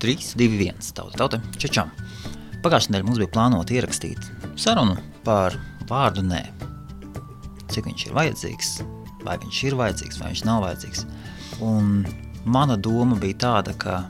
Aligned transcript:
3, 0.00 0.32
2, 0.36 0.58
1. 0.58 0.92
Tauta, 0.96 1.18
tauta, 1.20 1.40
čečam. 1.60 1.90
Pagājušajā 2.64 2.94
nedēļā 2.94 3.06
mums 3.06 3.20
bija 3.20 3.32
plānota 3.34 3.74
ierakstīt 3.76 4.30
sarunu 4.60 4.96
par 5.26 5.56
vārdu 5.90 6.24
nē. 6.24 6.40
Cik 7.70 7.86
viņš 7.88 8.06
ir 8.08 8.16
vajadzīgs, 8.16 8.70
vai 9.26 9.36
viņš 9.42 9.62
ir 9.68 9.76
vajadzīgs, 9.76 10.20
vai 10.20 10.32
viņš 10.32 10.44
nav 10.48 10.64
vajadzīgs. 10.64 11.04
Un 11.64 12.04
mana 12.48 12.78
doma 12.80 13.18
bija 13.20 13.38
tāda, 13.44 13.76
ka 13.76 14.00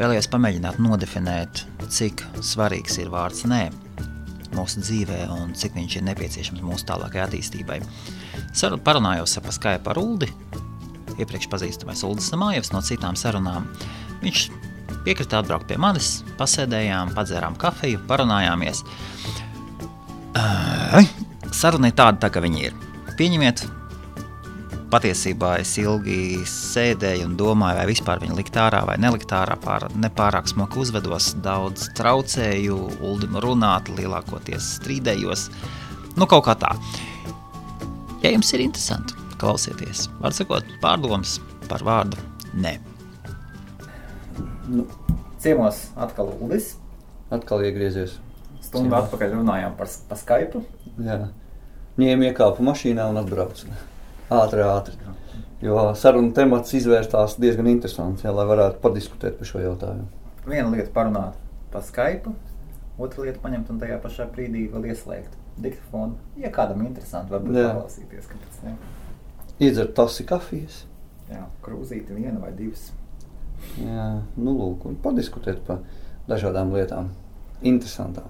vēlējos 0.00 0.30
pamēģināt 0.34 0.80
nodefinēt, 0.82 1.64
cik 1.86 2.24
svarīgs 2.42 2.98
ir 2.98 3.14
vārds 3.14 3.46
nē 3.46 3.68
mūsu 4.56 4.82
dzīvē 4.82 5.20
un 5.34 5.54
cik 5.54 5.76
viņš 5.76 5.98
ir 6.00 6.06
nepieciešams 6.08 6.64
mūsu 6.64 6.86
tālākajai 6.88 7.26
attīstībai. 7.28 7.78
Sarunu 8.56 8.82
parunājos 8.82 9.38
ar 9.38 9.52
Skype 9.54 9.92
ar 9.92 10.00
Uldi, 10.02 10.30
iepriekš 11.18 11.50
pazīstamais 11.52 12.02
Uldis 12.06 12.30
Samājevs 12.32 12.72
no 12.74 12.82
citām 12.82 13.18
sarunām. 13.18 13.68
Viņš 14.22 14.48
piekrita 15.08 15.40
atbraukt 15.40 15.68
pie 15.70 15.78
manis, 15.80 16.20
pasēdējām, 16.36 17.14
padzērām 17.16 17.56
kafiju, 17.60 18.02
parunājāmies. 18.10 18.84
Saruna 21.56 21.88
ir 21.88 21.96
tāda, 21.96 22.20
tā, 22.26 22.28
ka 22.32 22.42
viņi 22.44 22.64
ir. 22.68 22.74
Pieņemiet, 23.18 23.64
patiesībā 24.92 25.54
es 25.62 25.72
ilgi 25.80 26.44
sēdēju 26.48 27.28
un 27.30 27.36
domāju, 27.40 27.78
vai 27.80 27.86
vispār 27.88 28.20
viņu 28.22 28.36
likt 28.38 28.58
ārā 28.60 28.84
vai 28.88 28.98
nelikt 29.00 29.32
ārā. 29.34 29.56
Pār, 29.62 29.88
nepārāk 29.96 30.50
smuki 30.52 30.82
uzvedos, 30.84 31.32
daudz 31.44 31.88
traucēju, 31.98 32.78
uldim 33.08 33.40
runāt, 33.44 33.88
lielākoties 33.96 34.74
strīdējos. 34.78 35.48
Nu, 36.18 36.28
kaut 36.28 36.44
kā 36.48 36.56
tā. 36.60 36.74
Ja 38.24 38.34
jums 38.34 38.52
ir 38.52 38.66
interesanti, 38.66 39.16
klausieties. 39.40 40.08
Var 40.20 40.36
sakot, 40.36 40.76
pārdomas 40.84 41.38
par 41.70 41.84
vārdu 41.86 42.20
nē. 42.58 42.76
Nu, 44.68 44.84
ciemos 45.40 45.88
atkal 45.96 46.32
Ulis. 46.40 46.74
Atkal 47.32 47.64
iegriezies. 47.64 48.18
Stundu 48.60 48.90
Ciemā. 48.90 49.04
atpakaļ 49.06 49.36
runājām 49.38 49.76
par, 49.78 49.88
par 50.10 50.18
Skype. 50.20 50.60
Jā. 51.00 51.18
Ņēma 51.98 52.28
iekāpu 52.30 52.64
mašīnā 52.66 53.06
un 53.10 53.20
atbrauca. 53.22 53.70
Ātri, 54.28 54.60
ātri. 54.66 54.98
Jo 55.64 55.88
saruna 55.98 56.30
temats 56.36 56.74
izvērtās 56.76 57.38
diezgan 57.40 57.66
interesants, 57.70 58.22
jā, 58.22 58.30
lai 58.34 58.44
varētu 58.46 58.78
padiskutēt 58.84 59.38
par 59.40 59.48
šo 59.48 59.62
jautājumu. 59.64 60.06
Viena 60.44 60.68
lieta 60.70 60.92
parunāt 60.94 61.40
par 61.72 61.82
Skype, 61.86 62.34
otra 63.00 63.26
lieta 63.26 63.42
paņemt 63.42 63.72
un 63.72 63.80
tajā 63.80 63.98
pašā 64.04 64.28
brīdī 64.34 64.68
vēl 64.70 64.90
ieslēgt 64.92 65.34
diktofonu. 65.58 66.20
Ja 66.38 66.52
kādam 66.54 66.84
interesanti, 66.86 67.34
varbūt 67.34 67.56
paklausīties. 67.56 68.30
Iedzert 69.58 69.96
tasi 69.98 70.28
kafijas. 70.28 70.84
Jā, 71.32 71.42
krūzīti 71.64 72.14
viena 72.14 72.38
vai 72.40 72.52
divas. 72.56 72.92
Jā, 73.78 74.08
nu, 74.36 74.54
lūk, 74.58 74.88
padiskutēt 75.04 75.62
par 75.66 75.82
dažādām 76.28 76.72
lietām. 76.74 77.12
Interesantām. 77.62 78.28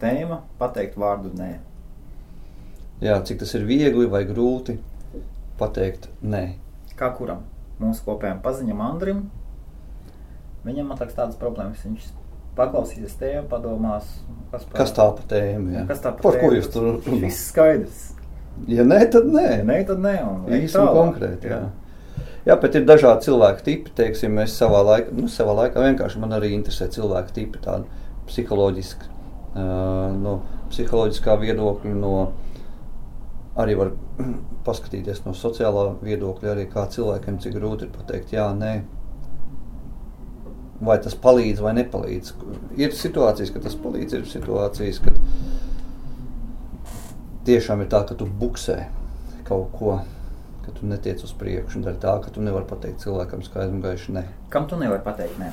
Tēma- 0.00 0.42
pateikt 0.60 0.98
vārdu 1.00 1.32
nē. 1.38 1.52
Jā, 3.04 3.20
cik 3.24 3.40
tas 3.40 3.54
ir 3.54 3.64
viegli 3.68 4.06
vai 4.10 4.24
grūti 4.24 4.78
pateikt 5.58 6.08
nē. 6.22 6.54
Kā 6.98 7.10
kuram? 7.16 7.42
Mūsu 7.80 8.04
kopējam 8.06 8.40
paziņam 8.42 8.80
Andrim. 8.80 9.30
Viņam 10.64 10.92
atliks 10.94 11.16
tādas 11.16 11.36
problēmas. 11.36 11.82
Viņš 11.84 12.10
paklausīsies 12.56 13.16
tēmu, 13.18 13.48
padomās, 13.50 14.10
kas, 14.52 14.64
par... 14.64 14.78
kas 14.78 14.92
tā 14.96 15.08
pa 15.16 15.26
tēmu. 15.34 15.72
Jā. 15.74 15.86
Kas 15.90 16.02
tā 16.04 16.12
pa 16.14 16.22
par 16.22 16.38
tēmu? 16.38 16.48
ko 16.48 16.58
jūs 16.58 16.70
tur 16.72 16.90
runājat? 16.92 17.24
Viss 17.26 17.48
skaidrs. 17.50 18.02
Ja 18.70 18.84
nē, 18.86 19.00
tad 19.10 19.26
nē. 19.26 19.48
Ja 19.58 19.64
nē, 19.66 19.78
tad 19.88 20.02
nē. 20.04 20.14
Īsti 20.60 20.80
un 20.80 20.92
konkrēti. 20.94 21.50
Jā. 21.50 21.58
jā. 21.64 21.83
Jā, 22.44 22.58
bet 22.60 22.74
ir 22.76 22.84
dažādi 22.84 23.30
cilvēku 23.30 23.64
tipi. 23.64 23.92
Teiksim, 23.96 24.36
es 24.42 24.52
savā 24.58 24.82
laikā, 24.84 25.14
nu, 25.16 25.30
savā 25.32 25.54
laikā 25.62 25.80
vienkārši 25.80 26.20
man 26.20 26.36
arī 26.36 26.50
interesē 26.52 26.90
cilvēku 26.92 27.32
tipi, 27.38 27.60
tādi 27.64 27.88
psiholoģiski, 28.28 29.08
uh, 29.56 30.10
no 30.18 30.34
psiholoģiskā 30.68 31.38
viedokļa, 31.40 31.94
no 31.96 32.12
arī 33.60 33.78
var 33.80 33.94
paskatīties 34.66 35.24
no 35.24 35.32
sociālā 35.38 35.86
viedokļa, 36.04 36.52
arī 36.52 36.68
kā 36.68 36.84
cilvēkiem 36.92 37.40
cik 37.40 37.56
grūti 37.56 37.88
ir 37.88 37.94
pateikt 37.96 38.36
jā, 38.36 38.50
nē. 38.58 38.74
Vai 40.84 40.98
tas 41.00 41.16
palīdz 41.16 41.62
vai 41.64 41.72
nepalīdz. 41.78 42.34
Ir 42.76 42.92
situācijas, 42.92 43.54
ka 43.54 43.62
tas 43.64 43.76
palīdz, 43.80 44.18
ir 44.18 44.28
situācijas, 44.28 45.00
kad 45.00 45.16
tiešām 47.48 47.84
ir 47.84 47.88
tā, 47.92 48.02
ka 48.04 48.16
tu 48.18 48.28
buksē 48.28 48.82
kaut 49.48 49.72
ko 49.78 49.96
ka 50.64 50.74
tu 50.74 50.88
netiec 50.88 51.22
uz 51.24 51.32
priekšu. 51.38 51.82
Daļa 51.84 52.00
tā, 52.02 52.16
ka 52.24 52.32
tu 52.34 52.42
nevari 52.44 52.68
pateikt 52.68 53.04
cilvēkam 53.04 53.44
skaidri 53.46 53.76
un 53.76 53.84
gaiši 53.84 54.16
nē. 54.16 54.24
Kam 54.52 54.68
tu 54.70 54.78
nevari 54.80 55.04
pateikt 55.04 55.38
nē? 55.40 55.52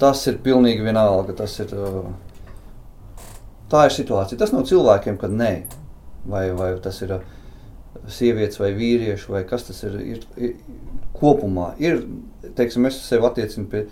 Tas 0.00 0.22
ir 0.30 0.40
pilnīgi 0.42 0.84
vienalga. 0.86 1.34
Tas 1.38 1.58
ir, 1.62 1.74
uh, 1.76 3.26
tā 3.72 3.86
ir 3.88 3.94
situācija. 3.94 4.40
Tas 4.40 4.54
nav 4.54 4.66
cilvēkiem, 4.70 5.18
kad 5.20 5.34
nē. 5.34 5.52
Vai, 6.30 6.46
vai 6.54 6.72
tas 6.82 7.02
ir 7.02 7.16
uh, 7.18 7.26
sievietes 8.08 8.60
vai 8.62 8.72
vīrieši, 8.76 9.30
vai 9.32 9.42
kas 9.48 9.66
tas 9.68 9.82
ir, 9.86 9.98
ir, 10.14 10.24
ir 10.36 10.56
kopumā. 11.16 11.72
Ir, 11.82 12.02
teiksim, 12.58 12.86
es 12.88 12.98
sev 13.06 13.26
attiecinu 13.28 13.68
pie 13.70 13.84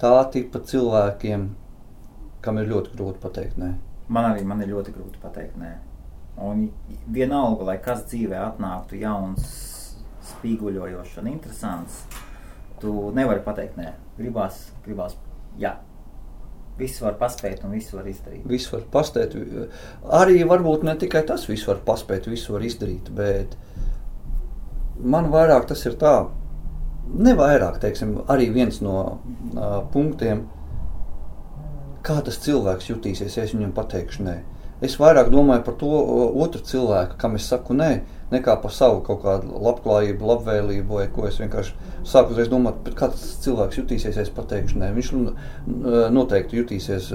tā 0.00 0.14
tipa 0.32 0.62
cilvēkiem, 0.64 1.48
kam 2.44 2.60
ir 2.60 2.70
ļoti 2.70 2.94
grūti 2.94 3.22
pateikt 3.22 3.60
nē. 3.60 3.74
Man 4.08 4.30
arī 4.30 4.44
man 4.48 4.62
ir 4.64 4.72
ļoti 4.72 4.94
grūti 4.94 5.20
pateikt 5.20 5.58
nē. 5.60 5.74
Un 6.38 6.68
vienalga, 7.10 7.66
lai 7.66 7.78
kas 7.82 8.04
dzīvē 8.06 8.38
atnāktu 8.38 9.00
jauns, 9.00 9.48
spīguļojošs 10.28 11.18
un 11.22 11.30
interesants, 11.32 12.02
tu 12.82 13.10
nevari 13.16 13.42
pateikt, 13.42 13.78
nē, 13.80 13.92
gribās, 14.18 14.68
gribās, 14.86 15.16
jā. 15.58 15.76
Visu 16.78 17.02
var 17.02 17.16
paspēt 17.18 17.64
un 17.66 17.72
visu 17.74 17.96
var 17.98 18.06
izdarīt. 18.06 18.44
Visu 18.46 18.76
var 18.76 18.84
paspēt. 18.92 19.32
Arī 20.14 20.44
varbūt 20.46 20.84
ne 20.86 20.94
tikai 21.00 21.24
tas 21.26 21.48
visu 21.50 21.72
var 21.72 21.80
paspēt, 21.86 22.28
visu 22.30 22.54
var 22.54 22.62
izdarīt, 22.62 23.10
bet 23.18 23.56
man 25.02 25.32
vairāk 25.32 25.66
tas 25.72 25.82
ir 25.90 25.96
tā, 25.98 26.12
ne 27.18 27.34
vairāk, 27.38 27.80
teiksim, 27.82 28.20
arī 28.30 28.46
viens 28.54 28.78
no 28.84 28.94
uh, 29.00 29.80
punktiem, 29.90 30.44
kā 32.06 32.20
tas 32.24 32.38
cilvēks 32.44 32.92
jutīsies, 32.92 33.36
ja 33.36 33.48
es 33.48 33.56
viņam 33.56 33.74
pateikšu 33.74 34.28
nē. 34.28 34.36
Es 34.84 34.94
vairāk 34.94 35.32
domāju 35.32 35.64
par 35.66 35.74
to 35.80 35.88
otru 36.38 36.62
cilvēku, 36.62 37.16
kam 37.18 37.34
es 37.34 37.48
saku 37.50 37.74
nē, 37.74 37.88
nekā 38.30 38.54
par 38.62 38.70
savu 38.70 39.00
kaut 39.06 39.24
kādu 39.24 39.58
labklājību, 39.64 40.28
labvēlību, 40.30 40.98
vai 41.00 41.06
ko 41.10 41.24
es 41.26 41.40
vienkārši 41.40 41.74
sāku 42.06 42.34
uzreiz 42.34 42.50
domāt, 42.52 42.86
kā 42.94 43.08
tas 43.10 43.24
cilvēks 43.42 43.80
jutīsies, 43.80 44.14
ja 44.14 44.22
es 44.22 44.30
pateikšu 44.36 44.78
nē. 44.78 44.92
Viņš 44.94 45.10
noteikti 46.14 46.60
jutīsies 46.60 47.10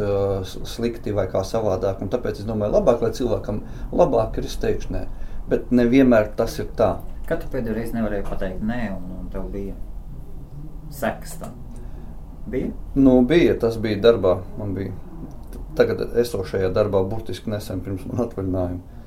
slikti 0.74 1.16
vai 1.16 1.29
kā 1.31 1.46
savādāk, 1.47 2.03
un 2.03 2.12
tāpēc 2.12 2.44
es 2.44 2.50
domāju, 2.50 2.75
labāk, 2.75 3.06
lai 3.06 3.13
cilvēkam 3.16 3.63
labāk 3.95 4.41
ir, 4.41 4.50
es 4.51 4.59
teikšu 4.59 4.91
nē. 4.97 5.06
Bet 5.47 5.72
nevienmēr 5.72 6.34
tas 6.35 6.57
ir 6.59 6.68
tā. 6.75 6.97
Kad 7.30 7.45
tu 7.45 7.53
pēdējo 7.53 7.78
reizi 7.78 7.95
nevarēji 7.95 8.28
pateikt 8.28 8.68
nē, 8.68 8.81
un, 8.97 9.07
un 9.22 9.31
tev 9.31 9.47
bija 9.53 9.78
sekas 10.91 11.40
tam? 11.40 11.56
Bija? 12.51 12.74
Nu, 13.00 13.22
bija, 13.24 13.56
tas 13.56 13.80
bija 13.80 14.01
darbā, 14.03 14.41
man 14.59 14.75
bija 14.75 14.91
tagad 15.78 16.17
esošajā 16.22 16.72
darbā, 16.73 17.03
burtiski 17.09 17.51
nesen 17.53 17.84
pirms 17.85 18.06
man 18.09 18.25
atvaļinājuma, 18.28 19.00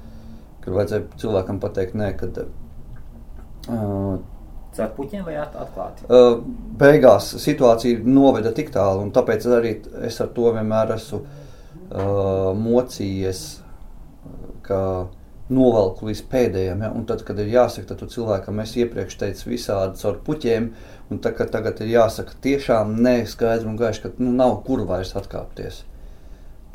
kad 0.65 0.79
vajadzēja 0.79 1.21
cilvēkam 1.23 1.61
pateikt, 1.63 1.99
nē, 1.99 2.13
kad. 2.21 2.41
Uh, 3.67 4.17
Ar 4.77 4.91
puķiem 4.93 5.23
vai 5.25 5.39
atklāti? 5.41 6.05
Uh, 6.13 6.43
beigās 6.77 7.31
situācija 7.41 8.03
noveda 8.05 8.53
tik 8.57 8.69
tālu, 8.75 9.07
un 9.07 9.13
tāpēc 9.15 9.47
arī 9.57 9.71
es 10.05 10.21
ar 10.21 10.29
to 10.37 10.51
vienmēr 10.53 10.93
esmu 10.99 11.23
uh, 11.23 12.51
mocījies, 12.61 13.41
ka 14.67 14.81
novelku 15.49 16.11
līdz 16.11 16.23
pēdējiem. 16.29 16.85
Ja? 16.85 16.93
Un 16.93 17.09
tad, 17.09 17.25
kad 17.25 17.41
ir 17.41 17.49
jāsaka, 17.55 17.95
tad 17.95 18.13
cilvēkam 18.13 18.61
es 18.61 18.77
iepriekš 18.77 19.17
teicu 19.23 19.49
visādi 19.55 20.03
caur 20.03 20.21
puķiem, 20.27 20.69
un 21.09 21.25
tagad, 21.25 21.55
tagad 21.55 21.81
ir 21.81 21.95
jāsaka 21.95 22.37
tiešām 22.45 22.99
nē, 23.01 23.21
skaidri 23.31 23.71
un 23.71 23.81
gaiši, 23.81 24.05
ka 24.05 24.13
nu, 24.19 24.35
nav 24.37 24.59
kur 24.67 24.85
vairs 24.91 25.15
atkāpties 25.17 25.85
uh, 25.87 25.96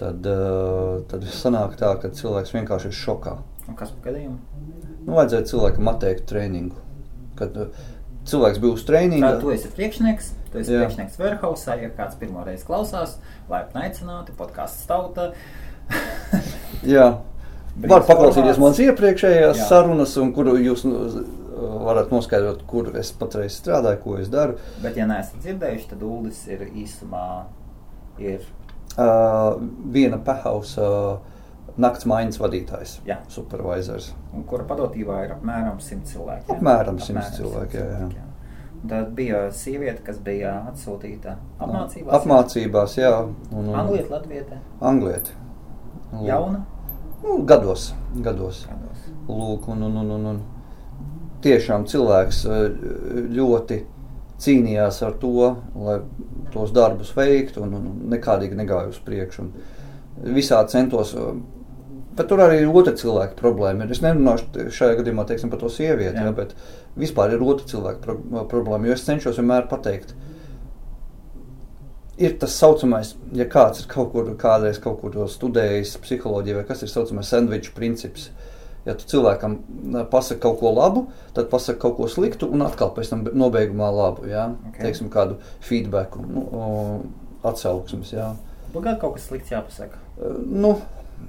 tad 0.01 1.25
sanāk 1.37 1.77
tā, 1.79 1.93
ka 2.01 2.11
cilvēks 2.17 2.53
vienkārši 2.57 2.91
ir 2.91 2.97
šokā. 2.97 3.37
Un 3.69 3.77
kas 3.79 3.93
par 3.93 4.11
gadījumu? 4.11 4.37
Nu, 5.05 5.15
vajadzēja 5.15 5.47
cilvēkam 5.53 5.89
atteikt 5.91 6.27
treniņu. 6.29 6.85
Kad 7.39 7.57
uh, 7.57 7.83
cilvēks 8.27 8.61
bija 8.61 8.77
uz 8.77 8.85
treniņa. 8.87 9.25
Tad 9.25 9.43
tu 9.43 9.51
esi 9.53 9.71
priekšnieks, 9.75 10.31
tu 10.51 10.61
esi 10.61 10.75
Jā. 10.75 10.83
priekšnieks 10.83 11.19
Verhausā, 11.21 11.77
ja 11.81 11.91
kāds 11.97 12.17
pirmo 12.19 12.45
reizi 12.45 12.67
klausās, 12.67 13.17
laipni 13.49 13.85
aicināti, 13.87 14.35
podkāsts 14.37 14.87
tauta. 14.89 15.31
Jā. 16.95 17.11
Var 17.81 18.03
paklausīties 18.03 18.59
manas 18.59 18.81
iepriekšējās 18.83 19.61
Jā. 19.61 19.69
sarunas, 19.69 20.17
un 20.19 20.33
kur 20.35 20.51
jūs 20.59 20.83
nu, 20.85 21.05
varat 21.85 22.11
noskaidrot, 22.11 22.65
kur 22.67 22.91
es 22.99 23.13
patreiz 23.15 23.55
strādāju, 23.57 24.01
ko 24.03 24.17
es 24.19 24.29
daru. 24.31 24.57
Bet, 24.83 24.97
ja 24.99 25.07
neesat 25.09 25.39
dzirdējuši, 25.43 25.89
tad 25.93 26.03
Uldis 26.05 26.43
ir 26.51 26.65
īsumā 26.67 27.25
ir 28.21 28.43
viena 28.97 30.17
pehausa 30.25 30.87
nakts 31.81 32.07
maiņas 32.09 32.39
vadītājs, 32.41 32.97
jā. 33.07 33.21
supervisors. 33.31 34.11
Un 34.35 34.43
kura 34.47 34.65
padotībā 34.67 35.21
ir 35.25 35.35
apmēram 35.37 35.79
100 35.81 36.09
cilvēki. 36.11 36.49
Jā? 36.49 36.57
Apmēram 36.57 36.99
100 36.99 37.23
cilvēki, 37.37 37.79
jā, 37.79 38.01
jā. 38.11 38.27
Tad 38.91 39.11
bija 39.13 39.43
sieviete, 39.53 40.01
kas 40.05 40.17
bija 40.25 40.55
atsūtīta 40.71 41.35
apmācībās. 41.61 42.15
Apmācībās, 42.17 42.97
jā. 42.97 43.13
Un, 43.51 43.67
un, 43.67 43.75
Anglieti, 43.77 44.09
Latvieti. 44.09 44.57
Anglieti. 44.81 45.35
Lūk. 46.11 46.25
Jauna? 46.27 46.63
Nu, 47.21 47.37
gados, 47.47 47.91
gados. 48.25 48.65
Gados. 48.71 49.05
Lūk, 49.29 49.69
un, 49.69 49.85
un, 49.85 49.99
un, 50.01 50.11
un, 50.17 50.25
un 50.33 50.41
tiešām 51.45 51.85
cilvēks 51.89 52.41
ļoti 53.37 53.79
cīnījās 54.41 55.01
ar 55.05 55.15
to, 55.21 55.51
lai 55.77 55.99
tos 56.53 56.73
darbus 56.75 57.13
veiktu, 57.15 57.63
un, 57.65 57.73
un 57.77 57.89
nekādīgi 58.13 58.57
negāja 58.59 58.91
uz 58.91 58.99
priekšu. 59.05 59.47
Visā 60.35 60.61
centos. 60.69 61.15
eh, 61.15 61.33
Bet 62.11 62.27
tur 62.27 62.41
arī 62.43 62.57
ir 62.59 62.73
otra 62.75 62.91
cilvēka 62.91 63.37
problēma. 63.39 63.85
Es 63.89 64.01
nerunāšu 64.03 64.65
šajā 64.75 64.97
gadījumā 64.97 65.23
teiksim, 65.29 65.49
par 65.49 65.61
to 65.61 65.69
sievieti, 65.71 66.17
Jā. 66.19 66.25
ja, 66.27 66.33
bet 66.35 66.51
vispār 66.99 67.31
ir 67.31 67.45
otra 67.45 67.65
cilvēka 67.69 68.03
pro 68.03 68.43
problēma. 68.51 68.89
Jo 68.89 68.97
es 68.97 69.05
cenšos 69.07 69.39
vienmēr 69.39 69.69
pateikt, 69.71 70.11
ir 72.21 72.35
tas 72.41 72.57
saucamais, 72.59 73.15
ja 73.33 73.47
kāds 73.49 73.81
ir 73.81 73.87
kaut 73.91 74.11
kur 74.11 74.27
kādreiz 74.39 74.79
kaut 74.83 74.99
kur 75.01 75.15
studējis, 75.31 75.95
psiholoģija 76.03 76.59
vai 76.59 76.65
kas 76.67 76.83
ir 76.83 76.91
saucamais 76.91 77.31
sandviču 77.31 77.73
princips. 77.77 78.29
Ja 78.85 78.95
tu 78.97 79.05
cilvēkam 79.05 79.59
pasaki 80.09 80.41
kaut 80.41 80.57
ko 80.61 80.71
labu, 80.73 81.03
tad 81.35 81.51
pasaki 81.51 81.79
kaut 81.83 81.99
ko 81.99 82.07
sliktu, 82.09 82.49
un 82.49 82.65
atkal 82.65 82.89
pēc 82.95 83.11
tam 83.11 83.27
nobeigumā 83.37 83.91
labu. 83.93 84.25
Ja? 84.29 84.47
Ok. 84.71 84.79
Teiksim, 84.81 85.11
kādu 85.13 85.37
feedback, 85.61 86.17
nu, 86.17 86.47
atsauksmes. 87.45 88.15
Ja? 88.15 88.31
Obligāti 88.71 89.03
kaut 89.03 89.17
kas 89.17 89.29
slikts 89.29 89.53
jāpasaka. 89.53 90.01
Nu, 90.49 90.75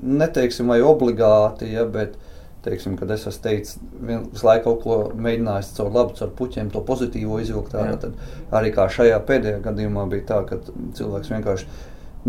neteiksim, 0.00 0.72
vai 0.72 0.80
obligāti, 0.86 1.68
ja, 1.74 1.84
bet 1.84 2.16
teiksim, 2.64 2.96
kad 2.96 3.10
es 3.10 3.26
esmu 3.26 3.42
teicis, 3.44 3.78
visu 4.00 4.46
laiku 4.46 4.70
kaut 4.70 4.82
ko 4.84 4.98
mēģinājis 5.18 5.72
caur 5.76 5.90
labu, 5.92 6.16
caur 6.18 6.30
puķiem, 6.38 6.70
to 6.72 6.82
pozitīvo 6.86 7.40
izvilkt 7.42 7.74
ārā. 7.76 7.96
Tad 8.00 8.54
arī 8.54 8.70
kā 8.74 8.86
šajā 8.96 9.18
pēdējā 9.28 9.62
gadījumā 9.64 10.06
bija 10.12 10.28
tā, 10.28 10.42
ka 10.48 10.60
cilvēks 10.96 11.32
vienkārši 11.34 11.68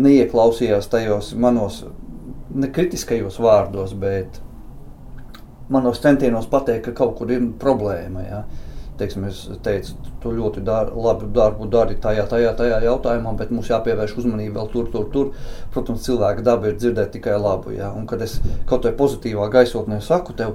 neieklausījās 0.04 0.90
tajos 0.90 1.32
manos 1.38 1.84
nekritiskajos 2.54 3.38
vārdos, 3.42 3.94
bet 3.98 4.40
manos 5.72 6.00
centienos 6.02 6.46
pateikt, 6.50 6.86
ka 6.88 6.96
kaut 7.02 7.16
kur 7.18 7.32
ir 7.32 7.44
problēma. 7.60 8.24
Ja. 8.28 8.44
Teiksim, 8.98 9.24
es 9.26 9.40
teicu, 9.66 9.96
tu 10.22 10.30
ļoti 10.36 10.62
dar, 10.62 10.92
labu 10.94 11.26
darbu 11.34 11.66
dari 11.66 11.96
tajā, 11.98 12.28
tajā, 12.30 12.52
tajā 12.54 12.78
jautājumā, 12.84 13.32
bet 13.40 13.50
mums 13.50 13.72
jāpievērš 13.72 14.14
uzmanība 14.22 14.60
vēl 14.60 14.70
tur, 14.70 14.90
tur, 14.92 15.08
tur. 15.10 15.32
Protams, 15.74 16.04
cilvēka 16.06 16.44
daba 16.46 16.70
ir 16.70 16.78
dzirdēt 16.78 17.10
tikai 17.16 17.34
labu. 17.40 17.74
Ja. 17.74 17.90
Un, 17.90 18.06
kad 18.10 18.22
es 18.22 18.38
kaut 18.68 18.84
kādā 18.84 18.94
pozitīvā 19.00 19.48
gaisotnē 19.50 19.98
saku 20.04 20.36
tev, 20.38 20.54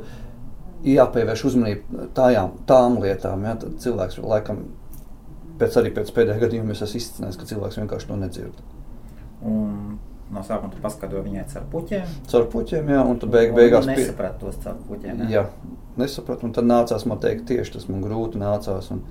jāpievērš 0.88 1.45
uzmanība 1.51 2.09
tājām, 2.15 2.53
tām 2.69 3.01
lietām, 3.03 3.44
ja, 3.44 3.57
tad 3.59 3.75
cilvēks 3.83 4.21
laikam 4.23 4.63
pēc, 5.59 5.81
pēc 5.97 6.13
pēdējā 6.15 6.44
gadījuma 6.45 6.75
es 6.75 6.85
esmu 6.85 7.01
izcinājis, 7.01 7.39
ka 7.39 7.50
cilvēks 7.50 7.81
vienkārši 7.81 8.07
to 8.07 8.19
nedzird. 8.21 8.62
Un 9.44 9.97
no 10.33 10.43
sākuma 10.45 10.71
tu 10.73 10.81
paskaidro 10.83 11.23
viņai 11.25 11.45
caur 11.53 11.65
puķiem. 11.71 12.11
Caur 12.31 12.45
puķiem, 12.53 12.91
jā, 12.93 12.99
un 13.05 13.21
tad 13.21 13.31
beig, 13.33 13.55
beigās 13.57 13.87
nesaprata 13.89 14.43
tos 14.43 14.59
caur 14.63 14.77
puķiem. 14.89 15.23
Jā, 15.31 15.47
nesapratu. 15.99 16.47
Un 16.49 16.53
tad 16.55 16.69
nācās 16.69 17.07
man 17.09 17.21
teikt, 17.23 17.47
tieši 17.49 17.77
tas 17.77 17.89
man 17.89 18.03
grūti 18.05 18.41
nācās. 18.41 18.91
Un, 18.93 19.01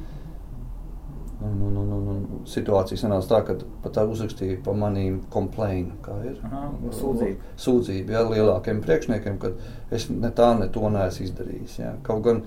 un, 1.42 1.58
un, 1.68 1.76
un, 1.82 1.90
un, 1.96 2.06
un 2.38 2.46
situācija 2.50 2.98
sanāca 3.00 3.30
tā, 3.30 3.42
ka 3.46 3.58
pat 3.84 3.94
tā 3.98 4.06
uzrakstīja 4.10 4.60
pa 4.64 4.74
manīm 4.78 5.20
komplēnu, 5.34 5.98
kā 6.04 6.16
ir. 6.26 6.38
Aha, 6.48 6.64
sūdzību. 7.00 7.52
Sūdzību, 7.66 8.16
jā, 8.16 8.24
lielākiem 8.32 8.80
priekšniekiem, 8.86 9.36
kad 9.42 9.94
es 9.94 10.08
ne 10.10 10.32
tā, 10.34 10.52
ne 10.58 10.70
to 10.74 10.90
neesmu 10.94 11.28
izdarījis. 11.28 11.76
Jā. 11.82 11.92
Kaut 12.06 12.24
gan 12.26 12.42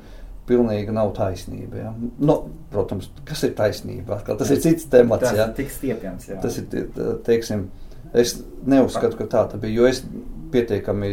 pilnīgi 0.50 0.92
nav 0.96 1.14
taisnība. 1.16 1.80
Jā. 1.86 1.94
Nu, 2.20 2.38
protams, 2.74 3.12
kas 3.28 3.44
ir 3.48 3.54
taisnība? 3.58 4.18
Atkal 4.18 4.40
Tas 4.42 4.52
ir 4.52 4.60
cits 4.64 4.88
temats. 4.92 5.24
Tas 5.28 5.38
jā. 5.38 5.48
ir 5.48 5.56
tik 5.60 5.72
stiepjams. 5.72 6.28
Jā. 6.32 6.42
Tas 6.44 6.58
ir, 6.60 6.68
te- 6.72 7.14
teiksim, 7.28 7.68
es 8.14 8.36
neuzskatu, 8.68 9.18
ka 9.20 9.28
tā 9.32 9.60
bija, 9.60 9.82
jo 9.82 9.90
es 9.90 10.04
pietiekami 10.52 11.12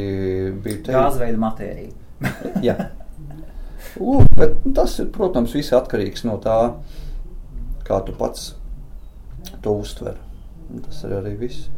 biju 0.63 0.83
teicis. 0.83 0.95
Gāzveida 0.95 1.41
matērija. 1.41 1.93
Jā. 2.67 2.77
Lūk, 3.99 4.31
bet 4.39 4.57
tas 4.75 4.99
ir, 5.03 5.11
protams, 5.15 5.55
viss 5.55 5.75
atkarīgs 5.75 6.25
no 6.27 6.37
tā, 6.43 6.59
kā 7.87 8.01
tu 8.07 8.15
pats 8.19 8.53
to 9.65 9.75
uztver. 9.79 10.19
Tas 10.85 11.03
ir 11.07 11.15
arī 11.19 11.35
viss. 11.41 11.69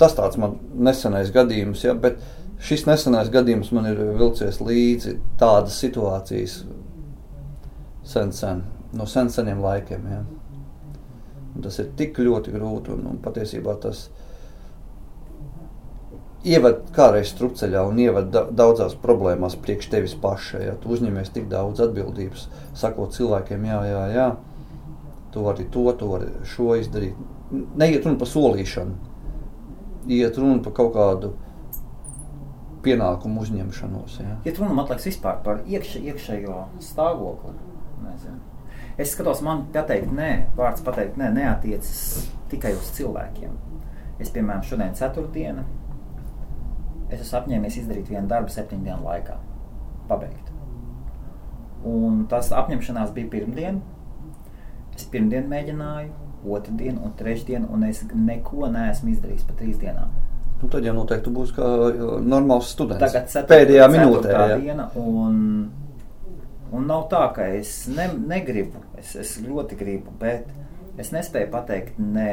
Tas 0.00 0.14
tāds 0.16 0.36
man 0.40 0.58
nesenais 0.74 1.30
gadījums, 1.32 1.86
ja, 1.86 1.94
bet 1.96 2.20
šis 2.62 2.84
nesenais 2.88 3.30
gadījums 3.32 3.70
man 3.72 3.88
ir 3.88 4.00
vilcies 4.18 4.60
līdzi 4.60 5.16
tādas 5.40 5.78
situācijas 5.80 6.58
sen, 8.06 8.32
sen, 8.36 8.62
no 8.92 9.06
sen 9.08 9.32
seniem 9.32 9.62
laikiem. 9.64 10.10
Ja. 10.12 10.20
Un 11.56 11.64
tas 11.64 11.80
ir 11.80 11.88
tik 11.96 12.18
ļoti 12.20 12.52
grūti 12.52 12.92
un, 12.92 13.06
un 13.14 13.20
patiesībā 13.24 13.78
tas 13.80 14.06
ieved 16.46 16.90
kādreiz 16.94 17.30
strupceļā 17.32 17.82
un 17.88 17.98
ieved 18.00 18.28
da 18.34 18.44
daudzās 18.46 18.94
problēmās 19.02 19.56
priekš 19.62 19.88
tevis 19.92 20.14
paša. 20.22 20.62
Ja 20.62 20.74
tu 20.80 20.92
uzņemies 20.94 21.32
tik 21.34 21.48
daudz 21.50 21.82
atbildības, 21.84 22.46
sakot 22.78 23.14
cilvēkiem, 23.16 23.66
jā, 23.66 23.80
jā, 23.90 24.04
jā, 24.14 24.28
tu 25.34 25.42
vari 25.46 25.66
to, 25.72 25.84
tu 25.98 26.10
vari 26.12 26.30
šo 26.46 26.76
izdarīt. 26.78 27.18
Neiet 27.50 28.06
runa 28.06 28.18
par 28.20 28.30
solīšanu, 28.30 28.96
iet 30.16 30.38
runa 30.38 30.62
par 30.64 30.74
kaut 30.76 30.94
kādu 30.94 31.32
pienākumu 32.86 33.42
uzņemšanos. 33.42 34.18
Ja. 34.22 34.36
Ja 34.46 34.54
runa 34.58 34.76
man 34.76 34.86
liekas 34.86 35.08
vispār 35.10 35.40
par 35.46 35.64
iekšē, 35.66 36.02
iekšējo 36.12 36.60
stāvokli, 36.82 37.56
nezinu. 38.04 38.38
es 38.98 39.12
skatos, 39.14 39.42
man 39.44 39.66
pateikt, 39.74 40.12
nē, 40.14 40.30
vārds 40.58 40.84
pateikt, 40.86 41.18
nē, 41.20 41.32
neatiecas 41.34 42.28
tikai 42.52 42.76
uz 42.78 42.92
cilvēkiem. 42.96 43.58
Es, 44.22 44.30
piemēram, 44.32 44.62
šodien 44.64 44.94
ceturtdiena, 44.96 45.66
es 47.10 47.22
esmu 47.22 47.40
apņēmies 47.40 47.80
izdarīt 47.82 48.10
vienu 48.10 48.26
darbu 48.30 48.52
septiņu 48.52 48.86
dienu 48.86 49.06
laikā, 49.06 49.36
pabeigt. 50.10 50.52
Un 51.86 52.24
tas 52.30 52.50
apņemšanās 52.56 53.12
bija 53.14 53.30
pirmdien. 53.30 53.82
Es 54.96 55.04
pirmdien 55.12 55.46
mēģināju, 55.50 56.12
otrdien 56.56 56.96
un 57.02 57.12
trešdien, 57.18 57.66
un 57.70 57.84
es 57.86 58.02
neko 58.12 58.70
neesmu 58.72 59.12
izdarījis 59.12 59.44
pa 59.46 59.58
trīs 59.58 59.78
dienām. 59.82 60.14
Nu, 60.62 60.70
tad 60.72 60.86
jau 60.88 60.94
noteikti 60.96 61.32
būs 61.36 61.50
kā 61.52 61.66
uh, 61.66 62.14
normāls 62.24 62.70
students. 62.72 63.02
Tagad 63.02 63.28
cetur- 63.28 63.50
pēdējā 63.52 63.88
minūtē. 63.92 64.30
ceturtā 64.30 64.46
Ja. 64.54 64.60
Diena, 64.62 64.86
un, 64.96 65.36
un 66.72 66.86
nav 66.88 67.10
tā, 67.12 67.26
ka 67.36 67.50
es 67.58 67.74
ne, 67.92 68.08
negribu, 68.32 68.80
es, 68.96 69.12
es 69.20 69.34
ļoti 69.44 69.76
gribu, 69.76 70.14
bet 70.18 70.48
es 70.96 71.12
nespēju 71.12 71.50
pateikt, 71.52 72.00
nē, 72.00 72.30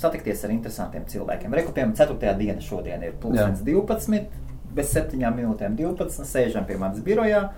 satikties 0.00 0.44
ar 0.44 0.52
interesantiem 0.54 1.06
cilvēkiem. 1.10 1.54
Rekupējam, 1.60 1.94
4. 1.96 2.34
diena 2.38 2.60
šodien 2.64 3.02
ir 3.06 3.16
2012, 3.22 4.26
bez 4.76 4.92
7 4.92 5.32
minūtēm 5.38 5.78
12, 5.78 6.26
sēžam 6.28 6.68
pie 6.68 6.76
manas 6.80 7.02
birojā. 7.04 7.48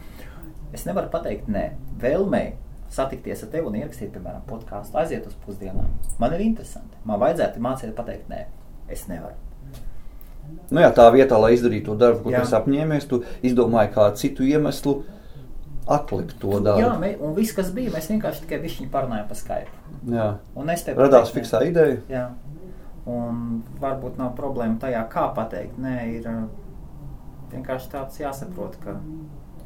Es 0.74 0.84
nevaru 0.86 1.10
pateikt, 1.12 1.48
nē, 1.50 1.70
vēlmei 2.00 2.52
satikties 2.92 3.42
ar 3.44 3.52
tevi 3.52 3.68
un 3.68 3.76
ierakstīt, 3.80 4.12
piemēram, 4.14 4.44
podkāstu, 4.48 4.96
aiziet 5.00 5.26
uz 5.28 5.36
pusdienām. 5.44 5.90
Man 6.20 6.34
ir 6.36 6.44
interesanti. 6.44 6.96
Man 7.08 7.20
vajadzētu 7.20 7.62
mācīt 7.64 7.94
pateikt, 7.96 8.28
nē, 8.32 8.44
es 8.92 9.06
nevaru. 9.10 9.36
Nu, 10.70 10.80
jā, 10.80 10.88
tā 10.96 11.04
vietā, 11.12 11.36
lai 11.40 11.52
izdarītu 11.56 11.90
to 11.90 11.96
darbu, 12.00 12.22
ko 12.24 12.32
Jā. 12.32 12.40
tu 12.44 12.56
apņēmies, 12.56 13.06
tu 13.08 13.22
izdomāji 13.44 13.92
kādu 13.92 14.20
citu 14.20 14.46
iemeslu 14.48 14.94
atlikt 15.88 16.38
to 16.40 16.60
darbu. 16.60 16.84
Jā, 16.84 16.94
mē, 17.00 17.14
un 17.24 17.34
viss, 17.36 17.56
kas 17.56 17.68
bija, 17.76 17.92
mēs 17.92 18.08
vienkārši 18.12 18.44
tikai 18.44 18.60
višķiņu 18.64 18.92
parunājām 18.92 19.28
pa 19.28 19.36
Skype. 19.36 19.77
Jā. 20.06 20.28
Un 20.58 20.70
es 20.70 20.84
tev 20.86 21.00
Radās 21.00 21.32
fiksā 21.34 21.62
ideja. 21.66 21.98
Jā. 22.12 22.24
Un 23.08 23.62
varbūt 23.80 24.18
nav 24.20 24.34
problēma 24.36 24.78
tajā, 24.82 25.02
kā 25.12 25.28
pateikt. 25.36 25.78
Nē, 25.80 25.96
ir 26.18 26.28
vienkārši 27.52 27.92
tāds 27.92 28.20
jāsaprot, 28.20 28.76
ka 28.82 28.98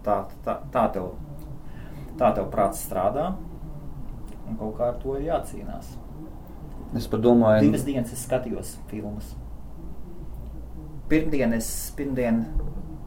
tā, 0.07 0.19
tā, 0.47 0.59
tā, 0.75 0.85
tev, 0.95 1.11
tā 2.21 2.31
tev 2.37 2.49
prāts 2.53 2.85
strādā. 2.87 3.33
Un 4.47 4.59
kaut 4.59 4.77
kā 4.79 4.93
ar 4.93 5.01
to 5.03 5.17
ir 5.19 5.29
jācīnās. 5.31 5.97
Es 6.97 7.09
domāju, 7.09 7.65
Divas 7.65 7.87
dienas 7.87 8.13
es 8.13 8.25
skatījos 8.27 8.77
filmas. 8.91 9.33
Pirmdien 11.09 11.55
es 11.57 11.67
pirmdien, 11.97 12.43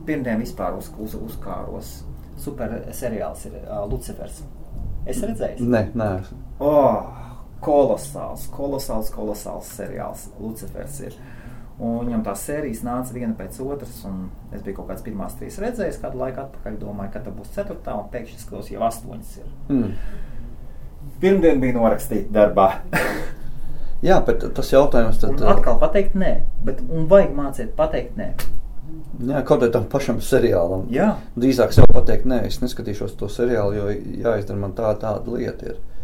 pirmdien 0.07 0.41
vispār 0.41 0.77
uz, 0.77 0.89
uz, 1.01 1.15
uzkāros. 1.15 1.99
Super 2.41 2.73
seriāls 2.91 3.45
ir 3.47 3.59
uh, 3.61 3.85
Lucifers. 3.87 4.41
Es 5.07 5.21
redzēju, 5.21 5.67
Nē, 5.69 5.81
nē. 5.95 6.09
Oh, 6.59 7.14
kolosāls, 7.65 8.45
kolosāls, 8.53 9.09
kolosāls 9.13 9.71
seriāls. 9.77 10.27
Lucifers 10.41 10.99
ir. 11.07 11.17
Un 11.75 12.05
viņam 12.05 12.21
tās 12.23 12.45
sērijas 12.47 12.85
nāca 12.87 13.11
viena 13.11 13.33
pēc 13.35 13.57
otras, 13.59 13.97
un 14.07 14.29
es 14.55 14.61
biju 14.63 14.77
kaut 14.77 14.93
kādas 14.93 15.03
pirmās 15.03 15.35
trīs 15.35 15.57
redzējis, 15.59 15.99
kādu 15.99 16.21
laiku 16.21 16.45
atpakaļ. 16.45 16.77
Domāju, 16.79 17.11
ka 17.11 17.23
tā 17.25 17.33
būs 17.35 17.51
ceturtā, 17.57 17.97
un 17.99 18.07
pēkšņi 18.13 18.39
skatos, 18.39 18.71
jau 18.71 18.85
astoņas 18.87 19.33
ir. 19.41 19.49
Mm. 19.67 19.89
Pirmdien 21.19 21.59
bija 21.63 21.75
norakstīta 21.75 22.31
darbā. 22.31 22.69
Jā, 24.05 24.19
bet 24.23 24.43
tas 24.55 24.69
jautājums 24.71 25.19
tad. 25.19 25.35
un 25.35 25.49
atkal 25.49 25.79
pateikt 25.81 26.15
nē, 26.19 26.35
bet 26.63 26.81
vajag 26.83 27.33
mācīt 27.35 27.73
pateikt 27.75 28.19
nē. 28.19 28.29
Jā, 29.25 29.41
kaut 29.47 29.63
arī 29.63 29.71
tam 29.73 29.87
pašam 29.89 30.19
seriālam. 30.23 30.85
Jā. 30.93 31.15
Drīzāk 31.39 31.73
sev 31.73 31.87
pateikt, 31.91 32.27
nē, 32.29 32.41
es 32.49 32.59
neskatīšos 32.61 33.15
to 33.19 33.29
seriālu, 33.31 33.75
jo 33.77 33.89
jāizdara 34.25 34.59
man 34.59 34.75
tā, 34.77 34.91
tāda 35.01 35.31
lieta. 35.31 35.71
Ir. 35.71 35.94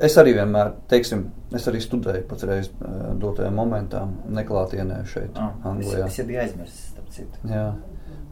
Es 0.00 0.16
arī 0.20 0.32
vienmēr, 0.36 0.72
teiksim, 0.88 1.26
es 1.56 1.66
arī 1.68 1.80
studēju 1.84 2.24
patreiz 2.30 2.70
uh, 2.70 3.10
dotajā 3.20 3.50
momentā, 3.52 4.06
neklātienē 4.32 5.02
šeit, 5.10 5.36
Ah, 5.36 5.52
Anglijā. 5.68 6.06
Es 6.06 6.16
jau 6.16 6.24
biju 6.28 6.40
aizmirsis, 6.40 6.86
starp 6.94 7.10
citu. 7.12 7.42
Jā, 7.50 7.66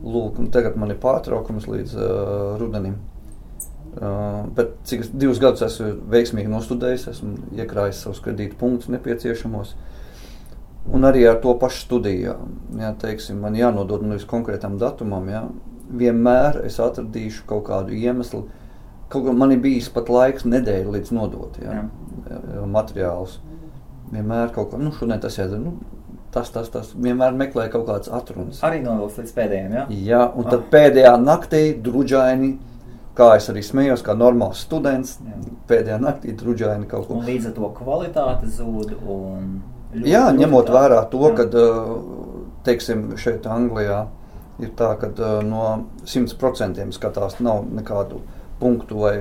lūk, 0.00 0.40
tagad 0.54 0.78
man 0.80 0.94
ir 0.94 1.00
pārtraukums 1.02 1.68
līdz 1.68 1.94
uh, 1.98 2.56
rudenim. 2.60 2.96
Uh, 3.98 4.46
bet 4.54 4.76
cik 4.86 5.08
divus 5.16 5.40
gadus 5.42 5.64
esmu 5.66 5.90
veiksmīgi 6.12 6.50
nostudējis, 6.52 7.08
esmu 7.12 7.58
iekrājis 7.58 8.04
savus 8.04 8.20
kredītu 8.24 8.56
punktus 8.60 8.92
nepieciešamos. 8.94 9.74
Un 10.94 11.04
arī 11.04 11.26
ar 11.28 11.40
to 11.42 11.52
pašu 11.60 11.82
studiju, 11.84 12.36
jā, 12.80 12.92
teiksim, 13.02 13.42
man 13.44 13.56
jānodod 13.58 14.06
nevis 14.06 14.24
konkrētam 14.28 14.78
datumam, 14.80 15.26
jā. 15.28 15.42
vienmēr 15.88 16.62
es 16.64 16.78
atradīšu 16.80 17.44
kaut 17.48 17.66
kādu 17.68 17.96
iemeslu. 17.96 18.46
Kaut 19.08 19.24
kā 19.24 19.32
man 19.32 19.52
ir 19.54 19.60
bijis 19.64 19.88
pat 19.92 20.10
laiks 20.12 20.44
nedēļu 20.44 20.96
līdz 20.96 21.12
nodot 21.16 21.54
jā, 21.62 21.78
jā. 22.28 22.64
materiālus. 22.68 23.38
Vienmēr 24.12 24.52
kaut 24.52 24.72
kā, 24.72 24.80
nu 24.80 24.92
šodien 24.96 25.20
tas 25.20 25.36
jādara, 25.38 25.60
nu, 25.62 25.76
tas, 26.32 26.50
tas, 26.52 26.68
tas. 26.72 26.92
Vienmēr 26.96 27.36
meklēju 27.36 27.72
kaut 27.72 27.86
kādas 27.88 28.12
atrunas. 28.12 28.60
Arī 28.64 28.80
novilks 28.84 29.18
līdz 29.20 29.34
pēdējiem, 29.36 29.76
jā? 29.78 29.84
Jā, 30.08 30.22
un 30.36 30.48
tad 30.48 30.66
pēdējā 30.72 31.14
naktī 31.22 31.62
druģaini, 31.84 32.52
kā 33.18 33.32
es 33.38 33.48
arī 33.52 33.64
smējos, 33.64 34.04
kā 34.06 34.14
normāls 34.16 34.62
students, 34.64 35.16
Jā. 35.24 35.40
pēdējā 35.70 35.98
naktī 36.02 36.34
druģaini 36.38 36.88
kaut 36.90 37.08
ko. 37.08 37.18
Un 37.18 37.26
līdz 37.28 37.50
ar 37.50 37.56
to 37.56 37.72
kvalitāte 37.80 38.52
zūd 38.58 38.94
ļoti, 38.94 40.08
Jā, 40.08 40.28
ņemot 40.36 40.68
tā. 40.68 40.76
vērā 40.76 41.02
to, 41.10 41.24
ka, 41.36 41.48
teiksim, 42.68 43.08
šeit 43.20 43.48
Anglijā 43.48 44.04
ir 44.60 44.72
tā, 44.76 44.92
ka 45.00 45.10
no 45.46 45.64
100% 46.04 46.92
skatās 46.96 47.38
nav 47.40 47.64
nekādu 47.72 48.20
punktu 48.60 49.02
vai 49.04 49.16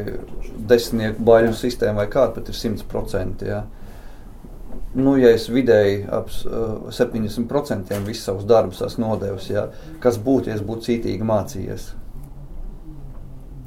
desmitnieku 0.69 1.23
baļu 1.27 1.53
sistēmu 1.57 2.01
vai 2.01 2.07
kādu, 2.11 2.39
bet 2.39 2.51
ir 2.51 2.57
100%. 2.57 3.47
Jā. 3.47 3.63
Nu, 4.97 5.13
ja 5.19 5.29
es 5.35 5.45
vidēji 5.51 6.05
ap 6.13 6.31
uh, 6.47 6.87
70% 6.93 7.97
visus 8.07 8.25
savus 8.25 8.47
darbus 8.49 8.81
esmu 8.85 9.03
nodevis, 9.03 9.49
jā, 9.51 9.67
kas 10.01 10.17
būtu, 10.23 10.49
ja 10.49 10.57
es 10.57 10.63
būtu 10.65 10.87
cītīgi 10.87 11.27
mācījies? 11.27 11.89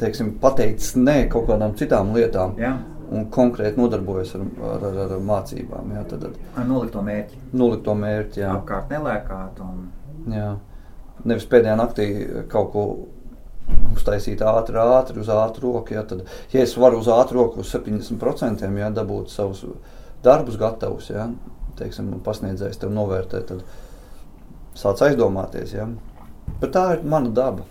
Teiksim, 0.01 0.33
pateicis 0.41 0.97
nē 0.97 1.27
kaut 1.31 1.47
kādām 1.51 1.77
citām 1.77 2.15
lietām 2.17 2.57
Jā, 2.59 2.73
un 3.13 3.29
konkrēti 3.31 3.79
nodarbojas 3.79 4.33
ar, 4.39 4.47
ar, 4.71 4.89
ar, 4.89 4.99
ar 5.05 5.23
mācībām. 5.29 5.93
Jā, 5.95 6.07
tad, 6.09 6.25
tad 6.25 6.59
ar 6.63 6.67
nolikto 6.67 7.05
mērķi. 7.05 7.41
nolikto 7.53 7.95
mērķi. 8.01 8.43
Jā. 8.43 8.57
Apkārt 8.57 8.91
nelēkāt 8.95 9.63
un... 9.67 9.87
Jā. 10.33 10.51
Nevis 11.29 11.45
pēdējā 11.53 11.77
naktī 11.77 12.07
kaut 12.49 12.71
ko 12.73 12.85
uztaisīt 13.95 14.43
ātri, 14.47 14.79
ātri 14.81 15.21
uz 15.23 15.31
ātru 15.33 15.75
roku. 15.75 15.95
Jā, 15.95 16.05
tad, 16.09 16.25
ja 16.53 16.65
es 16.65 16.77
varu 16.79 17.01
uz 17.03 17.09
ātru 17.13 17.43
roku 17.43 17.65
uz 17.65 17.73
70% 17.75 18.67
jā, 18.67 18.91
dabūt 18.97 19.33
savus 19.33 19.65
darbus 20.25 20.59
gatavus, 20.61 21.09
jā, 21.13 21.27
teiksim, 21.79 22.13
pasniedzējs 22.25 22.81
tev 22.81 22.93
novērtē, 22.95 23.43
tad 23.49 23.65
sāc 24.79 25.01
aizdomāties. 25.07 25.75
Jā. 25.77 25.89
Bet 26.61 26.75
tā 26.77 26.87
ir 26.97 27.05
mana 27.09 27.33
daba. 27.35 27.67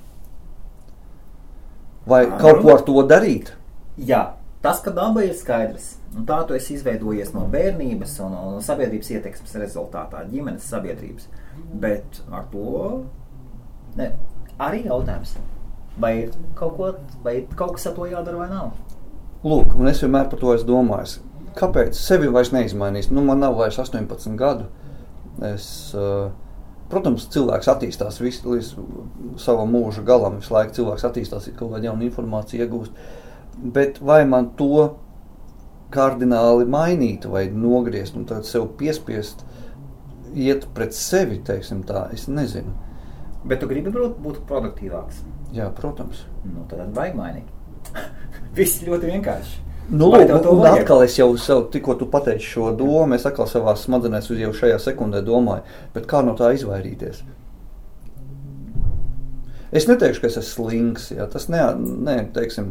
Vai 2.10 2.24
Ā, 2.25 2.38
kaut 2.41 2.63
ko 2.63 2.74
ar 2.74 2.84
to 2.88 3.03
darīt? 3.06 3.53
Jā, 4.00 4.24
tas, 4.63 4.82
ka 4.82 4.94
daba 4.96 5.24
ir 5.25 5.36
skaidrs. 5.38 5.98
Un 6.15 6.25
tā 6.25 6.39
tu 6.48 6.56
esi 6.58 6.74
izveidojies 6.74 7.36
no 7.36 7.44
bērnības 7.51 8.15
un, 8.25 8.34
un 8.34 8.63
sabiedrības 8.65 9.12
ietekmes 9.13 9.58
rezultātā, 9.62 10.24
ģimenes 10.32 10.65
sabiedrības. 10.72 11.27
Bet 11.84 12.22
ar 12.34 12.48
to 12.50 12.79
ne, 14.00 14.10
arī 14.58 14.88
jautājums, 14.88 15.36
vai 15.98 16.13
ir 16.24 16.36
kaut, 16.55 16.75
ko, 16.77 16.91
vai 17.24 17.39
ir 17.41 17.48
kaut 17.55 17.77
kas 17.77 17.88
ar 17.89 17.96
to 17.98 18.08
jādara 18.10 18.39
vai 18.39 18.50
nav. 18.51 18.72
Lūk, 19.43 19.74
un 19.79 19.88
es 19.88 20.01
vienmēr 20.03 20.27
par 20.31 20.39
to 20.41 20.53
esmu 20.53 20.67
domājis. 20.67 21.17
Kāpēc 21.58 21.98
sevi 21.98 22.29
vairs 22.31 22.51
neizmainīs? 22.53 23.10
Nu, 23.12 23.24
man 23.25 23.41
nav 23.43 23.58
vairs 23.58 23.79
18 23.79 24.36
gadu. 24.39 24.67
Es, 25.48 25.65
uh, 25.96 26.29
protams, 26.91 27.27
cilvēks 27.34 27.69
attīstās 27.72 28.19
visu, 28.22 28.55
līdz 28.55 28.74
savam 29.39 29.72
mūža 29.74 30.03
galam. 30.08 30.39
Visu 30.41 30.53
laiku 30.55 30.75
cilvēks 30.79 31.08
attīstās, 31.08 31.48
ir 31.48 31.55
kaut 31.60 31.74
kāda 31.74 31.89
jauna 31.89 32.05
informācija 32.08 32.67
iegūst. 32.67 33.00
Bet 33.75 34.01
vai 34.03 34.22
man 34.27 34.51
to 34.60 34.89
kardināli 35.93 36.67
mainīt 36.69 37.25
vai 37.25 37.48
nogriezt 37.50 38.17
un 38.19 38.27
tad 38.29 38.46
sev 38.46 38.67
piespiest 38.77 39.41
iet 40.36 40.67
pret 40.75 40.93
sevi, 40.93 41.39
teiksim 41.46 41.81
tā, 41.88 42.05
es 42.13 42.27
nezinu. 42.29 42.75
Bet 43.48 43.63
tu 43.63 43.69
gribi 43.72 43.91
būt 43.93 44.43
produktīvāks. 44.50 45.24
Jā, 45.56 45.70
protams. 45.75 46.25
Nu, 46.46 46.65
tad 46.70 46.94
vajag 46.96 47.18
mainīt. 47.18 47.98
Viss 48.58 48.84
ļoti 48.86 49.10
vienkārši. 49.15 49.65
Nu, 49.89 50.12
lūk, 50.13 50.29
un 50.46 50.62
vajag? 50.62 50.84
atkal 50.84 51.01
es 51.01 51.15
jau 51.18 51.32
sev, 51.41 51.63
tikko 51.74 51.96
tu 51.98 52.06
pateici 52.13 52.46
šo 52.46 52.70
domu, 52.77 53.15
es 53.18 53.25
atkal 53.25 53.48
savā 53.50 53.74
smadzenēs 53.77 54.29
uz 54.29 54.41
jau 54.44 54.51
šajā 54.53 54.77
sekundē 54.84 55.24
domāju, 55.25 55.65
bet 55.96 56.06
kā 56.10 56.22
no 56.25 56.36
tā 56.38 56.51
izvairīties? 56.53 57.24
Es 59.74 59.88
neteikšu, 59.89 60.22
ka 60.22 60.29
es 60.29 60.38
esmu 60.38 60.68
slings, 60.68 61.10
jā, 61.13 61.25
tas 61.29 61.48
ne, 61.50 61.62
ne, 62.06 62.15
teiksim, 62.34 62.70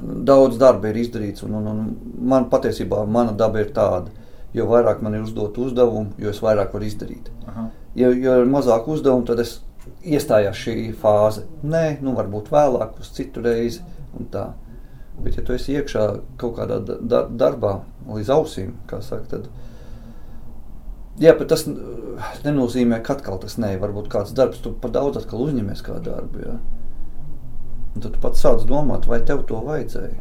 daudz 0.00 0.56
darba 0.60 0.88
ir 0.88 1.02
izdarīts, 1.04 1.44
un, 1.44 1.58
un, 1.60 1.68
un 1.68 2.24
man 2.32 2.48
patiesībā 2.52 3.02
mana 3.04 3.36
daba 3.36 3.60
ir 3.60 3.72
tāda, 3.76 4.12
jo 4.56 4.68
vairāk 4.72 5.04
man 5.04 5.18
ir 5.18 5.24
uzdot 5.24 5.56
uzdevumu, 5.60 6.16
jo 6.20 6.32
es 6.32 6.40
vairāk 6.44 6.72
varu 6.72 6.88
izdarīt. 6.88 7.28
Aha. 7.48 7.68
Ja, 7.96 8.08
ja 8.08 8.40
ir 8.40 8.48
mazāk 8.48 8.88
uzdevumu, 8.92 9.24
tad 9.28 9.40
es 9.44 9.58
iestājos 10.06 10.58
šī 10.60 10.76
fāze. 11.00 11.44
Nē, 11.66 11.98
nu 12.04 12.14
varbūt 12.16 12.50
vēlāk, 12.52 12.98
uz 13.02 13.10
citu 13.16 13.42
reizi. 13.44 13.82
Bet, 14.16 15.36
ja 15.36 15.44
tu 15.44 15.54
esi 15.56 15.76
iekšā 15.76 16.06
kaut 16.40 16.58
kādā 16.58 16.78
da 16.84 16.98
da 17.00 17.22
darbā, 17.28 17.78
līdz 18.08 18.32
ausīm, 18.36 18.74
saka, 18.90 19.24
tad. 19.30 19.48
Jā, 21.20 21.32
tas 21.48 21.64
nenozīmē, 22.44 23.00
ka 23.04 23.16
atkal 23.16 23.40
tas 23.40 23.56
nē, 23.60 23.76
varbūt 23.80 24.10
kāds 24.12 24.34
darbs, 24.36 24.60
tu 24.60 24.74
par 24.76 24.92
daudz 24.92 25.22
atkal 25.22 25.46
uzņemies 25.46 25.80
kā 25.84 25.96
darbu. 26.04 26.44
Jā. 26.44 26.58
Un 27.96 28.04
tad 28.04 28.12
tu 28.12 28.20
pats 28.20 28.42
sāc 28.44 28.66
domāt, 28.68 29.08
vai 29.08 29.22
tev 29.24 29.46
to 29.48 29.62
vajadzēja. 29.64 30.20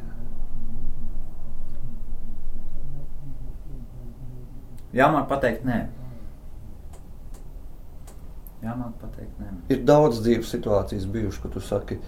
Jāmāk 4.95 5.27
pateikt 5.27 5.67
nē. 5.67 5.81
Jāmāk 8.65 8.93
pateikt 9.01 9.41
nē. 9.41 9.51
Ir 9.69 9.83
daudz 9.85 10.21
dzīves 10.25 10.49
situācijas 10.55 11.05
bijušas, 11.13 11.41
kad 11.43 11.53
tu 11.53 11.61
saki, 11.61 11.99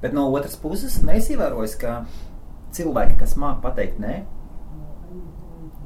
Bet 0.00 0.14
no 0.16 0.30
otras 0.32 0.56
puses, 0.56 0.94
mēs 1.04 1.26
ievērojam, 1.28 1.72
ka 1.80 1.96
cilvēki, 2.76 3.18
kas 3.20 3.34
māca 3.36 3.60
pateikt 3.66 3.98
nē, 4.00 4.22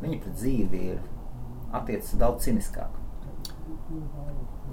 viņi 0.04 0.18
pret 0.22 0.36
dzīvi 0.38 0.82
ir 0.92 1.00
attiecas 1.74 2.12
daudz 2.20 2.46
ciniskāk. 2.46 2.92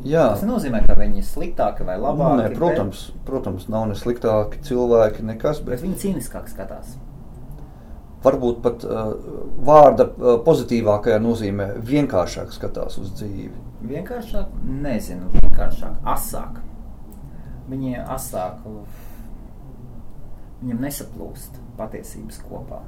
jā, 0.05 0.27
Tas 0.29 0.43
nenozīmē, 0.45 0.83
ka 0.85 0.93
viņi 0.99 1.23
ir 1.23 1.25
sliktāki 1.25 1.87
vai 1.87 1.97
labāki. 1.97 2.43
nē, 2.43 2.51
protams, 2.59 3.07
protams, 3.25 3.65
nav 3.67 3.87
ne 3.89 3.97
sliktāki 3.97 4.61
cilvēki, 4.67 5.25
nekas, 5.25 5.63
bet, 5.65 5.65
bet 5.65 5.79
bet 5.79 5.87
viņi 5.87 6.01
ciniskāk 6.05 6.51
skatās. 6.51 6.93
Varbūt 8.23 8.61
pat 8.63 8.85
uh, 8.85 9.13
vārda 9.65 10.07
uh, 10.07 10.37
pozitīvākajā 10.45 11.19
nozīmē 11.21 11.71
vienkāršāk 11.87 12.53
skatās 12.55 12.99
uz 13.01 13.13
dzīvi. 13.17 13.53
Vienkāršāk, 13.91 14.53
nezinu, 14.83 15.31
vienkāršāk, 15.39 16.01
asāk. 16.05 16.61
Viņi 17.71 18.01
asāk, 18.03 18.65
viņam 20.61 20.81
nesaplūst 20.85 21.61
patiesības 21.79 22.41
kopā. 22.45 22.81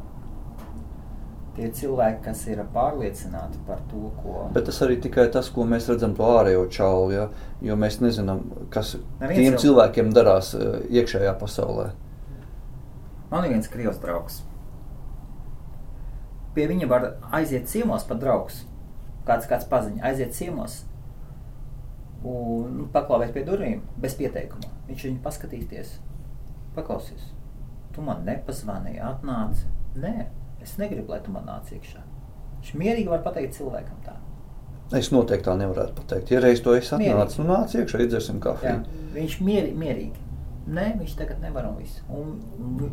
Tie 1.54 1.68
cilvēki, 1.70 2.24
kas 2.26 2.40
ir 2.50 2.64
pārliecināti 2.74 3.60
par 3.68 3.82
to, 3.92 4.08
ko 4.24 4.48
Bet 4.56 4.66
tas 4.70 4.80
arī 4.82 4.98
tikai 5.02 5.28
tas, 5.34 5.52
ko 5.54 5.68
mēs 5.70 5.86
redzam 5.92 6.16
to 6.18 6.26
ārējo 6.26 6.64
čaulu, 6.74 7.12
ja? 7.14 7.28
jo 7.62 7.78
mēs 7.78 8.00
nezinām, 8.02 8.42
kas 8.74 8.96
Neviens 9.22 9.38
tiem 9.38 9.60
cilvēkiem 9.62 10.10
darās 10.16 10.56
uh, 10.58 10.82
iekšējā 10.90 11.36
pasaulē. 11.42 11.92
Man 13.30 13.46
ir 13.46 13.54
viens 13.54 13.70
krievs 13.70 14.02
draugs. 14.02 14.42
Pie 16.54 16.68
viņa 16.70 16.88
var 16.90 17.08
aiziet 17.34 17.70
ciemos 17.72 18.06
pat 18.08 18.20
draugs. 18.22 18.64
Kāds, 19.28 19.48
kāds 19.50 19.66
paziņa, 19.72 20.04
aiziet 20.10 20.34
ciemos 20.36 20.82
un 22.24 22.72
nu, 22.78 22.88
paklauvēt 22.94 23.34
pie 23.36 23.44
durvīm 23.48 23.82
bez 24.00 24.16
pieteikuma. 24.20 24.70
Viņš 24.88 25.06
viņu 25.08 25.22
paskatīties, 25.24 25.98
paklausīs. 26.76 27.30
Tu 27.94 28.04
man 28.04 28.24
nepazvanīji, 28.28 29.02
atnāci. 29.04 29.68
Nē, 30.00 30.28
es 30.64 30.78
negribu, 30.80 31.12
lai 31.14 31.22
tu 31.24 31.34
man 31.34 31.46
nāc 31.48 31.72
iekšā. 31.76 32.02
Viņš 32.62 32.76
mierīgi 32.80 33.12
var 33.12 33.24
pateikt 33.26 33.58
cilvēkam 33.60 34.00
tā. 34.06 34.16
Es 34.98 35.10
noteikti 35.14 35.48
tā 35.48 35.56
nevarētu 35.60 35.96
pateikt. 36.00 36.32
Ja 36.34 36.42
reiz 36.44 36.62
to 36.64 36.76
es 36.78 36.92
atnācu, 36.96 37.42
nu 37.42 37.50
nāc 37.52 37.76
iekšā, 37.76 38.04
iedzersim 38.06 38.40
Jā, 38.40 38.44
kafiju. 38.48 39.00
viņš 39.16 39.40
mieri, 39.44 39.74
mierīgi. 39.78 40.28
Nē, 40.74 40.94
viņš 41.00 41.16
tagad 41.20 41.42
nevar 41.44 41.68
un 41.68 41.80
viss. 41.82 42.00
Un, 42.08 42.38
un, 42.60 42.92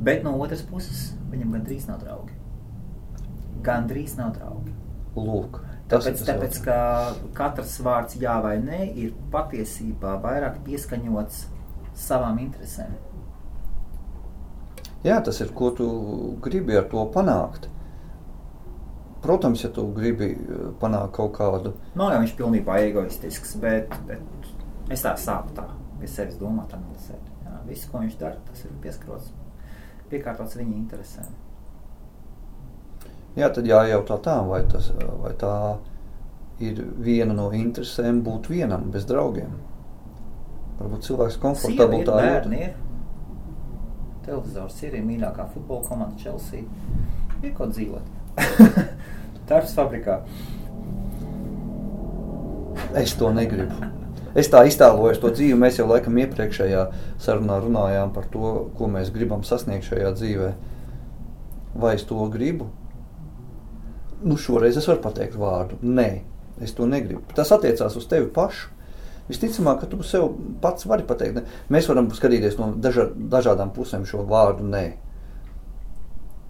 bet 0.00 0.24
no 0.26 0.36
otras 0.40 0.62
puses, 0.66 1.10
viņam 1.32 1.56
gandrīz 1.58 1.88
nav 1.90 2.00
draugi. 2.04 2.36
Gandrīz 3.64 4.16
nav 4.18 4.34
draugi. 4.38 4.74
Lūk, 5.16 5.58
Tāpēc, 5.90 6.20
tāpēc 6.22 6.58
ka 6.62 6.74
katrs 7.34 7.80
vārds 7.82 8.14
jā 8.20 8.36
vai 8.44 8.54
nē 8.62 8.84
ir 9.02 9.14
patiesībā 9.32 10.14
vairāk 10.22 10.60
pieskaņots 10.66 11.40
savām 11.98 12.38
interesēm. 12.44 12.92
Jā, 15.02 15.18
tas 15.24 15.40
ir, 15.42 15.50
ko 15.56 15.72
tu 15.74 15.88
gribi 16.44 16.76
ar 16.78 16.86
to 16.92 17.02
panākt. 17.14 17.66
Protams, 19.24 19.64
ja 19.64 19.70
tu 19.74 19.86
gribi 19.96 20.30
eh, 20.36 20.62
panākt 20.80 21.16
kaut 21.16 21.34
kādu, 21.36 21.74
Nav 21.98 22.14
jau 22.14 22.22
viņš 22.22 22.36
pilnībā 22.38 22.78
egoistisks, 22.86 23.56
bet, 23.60 23.92
bet 24.08 24.92
es 24.94 25.02
tā 25.04 25.16
sāku 25.20 25.56
tā 25.58 25.66
pie 26.00 26.08
sevis 26.08 26.38
domāt, 26.40 26.72
analizēt. 26.76 27.26
Jā, 27.44 27.58
viss, 27.66 27.88
ko 27.90 28.00
viņš 28.04 28.16
dara, 28.20 28.38
tas 28.46 28.62
ir 28.64 28.78
pieskarots, 28.84 29.32
piekārtots 30.10 30.58
viņa 30.58 30.76
interesēm. 30.76 31.30
jā, 33.36 33.48
tad 33.48 33.66
jājautā 33.66 34.18
tā, 34.24 34.36
vai, 34.46 34.62
tas, 34.68 34.90
vai 35.22 35.32
tā 35.38 35.54
ir 36.60 36.82
viena 37.00 37.34
no 37.36 37.50
interesēm 37.56 38.22
būt 38.26 38.50
vienam 38.52 38.90
bez 38.92 39.06
draugiem. 39.08 39.52
Varbūt 40.80 41.06
cilvēks 41.08 41.36
komfortabli 41.40 42.00
ir, 42.00 42.06
tā 42.08 42.16
bērni 42.16 42.62
ir. 42.66 42.74
Televizors 44.24 44.82
ir, 44.84 44.96
ir 44.96 45.04
mīļākā 45.04 45.46
futbola 45.52 45.84
komanda 45.88 46.20
Chelsea. 46.20 46.64
Ir 47.42 47.54
ko 47.56 47.68
dzīvot. 47.68 48.40
Darbs 49.48 49.76
fabrikā. 49.76 50.20
Es 52.96 53.14
to 53.18 53.32
negribu. 53.34 53.99
Es 54.38 54.50
tā 54.50 54.62
iztēlojos 54.68 55.18
to 55.22 55.32
dzīvi. 55.34 55.58
Mēs 55.58 55.80
jau 55.80 55.88
laikam 55.90 56.18
iepriekšējā 56.22 56.84
sarunā 57.22 57.58
runājām 57.64 58.12
par 58.14 58.28
to, 58.30 58.52
ko 58.78 58.90
mēs 58.90 59.10
gribam 59.14 59.42
sasniegt 59.46 59.88
šajā 59.90 60.12
dzīvē. 60.18 60.50
Vai 61.80 61.94
es 61.96 62.04
to 62.06 62.18
gribu? 62.30 62.68
Nu, 64.22 64.36
šoreiz 64.36 64.76
es 64.76 64.86
varu 64.90 65.02
pateikt 65.02 65.38
vārdu. 65.40 65.80
Nē, 65.82 66.10
es 66.62 66.74
to 66.76 66.86
negribu. 66.86 67.24
Tas 67.34 67.50
attiecās 67.56 67.96
uz 67.98 68.06
tevi 68.10 68.28
pašu. 68.34 68.70
Visticamāk, 69.30 69.84
ka 69.84 69.86
tu 69.90 70.02
sev 70.06 70.26
pats 70.62 70.86
vari 70.90 71.06
pateikt. 71.06 71.38
Ne. 71.38 71.60
Mēs 71.70 71.86
varam 71.90 72.08
skatīties 72.14 72.58
no 72.58 72.72
daža, 72.82 73.06
dažādām 73.14 73.70
pusēm 73.74 74.06
šo 74.08 74.24
vārdu 74.28 74.66
nē. 74.66 74.84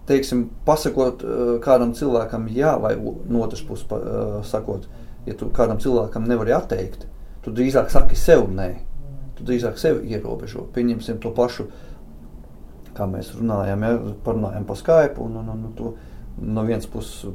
Teiksim, 0.09 0.47
pasakot 0.65 1.21
eh, 1.21 1.41
kādam 1.63 1.93
cilvēkam 1.97 2.49
jā, 2.51 2.73
vai 2.81 2.95
no 2.97 3.43
otras 3.45 3.61
puses 3.65 3.85
eh, 3.85 4.39
sakot, 4.49 4.89
ja 5.29 5.37
tu 5.37 5.51
kādam 5.53 5.77
cilvēkam 5.81 6.25
nevari 6.27 6.55
atteikt, 6.57 7.05
tu 7.45 7.53
drīzāk 7.55 7.91
saki 7.93 8.17
sev 8.19 8.47
nē. 8.51 8.69
Tu 9.37 9.45
drīzāk 9.47 9.79
sevi 9.81 10.13
ierobežo. 10.13 10.67
Pieņemsim 10.75 11.19
to 11.23 11.31
pašu, 11.35 11.67
kā 12.97 13.07
mēs 13.09 13.33
runājām, 13.37 13.85
ja 13.87 14.15
parunājām 14.25 14.67
pa 14.67 14.77
Skype. 14.77 15.21
Un, 15.23 15.39
un, 15.41 15.53
un, 15.55 15.71
to, 15.77 15.93
no 16.41 16.65
vienas 16.67 16.87
puses, 16.91 17.31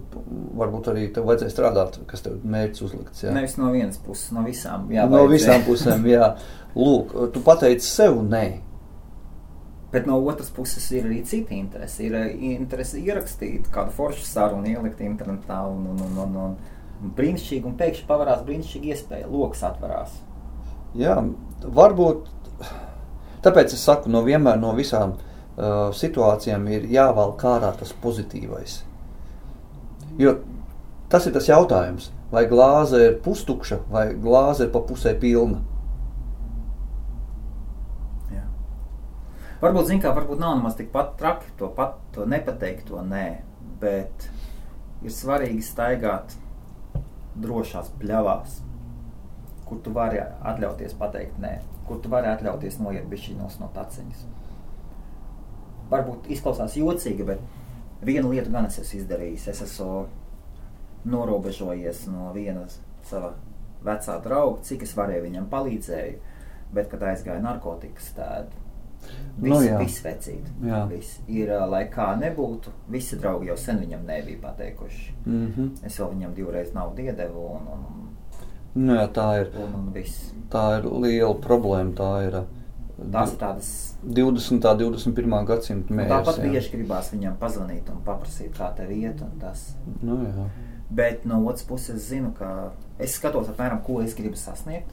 varbūt 0.57 0.93
arī 0.93 1.09
tev 1.15 1.27
vajadzēja 1.31 1.55
strādāt, 1.55 1.99
kas 2.11 2.25
tev 2.27 2.39
mērķis 2.45 2.87
uzlikts. 2.87 3.25
Jā. 3.27 3.35
Nevis 3.37 3.59
no 3.61 3.73
vienas 3.75 3.99
puses, 4.03 4.31
no 4.37 4.45
visām. 4.47 4.87
Jā, 4.95 5.09
no 5.11 5.25
visām 5.31 5.67
pusēm, 5.67 6.07
jā. 6.11 6.31
Lūk, 6.77 7.17
tu 7.35 7.43
pateici 7.45 7.89
sev 7.89 8.21
nē. 8.27 8.47
Bet 9.93 10.09
no 10.09 10.19
otras 10.29 10.51
puses 10.53 10.85
ir 10.93 11.07
arī 11.07 11.23
cita 11.25 11.55
interese. 11.57 12.05
Ir 12.05 12.17
interese 12.51 12.99
ierakstīt 13.01 13.71
kādu 13.73 13.95
foršu 13.97 14.27
sarunu, 14.27 14.69
ielikt 14.69 15.01
internetā 15.07 15.63
un, 15.71 15.87
un, 15.95 16.03
un, 16.09 16.19
un, 16.25 16.41
un 16.43 16.57
brīnišķīgi, 17.17 17.65
un 17.69 17.77
pēkšņi 17.79 18.09
pavērās 18.09 18.43
brīnišķīgi 18.47 18.93
iespēja. 18.95 19.31
Loks 19.31 19.63
atverās. 19.67 20.17
Jā, 20.97 21.17
varbūt 21.63 22.29
tāpēc 23.45 23.75
es 23.77 23.85
saku, 23.85 24.11
no 24.13 24.23
vienmēr 24.27 24.59
no 24.61 24.73
visām 24.77 25.15
uh, 25.17 25.93
situācijām 25.95 26.67
ir 26.73 26.87
jāvelk 26.91 27.45
ārā 27.47 27.73
tas 27.79 27.93
pozitīvais. 28.03 28.81
Jo 30.21 30.39
tas 31.13 31.27
ir 31.29 31.35
tas 31.37 31.49
jautājums, 31.49 32.11
vai 32.33 32.47
glāze 32.51 33.03
ir 33.05 33.19
pustukša 33.23 33.83
vai 33.93 34.09
glāze 34.15 34.67
ir 34.67 34.73
pa 34.75 34.83
pusē 34.87 35.13
pilna. 35.21 35.61
Jā. 38.33 38.47
Varbūt, 39.63 39.91
zin 39.91 40.03
kā, 40.03 40.15
varbūt 40.17 40.41
nav 40.43 40.57
nemaz 40.59 40.79
tik 40.79 40.91
pat 40.95 41.15
traki 41.21 41.53
to, 41.61 41.71
pat, 41.77 42.01
to 42.17 42.27
nepateikt, 42.27 42.89
to 42.91 43.05
nē, 43.05 43.29
bet 43.83 44.27
ir 45.05 45.15
svarīgi 45.15 45.63
staigāt 45.63 46.35
drošās 47.43 47.93
pļavās, 48.01 48.61
kur 49.67 49.81
tu 49.85 49.93
vari 49.95 50.21
atļauties 50.23 50.95
pateikt 50.99 51.41
nē, 51.43 51.57
kur 51.89 52.01
tu 52.03 52.11
vari 52.13 52.31
atļauties 52.33 52.79
noiet 52.83 53.09
bišķiņos 53.11 53.59
no 53.63 53.71
taciņas. 53.75 54.27
Varbūt 55.91 56.31
izklausās 56.35 56.77
jocīgi, 56.79 57.27
bet 57.27 57.43
vienu 58.07 58.33
lietu 58.33 58.53
gan 58.55 58.67
es 58.67 58.79
esmu 58.83 59.01
izdarījis. 59.01 59.49
Es 59.53 59.63
esmu 59.67 60.07
norobežojies 61.07 62.07
no 62.11 62.33
vienas 62.35 62.81
sava 63.07 63.35
vecā 63.87 64.17
drauga, 64.25 64.65
cik 64.67 64.83
es 64.83 64.95
varēju 64.99 65.27
viņam 65.29 65.51
palīdzēju, 65.53 66.17
bet, 66.75 66.89
kad 66.91 67.05
aizgāja 67.13 67.43
narkotikas 67.45 68.11
tēdu, 68.17 68.66
Nu 69.37 69.59
Visi, 69.59 69.69
jā. 69.69 69.79
visi 69.79 70.03
vecīti. 70.05 70.53
Jā. 70.65 70.87
Visi. 70.89 71.21
Ir, 71.29 71.51
lai 71.69 71.83
kā 71.93 72.07
nebūtu, 72.17 72.71
visi 72.89 73.19
draugi 73.21 73.51
jau 73.51 73.57
sen 73.61 73.79
viņam 73.83 74.07
nebija 74.09 74.39
pateikuši. 74.43 75.15
Mm 75.27 75.47
-hmm. 75.57 75.71
Es 75.87 75.99
vēl 76.01 76.13
viņam 76.15 76.35
divreiz 76.35 76.73
naudu 76.75 77.03
iedevu, 77.03 77.47
un, 77.57 77.67
un, 77.73 78.09
nu, 78.75 78.95
jā, 78.95 79.09
tā, 79.13 79.41
ir, 79.41 79.51
un, 79.57 79.75
un 79.81 79.93
viss. 79.93 80.33
tā 80.51 80.79
ir 80.79 80.85
liela 81.03 81.35
problēma. 81.35 81.93
Tā 81.95 82.27
ir 82.29 82.45
Tās 83.13 83.33
ir 83.33 83.39
tādas. 83.39 83.97
20. 84.05 84.87
un 84.87 84.95
21. 84.95 85.45
gadsimta 85.47 85.91
Un 85.91 85.97
mērķis. 85.97 86.15
tāpat 86.15 86.39
jā. 86.39 86.51
bieži 86.51 86.71
gribās 86.73 87.13
viņam 87.13 87.35
pazvanīt 87.37 87.91
un 87.93 88.01
paprasīt, 88.05 88.55
kā 88.57 88.71
tev 88.77 88.91
iet. 88.91 89.21
un. 89.21 89.31
Nu, 90.03 90.17
jā. 90.25 90.49
Bet 90.91 91.25
no 91.27 91.43
otras 91.45 91.63
puses, 91.67 91.97
es 91.97 92.09
zinu, 92.09 92.33
ka 92.39 92.71
es 92.99 93.15
skatos 93.19 93.49
apmēram, 93.49 93.83
ko 93.85 94.01
es 94.01 94.15
gribu 94.15 94.37
sasniegt. 94.37 94.93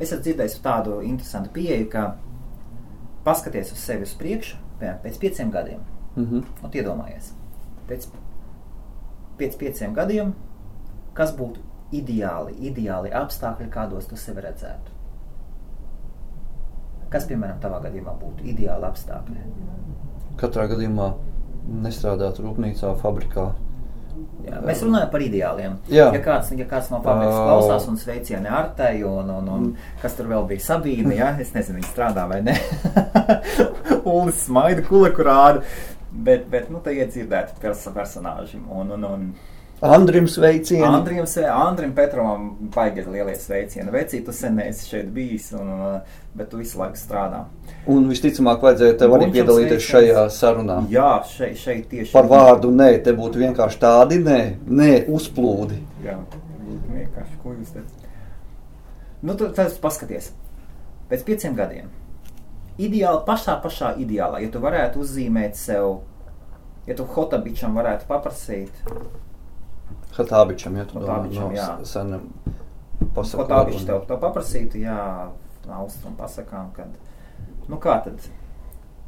Es 0.00 0.10
esmu 0.10 0.22
dzirdējis 0.24 0.60
tādu 0.64 1.00
interesantu 1.04 1.52
pieeju, 1.52 1.88
ka 1.92 2.04
paskaties 3.24 3.72
uz 3.74 3.82
sevi 3.84 4.08
uz 4.08 4.14
priekšu, 4.16 4.56
piemēram, 4.80 5.02
pēc 5.04 5.18
pieciem 5.20 5.50
gadiem. 5.52 5.80
Mm 6.16 6.24
-hmm. 6.26 6.44
Nu, 6.62 6.70
iedomājies, 6.72 7.32
pēc, 7.88 8.06
pēc 9.38 9.58
pieciem 9.58 9.92
gadiem, 9.94 10.32
kas 11.14 11.36
būtu 11.36 11.60
ideāli, 11.92 12.54
ideāli 12.70 13.12
apstākļi, 13.12 13.68
kādos 13.70 14.08
tu 14.08 14.16
sevi 14.16 14.40
redzētu. 14.40 14.96
Kas, 17.10 17.26
piemēram, 17.26 17.58
tavā 17.60 17.80
gadījumā 17.82 18.14
būtu 18.20 18.44
ideāli 18.44 18.86
apstākļi? 18.86 19.40
Katrā 20.36 20.66
gadījumā 20.70 21.14
nestrādāt 21.82 22.38
rūpnīcā, 22.38 22.94
fabrikā. 23.02 23.50
Jā, 24.44 24.58
mēs 24.64 24.82
runājam 24.84 25.10
par 25.12 25.22
ideāliem. 25.24 25.76
Jā. 25.92 26.08
Ja 26.14 26.20
kāds, 26.24 26.50
ja 26.56 26.66
kāds 26.68 26.90
no 26.92 26.98
fabrikas 27.04 27.36
Ā. 27.36 27.44
klausās 27.46 27.86
un 27.90 27.98
sveicieni 28.00 28.50
Artai, 28.50 28.94
un, 29.06 29.30
un, 29.36 29.50
un 29.54 29.68
kas 30.02 30.16
tur 30.18 30.30
vēl 30.32 30.48
bija 30.50 30.64
Sabīne, 30.64 31.14
ja? 31.18 31.30
es 31.40 31.54
nezinu, 31.54 31.78
viņa 31.80 31.92
strādā 31.92 32.26
vai 32.30 32.40
ne. 32.46 32.56
Ulis 34.16 34.44
smaida, 34.46 34.84
kula 34.88 35.12
kurāda. 35.16 35.64
Bet, 36.10 36.48
bet, 36.50 36.66
nu, 36.72 36.80
tā 36.82 36.92
iedzirdēta 36.96 37.60
pers 37.62 37.84
personāži. 37.94 38.58
Un, 38.66 38.90
un, 38.96 39.06
un 39.06 39.28
Andrim 39.80 40.28
sveicieni! 40.28 40.84
Andrim, 40.84 41.26
sve- 41.26 41.48
Andrim 41.48 41.94
Petrovam 41.94 42.50
baigi 42.74 43.00
lielie 43.08 43.36
sveicieni. 43.36 43.88
Vecīt, 43.90 44.24
tu 44.26 44.32
sen 44.36 44.58
neesi 44.60 44.88
šeit 44.90 45.06
bijis, 45.14 45.46
un, 45.56 45.70
un, 45.72 46.00
bet 46.36 46.50
tu 46.52 46.58
visu 46.60 46.76
laiku 46.78 47.00
strādā. 47.00 47.46
Un 47.88 48.04
visticamāk, 48.10 48.60
vajadzēja 48.60 48.98
tev 49.00 49.14
arī 49.16 49.30
piedalīties 49.32 49.86
sveiciens. 49.86 50.18
šajā 50.18 50.24
sarunā. 50.36 50.76
Jā, 50.92 51.22
šeit, 51.24 51.56
šeit 51.56 51.86
tieši 51.88 52.12
Par 52.12 52.28
vārdu 52.28 52.68
nē, 52.76 52.90
te 53.06 53.14
būtu 53.16 53.40
vienkārši 53.40 53.80
tādi 53.80 54.18
nē, 54.20 54.40
nē 54.68 54.90
uzplūdi. 55.16 55.80
Jā, 56.04 56.18
vienkārši, 56.90 57.40
ko 57.42 57.54
jūs 57.56 57.72
teicat. 57.72 58.04
Nu, 59.22 59.34
tu 59.34 59.48
tas 59.56 59.78
paskaties. 59.80 60.30
Pēc 61.08 61.24
pieciem 61.24 61.56
gadiem. 61.56 61.88
Ideāli, 62.80 63.24
pašā, 63.26 63.56
pašā 63.64 63.94
ideālā, 64.00 64.42
ja 64.44 64.52
tu 64.52 64.60
varētu 64.60 65.00
uzzīmēt 65.02 65.56
sev, 65.56 66.02
ja 66.86 66.94
tu 66.96 67.04
Hotabičam 67.16 67.74
varētu 67.76 68.06
paprasīt, 68.08 68.70
Hatābičam, 70.16 70.76
ja 70.76 70.84
tu 70.88 70.98
domā 70.98 71.22
no 71.30 71.86
senam 71.86 72.28
Hotabičs 73.14 73.86
tev 73.86 74.02
pasakām. 74.02 74.06
to 74.08 74.18
paprasītu, 74.20 74.82
jā, 74.82 74.98
austrum 75.70 76.14
pasakām, 76.18 76.70
kad, 76.76 76.94
nu 77.70 77.78
kā 77.80 77.96
tad, 78.04 78.20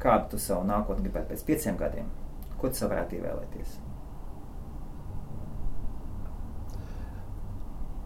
kādu 0.01 0.33
tu 0.33 0.41
savu 0.41 0.65
nākotni 0.67 1.05
gribētu 1.05 1.33
pēc 1.33 1.45
pieciem 1.47 1.79
gadiem? 1.79 2.09
Ko 2.59 2.71
tu 2.71 2.79
sev 2.79 2.93
varētu 2.93 3.19
ievēlēties? 3.19 3.79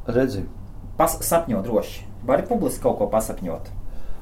Redzi, 0.08 0.46
Pas, 0.98 1.14
sapņo 1.22 1.62
droši. 1.62 2.06
Vari 2.26 2.46
publiski 2.50 2.82
kaut 2.82 2.98
ko 2.98 3.08
pasapņot. 3.12 3.70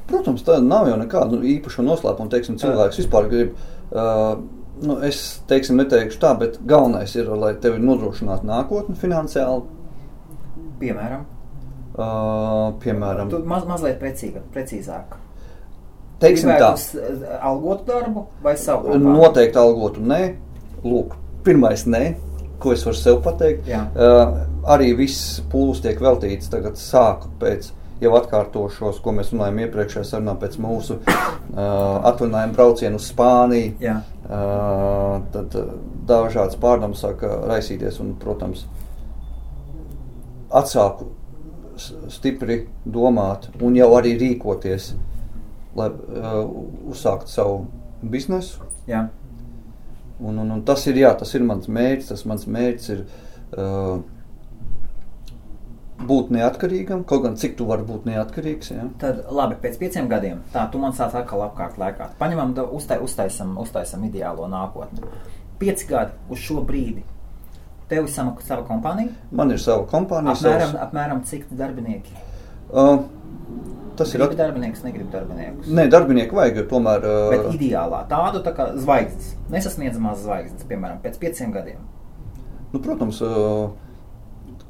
protams, 0.05 0.43
tā 0.45 0.59
nav 0.61 0.89
jau 0.89 0.97
nekāda 0.99 1.33
nu, 1.33 1.45
īpaša 1.55 1.81
noslēpuma. 1.81 2.29
Teiksim, 2.29 2.59
cilvēks 2.61 2.99
vispār 2.99 3.29
grib, 3.31 3.55
uh, 3.89 4.35
nu, 4.81 4.97
es 5.03 5.41
teiksim, 5.47 5.77
neteikšu 5.77 6.19
tā, 6.19 6.33
bet 6.39 6.59
galvenais 6.67 7.15
ir, 7.15 7.27
lai 7.37 7.53
tevi 7.61 7.79
nodrošinātu 7.79 8.43
nākotni 8.49 8.95
finansiāli. 8.95 9.63
Piemēram, 10.79 11.25
Uh, 11.95 12.73
piemēram, 12.83 13.29
tu 13.31 13.37
maz, 13.47 13.63
mazliet 13.63 14.01
precīga, 14.01 14.41
precīzāk. 14.51 15.13
teiksim 16.19 16.49
tā, 16.49 16.57
Gribētu 16.57 16.77
s- 16.77 17.37
algotu 17.41 17.85
darbu 17.87 18.25
vai 18.43 18.57
savu? 18.57 18.89
kompāniju? 18.89 19.13
noteikti 19.15 19.55
algotu 19.61 20.01
nē. 20.01 20.35
Lūk, 20.83 21.15
pirmais 21.45 21.85
nē, 21.87 22.15
ko 22.59 22.73
es 22.73 22.83
varu 22.83 22.95
sev 22.99 23.21
pateikt. 23.23 23.63
Jā. 23.65 23.85
Uh, 23.95 24.43
arī 24.67 24.93
viss 24.97 25.39
pūlis 25.49 25.79
tiek 25.81 25.97
veltīts 25.97 26.49
tagad 26.51 26.73
sāku 26.75 27.29
pēc. 27.39 27.71
Jau 28.03 28.11
atkārtošos, 28.17 28.97
ko 28.99 29.13
mēs 29.15 29.31
runājam 29.31 29.61
iepriekšējā 29.63 30.03
sarunā, 30.09 30.33
pēc 30.39 30.57
mūsu 30.59 30.97
uh, 31.01 31.59
atvaļinājuma 32.11 32.55
brauciena 32.57 32.99
uz 32.99 33.07
Spāniju. 33.11 33.75
Jā. 33.83 33.99
Uh, 34.25 35.21
tad 35.31 35.55
dažādas 36.09 36.57
pārdomas 36.59 37.03
sāka 37.05 37.29
raisīties, 37.47 38.01
un, 38.03 38.15
protams, 38.19 38.65
atsāku 40.55 41.11
stipri 42.11 42.65
domāt 42.85 43.49
un 43.63 43.75
jau 43.75 43.89
arī 43.97 44.15
rīkoties, 44.19 44.93
lai 45.75 45.89
uh, 45.91 46.41
uzsāktu 46.91 47.31
savu 47.31 47.61
biznesu. 48.01 48.63
Jā. 48.89 49.07
Un, 50.19 50.37
un, 50.39 50.51
un 50.51 50.61
tas 50.67 50.85
ir, 50.87 50.99
jā, 51.03 51.11
tas 51.19 51.33
ir 51.35 51.43
mans 51.43 51.67
mērķis. 51.67 52.11
Tas 52.13 52.23
mans 52.29 52.45
mērķis 52.47 52.91
ir 52.93 53.01
uh, 53.03 53.97
būt 55.95 56.29
neatkarīgam, 56.35 57.03
kaut 57.07 57.23
gan 57.23 57.35
cik 57.39 57.55
tu 57.57 57.65
vari 57.69 57.85
būt 57.87 58.05
neatkarīgs. 58.09 58.71
Ja? 58.75 58.85
Tad, 59.01 59.23
labi, 59.31 59.55
pēc 59.63 59.77
pieciem 59.79 60.09
gadiem, 60.11 60.41
tā 60.53 60.65
tu 60.71 60.81
man 60.81 60.91
sāc 60.97 61.15
atkal 61.15 61.45
apkārt 61.47 61.79
lēkāt. 61.81 62.17
Paņemam, 62.19 62.51
uztai, 62.75 62.99
uztaisam, 63.03 63.55
uztaisam 63.61 64.03
ideālo 64.07 64.49
nākotni. 64.51 65.05
Pieci 65.59 65.87
gadi 65.87 66.11
uz 66.29 66.41
šo 66.43 66.61
brīdi. 66.67 67.05
Tev 67.87 68.07
ir 68.07 68.11
sama, 68.11 68.33
sava 68.43 68.65
kompānija. 68.67 69.13
Man 69.31 69.53
ir 69.53 69.59
sava 69.61 69.85
kompānija. 69.87 70.33
Apmēram, 70.35 70.71
savs- 70.73 70.81
apmēram 70.87 71.23
cik 71.29 71.45
darbinieki? 71.55 72.15
Uh, 72.73 73.03
tas 73.95 74.11
ir 74.17 74.23
at... 74.25 74.33
darbinieks, 74.35 74.81
negribu 74.83 75.11
darbiniekus. 75.13 75.69
Nē, 75.69 75.85
darbinieku 75.93 76.35
vajag, 76.35 76.57
jo 76.63 76.67
tomēr. 76.73 77.05
Bet 77.31 77.45
Uh, 77.45 77.53
ideālā 77.55 78.01
tādu 78.09 78.41
tā 78.43 78.51
kā 78.57 78.71
zvaigznes, 78.75 79.35
nesasniedzamās 79.53 80.23
zvaigznes, 80.25 80.65
piemēram, 80.67 80.97
pēc 81.05 81.19
pieciem 81.21 81.53
gadiem. 81.55 81.77
nu, 82.73 82.81
protams, 82.83 83.21
uh, 83.23 83.69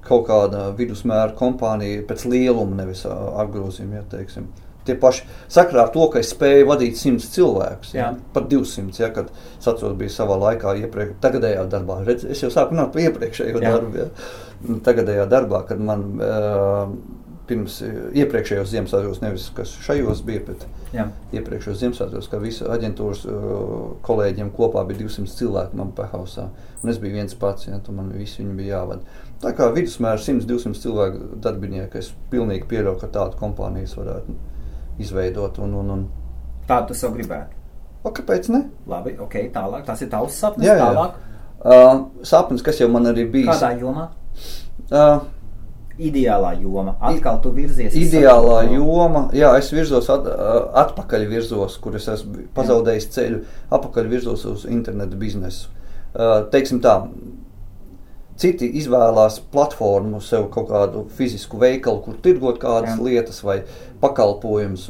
kaut 0.06 0.28
kāda 0.30 0.70
vidusmēra 0.78 1.34
kompānija 1.38 2.04
pēc 2.08 2.28
lieluma, 2.30 2.82
nevis 2.84 3.06
apgrozījuma, 3.10 4.02
ja 4.02 4.06
teiksim. 4.12 4.48
Tie 4.86 4.94
paši 5.02 5.24
sakrā 5.50 5.88
ar 5.88 5.92
to, 5.94 6.04
ka 6.14 6.22
es 6.22 6.30
spēju 6.36 6.68
vadīt 6.70 7.00
simts 7.00 7.32
cilvēkus, 7.34 7.96
ja, 7.98 8.12
pat 8.36 8.46
200, 8.52 9.00
ja, 9.02 9.10
kad 9.16 9.32
sacot 9.64 9.96
bija 9.98 10.14
savā 10.14 10.38
laikā 10.44 10.76
iepriekš, 10.84 11.16
tagadējā 11.24 11.64
darbā. 11.72 12.04
Redz, 12.06 12.28
es 12.30 12.44
jau 12.44 12.52
sāku 12.54 12.76
runāt 12.78 12.94
par 12.94 13.08
iepriekšējo 13.08 13.64
Jā. 13.64 13.72
darbu, 13.72 14.04
ja. 14.04 14.10
Nu, 14.66 14.78
tagadējā 14.86 15.26
darbā, 15.32 15.64
kad 15.66 15.82
man 15.82 16.06
uh, 16.22 16.94
pirms 17.50 17.80
iepriekšējos 18.18 18.72
Ziemassvētkos, 18.72 19.22
nevis 19.24 19.50
kas 19.58 19.74
šajos 19.86 20.22
bija, 20.26 20.44
bet 20.48 20.66
Jā. 20.94 21.08
iepriekšējos 21.36 21.82
Ziemassvētkos, 21.82 22.30
ka 22.32 22.40
visu 22.42 22.70
aģentūras 22.74 23.26
uh, 23.30 23.44
kolēģiem 24.06 24.54
kopā 24.56 24.86
bija 24.90 25.04
200 25.04 25.34
cilvēki 25.40 25.82
man 25.82 25.94
pahausā. 25.98 26.50
Un 26.84 26.94
es 26.94 27.02
biju 27.02 27.18
viens 27.18 27.38
pats, 27.42 27.66
ja, 27.70 27.82
tu 27.82 27.94
man 27.96 28.12
visi 28.14 28.44
viņi 28.44 28.58
bija 28.58 28.80
jāvada. 28.80 29.18
Tā 29.44 29.52
kā 29.58 29.68
vidusmēra 29.76 30.18
100-200 30.22 30.80
cilvēku 30.82 31.40
darbinieki, 31.44 32.00
es 32.00 32.14
pilnīgi 32.32 32.66
pieļauju, 32.72 33.00
ka 33.02 33.10
tādu 33.14 33.38
kompānijas 33.42 33.96
varētu 34.00 34.36
izveidot. 35.04 35.60
Un, 35.66 35.74
un, 35.82 35.92
un, 35.98 36.06
Tādu 36.70 36.94
tu 36.94 36.98
sev 36.98 37.14
gribētu. 37.18 37.54
o, 38.04 38.12
kāpēc 38.16 38.50
ne? 38.54 38.64
Labi, 38.90 39.16
ok, 39.22 39.36
tālāk. 39.54 39.84
Tas 39.86 40.02
ir 40.02 40.10
tavs 40.10 40.40
sapnis. 40.40 40.66
Jā, 40.68 40.78
jā. 40.80 40.88
Tālāk. 40.88 41.22
Uh, 41.66 42.04
sapnis, 42.26 42.62
kas 42.66 42.80
jau 42.80 42.88
man 42.94 43.06
arī 43.12 43.28
bija. 43.32 43.54
Kādā 43.54 43.74
jomā? 43.82 44.08
Uh, 44.92 45.20
Ideālā 45.96 46.50
joma. 46.60 46.98
Atkal 47.00 47.38
tu 47.44 47.54
virzies. 47.56 47.94
Ideālā 47.96 48.58
savu- 48.66 48.74
joma, 48.76 49.22
jā, 49.34 49.54
es 49.58 49.70
virzos 49.72 50.10
at, 50.12 50.26
ā, 50.28 50.58
atpakaļ, 50.84 51.24
virzos, 51.32 51.78
kur 51.80 51.96
es 51.96 52.08
esmu 52.12 52.50
pazaudējis 52.58 53.08
ceļu, 53.16 53.40
atpakaļ 53.72 54.10
virzos 54.12 54.44
uz 54.50 54.66
internetu 54.68 55.16
biznesu. 55.16 55.70
Uh, 56.16 56.44
teiksim 56.52 56.82
tā, 56.84 56.98
citi 58.40 58.68
izvēlās 58.82 59.40
platformu, 59.52 60.20
sev 60.24 60.50
kaut 60.54 60.70
kādu 60.72 61.06
fizisku 61.16 61.60
veikalu, 61.62 62.02
kur 62.04 62.20
tirgot 62.24 62.60
kādas 62.62 62.96
Jā. 62.96 63.04
lietas 63.08 63.42
vai 63.46 63.62
pakalpojumus. 64.04 64.90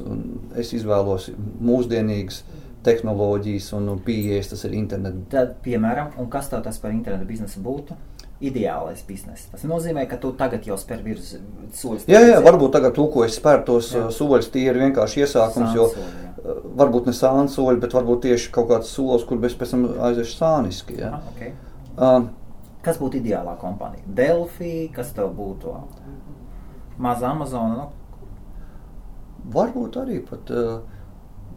Es 0.58 0.74
izvēlos 0.76 1.30
mūsdienīgas 1.62 2.44
tehnoloģijas 2.86 3.72
un 3.78 3.96
pieejas, 4.06 4.52
tas 4.54 4.66
ir 4.68 4.76
internets. 4.78 5.30
Tad, 5.34 5.56
piemēram, 5.66 6.14
kas 6.32 6.52
tev 6.52 6.62
tas 6.66 6.78
par 6.82 6.94
internetu 6.94 7.30
biznesu 7.30 7.64
būtu? 7.66 7.98
Ideālais 8.46 9.00
bizness. 9.08 9.48
Tas 9.48 9.64
nozīmē, 9.66 10.04
ka 10.12 10.18
tu 10.22 10.34
tagad 10.36 10.66
jau 10.68 10.76
spēr 10.78 11.00
virs 11.06 11.38
soļus. 11.80 12.04
Jā, 12.12 12.20
jā, 12.20 12.40
varbūt 12.44 12.74
tagad 12.76 12.94
to, 12.98 13.06
ko 13.14 13.24
es 13.26 13.38
spēru, 13.40 13.64
tos 13.70 13.94
Jā. 13.96 14.10
ā, 14.10 14.14
soļus, 14.14 14.50
tie 14.52 14.66
ir 14.68 14.80
vienkārši 14.82 15.24
iesākums, 15.24 15.72
jo 15.78 15.88
Sānsoļi, 15.94 16.18
jā. 16.26 16.34
ā, 16.36 16.56
varbūt 16.82 17.08
ne 17.08 17.14
sāni 17.16 17.54
soļi, 17.54 17.80
bet 17.86 17.96
varbūt 17.96 18.26
tieši 18.28 18.52
kaut 18.58 18.68
kāds 18.74 18.92
solis, 18.92 19.24
kur 19.30 19.40
mēs 19.40 19.56
pēc 19.56 19.72
tam 19.72 19.88
aiziešu 20.10 20.36
sāniski. 20.36 21.00
Ja? 21.00 21.14
Aha, 21.16 21.32
okay. 21.32 21.56
Uh, 21.96 22.28
Kas 22.86 23.00
būtu 23.02 23.18
ideālā 23.18 23.56
kompānija? 23.62 24.06
Delphi, 24.06 24.90
kas 24.94 25.10
tev 25.18 25.32
būtu? 25.38 25.74
Maza 27.02 27.32
Amazona. 27.32 27.88
Nu, 27.88 28.06
varbūt 29.56 29.98
arī 30.02 30.20
pat 30.26 30.52
uh, 30.54 30.84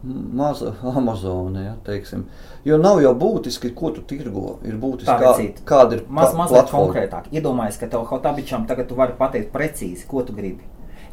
maza 0.03 0.73
Amazone, 0.95 1.63
ja, 1.63 1.75
teiksim. 1.85 2.25
Jo 2.65 2.77
nav 2.81 3.01
jau 3.03 3.13
būtiski, 3.17 3.71
ko 3.75 3.91
tu 3.95 4.03
tirgo. 4.09 4.57
Ir 4.67 4.77
būtiski, 4.81 5.15
kā, 5.21 5.33
kāda 5.69 5.99
ir 5.99 6.03
Maz, 6.07 6.33
pa- 6.33 6.43
mazliet 6.43 6.73
konkrētāk. 6.73 7.29
Iedomājies, 7.33 7.79
ka 7.81 7.91
tev 7.93 8.05
kādā 8.09 8.35
tagad 8.67 8.87
tu 8.89 8.97
vari 8.99 9.17
pateikt 9.17 9.51
precīzi, 9.53 10.07
ko 10.07 10.23
tu 10.23 10.33
gribi. 10.33 10.63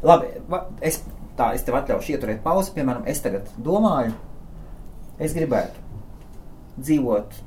Labi, 0.03 0.29
es, 0.81 1.01
tā, 1.37 1.53
es 1.57 1.63
tev 1.65 1.79
atļaušu 1.79 2.13
ieturēt 2.15 2.43
pauzi. 2.43 2.73
Piemēram, 2.75 3.05
es 3.09 3.21
tagad 3.21 3.49
domāju, 3.57 4.13
es 5.19 5.33
gribētu 5.33 5.85
dzīvot 6.77 7.43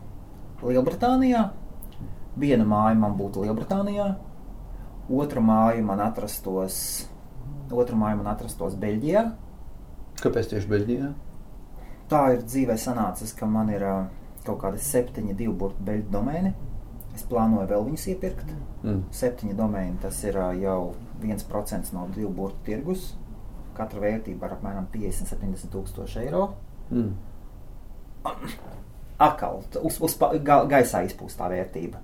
Lielbritānijā. 0.67 1.49
Viena 2.39 2.67
māja 2.69 2.95
man 2.99 3.17
būtu 3.19 3.43
Lielbritānijā, 3.45 4.07
otra 5.11 5.43
māja 5.43 5.83
man 5.83 6.03
atrastos, 6.05 6.77
otra 7.73 7.99
māja 7.99 8.21
man 8.21 8.31
atrastos 8.31 8.77
Beļģijā. 8.79 9.25
Kāpēc 10.21 10.53
tieši 10.53 10.71
Beļģijā? 10.71 11.11
Tā 12.11 12.25
ir 12.35 12.43
dzīvē 12.43 12.77
sanācis, 12.79 13.33
ka 13.39 13.47
man 13.47 13.71
ir 13.71 13.85
kaut 14.47 14.61
kādi 14.63 14.81
septiņi 14.83 15.37
divu 15.39 15.55
burtu 15.63 15.85
beļģu 15.87 16.11
domēni. 16.11 16.53
Es 17.15 17.25
plānoju 17.27 17.69
vēl 17.71 17.87
viņus 17.89 18.07
iepirkt. 18.13 18.53
Mm. 18.83 19.03
Septiņi 19.15 19.57
domēni, 19.59 19.99
tas 20.03 20.19
ir 20.25 20.39
jau 20.61 20.95
1% 21.23 21.95
no 21.95 22.07
divu 22.15 22.31
burtu 22.35 22.63
tirgus. 22.67 23.11
Katra 23.77 24.03
vērtība 24.03 24.47
ir 24.47 24.57
apmēram 24.57 24.87
50-70 24.93 25.71
tūkstoši 25.75 26.23
eiro. 26.25 26.47
Mm. 26.91 27.13
Atkal 29.21 29.63
uz, 29.83 29.99
uz 30.03 30.17
gaisā 30.45 31.05
izpūstā 31.07 31.51
vērtība. 31.53 32.01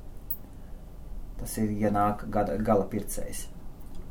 Tas 1.40 1.58
ir, 1.60 1.72
ja 1.80 1.92
nāk 1.92 2.24
gada, 2.32 2.56
gala 2.62 2.86
pircējs. 2.90 3.46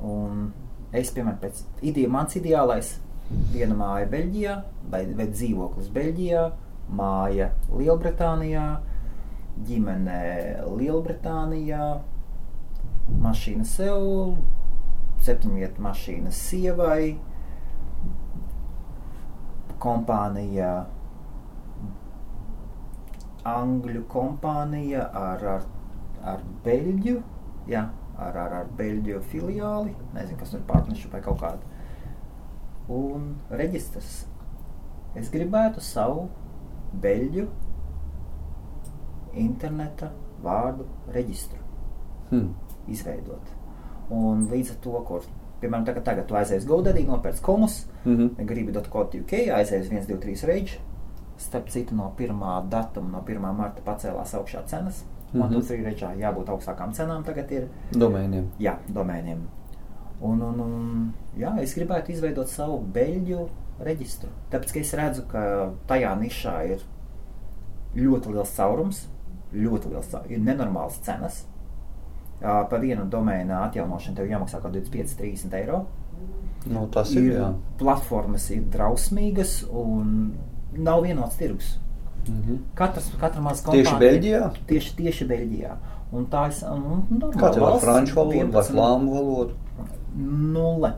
Un 0.06 0.50
es, 0.94 1.12
piemēram, 1.16 1.40
pēc 1.42 1.64
ideja, 1.82 2.12
mans 2.12 2.38
ideālais 2.38 2.96
viena 3.54 3.76
māja 3.78 4.10
Beļģijā, 4.12 4.56
vai, 4.92 5.02
vai 5.18 5.30
dzīvoklis 5.32 5.90
Beļģijā, 5.96 6.44
māja 6.96 7.50
Lielbritānijā, 7.74 8.66
ģimene 9.66 10.20
Lielbritānijā, 10.70 11.88
mašīna 13.22 13.66
sev, 13.70 14.04
septiņvietu 15.26 15.86
mašīna 15.86 16.34
sievai, 16.34 17.16
kompānija 19.82 20.76
Angļu 23.46 24.02
kompānija 24.10 25.04
ar, 25.14 25.44
ar, 25.46 25.66
ar 26.26 26.42
Beļģu, 26.66 27.16
jā, 27.70 27.84
ar, 28.18 28.38
ar, 28.38 28.54
ar 28.62 28.66
Beļģu 28.78 29.22
filiāli, 29.32 29.96
nezinu, 30.14 30.40
kas 30.40 30.50
tur 30.54 30.60
ir 30.60 30.66
partnership 30.70 31.14
vai 31.14 31.22
kaut 31.22 31.40
kāda. 31.42 31.60
Un 32.90 33.36
reģistrs. 33.50 34.26
Es 35.16 35.30
gribētu 35.34 35.82
savu 35.82 36.28
Beļģu 37.02 37.48
interneta 39.36 40.12
vārdu 40.44 40.86
reģistru 41.14 41.60
Mm. 42.32 42.54
izveidot. 42.88 43.52
Un 44.10 44.48
līdz 44.50 44.72
ar 44.72 44.78
to, 44.82 44.92
kur, 45.08 45.22
piemēram, 45.62 45.86
tagad, 45.86 46.04
tagad 46.04 46.28
tu 46.28 46.36
aizies 46.36 46.66
GoDaddy, 46.66 47.06
nopērc 47.08 47.42
komus, 47.42 47.86
Mm 48.06 48.16
-hmm. 48.18 48.46
gribi.co.uk, 48.46 49.34
aizies 49.56 49.90
1, 49.92 50.06
2, 50.08 50.18
3 50.18 50.44
reģi. 50.46 50.80
Starp 51.38 51.68
citu, 51.70 51.96
no 51.96 52.14
1. 52.18 52.70
datuma, 52.70 53.10
no 53.10 53.22
1. 53.28 53.54
marta 53.54 53.82
pacēlās 53.86 54.34
augšā 54.34 54.66
cenas. 54.66 55.06
Man 55.36 55.50
Mhm. 55.50 55.54
tur 55.54 55.64
trīs 55.68 55.86
reģā 55.86 56.10
jābūt 56.18 56.50
augstākām 56.54 56.94
cenām 56.96 57.24
tagad 57.26 57.52
ir. 57.52 57.68
Domēniem. 57.92 58.48
Jā, 58.60 58.78
domēniem. 58.90 59.42
Un, 60.22 60.42
un, 60.42 60.60
un 60.60 61.14
jā, 61.38 61.52
es 61.62 61.74
gribētu 61.76 62.14
izveidot 62.14 62.48
savu 62.48 62.80
beļģu 62.94 63.50
reģistru. 63.84 64.30
Tāpēc, 64.52 64.72
ka 64.74 64.80
es 64.80 64.94
redzu, 64.94 65.26
ka 65.28 65.74
tajā 65.88 66.14
nišā 66.22 66.54
ir 66.72 66.86
ļoti 67.96 68.32
liels 68.34 68.56
caurums, 68.56 69.08
ļoti 69.54 69.92
liels 69.92 70.08
caurums, 70.12 70.32
ir 70.32 70.40
nenormāls 70.40 71.02
cenas. 71.04 71.44
Par 72.42 72.80
vienu 72.80 73.06
domēnu 73.10 73.56
atjaunošanu 73.66 74.16
tev 74.16 74.28
jāmaksā 74.28 74.62
kaut 74.62 74.74
25, 74.76 75.16
30 75.20 75.54
eiro. 75.60 75.86
Nu, 76.68 76.88
tas 76.92 77.12
ir, 77.16 77.32
jā. 77.34 77.54
platformas 77.78 78.50
ir 78.52 78.64
drausmīgas 78.74 79.66
un 79.70 80.34
nav 80.76 81.04
vienots 81.06 81.38
tirgus. 81.38 81.78
Mm 82.30 82.42
-hmm. 82.42 82.58
Katrs, 82.76 83.12
katra 83.20 83.42
mazā 83.42 83.72
Tieši 83.72 83.96
Beļģijā? 84.00 84.50
Tieši, 84.68 84.96
tieši 84.96 85.26
Beļģijā. 85.26 85.76
Un 86.12 86.26
tā 86.32 86.48
ir 86.48 86.72
un, 86.72 87.04
un, 87.12 87.32
Kā 87.32 87.54
tev 87.54 87.64
ar 87.64 87.70
valsts 87.70 87.86
franču 87.86 88.16
valodu 88.16 88.38
vai 88.38 88.46
11 88.46 88.72
flāmu 88.72 89.14
valodu? 89.14 89.54
Nulle. 90.18 90.94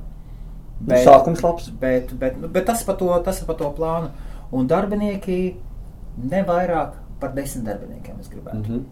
Nu, 0.79 0.95
sākums 0.95 1.41
labs. 1.43 1.69
Bet, 1.69 2.13
bet, 2.19 2.37
bet 2.37 2.65
tas, 2.65 2.83
par 2.83 2.95
to, 2.95 3.09
tas 3.25 3.41
ir 3.41 3.47
par 3.47 3.55
to 3.55 3.71
plānu. 3.77 4.09
Un 4.51 4.67
darbinieki 4.67 5.55
ne 6.17 6.43
vairāk 6.43 6.91
par 7.19 7.33
desmit 7.33 7.65
darbiniekiem 7.65 8.19
es 8.19 8.29
gribētu. 8.29 8.63
Mhm. 8.63 8.83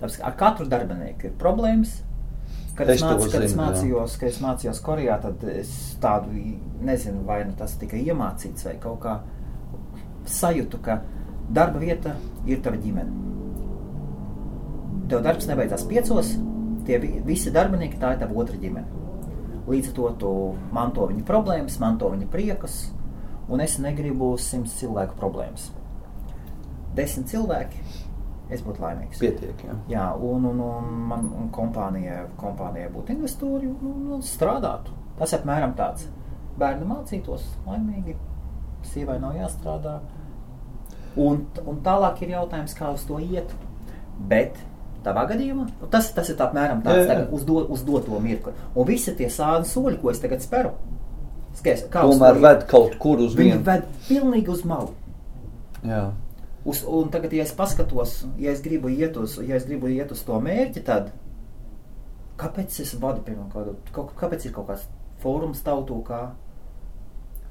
Tāpēc 0.00 0.22
ar 0.24 0.36
katru 0.36 0.66
darbinieku 0.68 1.28
ir 1.28 1.36
problēmas. 1.38 2.00
Kad 2.74 2.88
Es 2.88 2.96
es, 2.96 3.02
māc, 3.04 3.26
kad 3.32 3.42
es 3.42 3.52
zinu, 3.52 3.60
mācījos, 3.60 4.16
kad 4.16 4.28
es 4.30 4.38
mācījos 4.40 4.80
Korejā, 4.80 5.20
tad 5.20 5.42
es 5.44 5.96
tādu 6.00 6.30
nezinu, 6.80 7.24
vai 7.26 7.42
nu 7.44 7.52
tas 7.58 7.74
tika 7.76 7.98
iemācīts 7.98 8.64
vai 8.64 8.76
kaut 8.80 9.00
kā 9.02 9.18
sajūtu, 10.24 10.80
ka 10.80 11.00
darba 11.50 11.78
vieta 11.82 12.14
ir 12.46 12.60
tava 12.62 12.76
ģimene. 12.76 13.10
Tev 15.10 15.22
darbs 15.26 15.48
nebeidzās 15.50 15.84
piecos, 15.90 16.36
tie 16.86 16.98
vi- 17.02 17.20
visi 17.26 17.50
darbinieki 17.50 17.98
tā 17.98 18.12
ir 18.14 18.18
tava 18.22 18.34
otra 18.34 18.56
ģimene. 18.56 18.86
Līdz 19.66 19.88
ar 19.88 19.94
to 19.94 20.10
tu 20.18 20.30
manto 20.72 21.06
viņa 21.06 21.24
problēmas, 21.24 21.78
manto 21.80 22.08
viņa 22.10 22.26
priekus, 22.30 22.92
un 23.48 23.60
es 23.60 23.78
negribu 23.78 24.36
simts 24.38 24.78
cilvēku 24.80 25.14
problēmas. 25.18 25.70
Desmit 26.94 27.26
cilvēki, 27.30 27.78
es 28.50 28.62
būtu 28.62 28.80
laimīgs. 28.82 29.18
Pietiek, 29.18 29.54
jā. 29.66 29.74
Jā, 29.88 30.06
un, 30.16 30.44
un, 30.46 30.60
un 30.60 30.84
man 31.08 31.28
un 31.38 31.50
kompānijai, 31.54 32.24
kompānijai 32.36 32.90
būtu 32.90 33.10
investori 33.14 33.66
un, 33.68 34.08
un 34.16 34.20
strādātu. 34.22 34.90
Tas 35.18 35.34
apmēram 35.34 35.74
tāds. 35.78 36.08
Bērni 36.58 36.84
mācītos 36.86 37.44
laimīgi, 37.66 38.16
sievai 38.82 39.20
nav 39.20 39.34
jāstrādā. 39.38 40.00
Un, 41.16 41.40
un 41.66 41.80
tālāk 41.84 42.20
ir 42.22 42.36
jautājums, 42.36 42.74
kā 42.78 42.92
uz 42.94 43.02
to 43.08 43.18
iet. 43.18 43.50
Bet 44.30 44.58
tavā 45.02 45.24
gadījumā 45.30 45.66
tas, 45.90 46.10
tas 46.14 46.28
ir 46.28 46.36
apmēram 46.44 46.82
Jā, 46.82 46.86
tāds 46.86 47.02
jā. 47.02 47.08
tagad 47.08 47.32
uz, 47.34 47.44
do, 47.48 47.64
uz 47.72 47.82
doto 47.88 48.18
mirkli. 48.20 48.52
Un 48.76 48.86
visi 48.86 49.14
tie 49.16 49.30
sāni 49.32 49.64
soļi, 49.66 49.98
ko 50.02 50.10
es 50.12 50.20
tagad 50.22 50.42
speru, 50.44 50.74
skaties, 51.56 51.86
kā 51.90 52.04
uz 52.06 52.18
Tomēr 52.18 52.36
to 52.36 52.40
iet. 52.40 52.44
ved 52.46 52.66
kaut 52.70 52.98
kur 53.02 53.18
uz 53.24 53.34
Viņi 53.34 53.54
vienu. 53.56 53.64
ved 53.66 53.86
pilnīgi 54.08 54.52
uz 54.52 54.62
malu. 54.68 54.92
Jā. 55.82 56.10
Uz, 56.68 56.82
un 56.84 57.08
tagad, 57.08 57.32
ja 57.32 57.42
es 57.48 57.54
paskatos, 57.56 58.26
ja 58.38 58.52
es 58.52 58.60
gribu 58.60 58.90
iet 58.92 59.16
uz, 59.16 59.38
ja 59.40 59.56
es 59.56 59.64
gribu 59.64 59.88
iet 59.88 60.12
uz 60.12 60.20
to 60.28 60.36
mērķi, 60.44 60.82
tad 60.84 61.08
kāpēc 62.40 62.78
es 62.84 62.92
vadu 63.00 63.22
piemēram 63.24 63.48
kādu, 63.52 63.74
kāpēc 64.20 64.44
ir 64.48 64.52
kaut 64.56 64.68
kāds 64.68 64.84
fórums 65.24 65.60
tautu, 65.64 65.96
kā, 66.04 66.20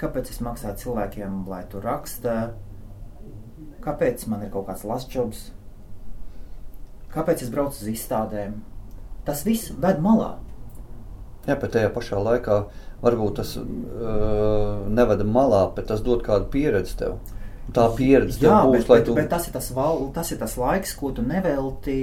kāpēc 0.02 0.30
es 0.30 0.39
maksāju 0.45 0.78
cilvēkiem, 0.84 1.41
lai 1.50 1.63
tur 1.69 1.82
raksta, 1.86 2.52
kāpēc 3.84 4.26
man 4.32 4.43
ir 4.45 4.52
kaut 4.54 4.67
kāds 4.69 4.86
lasjobs, 4.88 5.50
kāpēc 7.13 7.45
es 7.45 7.54
braucu 7.54 7.80
uz 7.82 7.89
izstādēm. 7.93 8.60
Tas 9.28 9.43
viss 9.45 9.74
ved 9.76 10.02
malā. 10.04 10.38
Jā, 11.48 11.56
bet 11.58 11.74
tajā 11.74 11.89
pašā 11.93 12.19
laikā 12.22 12.60
varbūt 13.02 13.39
tas 13.39 13.56
uh, 13.58 14.86
nevada 14.91 15.26
malā, 15.26 15.63
bet 15.76 15.89
tas 15.89 16.04
dod 16.06 16.24
kādu 16.26 16.50
pieredzi 16.54 16.98
tev. 17.00 17.17
Tā 17.74 17.86
pieredze 17.95 18.41
Jā, 18.41 18.63
būs, 18.65 18.84
bet, 18.84 18.89
bet, 18.89 19.04
tu. 19.08 19.15
bet 19.17 19.28
tas, 19.32 19.48
ir 19.48 19.54
tas, 19.54 19.69
val, 19.76 20.08
tas 20.13 20.32
ir 20.34 20.39
tas 20.41 20.56
laiks, 20.58 20.95
ko 20.98 21.12
tu 21.13 21.26
nevelti. 21.26 22.00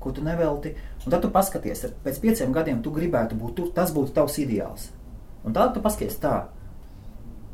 Ko 0.00 0.12
tu 0.14 0.22
nevelti. 0.24 0.72
Un 1.04 1.12
tad 1.12 1.24
tu 1.24 1.30
paskaties, 1.34 1.88
pēc 2.04 2.20
pieciem 2.22 2.52
gadiem 2.54 2.78
tu 2.84 2.92
gribētu 2.94 3.36
būt 3.38 3.56
tur, 3.58 3.68
tas 3.74 3.90
būtu 3.94 4.14
tavs 4.16 4.38
ideāls. 4.40 4.88
Un 5.44 5.54
tad 5.56 5.74
tu 5.74 5.82
paskaties 5.84 6.18
tā. 6.22 6.36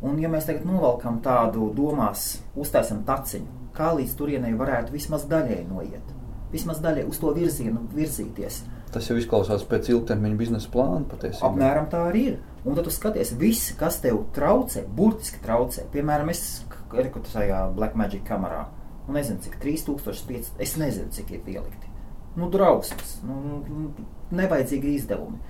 Un, 0.05 0.19
ja 0.21 0.29
mēs 0.29 0.45
tagad 0.49 0.67
novelkam 0.69 1.23
tādu 1.25 1.71
domās, 1.77 2.43
uztaisam 2.61 3.01
taciņu, 3.09 3.71
kā 3.77 3.95
līdz 3.97 4.17
turienei 4.19 4.53
varētu 4.59 4.93
vismaz 4.93 5.25
daļēji 5.31 5.65
noiet, 5.71 6.11
vismaz 6.53 6.83
daļēji 6.85 7.09
uz 7.09 7.21
to 7.23 7.33
virzienu 7.37 7.87
virzīties. 7.95 8.61
Tas 8.95 9.09
jau 9.09 9.17
izklausās 9.19 9.65
pēc 9.67 9.89
ilgtermiņa 9.91 10.39
biznesa 10.39 10.71
plāna 10.71 11.09
patiesībā. 11.11 11.49
Apmēram 11.49 11.89
tā 11.91 12.05
arī 12.11 12.27
ir. 12.35 12.37
Un 12.65 12.77
tad 12.77 12.87
tu 12.87 12.93
skaties, 12.95 13.33
viss, 13.41 13.73
kas 13.81 13.99
tev 14.05 14.21
traucē, 14.37 14.85
burtiski 14.97 15.41
traucē. 15.45 15.89
Piemēram, 15.93 16.31
es 16.33 16.63
rekrutēju 16.95 17.35
tajā 17.35 17.65
Black 17.75 17.99
Magic 17.99 18.23
kamerā. 18.29 18.69
Nu, 19.07 19.17
nezinu, 19.17 19.43
cik 19.45 19.59
3500, 19.61 20.55
es 20.65 20.77
nezinu, 20.81 21.11
cik 21.13 21.35
ir 21.35 21.51
ielikti. 21.57 21.91
Nu, 22.39 22.49
drausmas, 22.51 23.19
nu, 23.27 23.41
nu, 23.69 24.07
nevajadzīgi 24.35 24.95
izdevumi. 24.99 25.43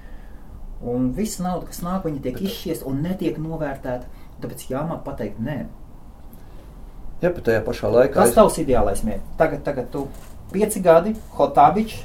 Un 0.85 1.12
visa 1.17 1.45
nauda, 1.45 1.69
kas 1.71 1.81
nāk, 1.85 2.03
viņi 2.09 2.21
tiek 2.25 2.40
izšiest 2.45 2.85
un 2.88 3.05
netiek 3.05 3.38
novērtēta. 3.40 4.11
Tāpēc 4.42 4.66
jāmāk 4.70 5.05
pateikt, 5.07 5.38
nē. 5.44 5.59
Jā, 7.23 7.31
bet 7.31 7.44
tajā 7.47 7.62
pašā 7.64 7.88
laikā. 7.92 8.18
Kas 8.18 8.35
tavs 8.37 8.59
ideālais 8.61 9.05
mērķis? 9.07 9.37
Tagad, 9.40 9.62
tagad 9.64 9.88
tu 9.92 10.09
pieci 10.53 10.83
gadi, 10.85 11.14
Hotābičs, 11.38 12.03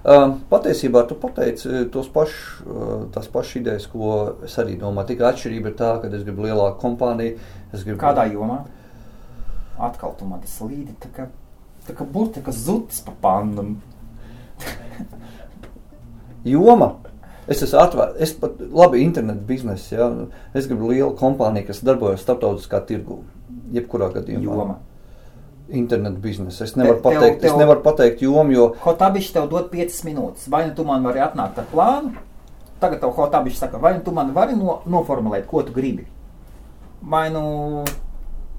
Uh, 0.00 0.38
patiesībā 0.48 1.02
tu 1.04 1.12
pateici 1.20 1.66
uh, 1.68 1.82
tos 1.92 2.06
pašus, 2.08 2.62
uh, 2.64 2.92
tās 3.12 3.26
pašas 3.28 3.58
idejas, 3.58 3.84
ko 3.92 4.30
es 4.46 4.54
arī 4.56 4.78
domāju. 4.80 5.10
Tikai 5.10 5.26
atšķirība 5.28 5.68
ir 5.68 5.74
tā, 5.76 5.90
ka 6.00 6.08
es 6.08 6.22
gribu 6.24 6.46
lielāku 6.46 6.80
kompāniju. 6.80 7.34
Es 7.68 7.84
gribu 7.84 8.00
Kādā 8.00 8.24
jomā? 8.32 8.62
Atkal 9.76 10.14
tu 10.16 10.24
man 10.24 10.40
tas 10.40 10.54
līdi, 10.64 10.94
tā 11.04 11.10
kā, 11.12 11.26
tā 11.84 11.92
kā 11.98 12.06
burti, 12.08 12.40
kā 12.40 12.54
zutis 12.56 13.02
pa 13.04 13.12
pandam. 13.20 13.74
joma. 16.48 16.94
Es 17.50 17.62
esmu 17.66 17.80
atvērts, 17.82 18.20
es 18.22 18.32
pat 18.38 18.60
labi 18.70 19.00
internetu 19.02 19.42
biznesa. 19.48 19.96
Ja? 19.96 20.06
Es 20.54 20.68
gribu 20.70 20.92
lielu 20.92 21.10
kompāniju, 21.18 21.66
kas 21.66 21.80
darbojas 21.86 22.22
starptautiskā 22.22 22.78
tirgu. 22.86 23.24
Jebkurā 23.74 24.08
gadījumā. 24.14 24.44
Joma. 24.46 24.76
Internetu 25.70 26.18
biznesa. 26.22 26.64
Es 26.64 26.76
nevaru 26.78 26.96
Te- 26.98 27.02
tev- 27.08 27.14
pateikt, 27.20 27.40
tev- 27.42 27.50
es 27.52 27.58
nevaru 27.58 27.82
pateikt 27.82 28.22
jomu, 28.22 28.52
jo 28.54 28.68
Hotābišs 28.84 29.32
tev 29.34 29.48
dod 29.50 29.68
5 29.70 30.00
minūtes. 30.06 30.48
Vai 30.50 30.64
nu 30.68 30.74
tu 30.74 30.84
man 30.84 31.02
vari 31.06 31.20
atnākt 31.26 31.58
ar 31.58 31.66
plānu? 31.72 32.14
Tagad 32.80 33.00
tev 33.02 33.12
Hotābišs 33.18 33.58
saka, 33.64 33.78
vai 33.78 33.94
nu 33.94 34.00
tu 34.06 34.10
man 34.14 34.32
vari 34.34 34.54
no, 34.56 34.80
noformulēt, 34.86 35.46
ko 35.46 35.62
tu 35.62 35.72
gribi. 35.72 36.06
Vai 37.02 37.30
nu 37.30 37.84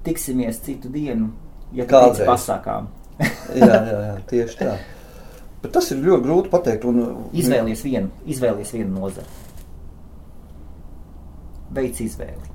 tiksimies 0.04 0.60
citu 0.64 0.90
dienu, 0.90 1.30
ja 1.74 1.86
Kādreiz. 1.86 2.26
pasākām. 2.28 2.88
jā, 3.56 3.68
jā, 3.68 4.00
jā, 4.08 4.16
tieši 4.28 4.58
tā. 4.58 4.76
Bet 5.62 5.76
tas 5.76 5.92
ir 5.94 6.02
ļoti 6.02 6.26
grūti 6.26 6.52
pateikt. 6.54 6.86
Un, 6.90 7.02
Izvēlies 7.38 7.84
vienu, 7.86 8.10
izvēlies 8.26 8.74
vienu 8.74 8.96
nozari. 8.98 9.30
Veic 11.72 12.02
izvēli. 12.04 12.50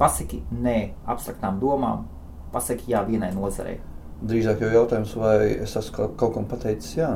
Pasaki 0.00 0.42
nē 0.52 0.78
abstraktām 1.08 1.60
domām, 1.60 2.06
pasaki 2.52 2.92
jā 2.92 3.02
vienai 3.06 3.30
nozarei. 3.36 3.78
Drīzāk 4.24 4.62
jau 4.64 4.72
jautājums, 4.72 5.12
vai 5.20 5.36
es 5.60 5.76
esmu 5.76 6.10
kaut, 6.16 6.32
kam 6.34 6.48
pateicis 6.48 6.96
jā. 6.96 7.10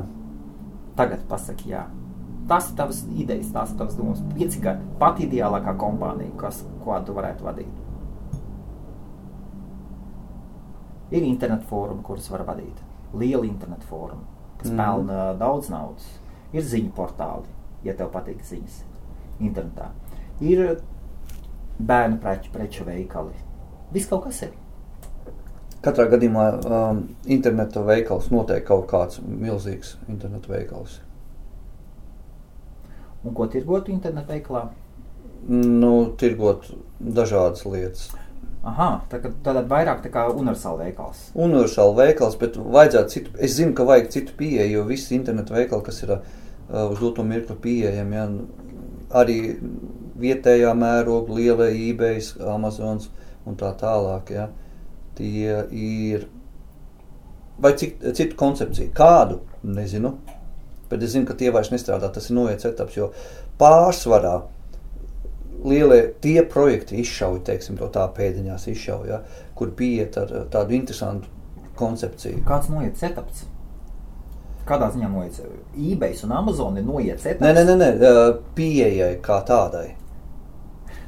Tagad 0.96 1.24
pasaki 1.28 1.72
jā. 1.72 1.86
Tas 2.50 2.66
ir 2.68 2.76
tavs 2.76 3.04
idejas, 3.14 3.52
tās 3.54 3.72
ir 3.72 3.78
tavas 3.78 3.96
domas. 3.96 4.20
Pieci 4.34 4.60
gadi. 4.60 4.84
Pati 5.00 5.24
ideālākā 5.28 5.76
kompānija, 5.80 6.32
kas, 6.40 6.64
ko 6.84 6.96
tu 7.06 7.14
varētu 7.16 7.46
vadīt. 7.46 7.76
Ir 11.10 11.26
internetu 11.26 11.66
fórumi, 11.70 12.04
kurus 12.06 12.28
var 12.30 12.44
vadīt. 12.48 12.82
Liela 13.16 13.46
internetu 13.46 13.88
fórumi, 13.90 14.26
kas 14.60 14.70
mm. 14.70 14.78
pelna 14.80 15.26
daudz 15.40 15.70
naudas. 15.72 16.06
Ir 16.54 16.64
ziņu 16.66 16.94
portāli, 16.96 17.46
ja 17.86 17.94
tev 17.98 18.10
patīk 18.14 18.40
ziņas 18.46 18.80
internetā. 19.40 19.90
Ir 20.40 20.80
bērnu 21.78 22.18
preču, 22.22 22.50
preču 22.54 22.86
veikali. 22.88 23.36
Viss 23.94 24.10
kaut 24.10 24.26
kas 24.26 24.42
ir. 24.46 24.56
Katrā 25.80 26.10
gadījumā 26.12 26.46
um, 26.60 27.04
interneta 27.24 27.80
veikals 27.86 28.28
noteikti 28.32 28.68
kaut 28.68 28.84
kāds 28.90 29.22
milzīgs 29.24 29.94
interneta 30.12 30.52
veikals. 30.52 30.98
Un 33.24 33.36
ko 33.36 33.46
tirgot 33.52 33.88
internetu 33.92 34.32
veikalā? 34.32 34.66
Nu, 35.48 35.92
tirgot 36.20 36.68
dažādas 37.00 37.64
lietas. 37.68 38.10
Aha, 38.60 38.88
tā, 39.08 39.22
tātad 39.24 39.68
vairāk 39.70 40.02
tā 40.04 40.10
kā 40.12 40.26
universāla 40.34 40.84
veikals. 40.84 41.20
Universāli 41.32 41.96
veikals, 41.96 42.36
bet 42.40 42.58
vajadzētu 42.60 43.14
citu. 43.14 43.32
Es 43.40 43.54
zinu, 43.56 43.72
ka 43.76 43.86
vajag 43.88 44.10
citu 44.12 44.34
pieeju, 44.36 44.74
jo 44.74 44.82
visi 44.88 45.16
interneta 45.16 45.56
veikali, 45.56 45.84
kas 45.86 46.02
ir 46.04 46.12
uh, 46.18 46.20
uz 46.82 47.00
doto 47.00 47.24
mirkli 47.24 47.56
pieejami, 47.64 48.18
ja, 48.18 48.26
arī 49.22 49.38
vietējā 50.20 50.74
mēroga, 50.76 51.38
liela 51.38 51.70
eBay, 51.72 52.20
Amazon 52.52 53.00
un 53.48 53.56
tā 53.60 53.72
tālāk. 53.80 54.34
Ja, 54.36 54.50
tie 55.16 55.64
ir. 55.72 56.28
Vai 57.60 57.72
cik, 57.80 57.96
citu 58.16 58.36
koncepciju? 58.40 58.92
Kādu? 58.96 59.40
Nezinu. 59.64 60.18
Bet 60.92 61.00
es 61.06 61.14
zinu, 61.14 61.24
ka 61.28 61.36
tie 61.38 61.48
vairs 61.54 61.72
nestrādā. 61.72 62.12
Tas 62.12 62.28
ir 62.28 62.36
noiets 62.36 62.68
etaps, 62.68 62.96
jo 62.98 63.08
pārsvarā 63.60 64.40
lielie 65.64 66.14
tie 66.20 66.42
projekti 66.48 67.00
izšauja, 67.00 67.42
teiksim, 67.50 67.78
to 67.80 67.88
tā 67.92 68.06
pēdiņās 68.16 68.66
izšauja, 68.72 69.10
ja, 69.10 69.46
kur 69.54 69.72
ar 69.72 70.34
eh, 70.34 70.44
tādu 70.50 70.74
interesantu 70.74 71.28
koncepciju. 71.76 72.42
Kāds 72.46 72.68
noiet 72.72 73.02
etaps? 73.02 73.46
Kādā 74.68 74.90
ziņā 74.92 75.08
noiet? 75.10 75.40
eBay 75.74 76.14
un 76.24 76.32
Amazon 76.32 76.76
ir 76.78 76.84
noiet 76.84 77.26
etaps. 77.26 77.40
Nē, 77.42 77.52
nē, 77.54 77.64
nē, 77.64 77.76
nē 77.76 77.88
eh, 78.08 78.34
pieejai 78.54 79.14
kā 79.22 79.40
tādai. 79.46 79.94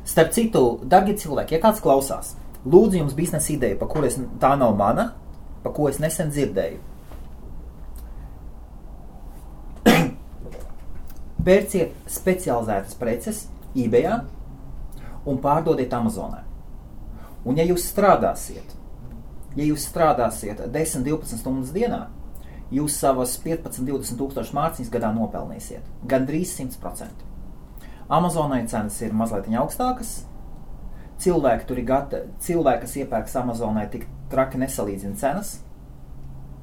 Starp 0.05 0.33
citu, 0.35 0.81
darbie 0.85 1.15
cilvēki, 1.15 1.55
ja 1.57 1.61
kāds 1.63 1.81
klausās, 1.83 2.35
lūdzu, 2.67 2.99
jums 2.99 3.15
biznesa 3.15 3.53
ideja, 3.55 3.79
par 3.79 3.89
kuru 3.93 4.09
es, 4.09 4.19
tā 4.43 4.57
nav 4.59 4.75
mana, 4.77 5.13
par 5.63 5.73
ko 5.77 5.89
es 5.89 6.01
nesen 6.03 6.33
dzirdēju. 6.35 6.79
Pērciet 11.47 11.95
specializētas 12.11 12.99
preces 12.99 13.47
eBay 13.79 14.11
un 15.29 15.39
pārdodiet 15.43 15.93
Amazonē. 15.95 16.43
Un 17.45 17.59
ja 17.59 17.67
jūs 17.67 17.89
strādāsiet, 17.91 18.75
ja 19.59 19.67
jūs 19.67 19.87
strādāsiet 19.91 20.63
10, 20.73 21.05
12 21.07 21.41
stundas 21.41 21.73
dienā, 21.75 22.07
jūs 22.73 22.97
savas 22.97 23.35
15, 23.43 23.85
20 23.89 24.19
tūkstošus 24.21 24.55
mārciņas 24.57 24.93
gadā 24.93 25.13
nopelnīsiet. 25.15 25.85
Gan 26.09 26.27
drīz 26.29 26.55
100%. 26.59 27.27
Amazonai 28.13 28.65
cenas 28.69 28.99
ir 29.03 29.15
mazliet 29.17 29.51
augstākas. 29.57 30.23
Cilvēki 31.23 31.69
tur 31.69 31.79
ir 31.79 31.87
gatavi, 31.87 32.33
cilvēki, 32.43 32.83
kas 32.83 32.97
iepērks 32.99 33.37
Amazonai, 33.39 33.87
tik 33.93 34.09
traki 34.33 34.59
nesalīdzina 34.59 35.19
cenas. 35.21 35.53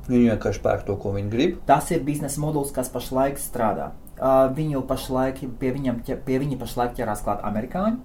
Viņi 0.10 0.32
vienkārši 0.34 0.62
pērk 0.66 0.86
to, 0.88 0.98
ko 1.00 1.14
viņi 1.16 1.32
grib. 1.32 1.58
Tas 1.70 1.92
ir 1.94 2.04
biznesa 2.04 2.42
modelis, 2.42 2.74
kas 2.76 2.90
pašlaik 2.92 3.40
strādā. 3.40 3.92
Uh, 4.20 4.50
viņu 4.52 4.82
pašlaik, 4.90 5.44
pie, 5.62 5.72
viņam, 5.76 6.02
pie 6.04 6.40
viņa 6.42 6.58
pašlaik 6.60 6.98
ķerās 6.98 7.22
klāt 7.24 7.46
amerikāņi. 7.48 8.02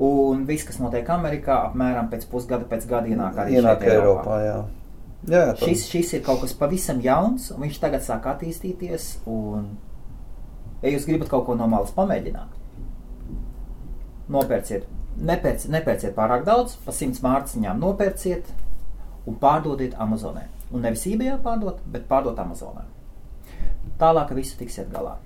Un 0.00 0.46
viss, 0.48 0.64
kas 0.64 0.78
notiek 0.80 1.08
Amerikā, 1.12 1.58
apmēram 1.68 2.06
pēc 2.08 2.24
pusgada, 2.30 2.64
pēc 2.68 2.86
gada 2.88 3.10
ienāk 3.10 3.36
arī 3.42 3.58
Ienāk 3.58 3.82
šeit 3.82 3.98
Eiropā, 3.98 4.38
jā. 4.40 4.60
Jā, 5.28 5.42
tā. 5.52 5.66
Šis, 5.66 5.82
šis 5.92 6.14
ir 6.16 6.22
kaut 6.24 6.40
kas 6.40 6.54
pavisam 6.56 7.02
jauns, 7.04 7.50
un 7.52 7.66
viņš 7.66 7.76
tagad 7.82 8.04
sāk 8.06 8.24
attīstīties. 8.30 9.10
Un, 9.28 9.66
ja 10.80 10.94
jūs 10.94 11.04
gribat 11.08 11.28
kaut 11.28 11.44
ko 11.50 11.58
no 11.58 11.68
malas 11.68 11.92
pamēģināt, 11.92 12.56
nopērciet, 14.32 14.88
nepērciet, 15.20 15.68
nepērciet 15.76 16.16
pārāk 16.16 16.48
daudz, 16.48 16.78
pa 16.86 16.96
simts 16.96 17.20
mārciņām 17.26 17.84
nopērciet 17.84 18.48
un 19.28 19.36
pārdodiet 19.42 19.98
Amazonē. 20.00 20.46
Un 20.72 20.86
nevis 20.86 21.04
eBay 21.10 21.36
pārdot, 21.44 21.84
bet 21.92 22.08
pārdot 22.08 22.40
Amazonē. 22.40 22.86
Tālāk 24.00 24.32
visu 24.32 24.56
tiksiet 24.56 24.88
galā. 24.88 25.18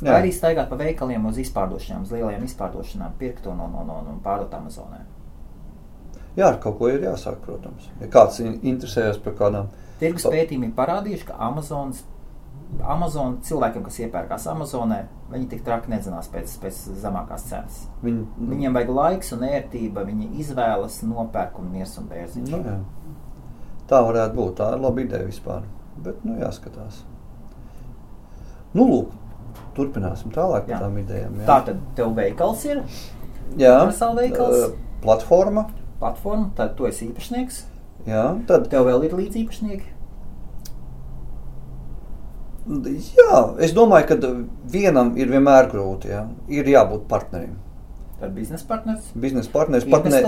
Vai 0.00 0.20
arī 0.20 0.30
staigāt 0.32 0.68
pa 0.70 0.76
veikaliem 0.78 1.24
uz 1.26 1.38
izpārdošanām, 1.42 2.02
uz 2.06 2.12
lielajām 2.14 2.44
izpārdošanām, 2.46 3.16
pirkt 3.18 3.46
no, 3.46 3.54
no, 3.66 3.82
no, 3.84 3.96
no 4.06 4.18
pārdot 4.22 4.52
Amazonē. 4.54 5.00
jā, 6.36 6.46
ar 6.52 6.58
kaut 6.62 6.78
ko 6.78 6.88
ir 6.88 7.00
jāsāk, 7.02 7.40
protams. 7.42 7.88
Ja 8.00 8.06
kāds 8.06 8.38
in- 8.44 8.60
interesējas 8.62 9.18
par 9.24 9.32
kādām, 9.34 9.66
Tirgus 9.98 10.22
pētījumi 10.30 10.70
parādījuši, 10.76 11.24
ka 11.26 11.34
Amazonas, 11.48 12.04
Amazon 12.84 13.38
cilvēkiem, 13.42 13.82
kas 13.82 13.96
iepērkās 13.98 14.46
Amazonē, 14.52 15.00
viņi 15.32 15.48
tik 15.50 15.64
traki 15.64 15.90
nedzinās 15.90 16.28
pēc, 16.30 16.52
pēc 16.62 16.78
zemākās 17.02 17.48
cenas. 17.48 17.80
viņi, 18.04 18.26
Viņiem 18.38 18.74
vajag 18.78 18.88
laiks 18.94 19.32
un 19.32 19.40
ērtība, 19.48 20.04
viņi 20.06 20.28
izvēlas 20.38 21.00
nopērk 21.02 21.58
un 21.58 21.72
miers 21.72 21.98
un 21.98 22.06
bērziņš. 22.12 22.50
Nu, 22.50 22.58
jā. 22.62 22.78
Tā 23.88 24.02
varētu 24.04 24.34
būt. 24.36 24.54
Tā 24.60 24.72
ir 24.76 24.80
laba 24.84 25.00
ideja 25.00 25.26
vispār. 25.26 25.62
Bet, 25.98 26.22
nu, 26.24 26.36
jāskatās. 26.38 27.02
Nu, 28.74 28.84
lūk, 28.86 29.10
turpināsim 29.78 30.32
tālāk 30.34 30.66
par 30.68 30.82
tām 30.84 30.98
idejām. 31.00 31.38
Jā, 31.40 31.46
Tā 31.48 31.58
tad 31.70 31.80
tev 31.98 32.12
veikals 32.18 32.64
ir, 32.68 32.82
veikals? 34.18 34.64
ā, 34.68 34.72
platforma. 35.02 35.68
platforma, 36.00 36.50
tad 36.58 36.76
tu 36.78 36.86
esi 36.90 37.08
īpašnieks, 37.08 37.62
Jā, 38.06 38.26
tad, 38.46 38.68
tev 38.72 38.86
vēl 38.90 39.04
ir 39.08 39.14
līdzīpašnieki. 39.18 39.94
jā, 42.68 43.38
es 43.64 43.72
domāju, 43.76 44.06
ka 44.10 44.16
vienam 44.68 45.14
ir 45.16 45.30
vienmēr 45.32 45.70
grūti. 45.72 46.10
Jā. 46.12 46.26
Ir 46.52 46.68
jābūt 46.68 47.06
partnerim. 47.08 47.54
Tad 48.20 48.34
biznesa 48.36 48.66
partners, 48.68 49.06
Biznesa 49.14 49.50
partneris 49.50 49.86
pat 49.88 50.04
ne- 50.04 50.20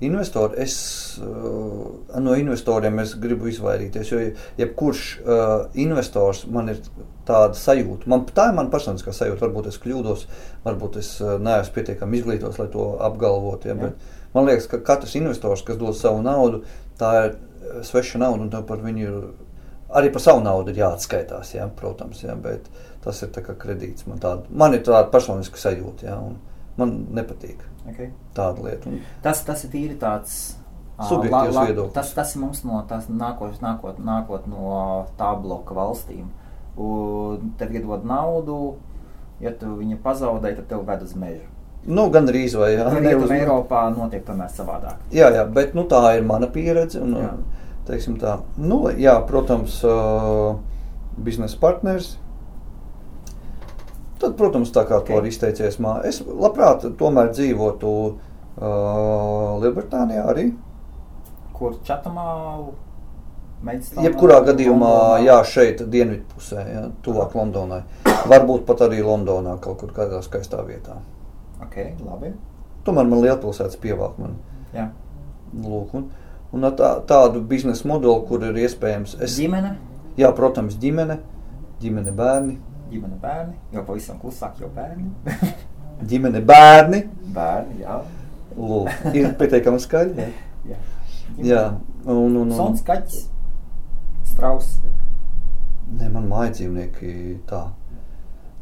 investori. 0.00 0.60
Es 0.62 0.76
uh, 1.22 2.20
no 2.20 2.36
investoriem 2.36 3.00
es 3.00 3.14
gribu 3.20 3.48
izvairīties, 3.50 4.12
jo 4.12 4.20
jebkurš 4.60 5.04
uh, 5.20 5.54
investors 5.80 6.44
man 6.52 6.72
ir 6.74 6.82
tāda 7.26 7.56
sajūta. 7.58 8.08
Man, 8.10 8.26
tā 8.36 8.50
ir 8.50 8.58
mana 8.58 8.72
personiskā 8.72 9.14
sajūta. 9.16 9.46
Varbūt 9.46 9.70
es 9.72 9.80
kļūdos, 9.82 10.26
varbūt 10.66 11.00
es 11.00 11.14
uh, 11.24 11.36
neesmu 11.42 11.78
pietiekami 11.78 12.20
izglītots, 12.20 12.60
lai 12.60 12.68
to 12.72 12.90
apgalvotu. 13.08 13.72
Ja, 13.72 13.92
man 14.36 14.48
liekas, 14.48 14.68
ka 14.70 14.82
katrs 14.84 15.16
investors, 15.18 15.64
kas 15.66 15.80
dod 15.80 15.96
savu 15.96 16.20
naudu, 16.26 16.64
tā 17.00 17.12
ir 17.24 17.38
sveša 17.86 18.20
nauda 18.22 18.46
un 18.46 18.66
par 18.68 18.84
viņu 18.84 19.08
ir. 19.08 19.18
Arī 19.96 20.08
par 20.10 20.18
savu 20.20 20.40
naudu 20.42 20.72
ir 20.72 20.80
jāatskaitās, 20.80 21.52
ja, 21.54 21.68
protams, 21.70 22.24
ja, 22.24 22.34
bet 22.34 22.64
tas 23.04 23.20
ir 23.22 23.30
kredīts. 23.30 24.02
Man, 24.10 24.18
tāda, 24.18 24.42
man 24.50 24.74
ir 24.74 24.82
tāda 24.84 25.06
personiska 25.12 25.60
sajūta, 25.62 26.08
ja, 26.08 26.16
un 26.18 26.34
man 26.78 27.06
nepatīk 27.12 27.58
Okay. 27.88 28.10
tāda 28.34 28.62
lieta. 28.64 28.90
Tas, 29.22 29.42
tas 29.46 29.64
ir 29.64 29.70
tīri 29.70 29.96
tāds 29.98 30.56
Subjektīvs 30.96 31.58
viedoklis. 31.68 31.92
Tas, 31.92 32.12
tas 32.16 32.34
ir 32.34 32.40
mums 32.40 32.64
no 32.64 32.80
tās 32.88 33.06
nākot, 33.12 33.58
nākot, 33.60 33.98
nākot 34.00 34.46
no 34.48 35.06
tā 35.18 35.28
bloka 35.42 35.74
valstīm. 35.76 36.30
Un 36.76 37.52
tev 37.58 37.74
iedod 37.76 38.04
naudu, 38.04 38.76
ja 39.40 39.50
tu 39.52 39.66
viņu 39.76 39.98
pazaudē, 40.02 40.54
tad 40.56 40.66
tev 40.68 40.86
ved 40.88 41.02
uz 41.02 41.12
mežu. 41.14 41.44
Nu, 41.86 42.08
gan 42.10 42.26
arī 42.26 42.46
vai 42.58 42.72
jā, 42.74 42.88
ne 43.00 43.14
uz- 43.14 43.30
Eiropā 43.30 43.84
notiek 43.96 44.24
tomēr 44.24 44.48
savādāk. 44.50 44.96
jā, 45.12 45.28
jā, 45.30 45.44
bet 45.52 45.74
nu, 45.74 45.84
tā 45.84 46.16
ir 46.18 46.24
mana 46.24 46.46
pieredze. 46.48 47.00
Un, 47.00 47.14
Jā. 47.14 47.30
teiksim 47.86 48.18
tā, 48.18 48.40
nu, 48.58 48.88
jā, 48.96 49.24
protams, 49.28 49.84
uh, 49.84 50.56
biznesa 51.22 51.56
partners. 51.60 52.16
Tad, 54.16 54.32
protams, 54.38 54.72
tā 54.72 54.86
kā 54.88 55.00
okay. 55.02 55.12
to 55.12 55.20
arī 55.20 55.30
izteicies, 55.32 55.76
mā, 55.82 55.98
es 56.08 56.22
labprāt 56.24 56.86
tomēr 56.96 57.34
dzīvotu 57.36 57.92
uh, 58.08 59.56
Lielbritānijā 59.60 60.24
arī. 60.32 60.46
Kur 61.56 61.76
čatamā 61.84 62.24
Jebkurā 63.66 64.42
gadījumā, 64.44 64.88
Londonā? 64.88 65.20
jā, 65.24 65.36
šeit, 65.48 65.80
dienvidpusē, 65.90 66.64
jā, 66.70 66.82
tuvāk 67.02 67.32
Londonai. 67.34 67.80
Varbūt 68.28 68.66
pat 68.68 68.84
arī 68.84 69.00
Londonā, 69.02 69.56
kaut 69.64 69.80
kur 69.80 69.94
kādā 69.96 70.20
skaistā 70.22 70.60
vietā. 70.66 70.98
Ok, 71.64 71.78
labi. 72.04 72.34
Tomēr 72.86 73.08
man 73.08 73.24
lielpilsētas 73.24 73.80
pievelk. 73.80 74.20
Man. 74.20 74.36
Jā. 74.76 74.90
Lūk, 75.64 75.96
un, 75.96 76.10
un 76.52 76.68
tā, 76.76 76.92
tādu 77.08 77.40
biznesa 77.48 77.88
modeli, 77.88 78.26
kur 78.28 78.44
ir 78.44 78.60
iespējams. 78.66 79.16
Es, 79.24 79.38
Ģimene, 79.40 79.72
jā, 80.20 80.30
protams, 80.36 80.76
ģimene, 80.82 81.18
ģimene 81.82 82.12
bērni, 82.16 82.58
ģimene 82.90 83.16
bērni, 83.22 83.56
jo 83.74 83.82
pavisam 83.86 84.18
klusāk 84.22 84.60
jau 84.62 84.68
bērni. 84.74 85.10
ģimene 86.10 86.42
bērni. 86.46 87.02
bērni, 87.34 87.80
jā. 87.82 88.00
Lūk, 88.56 88.92
ir 89.18 89.32
pietiekami 89.40 89.80
skaļi. 89.82 90.14
Jā, 90.20 90.28
jā. 90.70 90.78
jā 91.50 91.64
un, 92.04 92.20
un, 92.20 92.36
un, 92.44 92.54
Sons, 92.56 92.84
kaķis, 92.86 93.26
strauss. 94.32 94.78
ne, 95.90 96.08
man 96.08 96.28
māja 96.30 96.54
dzīvnieki 96.60 97.10
tā. 97.50 97.66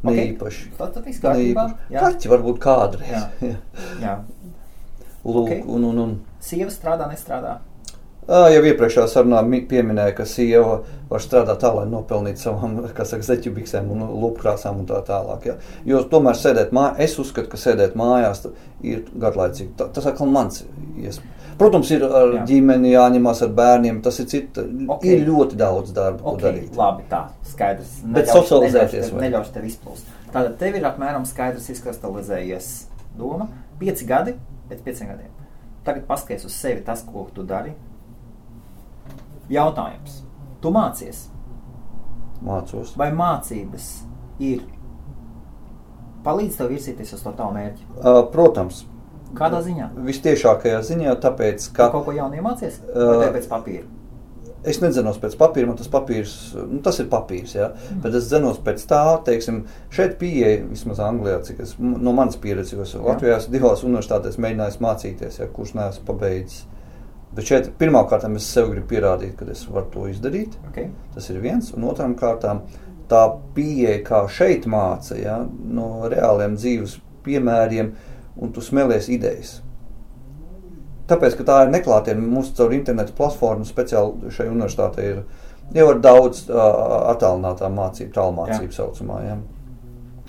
Ne 0.05 0.11
Ok, 0.11 0.17
īpaši. 0.35 0.67
Tad, 0.77 0.97
viss 1.05 1.21
kārtībā. 1.23 1.63
Kaķi 1.89 2.29
varbūt 2.29 2.59
kādreiz. 2.61 3.13
Jā. 3.41 3.55
Jā. 4.05 4.17
Lūk, 5.25 5.47
Ok. 5.47 5.63
un, 5.65 5.87
un, 5.89 6.01
un. 6.03 6.11
Sieva 6.45 6.69
strādā, 6.69 7.07
nestrādā. 7.09 7.55
Jau 8.27 8.61
iepriekšējā 8.65 9.05
sarunā 9.11 9.43
mi- 9.45 9.61
pieminēja, 9.69 10.15
ka 10.17 10.23
sieva 10.25 10.79
var 11.09 11.19
strādāt 11.21 11.59
tā, 11.61 11.69
lai 11.75 11.83
nopelnītu 11.85 12.41
savām 12.41 12.79
kā 12.97 13.05
saka, 13.05 13.21
zeķubiksēm 13.27 13.91
un 13.93 14.01
lupkrāsām 14.23 14.79
un 14.81 14.87
tā 14.89 15.03
tālāk. 15.05 15.45
Ja? 15.45 15.55
Jo 15.85 16.01
tomēr 16.09 16.33
sēdēt 16.39 16.73
mājās, 16.73 16.99
es 17.05 17.19
uzskatu, 17.21 17.51
ka 17.51 17.57
sēdēt 17.61 17.93
mājās 17.99 18.47
ir 18.81 19.03
garlaicīgi. 19.13 19.75
Ta- 19.77 19.91
Tas 19.93 20.05
atkal 20.09 20.27
mans 20.33 20.63
iespējas. 20.97 21.21
Protams, 21.55 21.87
ir 21.95 22.01
ar 22.03 22.33
Jā. 22.33 22.41
Ģimeni 22.49 22.89
jāņemās 22.91 23.41
ar 23.45 23.51
bērniem, 23.55 24.01
tas 24.03 24.17
ir 24.19 24.25
cita. 24.27 24.65
Ok. 24.65 24.97
Okay. 24.97 25.13
Ir 25.15 25.21
ļoti 25.29 25.55
daudz 25.55 25.93
darba, 25.95 26.19
ko 26.25 26.33
Ok, 26.33 26.41
darīt. 26.41 26.73
labi, 26.75 27.05
tā, 27.07 27.21
skaidrs. 27.47 27.93
Bet 28.11 28.27
socializēties 28.27 29.11
tev, 29.13 29.21
neļaušu 29.21 29.53
tev 29.55 29.63
izplūst. 29.69 30.09
Tātad 30.33 30.57
tev 30.59 30.75
ir 30.75 30.83
apmēram 30.89 31.23
skaidrs 31.29 31.69
izkristalizējies 31.71 32.67
doma. 33.17 33.47
Pieci 33.79 34.03
gadi 34.09 34.33
pēc 34.69 34.81
pieciem 34.83 35.13
gadiem. 35.13 35.31
Tagad 35.85 36.03
paskaties 36.09 36.43
uz 36.49 36.51
sevi 36.59 36.81
tas, 36.83 37.05
ko 37.07 37.27
tu 37.33 37.43
dari. 37.47 37.71
Jautājums. 39.49 40.21
Tu 40.61 40.71
mācies, 40.73 41.25
Mācos. 42.45 42.95
vai 42.97 43.11
mācības 43.13 43.89
ir 44.39 44.63
palīdz 46.25 46.57
tev 46.59 46.71
virzīties 46.73 47.13
uz 47.17 47.23
to 47.25 47.33
tavu 47.37 47.53
mērķi? 47.55 47.85
Uh, 48.01 48.23
protams, 48.33 48.83
Kādā 49.35 49.59
ziņā? 49.65 49.89
vistiešākajā 50.07 50.79
ziņā, 50.87 51.13
tāpēc, 51.21 51.67
Tu 51.69 51.75
ka 51.75 51.89
kaut 51.93 52.05
ko 52.07 52.15
jaunu 52.15 52.39
iemācies? 52.39 52.79
Tev 52.87 53.29
pēc 53.35 53.47
papīra? 53.51 53.85
Es 54.65 54.79
nedzenos 54.81 55.19
pēc 55.21 55.35
papīra, 55.37 55.67
man 55.69 55.77
tas 55.77 55.89
papīrs, 55.93 56.31
nu, 56.57 56.79
tas 56.81 56.97
ir 56.99 57.05
papīrs, 57.11 57.51
jā, 57.53 57.67
Mm. 57.91 57.99
bet 58.01 58.15
es 58.17 58.29
dzenos 58.31 58.57
pēc 58.65 58.81
tā, 58.89 59.01
teiksim, 59.27 59.65
šeit 59.93 60.15
pieeja, 60.17 60.63
vismaz 60.65 60.97
Anglijā, 60.97 61.43
cik 61.45 61.59
es, 61.61 61.75
no 61.77 62.11
manas 62.17 62.35
pieredzes, 62.41 62.73
jo 62.73 62.81
es 62.81 62.95
Latvijā 62.95 63.37
esmu 63.37 63.53
divās 63.53 63.83
universitātēs 63.85 64.39
mēģinājis 64.41 64.79
mācīties, 64.81 65.37
ja, 65.39 65.45
kurš 65.53 65.75
neesmu 65.77 66.05
pabeidzis. 66.07 66.63
Bet 67.35 67.49
šeit 67.49 67.69
pirmkārt 67.79 68.23
es 68.29 68.47
sev 68.47 68.71
gribu 68.71 68.87
pierādīt, 68.93 69.35
ka 69.39 69.47
es 69.51 69.65
varu 69.67 69.89
to 69.91 70.07
izdarīt. 70.11 70.55
Okay. 70.69 70.89
Tas 71.13 71.29
ir 71.29 71.41
viens, 71.43 71.73
un 71.75 71.87
otrām 71.89 72.15
kārtām 72.15 72.63
tā 73.11 73.25
pieeja, 73.53 73.99
kā 74.05 74.23
šeit 74.31 74.65
māca, 74.71 75.17
ja, 75.19 75.41
no 75.45 76.07
reāliem 76.09 76.55
dzīves 76.55 76.99
piemēriem, 77.25 77.91
un 78.39 78.53
tu 78.55 78.63
smēlies 78.63 79.09
idejas. 79.11 79.59
Tāpēc, 81.09 81.35
ka 81.37 81.45
tā 81.45 81.57
ir 81.65 81.73
neklātienē, 81.75 82.23
mums 82.23 82.53
caur 82.57 82.73
internetu 82.73 83.13
platformu 83.17 83.67
speciāli 83.67 84.31
šai 84.33 84.47
universitātei 84.49 85.11
ir 85.11 85.19
Jau 85.73 85.87
ar 85.89 85.99
daudz 86.01 86.45
uh, 86.51 86.61
attālinātā 87.13 87.69
mācību, 87.73 88.11
tālmācību 88.13 88.75
saucamā. 88.75 89.19
Ja? 89.25 89.37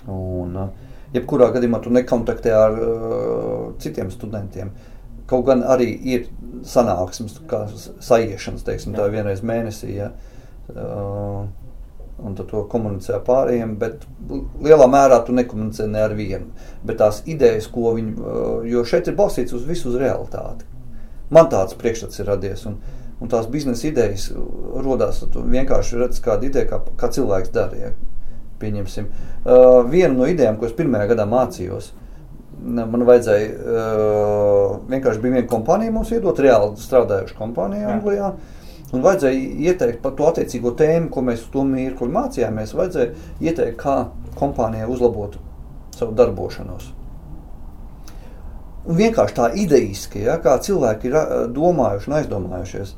Un, 0.09 0.55
uh, 0.57 0.93
jebkurā 1.13 1.51
gadījumā 1.53 1.81
tu 1.83 1.93
nekontaktē 1.93 2.53
ar 2.57 2.77
uh, 2.81 3.67
citiem 3.81 4.09
studentiem. 4.13 4.71
Kaut 5.27 5.45
gan 5.49 5.63
arī 5.67 5.91
ir 6.07 6.27
sanāksmes, 6.67 7.41
kā 7.49 7.65
sajiešanas, 8.03 8.65
teiksim, 8.67 8.95
tā 8.95 9.09
vienreiz 9.11 9.43
mēnesī. 9.45 9.97
Ja? 9.97 10.11
Uh, 10.71 11.47
un 12.17 12.33
to 12.37 12.63
komunicē 12.71 13.17
ar 13.17 13.23
pārējiem, 13.27 13.75
bet 13.79 14.05
lielā 14.63 14.87
mērā 14.89 15.19
tu 15.25 15.35
nekomunicē 15.37 15.85
ne 15.91 16.01
ar 16.01 16.15
vienu. 16.17 16.49
Bet 16.85 16.99
tās 17.01 17.21
idejas, 17.29 17.67
ko 17.69 17.93
viņi, 17.97 18.15
jo 18.71 18.83
šeit 18.87 19.09
ir 19.09 19.17
balstīts 19.19 19.53
uz 19.53 19.67
visu 19.67 19.91
uz 19.91 19.99
realitāti. 20.01 20.65
Man 21.33 21.49
tāds 21.51 21.77
priekšstats 21.77 22.21
ir 22.21 22.29
radies, 22.31 22.65
un, 22.69 22.79
un 23.21 23.31
tās 23.31 23.49
biznesa 23.51 23.89
idejas 23.89 24.31
rodās, 24.33 25.21
tu 25.33 25.43
vienkārši 25.43 26.01
redz 26.01 26.21
kādu 26.23 26.49
ideju, 26.49 26.71
kā, 26.71 26.81
kā 26.97 27.11
cilvēks 27.13 27.53
dara. 27.53 27.77
Ja? 27.77 27.93
Pieņemsim. 28.61 29.11
Uh, 29.45 29.83
viena 29.85 30.15
no 30.15 30.29
idejām, 30.29 30.57
ko 30.57 30.65
es 30.65 30.75
pirmajā 30.77 31.11
gadā 31.11 31.27
mācījos, 31.29 31.91
man 32.67 33.07
vajadzēja, 33.07 33.49
uh, 33.55 34.77
vienkārši 34.91 35.23
bija 35.23 35.39
viena 35.39 35.49
kompānija 35.49 35.93
mums 35.95 36.11
iedot, 36.11 36.39
reāli 36.43 36.75
strādājuša 36.81 37.37
kompānija 37.39 37.93
Anglijā. 37.95 38.31
Jā 38.35 38.57
Un 38.95 39.03
vajadzēja 39.03 39.39
ieteikt 39.67 39.99
par 40.03 40.13
to 40.15 40.29
attiecīgo 40.29 40.71
tēmu, 40.79 41.09
ko 41.11 41.23
mēs 41.27 41.43
to 41.51 41.65
mirkli 41.67 42.07
mācījāmies. 42.11 42.75
Vajadzēja 42.77 43.09
ieteikt, 43.43 43.81
kā 43.81 43.97
kompānijai 44.39 44.87
uzlabot 44.87 45.35
savu 45.97 46.15
darbošanos. 46.15 46.93
Un 48.87 48.95
vienkārši 48.95 49.35
tā 49.35 49.49
idejiski, 49.59 50.23
ja, 50.23 50.37
kā 50.39 50.55
cilvēki 50.63 51.09
ir 51.09 51.17
domājuši 51.51 52.07
un 52.07 52.15
aizdomājušies. 52.21 52.93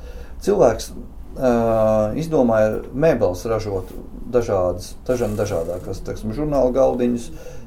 Cilvēks 0.45 0.91
uh, 0.93 2.13
izdomāja 2.21 2.83
mēbeles 2.93 3.41
ražot 3.49 3.89
dažādas, 4.29 4.93
dažādākas, 5.09 6.03
teiksim, 6.05 6.35
žurnāla 6.37 6.69
galdiņus, 6.75 7.31
uh, 7.33 7.59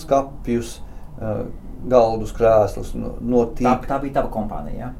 skapjus, 0.00 0.78
uh, 1.20 1.44
galdus, 1.90 2.32
krēslus. 2.36 2.94
No 2.94 3.46
tā, 3.56 3.76
tā 3.86 4.00
bija 4.02 4.20
tava 4.20 4.32
kompānija. 4.34 4.88
Ja? 4.88 4.90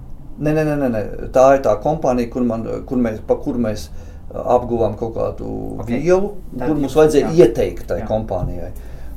Nē, 0.40 0.54
nē, 0.56 0.64
nē, 0.64 0.88
nē, 0.88 1.02
tā 1.34 1.46
ir 1.56 1.64
tā 1.64 1.74
kompānija, 1.82 2.30
kur, 2.32 2.46
man, 2.48 2.64
kur 2.88 3.00
mēs, 3.02 3.18
pa 3.26 3.36
kur 3.42 3.58
mēs 3.60 3.88
apguvām 4.30 4.94
kaut 4.96 5.12
kādu 5.16 5.50
okay. 5.82 5.98
vielu, 6.00 6.36
Tad, 6.54 6.68
kur 6.68 6.78
mums 6.78 6.94
vajadzēja 6.96 7.28
jā. 7.28 7.34
ieteikt 7.44 7.88
tai 7.90 8.00
jā. 8.02 8.06
kompānijai. 8.08 8.70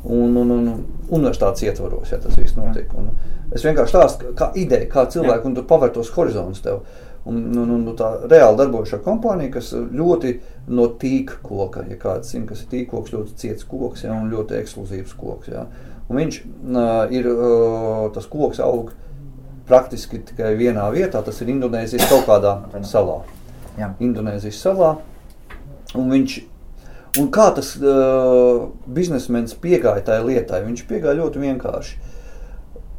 Un, 0.03 0.33
un, 0.35 0.49
un 0.51 0.65
universitātes 1.13 1.63
ietvaros, 1.63 2.11
ja 2.11 2.19
tas 2.19 2.35
viss 2.35 2.57
notiek. 2.57 2.89
Un 2.97 3.13
es 3.53 3.63
vienkārši 3.63 3.93
stāstu, 3.93 4.33
kā 4.35 4.49
ideja, 4.59 4.89
kā 4.91 5.05
cilvēki, 5.13 5.45
jā. 5.45 5.47
un 5.47 5.55
tur 5.55 5.67
pavērtos 5.69 6.11
horizons 6.17 6.63
tev. 6.65 6.81
Un, 7.23 7.37
un, 7.55 7.69
un 7.71 7.83
tā 7.95 8.09
reāli 8.27 8.57
darbojošā 8.59 8.97
kompānija, 9.05 9.53
kas 9.53 9.69
ļoti 9.71 10.33
no 10.75 10.89
tīka 10.99 11.37
koka, 11.45 11.85
ja 11.87 11.95
kāds 12.01 12.33
zina, 12.33 12.49
kas 12.49 12.65
ir 12.65 12.71
tīkoks, 12.73 13.13
ļoti 13.15 13.37
ciets 13.39 13.67
koks, 13.69 14.03
ja, 14.03 14.11
un 14.17 14.27
ļoti 14.33 14.57
ekskluzīvs 14.59 15.15
koks. 15.21 15.53
Ja. 15.53 15.63
Un 16.09 16.19
viņš 16.19 16.41
uh, 16.43 17.13
ir, 17.15 17.29
uh, 17.31 18.09
tas 18.15 18.27
koks 18.27 18.59
aug 18.63 18.91
praktiski 19.69 20.19
tikai 20.27 20.51
vienā 20.59 20.89
vietā, 20.91 21.23
tas 21.23 21.39
ir 21.39 21.53
Indonēzijas 21.53 22.09
kaut 22.11 22.27
kādā 22.27 22.57
salā. 22.87 23.21
Jā. 23.79 23.93
Indonēzijas 24.03 24.59
salā. 24.59 24.93
Un 25.95 26.11
viņš, 26.11 26.39
un 27.21 27.29
kā 27.33 27.47
tas 27.55 27.71
uh, 27.79 28.67
biznesmenis 28.83 29.55
piegāja 29.63 30.03
tajā 30.09 30.25
lietai? 30.27 30.65
Viņš 30.67 30.83
piegāja 30.89 31.21
ļoti 31.21 31.43
vienkārši. 31.47 32.01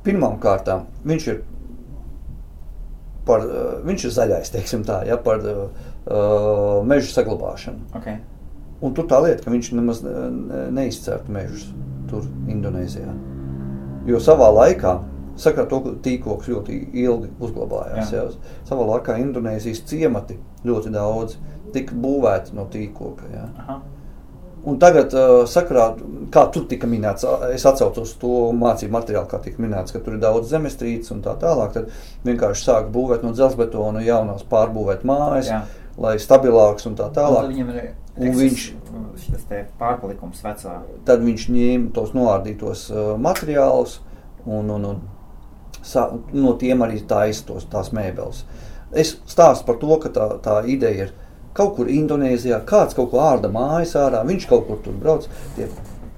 Pirmām 0.05 0.41
kārtām 0.41 0.89
viņš 1.05 1.29
ir, 1.33 1.45
par, 3.27 3.47
uh, 3.47 3.81
viņš 3.87 4.07
ir 4.09 4.14
zaļais, 4.18 4.53
teiksim 4.55 4.85
tā, 4.87 5.01
ja, 5.09 5.18
par 5.20 5.43
uh, 5.45 5.64
mežu 6.87 7.12
saglabāšanu. 7.12 7.89
Okay. 8.01 8.20
Un 8.85 8.95
tur 8.97 9.09
tā 9.09 9.20
lieta, 9.25 9.45
ka 9.45 9.53
viņš 9.55 9.72
nemaz 9.79 10.03
neizcērt 10.05 11.31
mežus 11.33 11.70
tur 12.11 12.27
Indonēzijā. 12.53 13.14
Jo 14.05 14.20
savā 14.20 14.51
laikā 14.53 14.99
Saka, 15.41 15.64
to 15.66 15.81
tīkloks 16.05 16.47
ļoti 16.47 16.77
ilgi 17.03 17.33
uzglabājās. 17.43 18.12
Jā. 18.14 18.22
Jā. 18.22 18.53
Savā 18.68 18.85
laikā 18.87 19.16
Indonēzijas 19.18 19.83
ciemati 19.89 20.37
ļoti 20.66 20.93
daudz 20.95 21.39
tika 21.75 21.97
būvēti 21.99 22.55
no 22.55 22.68
tīkloka. 22.70 23.27
Jā. 23.33 23.49
Aha. 23.64 23.81
Un 24.65 24.79
tagad, 24.81 25.12
uh, 25.12 25.43
sakarā, 25.51 25.91
kā 26.33 26.47
tur 26.53 26.65
tika 26.71 26.89
minēts, 26.89 27.27
es 27.53 27.67
atcaucos 27.69 28.15
to 28.21 28.37
mācību 28.57 28.95
materiālu, 28.95 29.29
kā 29.29 29.41
tika 29.45 29.61
minēts, 29.61 29.93
ka 29.93 30.01
tur 30.05 30.17
ir 30.17 30.23
daudz 30.23 30.49
zemestrīces 30.55 31.12
un 31.12 31.21
tā 31.25 31.35
tālāk. 31.41 31.75
Tad 31.75 31.91
vienkārši 32.25 32.71
sāk 32.71 32.89
būvēt 32.95 33.27
no 33.27 33.35
dzelzbetona 33.37 34.05
jaunās 34.07 34.47
pārbūvēt 34.49 35.05
mājas, 35.05 35.53
Jā. 35.53 35.61
lai 36.01 36.17
stabilāks 36.23 36.89
un 36.89 36.97
tā 36.97 37.11
tālāk. 37.12 37.51
Un 37.51 37.53
un 38.17 38.37
viņš 38.39 38.65
šis 39.25 39.47
pārpalikums 39.79 40.43
vecā. 40.45 40.79
Tad 41.07 41.25
viņš 41.27 41.49
ņēma 41.51 41.91
tos 41.97 42.15
noārdītos 42.15 42.87
uh, 42.93 43.15
materiālus 43.21 43.99
un, 44.47 44.71
un, 44.71 44.87
un 44.93 45.03
no 46.33 46.55
tiem 46.61 46.85
arī 46.87 47.03
taistos 47.09 47.67
tās 47.71 47.91
mēbeles. 47.95 48.45
Es 48.95 49.17
stāstu 49.27 49.67
par 49.67 49.81
to, 49.83 49.99
ka 50.03 50.12
tā, 50.15 50.29
tā 50.45 50.61
ideja 50.71 51.09
ir 51.09 51.15
kaut 51.57 51.77
kur 51.79 51.91
Indonēzijā, 51.91 52.61
kāds 52.69 52.97
kaut 52.99 53.13
ko 53.13 53.23
ārda 53.25 53.51
mājas 53.53 53.95
ārā, 53.99 54.25
viņš 54.27 54.49
kaut 54.51 54.67
kur 54.69 54.83
tur 54.85 54.97
brauc, 55.01 55.29
tie 55.57 55.69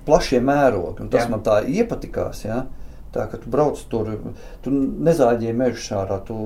plašie 0.06 0.40
mērogi, 0.44 1.04
un 1.04 1.12
tas 1.12 1.26
jā. 1.26 1.30
man 1.32 1.44
tā 1.46 1.60
iepatikās, 1.66 2.44
jā. 2.46 2.64
Tā, 3.14 3.24
ka 3.30 3.38
tu 3.40 3.48
brauc 3.52 3.80
tur, 3.90 4.10
tu 4.64 4.72
nezāģē 4.72 5.54
mežu 5.56 5.80
šārā, 5.80 6.18
tu 6.26 6.36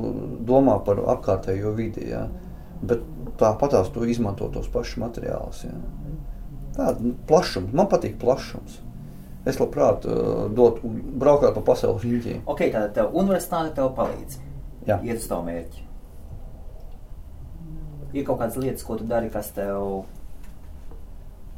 domā 0.47 0.77
par 0.87 1.01
apkārtējo 1.17 1.73
vidi, 1.75 2.11
jā. 2.13 2.27
Bet 2.81 3.03
tāpatās 3.41 3.91
tu 3.93 4.07
izmanto 4.09 4.49
tos 4.53 4.69
pašus 4.73 5.01
materiālus. 5.03 5.65
Tāda 6.77 7.03
nu, 7.03 7.17
plašums, 7.29 7.75
man 7.77 7.91
patīk 7.91 8.17
plašums. 8.21 8.79
Es 9.49 9.57
labprāt 9.57 10.05
uh, 10.09 10.47
dotu 10.53 10.89
braukāt 11.21 11.57
pa 11.57 11.65
pasaules 11.73 12.05
riņķiem. 12.05 12.43
Ok, 12.45 12.67
tātad 12.69 12.93
tev 12.97 13.15
universitāte 13.17 13.75
tev 13.79 13.93
palīdz. 13.97 14.41
Jā. 14.89 15.01
Iet 15.05 15.21
uz 15.21 15.29
tavu 15.29 15.49
mērķi. 15.49 15.90
Ir 18.13 18.25
kaut 18.27 18.41
kādas 18.41 18.59
lietas, 18.59 18.83
ko 18.87 18.97
tu 18.99 19.07
dari, 19.07 19.31
kas 19.31 19.53
tev, 19.55 20.03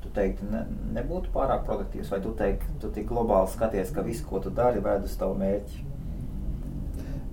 tu 0.03 0.11
teiktu, 0.13 0.49
ne, 0.53 0.67
nebūtu 0.99 1.33
pārāk 1.33 1.65
produktīvs, 1.69 2.11
vai 2.13 2.21
tu 2.25 2.35
teiktu, 2.37 2.75
tu 2.83 2.91
tik 2.93 3.09
globāli 3.09 3.49
skaties, 3.55 3.95
ka 3.95 4.05
viss, 4.05 4.25
ko 4.27 4.43
tu 4.43 4.53
dari, 4.53 4.83
ved 4.85 5.07
uz 5.09 5.17
tavu 5.17 5.39
mērķi. 5.41 5.85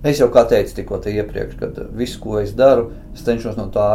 Es 0.00 0.16
jau 0.16 0.30
kā 0.32 0.46
teicu 0.48 0.78
tikko 0.78 0.96
te 1.04 1.12
iepriekš, 1.12 1.58
kad 1.60 1.80
visu, 1.92 2.22
ko 2.22 2.38
es 2.40 2.54
daru, 2.56 2.88
es 3.12 3.20
cenšos 3.26 3.58
no 3.58 3.66
tā 3.74 3.88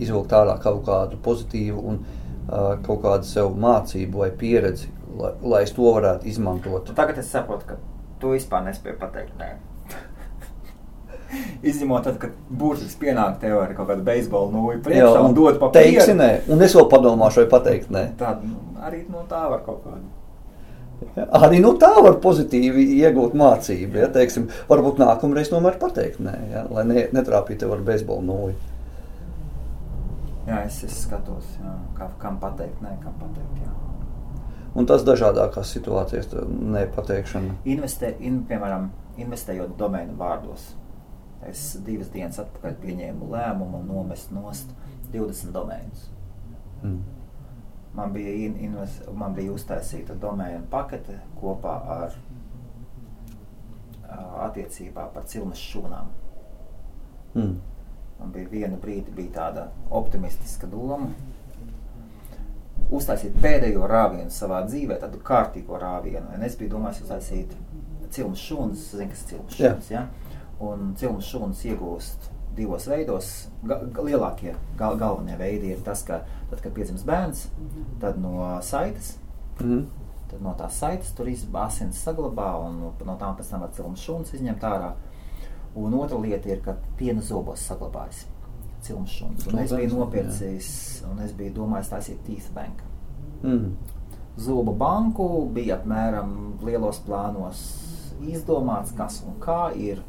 izvilkt 0.00 0.32
ārā 0.34 0.56
kaut 0.62 0.82
kādu 0.88 1.20
pozitīvu 1.22 1.84
un 1.92 2.00
uh, 2.00 2.74
kaut 2.82 3.04
kādu 3.04 3.28
sev 3.28 3.54
mācību 3.62 4.24
vai 4.24 4.32
pieredzi, 4.42 4.90
lai, 5.20 5.36
lai 5.52 5.62
es 5.68 5.74
to 5.76 5.86
varētu 5.86 6.26
izmantot. 6.32 6.90
Tagad 6.98 7.22
es 7.22 7.30
saprotu, 7.30 7.68
ka 7.70 7.78
tu 8.18 8.34
vispār 8.34 8.66
nespēji 8.66 8.98
pateikt 8.98 9.38
nē. 9.38 9.52
Izņemot, 11.70 12.06
tad, 12.06 12.16
kad 12.22 12.36
burtiski 12.60 13.06
pienāk 13.06 13.40
tev 13.42 13.58
ar 13.60 13.74
kaut 13.76 13.90
kādu 13.90 14.04
beisbolu 14.06 14.52
nūju 14.54 14.80
priekšā 14.86 15.24
un 15.24 15.36
dod 15.36 15.58
papīru. 15.60 15.76
Teiksi 15.76 16.16
nē, 16.18 16.30
un 16.52 16.64
es 16.66 16.76
vēl 16.78 16.88
padomāšu, 16.92 17.42
vai 17.42 17.50
pateikt 17.52 17.92
nē. 17.94 18.06
Tad 18.20 18.42
nu, 18.46 18.56
arī 18.86 19.04
no 19.10 19.26
tā 19.30 19.44
var 19.52 19.62
kaut 19.66 19.84
kādu. 19.84 20.08
Arī 21.40 21.62
no 21.64 21.72
tā 21.80 21.92
var 22.04 22.18
pozitīvi 22.20 22.84
iegūt 22.98 23.36
mācību. 23.40 24.02
Ja, 24.02 24.10
teiksim, 24.12 24.50
varbūt 24.68 25.00
nākamreiz 25.00 25.52
tomēr 25.52 25.78
pateikt 25.80 26.20
nē, 26.24 26.36
ja, 26.52 26.64
lai 26.72 26.84
ne, 26.88 27.06
netrāpītu 27.16 27.70
ar 27.72 27.84
beisbolu 27.86 28.26
nūju. 28.28 28.58
Jā, 30.48 30.64
es, 30.64 30.82
es 30.88 31.04
skatos, 31.06 31.54
jā, 31.60 31.76
kā, 31.96 32.10
kam 32.20 32.40
pateikt 32.42 32.82
nē, 32.84 32.96
kam 33.04 33.16
pateikt 33.20 33.62
jā 33.64 33.70
un 34.74 34.86
tas 34.86 35.04
dažādākās 35.06 35.72
situācijas 35.74 36.30
nepateikšana. 36.46 37.56
Investē, 37.70 38.12
in, 38.22 38.42
piemēram, 38.48 38.90
investējot 39.20 39.74
domēnu 39.80 40.16
vārdos. 40.18 40.70
Es 41.48 41.78
divas 41.86 42.10
dienas 42.12 42.38
atpakaļ 42.42 42.76
pieņēmu 42.82 43.30
lēmumu 43.32 43.80
nomest 43.86 44.32
nost 44.34 44.74
20 45.14 45.54
domēnus. 45.56 46.10
Mm. 46.82 47.00
Man 47.96 48.12
bija, 48.14 48.34
invest, 48.48 49.08
man 49.16 49.34
bija 49.34 49.54
uztaisīta 49.54 50.14
domēna 50.20 50.62
pakete 50.70 51.16
kopā 51.40 51.74
ar 51.96 52.14
attiecībā 54.46 55.08
par 55.14 55.26
cilmes 55.30 55.58
šūnām. 55.70 56.12
Mm. 57.34 57.58
Man 58.20 58.32
bija 58.34 58.52
viena 58.52 58.78
brīdi 58.80 59.14
bija 59.16 59.32
tāda 59.38 59.66
optimistiska 59.96 60.68
doma, 60.70 61.08
uztaisīt 62.92 63.36
pēdējo 63.40 63.86
rāvienu 63.88 64.32
savā 64.34 64.60
dzīvē, 64.66 64.98
tādu 65.00 65.20
kārtīgo 65.24 65.78
rāvienu. 65.80 66.26
Un 66.34 66.44
es 66.46 66.56
biju 66.58 66.74
domājis 66.74 67.04
uztaisīt 67.06 67.54
cilmes 68.10 68.42
šūnas, 68.42 68.90
zinu, 68.98 69.10
kas 69.12 69.22
ir 69.22 69.30
cilmes 69.32 69.58
šūnas, 69.58 69.90
ja? 69.94 70.06
Un 70.60 70.92
cilmes 71.00 71.28
šūnas 71.30 71.64
iegūst 71.70 72.30
divos 72.56 72.86
veidos. 72.90 73.30
Ga 73.64 74.04
lielākie 74.04 74.54
gal 74.78 74.98
galvenie 75.00 75.38
veidi 75.40 75.72
ir 75.74 75.82
tas, 75.86 76.02
ka 76.06 76.22
tad, 76.50 76.60
kad 76.60 76.72
piedzimst 76.76 77.06
bērns, 77.08 77.46
tad 78.00 78.18
no 78.20 78.58
saites, 78.62 79.16
mm 79.60 79.66
-hmm. 79.66 79.86
tad 80.30 80.42
no 80.42 80.54
tās 80.58 80.78
saites 80.78 81.12
tur 81.12 81.28
asins 81.64 82.04
saglabā 82.06 82.50
un 82.66 82.80
no 83.06 83.16
tām 83.16 83.36
pēc 83.36 83.50
tam 83.50 83.60
var 83.60 83.70
cilmes 83.72 84.00
šūnas 84.00 84.34
izņemt 84.34 84.62
ārā. 84.62 84.92
Un 85.74 85.94
otra 85.94 86.18
lieta 86.18 86.48
ir, 86.48 86.62
ka 86.62 86.76
piena 86.96 87.20
zobos 87.20 87.60
saglabājas. 87.60 88.26
cilmes 88.82 89.10
šuns. 89.10 89.46
Un 89.46 89.58
es 89.58 89.72
biju 89.72 89.98
nopircis, 89.98 91.02
un 91.10 91.18
es 91.20 91.32
biju 91.32 91.52
domājis 91.54 91.90
taisīt 91.92 92.22
Teeth 92.26 92.52
Bank. 92.54 92.82
Mm. 93.42 93.76
Zobu 94.40 94.72
banku 94.72 95.48
bija 95.52 95.76
apmēram 95.76 96.32
lielos 96.64 97.00
plānos 97.06 97.60
izdomāts, 98.20 98.94
kas 98.96 99.22
un 99.26 99.36
kā 99.42 99.70
ir. 99.76 100.02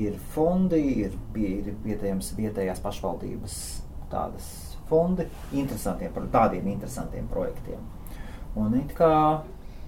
Ir 0.00 0.18
fondi, 0.34 0.80
ir, 1.04 1.12
pie, 1.34 1.48
ir 1.60 1.74
vietējams, 1.84 2.32
vietējās 2.34 2.80
pašvaldības 2.82 3.58
tādas 4.10 4.48
fondi 4.88 5.26
interesantiem, 5.54 6.14
tādiem 6.32 6.66
interesantiem 6.72 7.28
projektiem. 7.30 7.82
Un 8.58 8.74
it 8.78 8.94
kā 8.98 9.14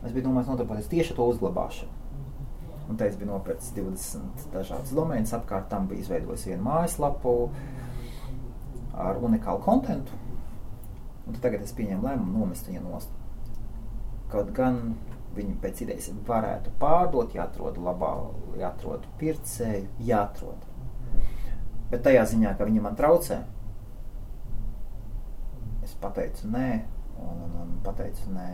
es 0.07 0.13
biju 0.13 0.29
domājis 0.29 0.51
nodarboties 0.53 0.91
tieši 0.91 1.15
ar 1.15 1.19
to 1.19 1.27
uzglabāšanu. 1.33 1.97
Un 2.87 2.99
te 2.99 3.09
es 3.11 3.17
biju 3.19 3.33
nopircis 3.33 3.75
20 3.75 4.47
dažādas 4.55 4.95
domēnas 4.95 5.35
apkārt, 5.35 5.67
tam 5.73 5.89
bija 5.91 6.05
izveidojis 6.05 6.47
vienu 6.47 6.63
mājaslapu 6.69 7.35
ar 8.95 9.19
unikālu 9.27 9.63
kontentu. 9.65 10.15
Un 11.27 11.39
tagad 11.43 11.65
es 11.67 11.75
pieņēmu 11.75 12.07
lēmumu 12.07 12.45
nomest 12.45 12.71
viņu 12.71 12.85
nost. 12.87 13.11
Kaut 14.31 14.53
gan 14.55 14.95
viņu 15.37 15.59
pēc 15.63 15.83
idejas 15.85 16.09
varētu 16.27 16.73
pārdot, 16.81 17.35
jāatrod 17.37 17.79
labā, 17.83 18.13
jāatrod 18.61 19.07
pircēju, 19.21 19.87
jāatrod. 20.09 20.65
Bet 21.91 22.03
tajā 22.07 22.25
ziņā, 22.33 22.57
ka 22.59 22.67
viņi 22.67 22.83
man 22.83 22.97
traucē, 22.99 23.43
es 25.87 25.95
pateicu 26.03 26.51
nē, 26.51 26.71
un, 27.23 27.45
un, 27.47 27.55
un 27.63 27.77
pateicu 27.87 28.33
nē 28.35 28.49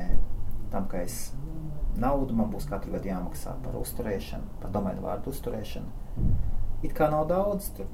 tam, 0.73 0.89
ka 0.89 1.03
es 1.05 1.33
naudu 2.01 2.37
man 2.37 2.51
būs 2.53 2.69
katru 2.69 2.95
gadu 2.95 3.11
jāmaksā 3.11 3.55
par 3.65 3.77
uzturēšanu, 3.81 4.59
par 4.63 4.73
domāju 4.75 5.05
vārdu 5.05 5.33
uzturēšanu. 5.33 6.29
It 6.83 6.95
kā 6.97 7.09
nav 7.13 7.27
daudz, 7.31 7.71
tur 7.77 7.89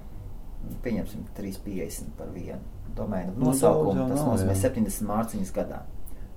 pieņemsim 0.84 1.26
3,50 1.36 2.14
par 2.18 2.30
vienu 2.34 2.62
domēnu 2.98 3.34
Nu, 3.36 3.50
nosaukumu. 3.50 4.08
Tas 4.10 4.24
nozīmē 4.26 4.54
jā. 4.54 4.62
70 4.68 5.06
mārciņas 5.08 5.52
gadā. 5.54 5.82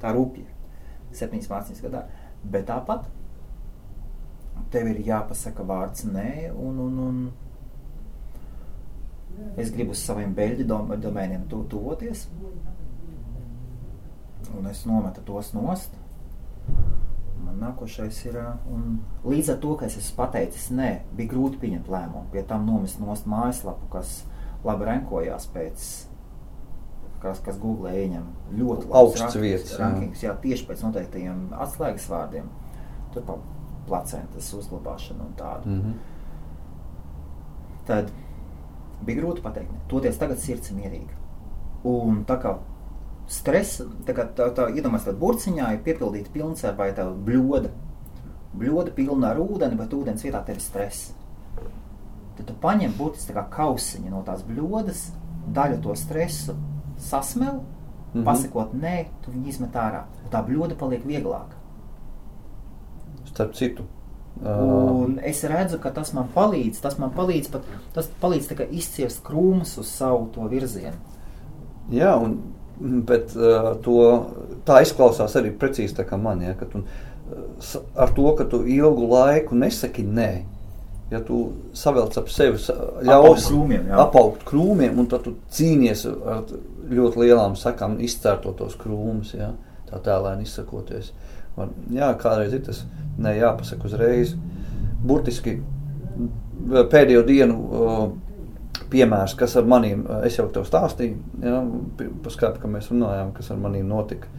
Tā 0.02 0.12
rupja. 0.16 0.45
7 1.18 1.47
mārciņas 1.52 1.84
gadā. 1.86 2.04
Bet 2.44 2.66
tāpat 2.70 3.06
tev 4.72 4.88
ir 4.92 5.02
jāpasaka 5.06 5.64
vārds 5.68 6.06
nē, 6.08 6.52
un, 6.56 6.80
un, 6.80 7.00
un 7.08 7.16
es 9.60 9.72
gribu 9.74 9.92
uz 9.96 10.02
saviem 10.06 10.34
beļģu 10.38 10.66
dom 10.68 10.94
domēniem 11.02 11.44
tu, 11.52 11.64
tuvoties. 11.72 12.28
Un 14.58 14.68
es 14.68 14.86
nometu 14.88 15.24
tos 15.28 15.54
nost. 15.56 15.92
Man 17.42 17.58
nākošais 17.62 18.18
ir, 18.28 18.36
ā, 18.38 18.54
un 18.72 19.00
līdz 19.28 19.48
ar 19.56 19.60
to, 19.64 19.72
ka 19.80 19.88
es 19.88 19.98
esmu 20.00 20.16
pateicis, 20.20 20.70
nē, 20.76 20.92
bija 21.18 21.32
grūti 21.34 21.60
pieņemt 21.62 21.89
lēmumu. 21.92 22.30
Pie 22.34 22.44
tam 22.48 22.68
nomest 22.68 23.02
nost 23.02 23.26
mājaslapu, 23.30 23.89
kas 23.94 24.10
labi 24.66 24.88
renkojās 24.88 25.48
pēc, 25.52 25.88
kas, 27.22 27.41
kas 27.45 27.59
Google 27.61 27.93
ieņem 27.95 28.26
ļoti 28.57 28.89
Augsts 28.97 29.38
vietas, 29.38 29.76
jā. 29.76 29.80
rankings, 29.84 30.24
jā, 30.26 30.34
tieši 30.41 30.67
pēc 30.69 30.84
noteiktajiem 30.88 31.43
atslēgas 31.65 32.07
vārdiem. 32.09 32.49
Tur 33.13 33.26
pa 33.28 33.38
placentas 33.88 34.49
uzglabāšanu 34.57 35.28
un 35.28 35.34
tādu. 35.38 35.69
Mm 35.69 35.82
-hmm. 35.82 35.93
Tad 37.86 38.11
bija 39.05 39.22
grūti 39.22 39.41
pateikt, 39.41 39.72
toties 39.88 40.17
tagad 40.17 40.39
sirds 40.39 40.72
ir 40.72 40.78
mierīga. 40.78 41.15
Un 41.84 42.26
tā 42.26 42.41
kā 42.41 42.57
stress, 43.28 43.82
tā 44.05 44.13
kā 44.13 44.28
tā, 44.36 44.51
tā 44.55 44.67
iedomājas, 44.76 45.05
ka 45.05 45.11
burciņā 45.11 45.74
ir 45.74 45.80
piepildīta 45.86 46.32
pilns 46.34 46.63
vai 46.78 46.91
tā 46.93 47.07
bļoda. 47.26 47.69
Bļoda 48.57 48.91
pilna 48.91 49.32
ar 49.32 49.38
ūdeni, 49.38 49.78
bet 49.78 49.93
ūdens 49.93 50.24
vietā 50.24 50.45
tev 50.45 50.55
ir 50.55 50.61
stress. 50.61 51.13
Tad 52.38 52.45
tu 52.45 52.53
paņem 52.53 52.93
burtiski 52.97 53.34
tā 53.34 53.39
kā 53.39 53.49
kausiņu 53.49 54.09
no 54.09 54.24
tās 54.24 54.43
bļodas, 54.43 55.11
daļu 55.47 55.82
to 55.82 55.95
stresu 55.95 56.55
sasmel, 57.02 57.54
mm. 57.54 57.64
-hmm. 58.14 58.26
pasakot 58.28 58.74
nē, 58.74 59.06
tu 59.22 59.32
viņu 59.32 59.47
izmet 59.47 59.76
ārā. 59.76 60.06
Tā 60.32 60.43
bļoda 60.47 60.78
paliek 60.80 61.06
vieglāka. 61.06 61.60
Starp 63.26 63.54
citu, 63.56 63.84
uh, 63.84 63.91
Un 64.45 65.20
es 65.24 65.43
redzu, 65.43 65.80
ka 65.80 65.91
tas 65.91 66.14
man 66.14 66.30
palīdz. 66.36 66.82
Tas 66.82 66.97
man 66.97 67.12
palīdz 67.16 67.52
pat 67.52 67.68
tas 67.93 68.10
palīdz 68.22 68.68
izciest 68.72 69.24
krūmus 69.24 69.78
uz 69.80 69.88
savu 69.88 70.47
virzienu. 70.49 70.97
Jā, 71.91 72.16
un, 72.16 72.38
bet 72.80 73.36
uh, 73.36 73.76
to, 73.84 74.26
tā 74.66 74.82
izklausās 74.82 75.36
arī 75.36 75.52
precīzi 75.58 75.95
tā 75.95 76.06
kā 76.08 76.18
man. 76.18 76.41
Ja, 76.41 76.54
tu, 76.54 76.80
uh, 76.80 77.82
ar 77.95 78.14
to, 78.16 78.36
ka 78.36 78.45
tu 78.45 78.64
ilgu 78.68 79.08
laiku 79.12 79.56
nesaki 79.56 80.04
nē, 80.04 80.32
ja 81.12 81.20
tu 81.28 81.41
savelc 81.76 82.16
ap 82.22 82.30
sevi, 82.32 82.59
ļaus 83.07 83.49
krūmiem, 83.49 83.89
jā. 83.91 83.99
apaugt 84.05 84.45
krūmiem, 84.47 84.95
un 85.01 85.09
tad 85.12 85.26
tu 85.26 85.36
cīnies 85.51 86.05
ar 86.07 86.45
ļoti 86.91 87.26
lielām 87.26 87.57
sakām, 87.59 87.99
izcērtot 88.03 88.57
tos 88.62 88.78
krūmus, 88.80 89.36
ja, 89.36 89.51
tā 89.89 89.99
tēlēni 90.05 90.47
izsakoties. 90.47 91.12
Un, 91.59 91.74
jā, 91.91 92.14
kādreiz 92.20 92.55
ir 92.55 92.64
tas 92.64 92.86
ne 93.20 93.36
jāpasaka 93.36 93.89
uzreiz. 93.89 94.34
Burtiski 95.03 95.57
pēdējo 96.91 97.24
dienu 97.28 97.57
uh, 97.59 98.01
piemērs, 98.91 99.36
kas 99.39 99.57
ar 99.59 99.68
maniem, 99.68 100.05
uh, 100.07 100.24
es 100.28 100.39
jau 100.39 100.47
tev 100.53 100.68
stāstīju, 100.68 101.18
ja, 101.43 101.59
paskāpju, 102.24 102.64
ka 102.64 102.72
mēs 102.72 102.91
runājām, 102.93 103.34
kas 103.36 103.51
ar 103.51 103.59
maniem 103.59 103.89
notika. 103.91 104.32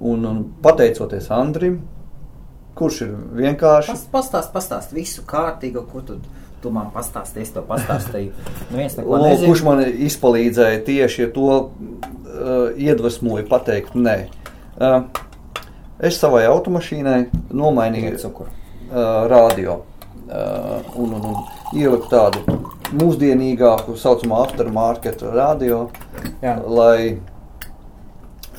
Un, 0.00 0.24
un 0.24 0.44
pateicoties 0.64 1.28
Andrim, 1.36 1.82
kurš 2.78 3.00
ir 3.06 3.16
vienkārši 3.40 3.94
Pas, 3.94 4.04
pastāst, 4.12 4.52
pastāst 4.54 4.94
visu 4.96 5.24
kārtīgu, 5.28 5.84
ko 5.90 6.02
tu, 6.06 6.18
tu 6.62 6.72
man 6.74 6.92
pastāstīji. 6.94 7.48
Es 7.48 7.54
to 7.56 7.64
pastāstīju. 7.66 8.32
Neko 8.76 9.20
Lūk, 9.24 9.44
kurš 9.46 9.64
man 9.66 9.82
izpalīdzēja 9.88 10.84
tieši 10.86 11.30
to 11.34 11.48
uh, 11.56 12.70
iedvesmoja 12.76 13.46
pateikt, 13.50 13.96
nē. 13.98 14.16
Uh, 14.80 15.02
es 16.00 16.16
savai 16.20 16.46
automašīnai 16.48 17.20
nomainīju 17.52 18.16
cukuru. 18.22 18.56
uh, 18.90 19.26
radio 19.30 19.82
uh, 20.30 20.80
un, 20.96 21.14
un, 21.14 21.24
un 21.32 21.78
ieliku 21.78 22.08
tādu 22.10 22.42
mūsdienīgāku, 22.90 23.94
saucamo 23.98 24.40
aftermarket 24.42 25.22
radio, 25.22 25.84
Jā. 26.42 26.56
lai 26.66 27.20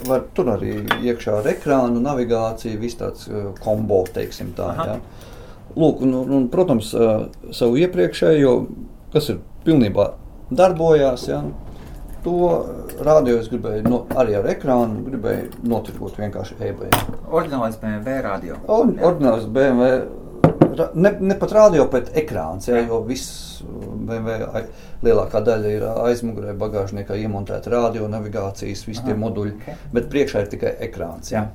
var 0.08 0.26
tur 0.36 0.54
arī 0.56 0.78
iekšā 1.02 1.40
ar 1.42 1.50
ekrānu, 1.54 2.02
navigāciju, 2.04 2.80
viss 2.82 3.00
tāds 3.00 3.28
uh, 3.30 3.52
kombo, 3.64 4.04
teiksim 4.14 4.54
tā. 4.58 4.72
Aha. 4.76 4.88
Ja. 4.96 5.28
Lūk, 5.80 6.02
un, 6.04 6.16
un, 6.22 6.48
protams, 6.52 6.92
uh, 6.98 7.28
savu 7.56 7.80
iepriekšējo, 7.80 8.56
kas 9.14 9.30
ir 9.32 9.40
pilnībā 9.66 10.12
darbojās, 10.52 11.28
ja, 11.32 11.42
to 12.26 12.66
radio 13.02 13.38
es 13.42 13.50
gribēju 13.50 13.86
no, 13.88 14.02
arī 14.20 14.36
ar 14.38 14.50
ekrānu, 14.52 15.06
gribēju 15.08 15.66
notirgot 15.72 16.20
vienkārši 16.22 16.58
eBay. 16.60 16.92
Ordinālais 17.32 17.80
BMW 17.82 18.18
radio. 18.26 18.60
Un 18.68 18.96
Jā. 18.98 19.06
ordināls 19.10 19.48
BMW, 19.50 20.04
ne, 20.94 21.12
ne 21.20 21.38
pat 21.40 21.52
radio, 21.56 21.86
bet 21.92 22.12
ekrāns, 22.18 22.68
ja, 22.70 22.82
jo 22.86 23.02
viss 23.08 23.62
BMW 23.62 24.66
lielākā 25.06 25.42
daļa 25.46 25.74
ir 25.76 25.86
aizmugurē 25.92 26.54
bagāžniekā 26.60 27.18
iemontēta 27.22 27.74
radio, 27.74 28.08
navigācijas, 28.12 28.86
visi 28.88 29.06
tie 29.06 29.18
moduļi, 29.18 29.56
ok. 29.58 29.88
bet 29.96 30.10
priekšā 30.14 30.46
ir 30.46 30.52
tikai 30.56 30.74
ekrāns. 30.88 31.32
Ja. 31.34 31.48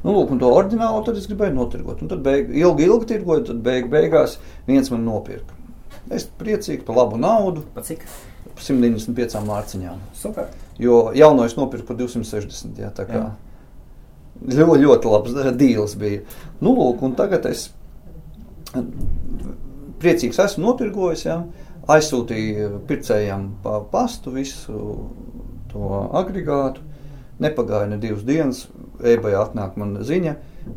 Nu, 0.00 0.14
lūk, 0.14 0.32
to 0.40 0.48
ordinālu 0.56 1.02
tad 1.04 1.18
es 1.20 1.28
gribēju 1.28 1.56
notirgot. 1.56 2.00
Un 2.00 2.08
tad 2.08 2.22
beig, 2.24 2.48
ilgi, 2.56 2.86
ilgi 2.88 3.08
tirgoju, 3.12 3.44
tad 3.50 3.60
beig, 3.64 3.88
beigās 3.92 4.38
viens 4.68 4.88
man 4.92 5.04
nopirka. 5.04 5.56
Es 6.12 6.24
priecīgi 6.40 6.84
par 6.86 6.96
labu 7.02 7.20
naudu, 7.20 7.66
Pa 7.74 7.84
cik? 7.84 8.06
par 8.54 8.64
195 8.64 9.44
mārciņām. 9.44 10.00
Super. 10.16 10.48
Jo 10.80 11.10
jauno 11.16 11.44
es 11.44 11.56
nopirku 11.58 11.90
par 11.90 11.98
260. 12.00 12.80
Jā, 12.80 12.88
tā 12.96 13.04
kā 13.08 13.18
Jā. 13.18 13.28
ļoti, 14.40 14.80
ļoti 14.86 15.12
labs 15.12 15.36
dīls 15.60 15.96
bija. 16.00 16.24
Nu, 16.64 16.72
lūk, 16.76 17.04
un 17.04 17.16
tagad 17.18 17.44
es 17.50 17.68
priecīgs 20.00 20.40
esmu 20.44 20.68
notirgojis. 20.68 21.26
Jā. 21.28 21.40
Aizsūtīju 21.90 22.84
pircējiem 22.86 23.46
pa 23.64 23.80
pastu 23.90 24.34
visu 24.34 24.76
to 25.72 26.04
agregātu. 26.20 26.84
Nepagāja 27.40 27.88
ne 27.88 27.96
divas 27.98 28.22
dienas, 28.28 28.66
eBay 29.00 29.32
atnāk 29.40 29.78
man 29.80 29.96
ziņa, 30.04 30.34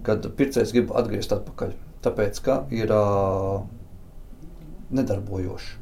kad 0.08 0.24
pircējs 0.38 0.72
grib 0.74 0.94
atgriezt 0.96 1.34
atpakaļ. 1.36 1.74
Tāpēc, 2.04 2.40
ka 2.44 2.56
ir 2.72 2.92
ā, 2.96 3.04
nedarbojošs. 4.96 5.74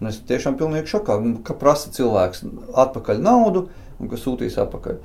Un 0.00 0.08
es 0.10 0.18
tiešām 0.28 0.56
pilnīgi 0.60 0.90
šokā, 0.92 1.18
ka 1.44 1.56
prasa 1.56 1.92
cilvēks 1.92 2.44
atpakaļ 2.84 3.20
naudu 3.24 3.66
un 4.00 4.10
ka 4.12 4.18
sūtīs 4.20 4.58
atpakaļ. 4.60 4.98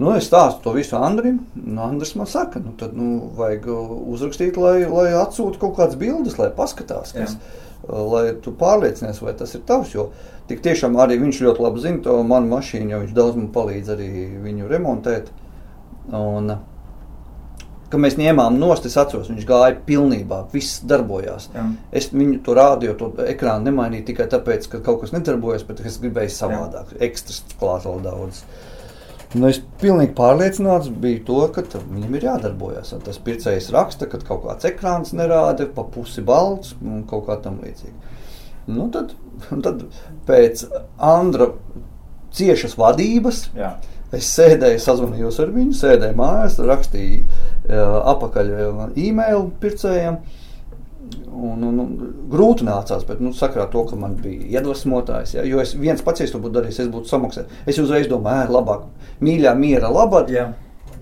Nu, 0.00 0.14
es 0.16 0.26
stāstu 0.26 0.64
to 0.64 0.72
visu 0.76 0.96
Andrim. 0.96 1.42
un 1.66 1.78
Andris 1.78 2.14
man 2.16 2.26
saka, 2.26 2.62
nu, 2.64 2.72
tad 2.78 2.96
nu, 2.96 3.28
vajag 3.36 3.68
uh, 3.70 3.92
uzrakstīt, 4.14 4.56
lai, 4.56 4.86
lai 4.88 5.12
atsūta 5.18 5.60
kaut 5.60 5.76
kādas 5.76 5.98
bildes, 6.00 6.38
lai 6.40 6.48
paskatās, 6.56 7.12
kas, 7.12 7.36
uh, 7.36 8.00
lai 8.14 8.24
tu 8.42 8.54
pārliecinies, 8.56 9.20
vai 9.22 9.36
tas 9.38 9.54
ir 9.54 9.62
tavs. 9.68 9.92
Jo 9.94 10.08
tik 10.48 10.64
tiešām 10.64 10.96
arī 10.98 11.20
viņš 11.20 11.44
ļoti 11.44 11.64
labi 11.64 11.84
zina 11.84 12.02
to 12.02 12.18
manu 12.26 12.50
mašīnu, 12.56 12.90
jo 12.90 13.04
viņš 13.04 13.14
daudz 13.16 13.38
man 13.38 13.52
palīdz 13.54 13.94
arī 13.94 14.10
viņu 14.42 14.72
remontēt. 14.72 15.30
Un, 16.08 16.50
uh, 16.56 16.68
kad 17.92 18.00
mēs 18.00 18.16
ņēmām 18.16 18.56
nost, 18.56 18.86
es 18.88 18.96
atceros, 18.96 19.28
viņš 19.28 19.46
gāja 19.48 19.76
pilnībā, 19.86 20.46
viss 20.54 20.80
darbojās. 20.88 21.50
Jā. 21.52 21.66
Es 22.00 22.08
viņu 22.14 22.40
to 22.46 22.56
rādio, 22.56 22.94
to 22.96 23.10
ekrānu 23.28 23.68
nemainīju 23.68 24.06
tikai 24.08 24.30
tāpēc, 24.32 24.70
ka 24.72 24.80
kaut 24.86 25.02
kas 25.02 25.12
nedarbojas, 25.12 25.66
bet 25.68 25.84
es 25.84 26.00
gribēju 26.00 26.32
savādāk, 26.32 26.94
ekstras 27.04 27.42
klāt 27.60 27.84
vēl 27.84 28.00
daudz. 28.06 28.40
Nu, 29.32 29.48
es 29.48 29.62
pilnīgi 29.80 30.12
pārliecināts 30.16 30.90
biju 31.02 31.22
to, 31.28 31.38
ka 31.54 31.64
viņam 31.78 32.16
ir 32.18 32.26
jādarbojas. 32.26 32.92
Un 32.96 33.04
tas 33.06 33.20
pircējs 33.22 33.70
raksta, 33.72 34.08
ka 34.10 34.20
kaut 34.26 34.44
kāds 34.44 34.68
ekrāns 34.68 35.14
nerāda, 35.16 35.68
pa 35.72 35.86
pusi 35.88 36.24
balts 36.26 36.74
un 36.82 37.06
kaut 37.08 37.24
kā 37.30 37.38
tam 37.44 37.60
līdzīga. 37.64 38.18
Nu, 38.72 38.90
tad, 38.94 39.14
tad 39.64 39.86
pēc 40.28 40.66
Andra 41.02 41.48
ciešas 42.32 42.76
vadības 42.80 43.46
Jā. 43.56 43.72
es 44.14 44.28
sēdēju, 44.36 44.80
sazvanījos 44.84 45.40
ar 45.42 45.50
viņu, 45.56 45.74
sēdēju 45.80 46.18
mājās, 46.20 46.60
rakstīju 46.68 47.24
uh, 47.24 47.98
apakaļ 48.12 48.52
uh, 48.52 48.84
e-mail 49.00 49.48
pircējiem. 49.62 50.20
Un, 51.32 51.62
un, 51.64 51.78
un, 51.82 51.92
grūti 52.32 52.66
nācās, 52.66 53.04
bet 53.08 53.20
nu, 53.24 53.32
sakrā 53.36 53.66
to, 53.72 53.84
ka 53.88 53.96
man 53.98 54.14
bija 54.20 54.58
iedvesmotājs. 54.58 55.36
Ja, 55.38 55.44
jo 55.48 55.62
es 55.62 55.74
viens 55.78 56.02
pats, 56.04 56.24
to 56.30 56.40
būtu 56.42 56.58
darījis, 56.58 56.82
es 56.84 56.90
būtu 56.92 57.10
samaksājis. 57.10 57.62
Es 57.68 57.80
uzreiz 57.82 58.08
domāju, 58.10 58.46
ē, 58.46 58.52
labāk, 58.56 58.84
mīļā, 59.24 59.54
miera, 59.58 59.90
labāk. 59.92 60.32
Jā. 60.32 60.50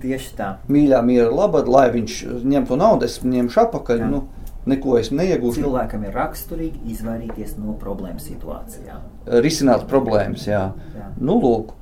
Tieši 0.00 0.30
tā. 0.38 0.50
Mīļā, 0.72 1.02
miera, 1.04 1.28
labāk, 1.34 1.68
lai 1.68 1.88
viņš 1.92 2.20
ņem 2.48 2.68
to 2.70 2.78
naudu, 2.80 3.08
es 3.11 3.18
ņemšu 3.20 3.64
apakaļ. 3.66 4.04
Jā. 4.04 4.11
Nu, 4.12 4.22
neko 4.70 4.96
es 5.00 5.11
neiegūšu. 5.12 5.61
Cilvēkam 5.64 6.06
ir 6.08 6.16
raksturīgi 6.16 6.94
izvairīties 6.94 7.56
no 7.61 7.74
problēmu 7.80 8.22
situācijām. 8.22 9.04
risināt 9.44 9.86
problēmas. 9.90 10.46
Jā. 10.48 10.70
Jā. 10.96 11.11
Nu, 11.20 11.36
lūk. 11.42 11.74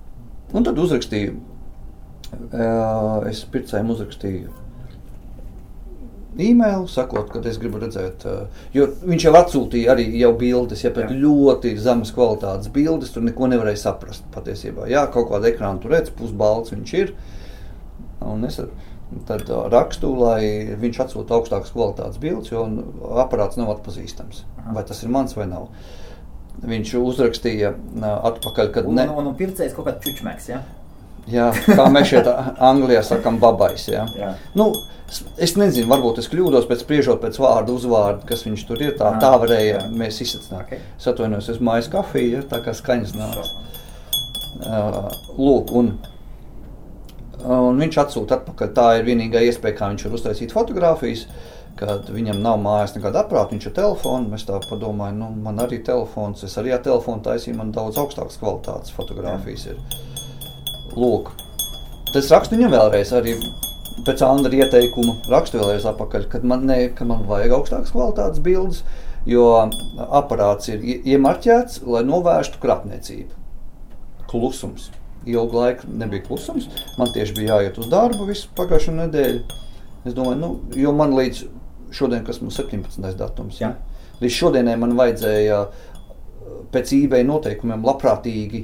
Un 0.57 0.65
tad 0.65 0.79
uzrakstīju, 0.81 1.37
es 3.29 3.43
pircējiem 3.53 3.93
uzrakstīju 3.93 4.55
e-mail, 6.37 6.85
sakot, 6.91 7.31
ka 7.33 7.41
es 7.49 7.57
gribu 7.61 7.81
redzēt, 7.83 8.27
ā, 8.29 8.49
jo 8.75 8.89
viņš 9.09 9.25
jau 9.29 9.33
atsūtīja 9.39 9.95
arī 9.95 10.09
jau 10.21 10.33
bildes, 10.39 10.85
ja 10.85 10.93
Jā. 10.93 11.09
ļoti 11.09 11.73
zemes 11.81 12.13
kvalitātes 12.15 12.69
bildes, 12.75 13.15
tur 13.15 13.25
neko 13.25 13.49
nevarēja 13.49 13.85
saprast 13.87 14.27
patiesībā. 14.35 14.89
Jā, 14.91 15.07
kaut 15.13 15.31
kāda 15.33 15.51
ekrāna 15.53 15.81
tur 15.83 15.97
redz, 15.97 16.13
pusbalts 16.15 16.75
viņš 16.75 16.95
ir. 17.01 17.15
Un 18.29 18.45
es 18.45 18.61
tad 19.29 19.49
ā, 19.49 19.63
rakstu, 19.73 20.13
lai 20.21 20.75
viņš 20.81 21.01
atsūta 21.07 21.39
augstākas 21.39 21.73
kvalitātes 21.73 22.21
bildes, 22.21 22.53
jo 22.53 22.67
aparāts 23.23 23.57
nav 23.61 23.73
atpazīstams. 23.79 24.45
Vai 24.75 24.85
tas 24.85 25.01
ir 25.03 25.15
mans 25.15 25.37
vai 25.39 25.49
nav? 25.49 25.71
Viņš 26.59 26.97
uzrakstīja 26.99 27.71
atpakaļ, 28.03 28.73
kad 28.75 28.89
Un, 28.91 28.99
ne, 28.99 29.07
un, 29.09 29.31
un 29.31 29.37
pircējs 29.39 29.77
kaut 29.77 29.87
kāds 29.87 30.03
čučmeks, 30.05 30.49
ja? 30.51 30.65
Jā, 31.33 31.49
kā 31.67 31.89
mēs 31.93 32.13
šeit 32.13 32.29
Anglijā 32.71 33.03
sakām, 33.07 33.39
babais. 33.43 33.89
Jā. 33.91 34.05
Jā. 34.19 34.33
Nu, 34.59 34.71
es 35.41 35.55
nezinu, 35.59 35.89
varbūt 35.91 36.21
es 36.23 36.29
kļūdos 36.33 36.69
pēc 36.69 36.85
spriežot 36.85 37.23
pēc 37.23 37.39
vārdu 37.41 37.79
uzvārdu, 37.79 38.27
kas 38.29 38.45
viņš 38.47 38.65
tur 38.69 38.85
ir. 38.85 38.95
Tā, 38.99 39.15
Aha, 39.15 39.23
tā 39.23 39.33
varēja 39.43 39.79
jā. 39.79 39.83
mēs 40.03 40.21
izsacīt. 40.25 40.55
Ok. 40.59 40.77
Es 40.99 41.09
atvainojos, 41.11 41.51
es 41.55 41.63
mājas 41.65 41.91
kafiju, 41.93 42.39
ja, 42.39 42.45
tā 42.49 42.61
kā 42.65 42.77
skaņas 42.77 43.17
nāca. 43.19 43.47
Uh, 44.59 45.05
lūk, 45.39 45.71
un, 45.79 45.93
un 47.45 47.85
viņš 47.85 48.01
atsūta 48.05 48.41
atpakaļ. 48.41 48.75
Tā 48.77 48.89
ir 48.99 49.07
vienīgā 49.09 49.45
iespēja, 49.49 49.79
kā 49.79 49.93
viņš 49.93 50.09
var 50.09 50.19
uztaisīt 50.21 50.57
fotogrāfijas. 50.57 51.29
Kad 51.79 52.09
viņam 52.11 52.41
nav 52.43 52.57
mājās 52.59 52.97
nekāda 52.97 53.21
aparāta, 53.23 53.55
viņš 53.55 53.69
ir 53.69 53.75
telefons. 53.77 54.33
Es 54.35 54.49
tā 54.49 54.59
domāju, 54.83 55.15
nu, 55.21 55.29
man 55.45 55.63
arī 55.63 55.79
ir 55.79 55.85
telefons. 55.87 56.43
Es 56.43 56.59
arī 56.59 56.75
ar 56.75 56.83
telefonu 56.83 57.23
taisīju, 57.23 57.55
man 57.61 57.71
daudz 57.77 58.01
augstākas 58.03 58.41
kvalitātes 58.41 58.97
fotogrāfijas 58.97 59.69
ir. 59.71 59.79
Lūk, 60.99 61.31
tas 62.15 62.31
rakstu 62.33 62.57
viņam 62.57 62.73
vēlreiz 62.75 63.13
arī 63.15 63.35
pēc 64.07 64.23
Andra 64.27 64.55
ieteikuma. 64.55 65.17
Rakstu 65.31 65.61
vēlreiz 65.61 65.85
apakaļ, 65.91 66.29
kad 66.33 66.47
man, 66.49 66.65
ne, 66.67 66.79
ka 66.97 67.07
man 67.09 67.25
vajag 67.29 67.55
augstākas 67.59 67.93
kvalitātes 67.95 68.43
bildes, 68.45 68.83
jo 69.29 69.45
aparāts 70.19 70.71
ir 70.73 70.83
ie- 70.83 71.01
iemarķēts, 71.15 71.83
lai 71.87 72.03
novērstu 72.09 72.61
krāpniecību 72.63 73.37
klusums. 74.31 74.91
Ilgu 75.29 75.59
laiku 75.61 75.89
nebija 76.01 76.25
klusums. 76.25 76.69
Man 76.99 77.11
tieši 77.13 77.35
bija 77.37 77.59
jāiet 77.59 77.79
uz 77.83 77.89
darbu 77.93 78.27
visu 78.29 78.49
pagājušo 78.57 78.95
nedēļu. 78.97 79.43
Es 80.09 80.15
domāju, 80.17 80.39
nu, 80.41 80.51
jo 80.79 80.93
man 80.97 81.13
līdz 81.17 81.43
šodien, 81.93 82.25
kas 82.25 82.41
mums 82.41 82.59
ir 82.63 82.69
17. 82.71 83.17
datums, 83.19 83.59
Jā. 83.61 83.75
līdz 84.23 84.35
šodienai 84.39 84.77
man 84.81 84.95
vajadzēja 84.97 85.59
uh, 85.67 85.87
pēc 86.73 86.93
eBay 87.03 87.27
noteikumiem 87.29 87.85
labprātīgi 87.85 88.63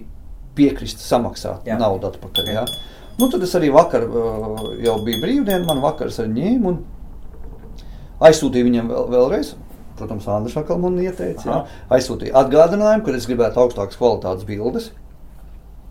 piekrist 0.58 1.02
samaksāt 1.04 1.68
Jā. 1.68 1.78
naudu 1.80 2.10
atpakaļ. 2.10 2.50
Jā. 2.50 2.64
Jā. 2.64 2.94
Nu, 3.18 3.28
tad 3.30 3.44
es 3.46 3.54
arī 3.54 3.70
vakar 3.74 4.08
uh, 4.08 4.64
jau 4.82 4.96
biju 5.06 5.20
brīvdiena, 5.22 5.62
man 5.68 5.82
vakars 5.84 6.18
ar 6.22 6.30
ņēmu 6.30 6.70
un 6.72 6.80
aizsūtīju 8.24 8.70
viņam 8.70 8.90
vēl, 8.90 9.06
vēlreiz. 9.14 9.54
Protams, 9.94 10.26
Andris 10.26 10.56
atkal 10.58 10.80
man 10.82 10.98
ieteica, 10.98 11.46
jā. 11.46 11.60
Aizsūtīja 11.94 12.34
atgādinājumu, 12.40 13.04
ka 13.06 13.14
es 13.14 13.28
gribētu 13.30 13.62
augstākas 13.62 13.98
kvalitātes 14.00 14.46
bildes. 14.48 14.90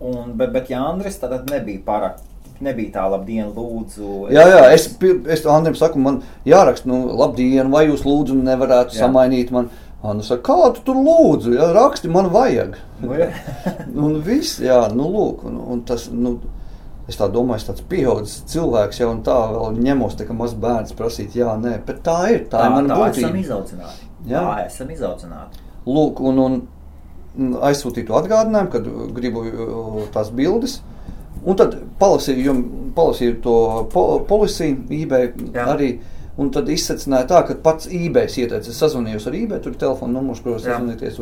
Un, 0.04 0.34
bet, 0.36 0.52
bet 0.52 0.72
Jānis 0.74 1.20
tad 1.22 1.48
nebija 1.52 1.80
pārāk. 1.86 2.20
Nebija 2.64 2.94
tā 2.94 3.04
laba 3.10 3.26
diena, 3.26 3.50
lūdzu. 3.52 4.28
Jā, 4.32 4.44
jā, 4.48 4.60
es, 4.76 4.86
es 5.34 5.42
Andriem 5.50 5.76
saku, 5.76 6.00
man 6.00 6.20
jāraksta, 6.48 6.88
nu, 6.88 7.00
labdien, 7.20 7.72
vai 7.74 7.88
jūs 7.88 8.04
lūdzu 8.08 8.38
nevarētu 8.40 8.96
jā. 8.96 9.08
samainīt 9.08 9.52
man. 9.56 9.72
Andris 10.04 10.28
saka, 10.28 10.44
kā 10.50 10.72
tu 10.76 10.82
tur 10.90 10.98
lūdzu, 11.00 11.54
ja 11.56 11.70
raksti 11.76 12.10
man 12.12 12.28
vajag. 12.34 12.76
Nu, 13.00 13.14
jā. 13.16 13.30
un 14.06 14.18
viss, 14.26 14.60
jā, 14.60 14.82
nu, 14.92 15.08
lūk, 15.14 15.46
un, 15.48 15.62
un 15.76 15.84
tas, 15.88 16.10
nu, 16.12 16.36
es 17.08 17.20
tā 17.20 17.30
domāju, 17.32 17.62
es 17.62 17.68
tāds 17.70 17.86
pieaudzis 17.88 18.42
cilvēks 18.52 19.00
jau 19.00 19.10
un 19.14 19.22
tā 19.24 19.38
vēl 19.54 19.80
ņemos, 19.80 20.18
tā 20.20 20.28
kā 20.28 20.36
maz 20.36 20.58
bērns 20.60 20.96
prasīt, 21.00 21.38
jā, 21.40 21.56
nē, 21.60 21.78
bet 21.88 22.04
tā 22.04 22.18
ir, 22.34 22.46
tā, 22.52 22.60
Tā, 22.60 22.68
ir 22.68 22.76
mana 22.76 22.98
tā 22.98 23.10
esam 23.14 23.30
būtība. 23.32 23.44
izaudzināti. 23.46 24.10
Jā. 24.28 24.44
Tā 24.44 24.66
esam 24.68 24.92
izaudzināti. 24.92 25.64
Lūk, 25.88 26.20
un, 26.24 26.44
un, 26.44 26.60
to 28.08 28.18
atgādinājumu, 28.20 28.72
kad 28.76 28.90
gribu 29.16 29.46
uh, 29.48 30.02
tās 30.14 30.32
bildes. 30.36 30.82
Un 31.44 31.58
tad 31.60 31.76
palasīju, 32.00 32.54
palasīju 32.96 33.40
to 33.44 33.56
po, 33.92 34.04
policiju, 34.28 34.84
eBay 34.96 35.32
Jā. 35.52 35.66
arī. 35.74 35.90
Un 36.42 36.50
tad 36.54 36.70
izsacināja 36.74 37.28
tā, 37.30 37.40
ka 37.46 37.56
pats 37.62 37.90
eBay 37.94 38.26
ieteica, 38.26 38.66
es 38.66 38.80
sazvanījos 38.82 39.28
ar 39.30 39.36
eBay, 39.38 39.60
tur 39.62 39.76
ir 39.76 39.82
telefona 39.84 40.18
numurs, 40.18 40.42
kuros 40.42 40.64
sazvanīties. 40.66 41.20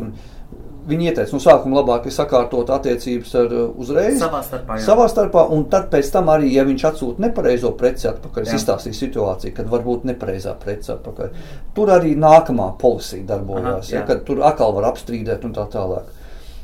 Viņi 0.88 1.10
ieteica, 1.10 1.30
no 1.30 1.38
sākuma 1.38 1.76
labāk 1.78 2.08
ir 2.08 2.14
sakārtot 2.14 2.70
attiecības 2.74 3.34
ar 3.38 3.52
uh, 3.54 3.66
uzreiz. 3.78 4.16
Savā 4.18 4.40
starpā, 4.42 4.78
jā. 4.80 4.86
Savā 4.88 5.04
starpā, 5.12 5.44
un 5.54 5.68
tad 5.70 5.86
pēc 5.92 6.08
tam 6.10 6.32
arī, 6.32 6.48
ja 6.56 6.64
viņš 6.66 6.86
atsūta 6.88 7.22
nepareizo 7.22 7.70
preci 7.78 8.08
atpakaļ, 8.10 8.48
es 8.48 8.56
izstāstīju 8.56 8.98
situāciju, 8.98 9.54
kad 9.60 9.70
varbūt 9.70 10.08
nepareizā 10.10 10.56
preci 10.58 10.90
atpakaļ. 10.96 11.36
Tur 11.76 11.92
arī 11.94 12.16
nākamā 12.18 12.72
policija 12.80 13.22
darbojās, 13.28 13.84
Aha, 13.84 13.92
ja, 13.92 14.00
jā. 14.00 14.08
kad 14.08 14.24
tur 14.26 14.42
atkal 14.48 14.74
var 14.80 14.90
apstrīdēt 14.90 15.46
un 15.46 15.54
tā 15.54 15.68
tālāk. 15.70 16.10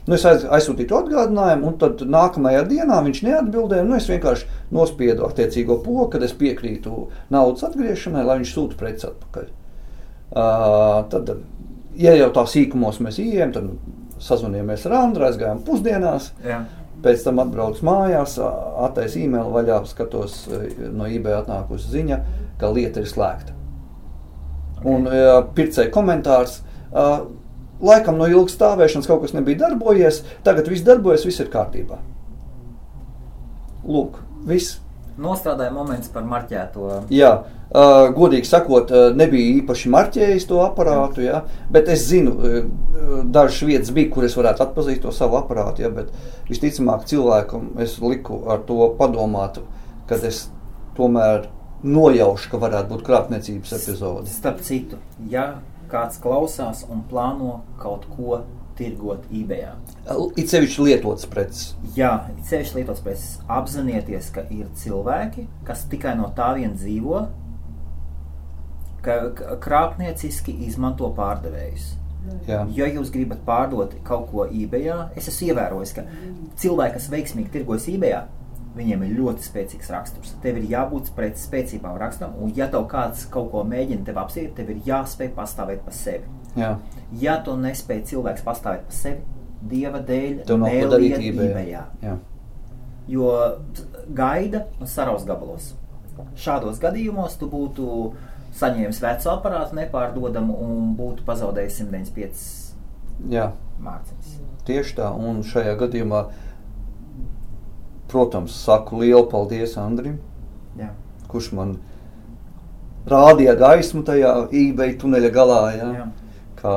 Nu, 0.08 0.16
es 0.16 0.24
aiz, 0.24 0.46
aizsūtīju 0.56 0.96
atgādinājumu, 1.02 1.68
un 1.68 1.74
tad 1.80 2.00
nākamajā 2.08 2.62
dienā 2.70 3.02
viņš 3.04 3.18
neatbildēja. 3.26 3.84
Nu, 3.84 3.98
es 3.98 4.08
vienkārši 4.08 4.48
nospiedu 4.72 5.26
attiecīgo 5.26 5.76
pogu, 5.84 6.06
kad 6.14 6.24
es 6.24 6.32
piekrītu 6.38 7.08
naudas 7.34 7.66
atgriešanai, 7.68 8.24
lai 8.24 8.38
viņš 8.40 8.54
sūta 8.54 8.78
preci 8.80 9.04
atpakaļ. 9.10 9.50
Uh, 10.28 11.02
tad, 11.12 11.34
ja 12.00 12.14
jau 12.16 12.28
tā 12.36 12.44
sīkumos 12.48 13.02
mēs 13.04 13.20
ejam, 13.20 13.52
tad 13.52 13.68
sazvanījāmies 14.24 14.86
ar 14.88 14.96
Andru, 15.02 15.28
aizgājām 15.28 15.60
pusdienās. 15.66 16.32
Jā. 16.46 16.62
Pēc 17.04 17.22
tam 17.26 17.38
atbraucu 17.44 17.84
mājās, 17.86 18.38
attaisīju 18.88 19.28
e-mailu 19.28 19.52
vaļā, 19.54 19.82
skatos, 19.86 20.40
no 20.90 21.06
eBay 21.06 21.36
atnākusi 21.36 21.92
ziņa, 21.92 22.18
ka 22.58 22.72
lieta 22.74 23.04
ir 23.04 23.10
slēgta. 23.10 23.54
Ok. 24.78 24.88
Un 24.88 25.06
e, 25.10 25.20
pircēja 25.54 25.92
komentārs. 25.94 26.58
e, 26.90 27.04
Laikam 27.84 28.18
no 28.18 28.26
ilgas 28.26 28.56
stāvēšanas 28.56 29.06
kaut 29.06 29.22
kas 29.22 29.34
nebija 29.36 29.62
darbojies, 29.66 30.24
tagad 30.46 30.70
viss 30.70 30.86
darbojas, 30.86 31.26
viss 31.28 31.42
ir 31.44 31.50
kārtībā. 31.52 32.00
Lūk, 33.88 34.18
viss. 34.48 34.80
Nostrādāja 35.18 35.72
moments 35.74 36.10
par 36.14 36.26
marķēto. 36.26 36.88
Jā, 37.10 37.30
uh, 37.42 38.08
godīgi 38.14 38.46
sakot, 38.46 38.90
nebija 39.18 39.56
īpaši 39.60 39.90
marķējis 39.90 40.46
to 40.50 40.60
aparātu, 40.62 41.24
jā, 41.26 41.40
bet 41.74 41.90
es 41.90 42.04
zinu, 42.06 42.36
dažas 43.34 43.60
vietas 43.66 43.90
bija, 43.94 44.12
kur 44.14 44.26
es 44.28 44.36
varētu 44.38 44.62
atpazīt 44.66 45.02
to 45.02 45.14
savu 45.14 45.40
aparātu. 45.40 45.82
Jā, 45.82 45.90
bet 45.94 46.12
visticamāk, 46.50 47.06
cilvēkam 47.10 47.72
es 47.82 47.98
liku 48.02 48.44
ar 48.50 48.62
to 48.68 48.92
padomāt, 48.98 49.58
kad 50.10 50.22
es 50.26 50.46
tomēr 50.98 51.48
nojaušu, 51.82 52.50
ka 52.52 52.62
varētu 52.62 52.94
būt 52.94 53.04
krāpniecības 53.06 53.74
epizode. 53.78 54.30
Starp 54.32 54.62
citu, 54.66 54.98
ja 55.30 55.50
kāds 55.90 56.20
klausās 56.22 56.84
un 56.88 57.02
plāno 57.10 57.60
kaut 57.80 58.06
ko 58.14 58.42
tirgot 58.78 59.26
eBay. 59.34 59.66
It 60.38 60.52
sevišķi 60.52 60.86
lietotas 60.86 61.26
preces. 61.30 61.74
Jā, 61.96 62.12
ceļš 62.48 62.74
lietots 62.76 63.02
pēc 63.04 63.26
apzināties, 63.58 64.30
ka 64.34 64.46
ir 64.54 64.70
cilvēki, 64.78 65.48
kas 65.66 65.84
tikai 65.90 66.14
no 66.18 66.30
tā 66.36 66.52
vien 66.58 66.76
dzīvo, 66.78 67.24
ka 69.04 69.56
krāpnieciski 69.64 70.54
izmanto 70.68 71.10
pārdevējus. 71.16 71.94
Jā. 72.48 72.64
Ja 72.76 72.88
jūs 72.90 73.10
gribat 73.14 73.40
pārdot 73.46 73.94
kaut 74.06 74.28
ko 74.32 74.44
eBay, 74.46 74.90
es 75.16 75.30
esmu 75.30 75.52
ievērojis, 75.52 75.94
ka 75.96 76.04
cilvēki, 76.60 76.98
kas 76.98 77.08
veiksmīgi 77.12 77.54
tirgojas 77.54 77.88
eBay, 77.90 78.18
Viņiem 78.78 79.02
ir 79.06 79.16
ļoti 79.18 79.42
spēcīgs 79.42 79.90
raksturs. 79.90 80.34
Tev 80.42 80.60
ir 80.60 80.68
jābūt 80.70 81.10
pret 81.16 81.40
spēcīgām 81.40 81.96
raksturam, 81.98 82.36
un 82.38 82.52
ja 82.54 82.68
tev 82.70 82.86
kāds 82.90 83.24
kaut 83.32 83.50
ko 83.50 83.64
mēģina 83.66 84.06
tev 84.06 84.20
apsīt, 84.22 84.52
tev 84.54 84.70
ir 84.70 84.84
jāspēj 84.86 85.32
pastāvēt 85.34 85.82
par 85.86 85.96
sevi. 85.96 86.28
Jā. 86.58 86.76
Ja 87.18 87.38
tu 87.44 87.56
nespēj 87.58 88.04
cilvēks 88.12 88.44
pastāvēt 88.46 88.86
par 88.86 88.94
sevi, 88.94 89.24
dieva 89.72 90.00
dēļ, 90.04 90.44
ko 90.46 90.60
neliet 90.62 90.92
darīt 90.94 91.18
eBay. 91.18 91.50
eBayā. 91.50 91.84
Jā. 92.04 92.16
Jo 93.08 93.28
gaida 94.14 94.66
un 94.78 94.90
saraus 94.90 95.24
gabalos. 95.26 95.72
Šādos 96.38 96.80
gadījumos 96.82 97.38
tu 97.40 97.48
būtu 97.50 97.86
saņēmis 98.58 99.00
veco 99.02 99.32
aparātu 99.34 99.78
nepārdodamu 99.78 100.56
un 100.64 100.92
būtu 100.98 101.24
pazaudējis 101.26 101.82
195 101.82 103.32
Jā. 103.32 103.50
mārciņas. 103.82 104.36
Tieši 104.68 104.98
tā, 104.98 105.08
un 105.14 105.42
šajā 105.46 105.74
gadījumā, 105.80 106.26
protams, 108.08 108.56
saku 108.64 109.02
lielu 109.02 109.26
paldies 109.30 109.76
Andrim, 109.80 110.18
Jā. 110.78 110.90
kurš 111.28 111.52
man 111.58 111.76
rādīja 113.08 113.54
gaismu 113.58 114.02
tajā 114.06 114.32
eBay 114.52 114.96
tuneļa 115.00 115.30
galā. 115.34 115.60
Jā. 115.76 115.92
Jā. 116.00 116.08
Kā, 116.58 116.74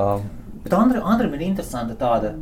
Bet 0.63 0.73
Andri, 0.77 0.99
Andrim 1.01 1.33
ir 1.33 1.47
interesanta 1.47 1.95
tāda, 1.97 2.35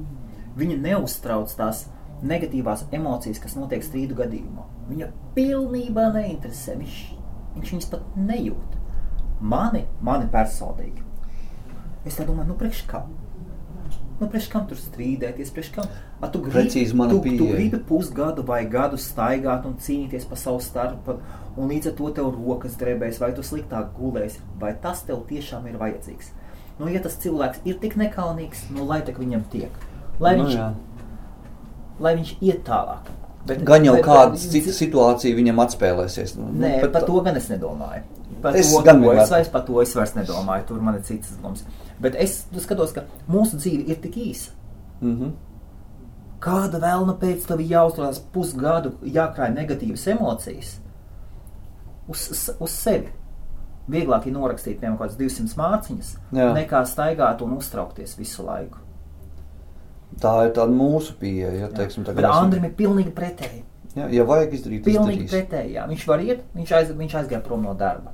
viņa 0.59 0.79
neuztrauc 0.83 1.53
tās 1.55 1.85
negatīvās 2.19 2.83
emocijas, 2.91 3.39
kas 3.39 3.55
notiek 3.55 3.83
strīdu 3.85 4.17
gadījumā. 4.17 4.65
Viņa 4.89 5.07
pilnībā 5.37 6.09
neinteresē, 6.17 6.75
viņš, 6.81 6.97
viņš 7.55 7.71
viņas 7.75 7.87
pat 7.93 8.17
nejūt. 8.19 8.75
Mani, 9.39 9.85
mani 10.03 10.27
personīgi. 10.33 11.05
Es 12.07 12.19
domāju, 12.19 12.49
nu 12.49 12.57
priekš 12.59 12.83
kā? 12.89 13.05
Nu, 14.19 14.27
priekš 14.27 14.47
kam 14.51 14.65
tur 14.67 14.75
strīdēties? 14.77 15.51
Kam? 15.75 15.85
A, 16.19 16.27
tu 16.27 16.41
gribi, 16.43 16.57
Precīzi 16.57 16.95
mana 16.95 17.13
tu, 17.13 17.21
tu 17.23 17.29
pieeja. 17.29 17.53
gribi 17.55 17.77
pusgadu 17.87 18.43
vai 18.43 18.65
gadu 18.67 18.97
staigāt 18.99 19.65
un 19.65 19.77
cīnīties 19.79 20.25
pa 20.27 20.35
savu 20.35 20.59
starpu, 20.59 21.15
un 21.55 21.69
līdz 21.71 21.87
ar 21.91 21.95
to 21.95 22.09
tev 22.17 22.27
rokas 22.35 22.75
drebēs, 22.75 23.19
vai 23.23 23.31
tu 23.33 23.41
sliktāk 23.41 23.93
gulēsi, 23.95 24.41
vai 24.59 24.73
tas 24.81 25.01
tev 25.07 25.23
tiešām 25.29 25.67
ir 25.71 25.77
vajadzīgs. 25.79 26.33
Nu, 26.79 26.87
ja 26.91 26.99
tas 27.03 27.15
cilvēks 27.19 27.63
ir 27.67 27.79
tik 27.79 27.95
nekaunīgs, 27.99 28.67
nu, 28.75 28.83
lai 28.87 28.99
tak 29.07 29.17
viņam 29.19 29.47
tiek. 29.51 29.71
Lai 30.19 30.35
nu, 30.35 30.45
viņš, 30.49 30.55
jā. 30.59 30.67
lai 31.99 32.15
viņš 32.19 32.35
iet 32.41 32.63
tālāk. 32.67 33.07
Bet, 33.47 33.63
Gan 33.65 33.85
jau 33.87 33.95
bet- 33.95 34.05
kāda 34.05 34.37
cita 34.37 34.71
situācija 34.75 35.35
viņam 35.35 35.61
atspēlēsies. 35.63 36.35
Nu, 36.37 36.51
Nē, 36.59 36.81
bet 36.83 36.91
par 36.93 37.03
to 37.07 37.21
gan 37.23 37.35
es 37.39 37.47
nedomāju. 37.49 38.03
Par 38.41 38.55
Es 38.55 38.71
to, 38.71 38.81
gan 38.83 39.03
es, 39.03 39.29
vairs, 39.29 39.49
par 39.51 39.63
to 39.67 39.81
es 39.81 39.93
vairs 39.95 40.13
nedomāju. 40.15 40.65
Tur 40.67 40.81
man 40.81 40.95
ir 40.95 41.01
citas 41.01 41.35
domas. 41.41 41.63
Bet 42.01 42.15
es 42.15 42.45
skatos, 42.63 42.93
ka 42.95 43.03
mūsu 43.27 43.57
dzīve 43.59 43.87
ir 43.91 43.95
tik 44.03 44.15
īsa. 44.15 44.51
Mhm. 45.01 45.33
Kāda 46.39 46.79
vēlna 46.79 47.17
pēc 47.19 47.45
tam 47.49 47.59
jāuzturās 47.59 48.21
pusgadu, 48.33 48.93
jākrāj 49.03 49.49
negatīvas 49.57 50.05
emocijas 50.13 50.77
uz, 52.07 52.51
uz 52.59 52.71
sevi? 52.71 53.09
Vieglāk 53.89 54.27
ir 54.29 54.35
norakstīt 54.37 54.77
piemēram 54.79 54.99
kaut 54.99 55.09
kādas 55.09 55.17
200 55.19 55.57
mārciņas, 55.57 56.11
Jā. 56.37 56.51
nekā 56.55 56.83
staigāt 56.87 57.41
un 57.41 57.55
uztraukties 57.57 58.13
visu 58.19 58.45
laiku. 58.45 58.77
Tā 60.21 60.33
ir 60.47 60.53
tāda 60.53 60.71
mūsu 60.73 61.15
pieeja. 61.19 61.51
Ja, 61.59 61.67
teiksim, 61.73 62.05
tā, 62.05 62.13
Bet 62.15 62.23
esam- 62.25 62.45
Andrim 62.45 62.63
ir 62.65 62.71
pilnīgi 62.77 63.11
pretēji. 63.11 63.63
Ja, 63.95 64.07
ja 64.07 64.23
vajag 64.23 64.53
izdarīt, 64.53 64.83
Pilnīgi 64.85 65.25
izdarīs. 65.25 65.31
pretēji. 65.33 65.73
jā. 65.73 65.87
Viņš 65.89 66.07
var 66.07 66.19
iet, 66.19 66.43
viņš, 66.55 66.71
aiz, 66.77 66.91
viņš 66.93 67.13
aizgāja 67.23 67.43
prom 67.43 67.63
no 67.63 67.73
darba. 67.73 68.11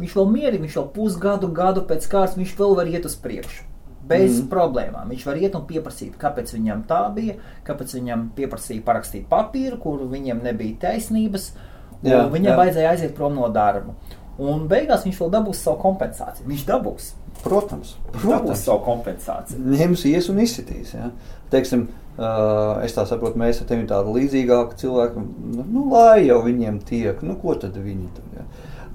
Viņš 0.00 0.14
vēl 0.16 0.30
mierīgi, 0.34 0.62
viņš 0.66 0.78
vēl 0.80 0.86
pusgadu, 0.94 1.50
gadu 1.54 1.84
pēc 1.88 2.06
kārtas, 2.10 2.38
viņš 2.40 2.54
vēl 2.58 2.78
var 2.78 2.90
iet 2.90 3.08
uz 3.08 3.16
priekšu. 3.20 3.66
Bez 4.10 4.40
mm. 4.40 4.46
problēmām. 4.50 5.10
Viņš 5.12 5.26
var 5.28 5.38
iet 5.38 5.54
un 5.54 5.66
pieprasīt, 5.68 6.16
kāpēc 6.18 6.54
viņam 6.56 6.86
tā 6.88 7.02
bija, 7.14 7.36
kāpēc 7.66 7.92
viņam 7.98 8.30
pieprasīja 8.34 8.82
parakstīt 8.86 9.28
papīru, 9.30 9.78
kur 9.82 10.02
viņam 10.10 10.40
nebija 10.46 10.88
taisnības. 10.88 11.52
Jā, 12.00 12.24
viņam 12.32 12.54
jā. 12.54 12.56
vajadzēja 12.58 12.94
aiziet 12.94 13.14
prom 13.14 13.36
no 13.36 13.46
darba. 13.52 13.94
Un 14.40 14.64
beigās 14.70 15.04
viņš 15.04 15.18
vēl 15.20 15.32
dabūs 15.36 15.60
savu 15.60 15.82
kompensāciju. 15.82 16.48
Viņš 16.48 16.66
dabūs. 16.68 17.10
Protams, 17.44 17.94
dabūs 18.12 18.24
protams. 18.24 18.62
savu 18.64 18.82
kompensāciju. 18.84 19.62
ņems 19.76 20.04
ies 20.10 20.28
un 20.32 20.40
izsitīs. 20.44 20.94
Ja? 20.96 21.10
Teiksim, 21.52 21.86
uh, 22.16 22.80
es 22.84 22.96
tā 22.96 23.04
saprotu, 23.08 23.40
mēs 23.40 23.62
ar 23.62 23.68
tevi 23.70 23.86
tādu 23.88 24.16
līdzīgāku 24.16 24.76
cilvēku, 24.80 25.22
nu, 25.54 25.64
nu, 25.64 25.86
lai 25.92 26.26
jau 26.26 26.40
viņiem 26.44 26.80
tiek, 26.88 27.22
nu, 27.26 27.36
ko 27.40 27.56
tad 27.60 27.78
viņi 27.80 28.10
tur. 28.16 28.34
Ja? 28.40 28.46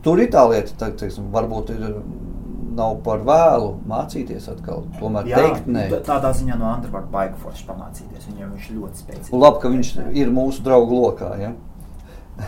Tur 0.05 0.19
ir 0.21 0.29
tā 0.33 0.43
lieta, 0.51 0.69
tā, 0.77 0.91
teiksim, 0.93 1.31
varbūt 1.33 1.71
ir, 1.73 1.81
nav 2.77 2.97
par 3.05 3.19
vēlu 3.25 3.71
mācīties 3.89 4.45
atkal, 4.51 4.83
tomēr 4.99 5.25
Jā, 5.31 5.37
teikt 5.41 5.65
nē. 5.71 5.85
tādā 6.05 6.29
ziņā 6.35 6.55
no 6.59 6.65
Andra 6.69 6.91
var 6.93 7.03
baigi 7.09 7.39
forši 7.41 7.65
pamācīties. 7.69 8.27
Viņam 8.29 8.51
viņš 8.53 8.65
ļoti 8.75 8.95
spēcīgs. 9.01 9.31
Labi, 9.33 9.61
ka 9.63 9.67
viņš 9.73 9.89
ir 10.21 10.27
mūsu 10.35 10.61
draugu 10.65 10.93
lokā. 10.99 11.31
Ja? 11.41 11.51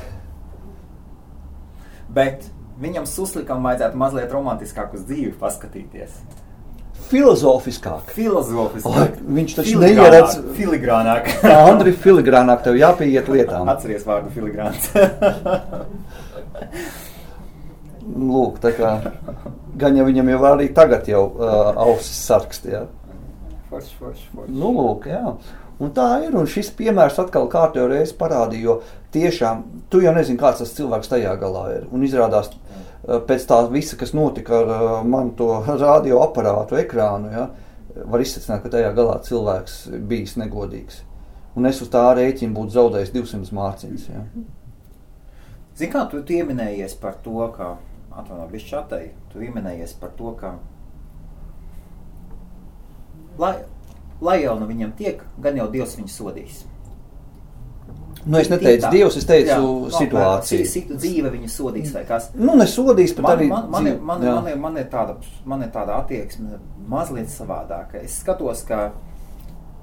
Bet 2.19 2.45
viņam 2.81 3.05
suslikam 3.09 3.63
vajadzētu 3.65 3.97
mazliet 3.97 4.31
romantiskāk 4.35 4.93
uz 4.93 5.01
dzīvi 5.07 5.33
paskatīties. 5.41 6.11
Filozofiskāk. 7.07 8.01
Filozofiski. 8.11 8.89
Oi, 8.89 9.07
viņš 9.39 9.51
taču 9.61 9.79
neieredz- 9.79 10.41
Filigrānāk. 10.57 11.23
Andri, 11.55 11.91
filigrānāk 11.95 12.63
tev 12.65 12.75
jāpieiet 12.79 13.27
lietām. 13.31 13.69
Atceries 13.71 14.03
vārdu 14.05 14.29
filigrāns. 14.35 14.89
Lūk, 18.07 18.61
tā 18.63 18.71
kā 18.77 18.93
gan 19.77 19.97
jau 19.97 20.05
viņam 20.07 20.29
jau 20.31 20.43
arī 20.47 20.69
tagad 20.73 21.09
jau 21.11 21.25
uh, 21.27 21.73
ausis 21.87 22.21
sarkst. 22.27 22.69
Ja? 22.71 22.85
forši, 23.69 23.95
forši, 23.99 24.27
forši. 24.33 24.53
Nu, 24.53 24.71
lūk, 24.75 25.07
jā. 25.11 25.33
Un 25.83 25.91
tā 25.93 26.07
ir. 26.25 26.35
Un 26.37 26.49
šis 26.49 26.71
piemērs 26.77 27.19
atkal 27.21 27.47
kārtējo 27.51 27.87
reizi 27.91 28.15
parādīja, 28.17 28.63
jo 28.63 28.77
tiešām 29.13 29.63
tu 29.91 30.01
jau 30.01 30.13
nezini, 30.15 30.39
kāds 30.41 30.63
tas 30.63 30.73
cilvēks 30.77 31.11
tajā 31.11 31.35
galā 31.41 31.65
ir. 31.75 31.87
Un 31.93 32.05
izrādās 32.07 32.51
uh, 32.53 33.19
pēc 33.27 33.47
tā 33.49 33.61
visa, 33.71 33.99
kas 33.99 34.15
notika 34.17 34.61
ar 34.61 34.73
uh, 34.73 34.85
manu 35.05 35.35
to 35.37 35.51
radioaparātu 35.85 36.79
ekrānu, 36.83 37.33
ja, 37.33 37.47
var 38.05 38.23
izsaka, 38.23 38.61
ka 38.63 38.73
tajā 38.77 38.93
galā 38.97 39.19
cilvēks 39.25 39.83
bijis 40.09 40.37
negodīgs. 40.41 41.03
Un 41.57 41.65
es 41.65 41.81
uz 41.81 41.89
tā 41.89 42.03
rēķina 42.13 42.53
būtu 42.53 42.75
zaudējis 42.75 43.13
200 43.15 43.53
mārciņas. 43.57 44.09
Ja. 44.13 44.25
Zini, 45.77 45.89
kā 45.93 46.03
tu 46.09 46.21
pieminējies 46.25 46.93
par 47.01 47.17
to, 47.23 47.39
ka, 47.55 47.75
atvainojiet, 48.17 48.51
bija 48.51 48.67
čatai, 48.71 49.03
tu 49.31 49.39
pieminējies 49.39 49.93
par 50.01 50.09
to, 50.17 50.31
ka, 50.39 50.55
lai, 53.37 53.53
lai 54.21 54.39
jau 54.43 54.55
nu 54.59 54.67
viņam 54.69 54.95
tiek, 54.97 55.21
gan 55.43 55.57
jau 55.59 55.67
Dievs 55.71 55.95
viņu 55.99 56.09
sodīs. 56.13 56.63
Nu, 58.27 58.39
es 58.41 58.49
neteicu 58.51 58.83
Tā. 58.83 58.89
Dievs, 58.91 59.15
es 59.21 59.25
teicu 59.29 59.53
Jā, 59.53 59.91
situāciju. 60.01 60.65
si- 60.65 60.71
Situ 60.81 60.95
dzīve 60.99 61.29
viņu 61.31 61.47
sodīs 61.53 61.93
vai 61.93 62.03
kas. 62.03 62.31
Nu, 62.35 62.55
nesodīs, 62.59 63.13
bet 63.15 63.23
Man, 63.23 63.37
arī. 63.37 63.47
man, 63.47 63.69
man, 63.71 63.87
ir, 63.87 63.93
dzīv- 63.93 64.01
man, 64.01 64.21
man, 64.25 64.47
ir, 64.47 64.57
man, 64.57 64.77
ir 64.77 64.85
tāda, 64.91 65.15
man 65.45 65.61
ir 65.63 65.69
tāda 65.69 65.95
attieksme 66.03 66.59
mazliet 66.89 67.27
savādāka. 67.31 68.03
Es 68.03 68.17
skatos, 68.23 68.65
ka, 68.67 68.91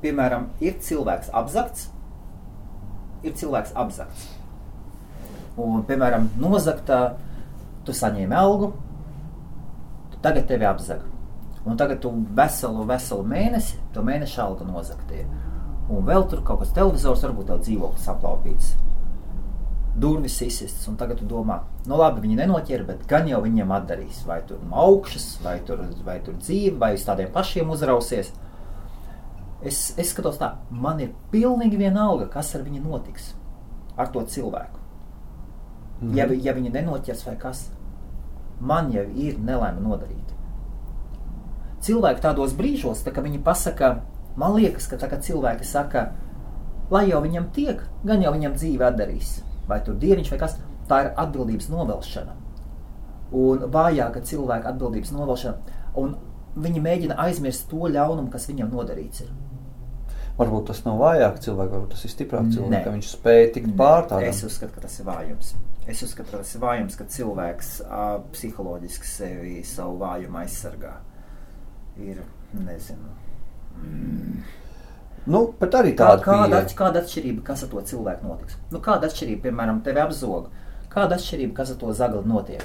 piemēram, 0.03 0.49
ir 0.61 0.75
cilvēks 0.75 1.31
apzakts, 1.33 1.89
ir 3.23 3.33
cilvēks 3.33 3.73
apzakts. 3.75 4.29
Un, 5.57 5.83
piemēram, 5.85 6.29
nozaktā, 6.39 7.15
tu 7.85 7.97
saņēmi 7.97 8.39
algu, 8.39 8.73
tagad 10.25 10.49
tevi 10.51 10.69
apzag. 10.69 11.05
Un 11.65 11.79
tagad 11.81 12.03
tu 12.05 12.11
veselu, 12.37 12.85
veselu 12.89 13.25
mēnesi, 13.29 13.79
to 13.95 14.05
mēneša 14.05 14.43
alga 14.45 14.67
nozaktie. 14.69 15.25
Un 15.89 16.05
vēl 16.09 16.27
tur 16.29 16.45
kaut 16.45 16.65
kas 16.65 16.75
televizors, 16.77 17.25
varbūt 17.25 17.49
tev 17.53 17.63
dzīvoklis 17.65 18.11
aplaupīts 18.13 18.75
durvis 19.95 20.41
izsistas, 20.43 20.87
un 20.91 20.97
tagad 20.99 21.21
tu 21.21 21.27
domā, 21.31 21.61
nu 21.87 21.99
labi, 21.99 22.25
viņi 22.25 22.39
nenoķer, 22.41 22.83
bet 22.89 23.05
gan 23.11 23.29
jau 23.31 23.41
viņiem 23.45 23.73
atdarīs. 23.77 24.25
Vai 24.27 24.41
tur 24.49 24.63
no 24.67 24.79
augšas, 24.83 25.29
vai 25.45 25.59
tur, 25.67 25.85
vai 26.07 26.19
tur 26.25 26.39
dzīve, 26.41 26.77
vai 26.81 26.95
uz 26.99 27.05
tādiem 27.07 27.31
pašiem 27.35 27.71
uzrausies. 27.71 28.33
Es, 29.65 29.87
es 29.97 30.11
skatos 30.11 30.41
tā, 30.41 30.57
man 30.71 31.01
ir 31.01 31.15
pilnīgi 31.33 31.79
vienalga, 31.81 32.27
kas 32.33 32.53
ar 32.59 32.67
viņu 32.67 32.83
notiks, 32.85 33.33
ar 33.97 34.11
to 34.13 34.25
cilvēku. 34.35 34.83
Mhm. 36.03 36.15
Ja, 36.17 36.27
vi- 36.27 36.41
ja 36.43 36.53
viņi 36.55 36.73
nenoķers 36.73 37.27
vai 37.27 37.37
kas, 37.37 37.71
man 38.61 38.91
jau 38.93 39.05
ir 39.15 39.39
nelaime 39.39 39.81
nodarīta. 39.81 40.35
Cilvēki 41.85 42.21
tādos 42.25 42.55
brīžos, 42.57 43.03
tā, 43.05 43.13
kad 43.13 43.25
viņi 43.25 43.43
pasaka, 43.45 44.01
man 44.37 44.55
liekas, 44.57 44.87
ka 44.89 44.97
tā, 44.97 45.09
cilvēki 45.21 45.65
saka, 45.65 46.13
lai 46.91 47.07
jau 47.11 47.21
viņam 47.23 47.51
tiek, 47.53 47.81
gan 48.05 48.23
jau 48.23 48.33
viņam 48.33 48.55
dzīve 48.57 48.87
atdarīs, 48.89 49.43
vai 49.69 49.81
tur 49.85 49.95
dieviņš 49.95 50.31
vai 50.31 50.39
kas, 50.39 50.59
tā 50.89 51.05
ir 51.05 51.13
atbildības 51.17 51.69
novelšana. 51.73 52.33
Un 53.33 53.59
vājāka 53.75 54.23
cilvēka 54.23 54.73
atbildības 54.73 55.13
novelšana, 55.13 55.57
un 55.97 56.17
viņi 56.57 56.81
mēģina 56.83 57.17
aizmirst 57.19 57.69
to 57.71 57.77
ļaunumu, 57.77 58.31
kas 58.31 58.47
viņam 58.49 58.71
nodarīts. 58.73 59.21
Ir. 59.23 59.29
Varbūt 60.39 60.67
tas 60.67 60.85
nav 60.85 60.99
vājāk 60.99 61.39
cilvēks, 61.39 61.71
varbūt 61.73 61.91
tas 61.91 62.05
ir 62.05 62.11
stiprāk 62.11 62.49
cilvēks, 62.55 62.85
ka 62.85 62.91
viņš 62.91 63.11
spēja 63.17 63.53
tikt 63.55 63.77
pār 63.77 64.07
tādam. 64.09 64.29
Es 64.29 64.43
uzskatu, 64.45 64.73
ka 64.75 64.81
tas 64.81 64.99
ir 65.01 65.07
vājums. 65.07 65.55
Es 65.87 66.01
uzskatu, 66.03 66.31
ka 66.33 66.39
tas 66.41 66.55
ir 66.57 66.61
vājums, 66.63 66.95
ka 66.97 67.05
cilvēks 67.05 67.71
a, 67.85 68.05
psiholoģiski 68.33 69.07
sevi 69.11 69.57
savu 69.69 69.99
vājumu 70.01 70.39
aizsargā. 70.41 70.95
Ir, 72.01 72.23
nezinu. 72.57 73.11
Mm. 73.83 74.39
Nu, 75.27 75.41
bet 75.61 75.73
arī 75.77 75.93
Kā, 75.97 76.07
tāda 76.17 76.25
kāda, 76.25 76.49
pieeja. 76.49 76.63
atš- 76.65 76.77
kāda 76.79 77.01
atšķirība, 77.05 77.43
kas 77.45 77.63
ar 77.65 77.69
to 77.73 77.83
cilvēku 77.93 78.29
notiks? 78.29 78.57
Nu, 78.73 78.81
kāda 78.85 79.09
atšķirība, 79.09 79.43
piemēram, 79.47 79.83
tevi 79.85 80.01
apzog? 80.03 80.49
Kāda 80.93 81.17
atšķirība, 81.19 81.55
kas 81.57 81.71
ar 81.73 81.77
to 81.81 81.93
zagli 81.93 82.25
notiek? 82.29 82.65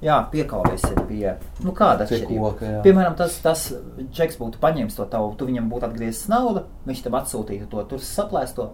Jā, 0.00 0.16
piekāpjas 0.32 0.86
ir 0.90 1.00
pie. 1.08 1.34
Nu, 1.64 1.72
kāda 1.76 2.06
Pie 2.08 2.16
atšķirība? 2.16 2.40
koka, 2.46 2.64
jā. 2.64 2.78
Piemēram, 2.86 3.16
tas, 3.18 3.36
tas 3.44 3.66
čeks 4.16 4.38
būtu 4.40 4.60
paņēmis 4.62 4.96
to 4.96 5.04
tavu, 5.12 5.34
tu 5.36 5.44
viņam 5.50 5.68
būtu 5.72 5.88
atgriezis 5.90 6.28
naudu, 6.32 6.62
viņš 6.88 7.02
tev 7.04 7.12
atsūtītu 7.20 7.68
to, 7.68 7.84
tur 7.84 7.98
saplēsto. 7.98 8.70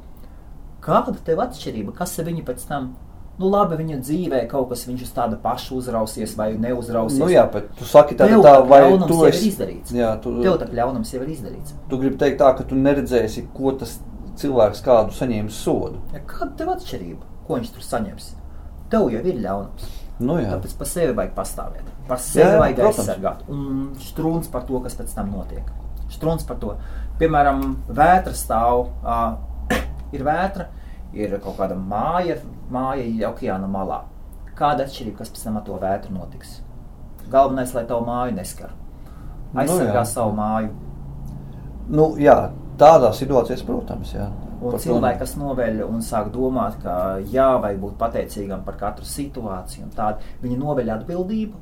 Kāda 0.87 1.17
tev 1.27 1.43
atšķirība? 1.43 1.95
Kas 1.99 2.15
ir 2.19 2.27
viņa 2.31 2.45
pēc 2.47 2.67
tam? 2.69 2.93
Nu, 3.37 3.51
labi, 3.53 3.77
viņa 3.77 3.99
dzīvē 4.01 4.39
kaut 4.49 4.71
kas 4.71 4.87
viņš 4.89 5.03
uz 5.05 5.11
tāda 5.13 5.37
paša 5.43 5.75
uzrausies 5.77 6.33
vai 6.39 6.55
neuzrausies. 6.57 7.21
Nu, 7.21 7.29
jā, 7.29 7.43
bet 7.53 7.69
tu 7.77 7.85
saki 7.85 8.17
tā, 8.17 8.31
tā 8.33 8.55
vai 8.65 8.81
tu 9.05 9.19
esi... 9.29 9.51
izdarīts. 9.51 9.93
Jā, 9.93 10.15
tu, 10.25 10.33
Tev 10.41 10.57
tā 10.63 10.71
ļaunums 10.73 11.13
jau 11.13 11.21
ir 11.21 11.35
izdarīts. 11.35 11.75
tu 11.91 11.99
gribi 12.01 12.17
teikt 12.23 12.41
tā, 12.41 12.55
ka 12.57 12.65
tu 12.65 12.79
neredzēsi, 12.81 13.45
ko 13.57 13.75
tas 13.77 13.99
cilvēks 14.41 14.81
kādu 14.85 15.13
saņēma 15.17 15.53
sodu. 15.53 16.01
Ja, 16.17 16.23
kāda 16.29 16.53
tev 16.63 16.73
atšķirība? 16.77 17.29
Ko 17.47 17.61
viņš 17.61 17.71
tur 17.77 17.85
saņems? 17.85 18.33
Tev 18.93 19.11
jau 19.13 19.21
ir 19.21 19.41
ļaunums. 19.45 19.93
Nu, 20.17 20.39
jā. 20.41 20.55
Tāpēc 20.55 20.73
par 20.79 20.89
sevi 20.89 21.13
vajag 21.17 21.35
pastāvēt. 21.37 21.89
Par 22.09 22.21
sevi 22.23 22.47
Jā, 22.47 22.53
jā, 22.55 22.61
vajag 22.63 22.79
protams. 22.81 23.01
aizsargāt. 23.03 23.43
Un 23.53 23.91
strūns 24.01 24.49
par 24.53 24.65
to, 24.69 24.81
kas 24.85 24.97
pēc 24.97 25.13
tam 25.13 25.33
notiek. 25.35 25.69
Strūns 26.15 26.47
par 26.49 26.57
to. 26.63 26.77
Piemēram, 27.21 27.67
vētra 27.93 28.33
stāv. 28.37 28.87
Uh, 29.05 29.37
ir 30.17 30.25
vētra, 30.25 30.71
ir 31.17 31.37
kaut 31.43 31.59
kāda 31.61 31.77
māja, 31.77 32.39
māja 32.73 33.05
ir 33.07 33.27
okeāna 33.29 33.69
malā. 33.71 34.03
Kāda 34.57 34.87
atšķirība, 34.87 35.19
kas 35.21 35.33
pēc 35.33 35.45
tam 35.47 35.59
ar 35.61 35.65
to 35.67 35.77
vētru 35.83 36.15
notiks? 36.17 36.61
Galvenais, 37.31 37.75
lai 37.77 37.85
tavu 37.89 38.07
māju 38.07 38.37
neskar. 38.37 38.73
Nu, 39.53 39.63
Aizsargā 39.63 40.01
jā. 40.01 40.05
savu 40.09 40.35
māju. 40.37 40.73
Nu, 41.93 42.07
jā, 42.21 42.37
tādā 42.81 43.13
situācijā, 43.15 43.59
protams, 43.67 44.15
jā. 44.17 44.31
Un 44.57 44.79
cilvēki, 44.81 45.21
kas 45.21 45.35
noveļ 45.37 45.83
un 45.85 46.01
sāk 46.05 46.31
domāt, 46.35 46.79
ka 46.83 47.19
jā, 47.33 47.51
vajag 47.63 47.83
būt 47.83 47.99
pateicīgam 48.01 48.65
par 48.67 48.79
katru 48.81 49.05
situāciju, 49.07 49.91
tādu, 49.97 50.25
viņi 50.43 50.57
noveļ 50.63 50.95
atbildību, 50.97 51.61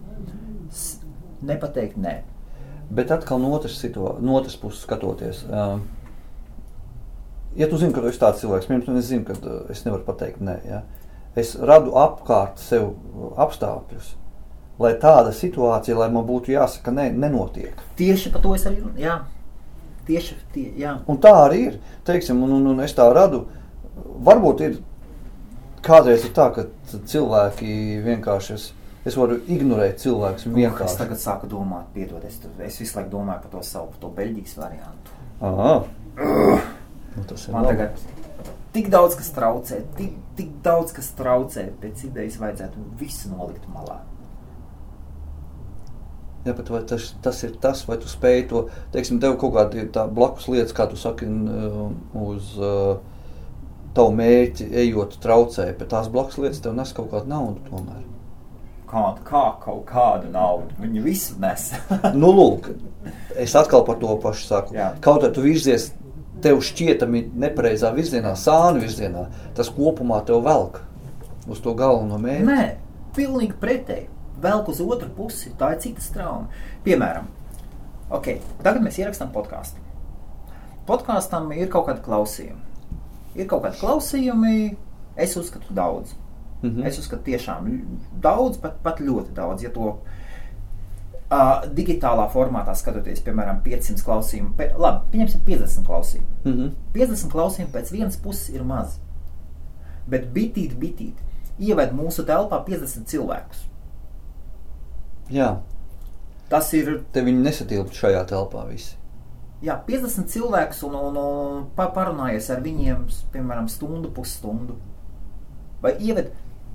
nepateikt 1.51 1.99
nē. 2.01 2.15
Bet 2.95 3.11
atkal 3.11 3.43
no 3.43 3.51
otras, 3.57 3.81
no 3.97 4.39
otras 4.39 4.57
puses 4.61 4.85
skatoties. 4.87 5.43
Um, 5.49 5.83
ja 7.57 7.69
tu 7.71 7.79
zini, 7.79 7.95
ka 7.95 8.03
tu 8.03 8.11
esi 8.11 8.21
tāds 8.21 8.43
cilvēks, 8.43 8.69
piemēram, 8.69 8.99
es 8.99 9.09
zinu, 9.11 9.25
ka 9.29 9.37
uh, 9.39 9.63
es 9.73 9.85
nevaru 9.87 10.05
pateikt 10.07 10.43
nē. 10.45 10.59
Ja? 10.69 10.83
Es 11.39 11.55
radu 11.59 11.95
apkārt 11.99 12.61
sev 12.63 12.91
uh, 12.91 13.33
apstākļus, 13.45 14.15
lai 14.83 14.95
tāda 15.03 15.35
situācija, 15.35 15.99
lai 15.99 16.11
man 16.15 16.27
būtu 16.29 16.55
jāsaka, 16.55 16.95
nē, 16.95 17.11
nenotiek. 17.15 17.83
Tieši 17.99 18.35
par 18.35 18.45
to 18.45 18.55
es 18.59 18.67
arī 18.71 18.83
runāju. 18.83 19.21
Tieši 20.05 20.37
tie, 20.53 20.67
jā. 20.77 20.99
Un 21.09 21.21
tā 21.23 21.33
arī 21.47 21.61
ir. 21.71 21.77
Teiksim, 22.05 22.43
un, 22.45 22.59
un, 22.59 22.73
un 22.75 22.85
es 22.85 22.93
tā 22.97 23.07
radu. 23.15 23.47
Varbūt 24.27 24.65
ir 24.67 24.75
kādreiz 25.85 26.27
ir 26.27 26.35
tā, 26.37 26.51
ka 26.53 26.67
cilvēki 26.93 28.03
vienkārši. 28.05 28.59
Es, 28.59 28.67
es 29.09 29.17
varu 29.17 29.39
ignorēt 29.49 30.03
cilvēku. 30.05 30.53
Es 30.85 30.99
tagad 31.01 31.23
sāku 31.23 31.49
domāt, 31.49 31.89
piedod, 31.97 32.25
es, 32.29 32.37
es 32.67 32.81
visu 32.83 32.99
laiku 32.99 33.15
domāju 33.17 33.47
par 33.47 33.57
to 33.57 33.65
savu 33.65 33.97
to 34.03 34.13
beļģijas 34.13 34.57
variantu. 34.61 35.21
Aha. 35.41 35.77
Nu, 37.15 37.25
tas 37.29 37.47
ir 37.49 37.55
labi. 37.55 37.89
tik 38.75 38.89
daudz 38.91 39.15
kas 39.19 39.31
traucē, 39.37 39.83
tik, 39.99 40.17
tik 40.37 40.51
daudz 40.65 40.93
kas 40.97 41.13
traucē, 41.19 41.69
pēc 41.83 42.05
idejas 42.09 42.41
vajadzētu 42.43 42.83
visu 42.99 43.31
nolikt 43.31 43.69
malā. 43.71 44.01
Jā, 46.45 46.53
bet 46.53 46.69
tas, 46.91 47.07
tas 47.25 47.39
ir 47.47 47.55
tas, 47.57 47.87
vai 47.89 47.97
tu 47.97 48.11
spēj 48.11 48.43
to, 48.51 48.67
teiksim, 48.93 49.17
tev 49.23 49.39
kaut 49.41 49.55
kāda 49.55 50.05
blakus 50.13 50.49
lietas, 50.53 50.75
kā 50.77 50.85
tu 50.91 50.99
saki, 51.01 51.25
n- 51.25 51.95
uz 52.21 52.51
uh, 52.61 52.99
tavu 53.97 54.13
mērķi 54.19 54.67
ejot 54.83 55.17
traucē, 55.23 55.71
bet 55.79 55.89
tās 55.95 56.11
blakus 56.13 56.37
lietas 56.43 56.61
tev 56.61 56.75
nes 56.77 56.93
kaut 56.93 57.09
kādu 57.15 57.31
naudu 57.33 57.63
tomēr. 57.71 58.03
Kā, 58.91 59.07
kā 59.27 59.45
kaut 59.63 59.87
kādu 59.89 60.29
naudu? 60.35 60.75
Viņi 60.83 61.01
visu 61.07 61.39
nes. 61.41 61.71
Nu, 62.21 62.29
lūk, 62.37 62.69
es 63.41 63.55
atkal 63.57 63.87
par 63.89 63.97
to 64.03 64.13
pašu 64.23 64.45
saku. 64.51 64.77
Jā. 64.77 64.91
Kaut 65.03 65.25
kā 65.25 65.33
tu 65.35 65.47
virzies 65.47 65.89
tev 66.45 66.61
šķietami 66.65 67.25
nepareizā 67.41 67.91
virzienā, 67.97 68.35
sānu 68.37 68.83
virzienā, 68.85 69.29
tas 69.57 69.71
kopumā 69.73 70.21
tev 70.29 70.45
velk 70.45 70.83
uz 71.51 71.61
to 71.65 71.75
galveno 71.77 72.19
mērķi. 72.21 72.49
Nē, 72.49 72.67
pilnīgi 73.17 73.57
pretēji. 73.61 74.11
Velk 74.45 74.69
uz 74.73 74.81
otru 74.85 75.09
pusi. 75.17 75.53
Tā 75.59 75.73
ir 75.75 75.81
cita 75.85 76.05
strauma. 76.05 76.51
Piemēram, 76.85 77.29
okay, 78.13 78.41
tagad 78.65 78.85
mēs 78.85 78.99
ierakstām 79.01 79.31
podkāstu. 79.35 79.81
Podkāstam 80.89 81.49
ir 81.57 81.71
kaut 81.73 81.89
kāda 81.89 82.05
klausījuma. 82.05 82.61
Ir 83.35 83.49
kaut 83.51 83.65
kādi 83.65 83.81
klausījumi, 83.81 84.59
es 85.17 85.37
uzskatu, 85.41 85.73
daudz. 85.75 86.13
Mhm. 86.65 86.85
Es 86.89 86.99
uzskatu, 87.01 87.25
tiešām 87.31 87.71
daudz, 88.25 88.59
pat, 88.61 88.77
pat 88.85 89.01
ļoti 89.01 89.35
daudz. 89.37 89.65
Ja 89.65 89.73
to 89.73 89.99
uh, 91.31 91.65
digitālā 91.75 92.27
formātā 92.33 92.75
skatoties, 92.77 93.21
piemēram, 93.27 93.61
500 93.65 94.03
klausījumu, 94.05 94.55
pe, 94.59 94.71
labi, 94.79 95.07
pieņemsim 95.15 95.45
50 95.47 95.87
klausījumu. 95.87 96.27
Mhm. 96.45 96.73
50 96.95 97.31
klausījumu 97.33 97.73
pēc 97.75 97.93
vienas 97.93 98.17
puses 98.17 98.49
ir 98.55 98.65
maz. 98.65 98.99
Bet 100.09 100.27
bitīt, 100.35 100.75
bitīt, 100.77 101.15
ieved 101.59 101.93
mūsu 101.97 102.25
telpā 102.29 102.59
50 102.67 103.07
cilvēkus. 103.09 103.65
Jā, 105.33 105.55
Tas 106.53 106.69
ir 106.77 106.99
te 107.13 107.23
viņi 107.25 107.41
nesatilpt 107.43 107.97
šajā 107.97 108.21
telpā 108.29 108.67
visi. 108.69 108.97
jā, 109.65 109.79
50 109.87 110.29
cilvēkus 110.29 110.83
un, 110.85 110.95
un, 110.95 111.17
un 111.17 111.63
pa- 111.75 111.89
parunājies 111.91 112.51
ar 112.53 112.61
viņiem, 112.61 113.07
piemēram, 113.33 113.67
stundu, 113.73 114.11
pusstundu. 114.13 114.77
Vai 115.83 115.95
ieved 116.05 116.29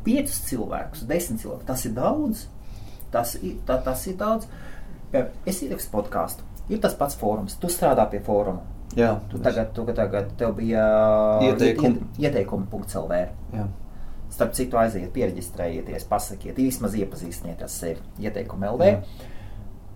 5 0.04 0.34
cilvēkus, 0.50 1.04
10 1.06 1.38
cilvēkus. 1.44 1.66
Tas 1.70 1.86
ir 1.86 1.94
daudz. 1.94 2.48
Tas 3.12 3.36
tā, 3.66 3.78
tas 3.84 4.08
ir 4.08 4.16
daudz. 4.20 4.48
Es 5.46 5.62
ierakstu 5.64 5.92
podkāstu. 5.92 6.44
Ir 6.70 6.78
tas 6.80 6.94
pats 6.94 7.16
fórums. 7.18 7.56
Tu 7.60 7.68
strādā 7.68 8.06
pie 8.12 8.20
fóruma. 8.20 8.62
Jā, 8.96 9.20
Tu 9.30 9.38
tagad, 9.38 9.72
tu 9.74 9.86
tagad 9.86 10.32
tev 10.38 10.56
bija 10.58 10.84
Ieteikumi. 11.42 12.00
iet- 12.18 12.20
ieteikumi.lv. 12.34 13.28
Jā. 13.54 13.68
Starp 14.30 14.54
citu, 14.54 14.78
aiziet, 14.78 15.12
pieregistrējieties, 15.14 16.06
pasakiet, 16.10 16.56
vismaz 16.58 16.94
iepazīstiniet 16.94 17.62
ar 17.62 17.68
sevi. 17.70 18.00
Ieteikumu 18.20 18.66
LV. 18.76 18.82
Jā. 18.86 19.02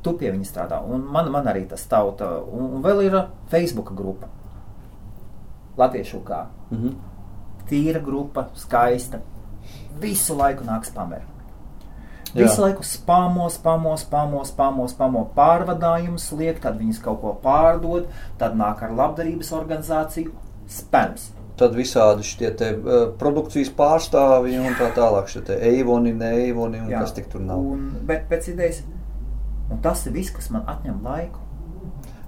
Tu 0.04 0.14
pie 0.18 0.32
viņa 0.32 0.46
strādā. 0.50 0.82
Un 0.84 1.02
man, 1.12 1.32
man 1.32 1.46
arī 1.46 1.68
tas 1.70 1.86
tauta. 1.88 2.26
Un, 2.52 2.74
un 2.76 2.82
vēl 2.84 3.04
ir 3.06 3.20
Facebook 3.50 3.94
grupa. 3.96 4.28
Latviešu 5.78 6.22
kā. 6.24 6.46
Mhm. 6.72 6.96
Tīra 7.70 8.02
grupa, 8.04 8.48
skaista. 8.56 9.20
Visu 10.02 10.36
laiku 10.36 10.64
nāk 10.68 10.84
spameri. 12.34 12.42
Jā. 12.42 12.50
Visu 12.50 12.62
laiku 12.66 12.84
spamo, 12.84 13.46
spamo, 13.50 13.94
spamo, 13.98 14.42
spamo, 14.46 14.88
spamo 14.90 15.22
pārvadājumus, 15.38 16.32
liek, 16.40 16.60
tad 16.64 16.80
viņas 16.82 17.00
kaut 17.06 17.22
ko 17.22 17.36
pārdod, 17.44 18.10
tad 18.42 18.58
nāk 18.58 18.82
ar 18.84 18.92
labdarības 18.98 19.54
organizāciju. 19.54 20.34
Spams. 20.68 21.30
Tad 21.60 21.76
visādi 21.78 22.26
šie 22.26 22.50
te, 22.58 22.72
uh, 22.74 23.04
produkcijas 23.20 23.70
pārstāvji 23.78 24.58
un 24.58 24.74
tā 24.80 24.88
tālāk. 24.96 25.28
Šie 25.30 25.44
te 25.46 25.58
eivoni, 25.70 26.14
neeivoni 26.18 26.82
un 26.82 26.90
Jā. 26.90 27.04
kas 27.04 27.14
tik 27.14 27.30
tur 27.30 27.44
nav. 27.46 27.62
Un, 27.62 27.92
bet 28.10 28.26
pēc 28.32 28.50
idejas, 28.56 28.82
un 29.70 29.78
tas 29.86 30.02
ir 30.10 30.16
viss, 30.16 30.34
kas 30.34 30.50
man 30.50 30.66
atņem 30.74 31.04
laiku. 31.06 31.44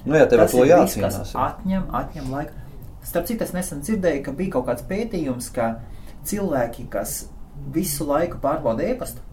Nu 0.06 0.14
jā, 0.20 0.28
tev 0.30 0.44
Tas 0.44 0.54
to 0.54 0.62
viss, 0.62 0.70
jācīnās. 0.70 1.34
jā. 1.34 1.48
atņem, 1.48 1.88
atņem 1.98 2.30
laiku. 2.30 2.62
Starp 3.06 3.26
citu, 3.26 3.44
es 3.48 3.54
nesen 3.54 3.82
dzirdēju, 3.82 4.22
ka 4.28 4.32
bija 4.38 4.54
kaut 4.60 4.68
kāds 4.70 4.86
pētījums, 4.86 5.50
ka 5.54 5.72
cilvēki, 6.30 6.86
kas 6.94 7.24
visu 7.74 8.06
laiku 8.06 8.38
pārbauda 8.44 8.86
e-pastu, 8.86 9.25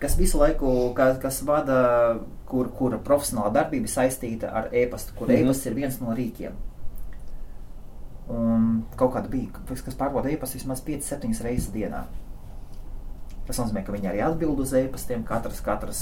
kas 0.00 0.16
visu 0.18 0.38
laiku, 0.38 0.92
kas, 0.94 1.18
kas 1.22 1.42
vada, 1.46 2.18
kur, 2.48 2.68
kura 2.76 2.98
profesionāla 2.98 3.52
darbība 3.54 3.88
saistīta 3.88 4.52
ar 4.52 4.68
e-pastu, 4.72 5.14
kur 5.16 5.28
mm. 5.28 5.34
-hmm. 5.34 5.44
e-pasts 5.44 5.66
ir 5.66 5.74
viens 5.74 6.00
no 6.00 6.14
rīkiem. 6.14 6.52
Un 8.28 8.84
kaut 8.96 9.14
kāda 9.14 9.28
bija, 9.30 9.48
kas 9.68 9.94
pārbauda 9.94 10.30
e-pastu 10.30 10.58
vismaz 10.58 10.82
5-7 10.84 11.42
reizes 11.42 11.72
dienā. 11.72 12.04
Tas 13.46 13.58
nozīmē, 13.58 13.84
ka 13.86 13.92
viņi 13.92 14.08
arī 14.10 14.22
atbild 14.26 14.58
uz 14.58 14.72
e-pastiem. 14.74 15.22
Katrs, 15.24 15.60
katrs, 15.60 16.00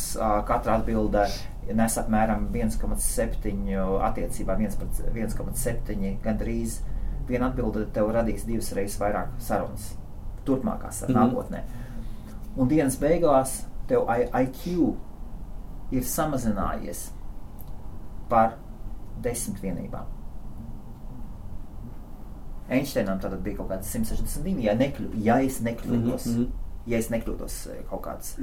katra 0.48 0.78
atbilde 0.78 1.26
nes 1.72 1.98
apmēram 2.00 2.48
1,7 2.52 3.76
attiecībā 4.08 4.56
1 4.60 4.78
pret 4.80 5.02
1,7 5.12 6.16
gandrīz. 6.24 6.80
Viena 7.28 7.48
atbilde 7.48 7.86
tev 7.92 8.10
radīs 8.12 8.44
divas 8.48 8.72
reizes 8.76 8.98
vairāk 9.00 9.36
sarunas 9.38 9.94
turpmākās 10.44 11.02
ar 11.02 11.10
Mhm. 11.10 11.18
nākotnē. 11.18 11.62
Un 12.56 12.68
dienas 12.68 12.96
beigās 12.96 13.64
tev 13.88 14.08
IQ 14.08 14.66
ir 15.94 16.02
samazinājies 16.08 17.08
par 18.30 18.56
desmit 19.22 19.60
vienībām. 19.62 20.10
Einsteinam 22.72 23.20
tad 23.20 23.36
bija 23.44 23.58
kaut 23.60 23.68
kāds 23.74 23.90
162, 23.92 24.62
ja, 24.64 24.72
nekļu, 24.78 25.10
ja 25.24 25.36
es 25.44 25.60
nekļūdos. 25.64 26.28
Mhm, 26.30 26.44
mhm. 26.44 26.60
Ja 26.88 26.98
es 27.00 27.08
nekļūdos 27.12 27.54
eh, 27.72 27.80
kaut 27.88 28.02
kāds. 28.04 28.34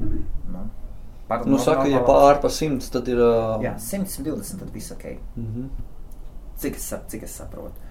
Nu, 0.00 0.64
par, 1.28 1.44
Nu, 1.48 1.58
saka, 1.60 1.84
ja 1.88 2.00
pār 2.04 2.40
pa 2.40 2.48
simts, 2.52 2.88
tad 2.92 3.08
ir. 3.12 3.20
Uh, 3.20 3.60
Jā, 3.64 3.74
120, 3.76 4.60
tad 4.62 4.72
viss 4.72 4.92
ok. 4.94 5.06
Mhm. 5.36 5.68
Cik 6.60 6.76
es, 6.76 6.88
cik 7.12 7.24
es 7.28 7.36
saprotu. 7.40 7.88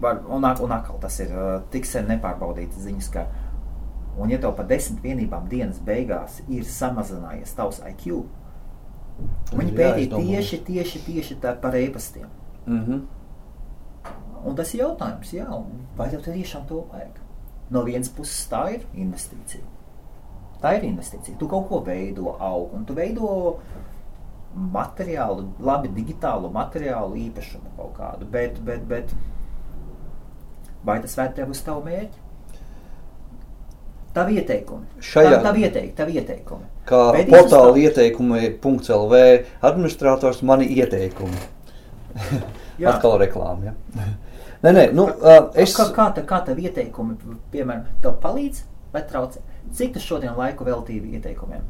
Var, 0.00 0.20
un, 0.28 0.44
un 0.44 0.72
atkal 0.76 0.98
tas 1.00 1.14
ir 1.24 1.32
uh, 1.32 1.58
tik 1.72 1.88
sen 1.88 2.08
nepārbaudīts 2.10 2.80
ziņas, 2.84 3.10
ka, 3.12 3.24
un 4.16 4.30
ja 4.32 4.38
tev 4.40 4.54
pa 4.56 4.64
desmit 4.64 5.02
vienībām 5.04 5.48
dienas 5.48 5.78
beigās 5.84 6.40
ir 6.48 6.64
samazinājies 6.64 7.54
tavs 7.56 7.82
IQ, 7.90 8.24
viņi 9.52 9.76
pētīja 9.76 10.16
tieši, 10.16 10.62
tieši, 10.66 11.04
tieši 11.06 11.38
par 11.62 11.76
e-pastiem. 11.76 12.28
Mm 12.66 12.82
-hmm. 12.84 13.04
Un 14.44 14.56
tas 14.56 14.74
ir 14.74 14.80
jautājums, 14.80 15.32
jā, 15.32 15.46
vai 15.96 16.10
tev 16.10 16.22
tiešām 16.22 16.66
to 16.66 16.84
vajag? 16.92 17.18
No 17.70 17.82
vienas 17.82 18.08
puses 18.08 18.48
tā 18.50 18.74
ir 18.74 18.86
investīcija. 18.94 19.64
Tā 20.62 20.76
ir 20.76 20.84
investīcija. 20.84 21.38
Tu 21.38 21.48
kaut 21.48 21.68
ko 21.68 21.80
veido, 21.80 22.36
aug, 22.40 22.74
un 22.74 22.84
tu 22.84 22.94
veido 22.94 23.58
materiālu, 24.54 25.48
labi 25.60 25.88
digitālu 25.88 26.50
materiālu 26.52 27.18
īpašumu 27.26 27.74
kaut 27.76 27.96
kādu, 27.98 28.28
bet, 28.30 28.60
bet, 28.64 28.86
bet 28.88 29.14
vai 30.84 31.00
tas 31.02 31.16
vērt 31.18 31.34
tev 31.34 31.50
uz 31.50 31.60
tavu 31.66 31.84
mērķi? 31.84 32.25
Tavi 34.16 34.38
ieteikumi. 34.40 34.86
Šajā- 35.04 35.40
Tavi 35.44 35.64
ieteikumi. 35.66 35.96
Tavi 35.96 36.18
ieteikumi. 36.20 36.68
Kā 36.88 37.00
portāla 37.28 37.72
tā- 37.74 37.82
ieteikumi, 37.84 38.40
.lv 38.62 39.20
administrators, 39.70 40.42
mani 40.42 40.68
ieteikumi. 40.78 41.42
Atkal 42.92 43.18
reklāma. 43.20 43.72
Ja? 43.72 43.74
nē, 44.64 44.72
nē, 44.72 44.86
nu, 44.96 45.04
uh, 45.04 45.50
es 45.54 45.76
Kā, 45.76 45.90
kā, 45.92 46.08
tā, 46.16 46.24
kā 46.28 46.40
tev 46.46 46.60
ieteikumi, 46.64 47.18
piemēram, 47.52 47.84
tev 48.02 48.16
palīdz 48.24 48.64
vai 48.94 49.04
traucē? 49.10 49.44
Cik 49.76 49.96
tu 49.96 50.00
šodien 50.00 50.36
laiku 50.38 50.64
veltīji 50.64 51.18
ieteikumiem? 51.18 51.64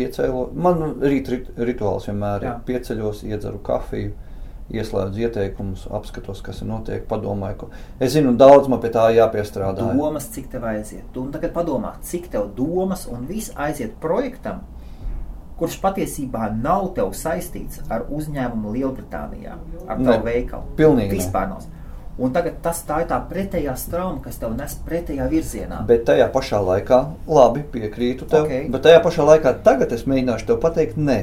piecēlu, 0.00 0.44
man 0.54 0.82
rīt 1.02 1.28
rit, 1.32 1.48
rituāls 1.58 2.06
vienmēr 2.08 2.44
ir 2.46 2.58
pieceļos, 2.68 3.24
iedzeru 3.28 3.60
kafiju, 3.66 4.12
ieslēdzu 4.70 5.20
ieteikumus, 5.26 5.86
apskatos, 5.90 6.40
kas 6.46 6.60
ir 6.62 6.68
notiek, 6.70 7.06
padomāju, 7.10 7.56
ko. 7.64 7.68
Es 8.00 8.12
zinu, 8.14 8.36
daudz 8.38 8.68
man 8.70 8.80
pie 8.82 8.90
tā 8.94 9.08
jāpiestrādā. 9.16 9.88
Domas, 9.96 10.28
cik 10.34 10.50
tev 10.52 10.64
aiziet. 10.70 11.02
Tu 11.14 11.22
un 11.22 11.32
tagad 11.34 11.52
padomā, 11.56 11.94
cik 12.06 12.28
tev 12.30 12.50
domas 12.56 13.06
un 13.10 13.26
viss 13.26 13.50
aiziet 13.56 13.96
projektam, 14.00 14.62
kurš 15.60 15.80
patiesībā 15.82 16.46
nav 16.62 16.92
tev 16.96 17.10
saistīts 17.12 17.82
ar 17.92 18.06
uzņēmumu 18.08 18.70
Lielbritānijā, 18.78 19.58
ar 19.88 19.98
Ne, 19.98 20.06
tavu 20.12 20.24
veikalu. 20.24 20.62
pilnīgi 20.76 21.12
ne. 21.12 21.18
Vispār 21.18 21.48
nav. 21.50 21.66
Un 22.20 22.32
tagad 22.32 22.58
tas 22.62 22.82
tā 22.84 23.00
ir 23.00 23.06
tā 23.08 23.16
pretējā 23.28 23.74
strauma, 23.80 24.20
kas 24.22 24.36
tev 24.36 24.52
nes 24.56 24.74
pretējā 24.86 25.28
virzienā. 25.30 25.86
Bet 25.86 26.04
tajā 26.04 26.26
pašā 26.32 26.58
laikā, 26.60 26.98
labi, 27.26 27.62
piekrītu 27.72 28.26
tev. 28.28 28.44
Ok. 28.44 28.70
Bet 28.70 28.82
tajā 28.82 29.02
pašā 29.04 29.24
laikā, 29.24 29.54
tagad 29.64 29.92
es 29.92 30.04
mēģināšu 30.04 30.46
tev 30.46 30.58
pateikt, 30.60 30.96
nē. 31.00 31.22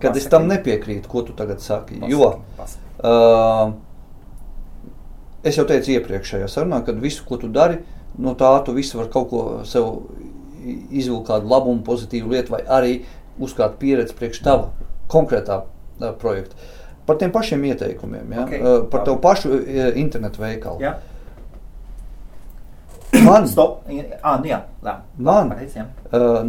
Kad 0.00 0.16
es 0.16 0.26
Pasaki. 0.26 0.30
tam 0.30 0.48
nepiekrītu, 0.50 1.08
ko 1.08 1.22
tu 1.24 1.32
tagad 1.32 1.60
saki. 1.64 2.00
Pasaki, 2.00 2.12
Jo 2.12 2.40
pasaki. 2.56 2.82
uh, 3.00 3.72
es 5.46 5.56
jau 5.56 5.64
teicu 5.68 5.94
iepriekšējā 5.94 6.48
sarunā, 6.52 6.82
ka 6.84 6.92
visu, 6.92 7.24
ko 7.24 7.38
tu 7.40 7.48
dari, 7.48 7.78
no 8.18 8.34
tā 8.34 8.50
tu 8.66 8.74
visu 8.76 8.98
var 8.98 9.08
kaut 9.12 9.30
ko 9.30 9.44
sev 9.64 10.02
izvilkt 10.90 11.28
kādu 11.30 11.48
labumu, 11.48 11.80
pozitīvu 11.86 12.32
lietu, 12.34 12.52
vai 12.56 12.62
arī 12.66 12.92
uzkāpt 13.40 13.78
pieredzi 13.80 14.14
priekš 14.18 14.42
tava 14.44 14.70
konkrētā 15.08 15.62
uh, 15.64 16.12
projekta. 16.20 16.56
Par 17.06 17.16
tiem 17.16 17.30
pašiem 17.32 17.64
ieteikumiem, 17.64 18.32
ja? 18.34 18.44
Ok, 18.44 18.54
uh, 18.58 18.78
par 18.90 19.04
tevu 19.06 19.20
pašu 19.22 19.52
uh, 19.54 19.92
internetu 19.96 20.42
veikalu. 20.42 20.80
Jā, 20.82 20.96
Man, 23.26 23.46
stop. 23.48 23.86
Ah, 24.22 24.36
nu 24.42 24.50
jā, 24.50 24.58
labi. 24.84 25.02
Man? 25.24 25.52
Jā. 25.72 25.86
uh, 26.12 26.42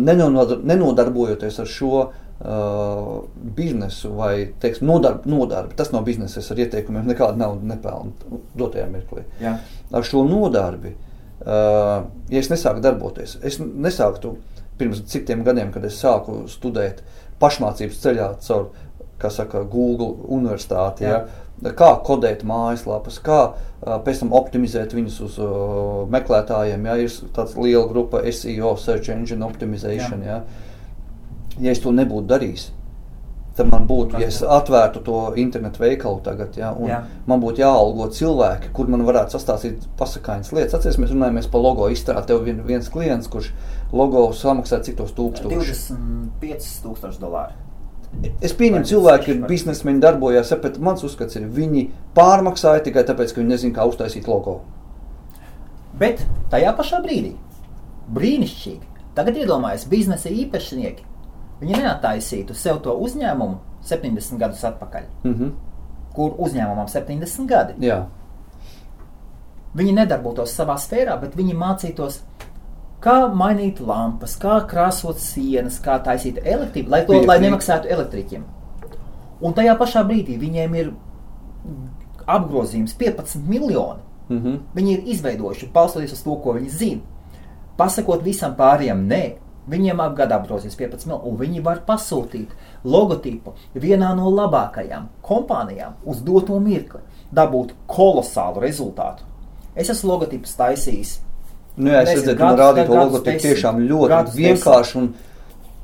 nenodarbojoties 0.68 1.60
ar 1.64 1.70
šo 1.70 1.92
uh, 2.02 2.16
biznesu 2.38 4.12
vai 4.14 4.54
teiksim, 4.62 4.86
nodarbi, 4.88 5.30
nodarbi, 5.30 5.74
tas 5.76 5.90
nav 5.92 6.04
biznesa, 6.06 6.38
es 6.40 6.52
ar 6.54 6.60
ieteikumiem 6.62 7.08
nekādu 7.10 7.42
naudu 7.42 7.66
nepelnu 7.66 8.42
dotajā 8.58 8.86
mirklī. 8.94 9.24
Jā. 9.42 9.56
Ar 9.90 10.06
šo 10.06 10.22
nodarbi, 10.28 10.94
uh, 11.42 12.06
ja 12.30 12.44
es 12.44 12.52
nesāku 12.54 12.84
darboties, 12.86 13.40
es 13.42 13.58
nesāktu 13.58 14.36
pirms 14.78 15.02
citiem 15.10 15.42
gadiem, 15.48 15.72
kad 15.74 15.86
es 15.90 15.98
sāku 15.98 16.44
studēt 16.52 17.02
pašmācības 17.42 18.04
ceļā 18.06 18.30
caur, 18.46 18.70
saka, 19.34 19.64
Google 19.66 20.14
universitāti. 20.30 21.08
Ja? 21.10 21.24
Kā 21.74 21.90
kodēt 22.06 22.44
mājaslapas, 22.46 23.18
kā 23.26 23.40
uh, 23.50 23.98
pēc 24.06 24.22
tam 24.22 24.36
optimizēt 24.38 24.94
viņus 24.94 25.20
uz 25.26 25.40
uh, 25.42 26.04
meklētājiem. 26.14 26.86
Ja 26.86 27.02
ir 27.02 27.16
tāds 27.34 27.58
liela 27.58 27.88
grupa 27.90 28.22
SEO, 28.30 28.76
Search 28.78 29.10
Engine 29.10 29.42
Optimization. 29.46 30.22
Ja, 30.22 30.44
ja 31.62 31.74
es 31.74 31.82
to 31.84 31.94
nebūtu 31.96 32.28
darījis, 32.30 32.70
tad 33.58 33.70
man 33.72 33.88
būtu, 33.90 34.20
ja 34.22 34.30
es 34.30 34.40
atvērtu 34.44 35.02
to 35.06 35.20
internetu 35.42 35.82
veikalu 35.82 36.22
tagad, 36.26 36.58
ja, 36.60 36.72
un 36.78 36.92
Jā. 36.92 37.00
man 37.30 37.42
būtu 37.42 37.64
jāalgo 37.64 38.10
cilvēki, 38.14 38.72
kur 38.76 38.90
man 38.94 39.06
varētu 39.08 39.38
sastāstīt 39.38 39.88
pasakāņas 40.00 40.54
lietas. 40.54 40.78
Atcerieties, 40.78 41.00
mēs 41.02 41.14
runājamies 41.16 41.50
par 41.54 41.64
logo 41.66 41.88
izstrādi. 41.94 42.28
Tev 42.30 42.44
vien, 42.46 42.62
viens 42.68 42.90
klients, 42.94 43.30
kurš 43.32 43.50
logo 43.96 44.28
samaksā 44.38 44.82
cik 44.86 45.00
tos 45.00 45.16
tūkstošus. 45.18 45.88
25,000 46.44 47.24
dolāru. 47.24 47.64
Es 48.42 48.54
pieņemu, 48.58 48.86
cilvēki 48.88 49.34
ir 49.34 49.42
biznesmeņi, 49.50 50.02
darbojās, 50.02 50.54
bet 50.64 50.78
mans 50.82 51.04
uzskats 51.06 51.38
ir, 51.38 51.50
viņi 51.54 51.90
pārmaksāja 52.18 52.86
tikai 52.86 53.04
tāpēc, 53.10 53.34
ka 53.34 53.42
viņi 53.42 53.52
nezina, 53.52 53.76
kā 53.76 53.86
uztaisīt 53.90 54.30
logo. 54.32 54.62
Bet 55.98 56.24
tajā 56.54 56.72
pašā 56.78 57.02
brīdī, 57.04 57.34
brīnišķīgi, 58.16 59.04
tagad 59.18 59.42
iedomājieties, 59.42 59.90
biznesa 59.92 60.32
īpašnieki. 60.32 61.07
Viņi 61.62 61.74
neattaisītu 61.82 62.54
sev 62.54 62.80
to 62.82 62.94
uzņēmumu 62.94 63.58
70 63.84 64.38
gadus 64.38 64.64
atpakaļ, 64.64 65.04
Mm 65.24 65.34
-hmm. 65.34 65.52
kur 66.14 66.32
uzņēmumam 66.38 66.88
70 66.88 67.46
gadi. 67.48 67.74
Jā, 67.88 68.06
Viņi 69.78 69.94
nedarbotos 69.94 70.56
savā 70.58 70.78
sfērā, 70.78 71.20
bet 71.22 71.36
viņi 71.36 71.54
mācītos, 71.54 72.22
kā 73.04 73.34
mainīt 73.34 73.80
lampas, 73.80 74.38
kā 74.42 74.68
krāsot 74.68 75.18
sienas, 75.22 75.80
kā 75.80 76.00
taisīt 76.04 76.38
elektrību, 76.44 76.90
lai, 76.90 77.06
to, 77.06 77.14
lai 77.14 77.38
Piekrīt. 77.38 77.42
nemaksātu 77.42 77.88
elektriķiem. 77.88 78.44
Un 79.42 79.54
tajā 79.54 79.78
pašā 79.78 80.04
brīdī 80.08 80.40
viņiem 80.40 80.76
ir 80.76 80.94
apgrozījums 82.28 82.96
15 82.98 83.48
miljoni. 83.48 84.00
mm 84.30 84.38
-hmm. 84.38 84.60
Viņi 84.76 84.92
ir 84.94 85.04
izveidojuši, 85.06 85.70
balstoties 85.74 86.14
uz 86.14 86.24
to, 86.24 86.36
ko 86.36 86.54
viņi 86.54 86.70
zina. 86.70 87.02
Pasakot 87.78 88.24
visam 88.24 88.56
pārējiem, 88.56 89.08
nē, 89.08 89.34
viņiem 89.72 90.02
apgādā 90.04 90.40
apgrozījums 90.40 90.78
15 90.80 91.08
miljoni, 91.10 91.30
un 91.30 91.40
viņi 91.42 91.64
var 91.66 91.84
pasūtīt 91.88 92.54
logotipu 92.88 93.56
vienā 93.76 94.14
no 94.18 94.32
labākajām 94.34 95.10
kompānijām 95.26 95.98
uz 96.06 96.24
doto 96.26 96.60
mirkli, 96.64 97.04
dabūt 97.32 97.74
kolosālu 97.92 98.64
rezultātu. 98.64 99.28
Es 99.78 99.92
esmu 99.94 100.14
logotipus 100.14 100.56
taisījis. 100.58 101.18
nu, 101.78 101.92
jā, 101.92 102.02
es 102.02 102.14
redzēju, 102.16 102.38
ka 102.38 102.54
gadus 102.58 102.94
logotipu 102.96 103.42
tiešām 103.46 103.82
ļoti 103.90 104.38
vienkārši, 104.38 104.98
un 105.02 105.10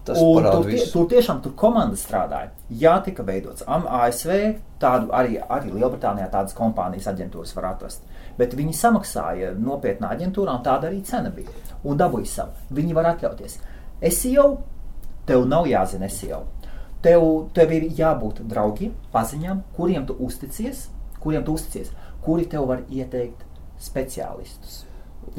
tas 0.04 0.20
Un 0.20 0.44
tur, 0.44 0.66
tie, 0.68 0.86
tur 0.92 1.06
tiešām 1.08 1.40
tur 1.44 1.54
komanda 1.56 1.96
strādāja. 1.96 2.50
Jā, 2.70 2.98
tika 3.06 3.24
veidots 3.24 3.64
ASV, 3.68 4.34
tādu 4.82 5.14
arī, 5.16 5.38
arī 5.40 5.72
Lielbritānijā 5.72 6.28
tādas 6.34 6.56
kompānijas 6.58 7.08
aģentūras 7.14 7.54
var 7.56 7.70
atrast. 7.72 8.04
Bet 8.38 8.56
viņi 8.58 8.74
samaksāja 8.76 9.54
nopietnā 9.56 10.10
aģentūrā, 10.16 10.58
un 10.58 10.66
tāda 10.66 10.90
arī 10.90 11.00
cena 11.08 11.32
bija. 11.32 11.54
Un 11.88 12.00
dabūja 12.00 12.32
savu. 12.32 12.68
Viņi 12.76 12.98
var 12.98 13.14
atļauties. 13.14 13.60
SEO, 14.12 14.48
tev 15.28 15.46
nav 15.48 15.68
jāzina 15.70 16.10
SEO. 16.12 16.44
Tev, 17.04 17.24
tev 17.56 17.72
ir 17.76 17.90
jābūt 17.98 18.42
draugiem, 18.48 18.94
paziņām, 19.12 19.64
kuriem 19.76 20.06
tu 20.08 20.16
uzticies, 20.24 20.86
kuriem 21.24 21.44
tu 21.44 21.56
uzticies, 21.58 21.92
kuri 22.24 22.46
tev 22.52 22.68
var 22.70 22.84
ieteikt 22.90 23.44
speciālistus. 23.84 24.84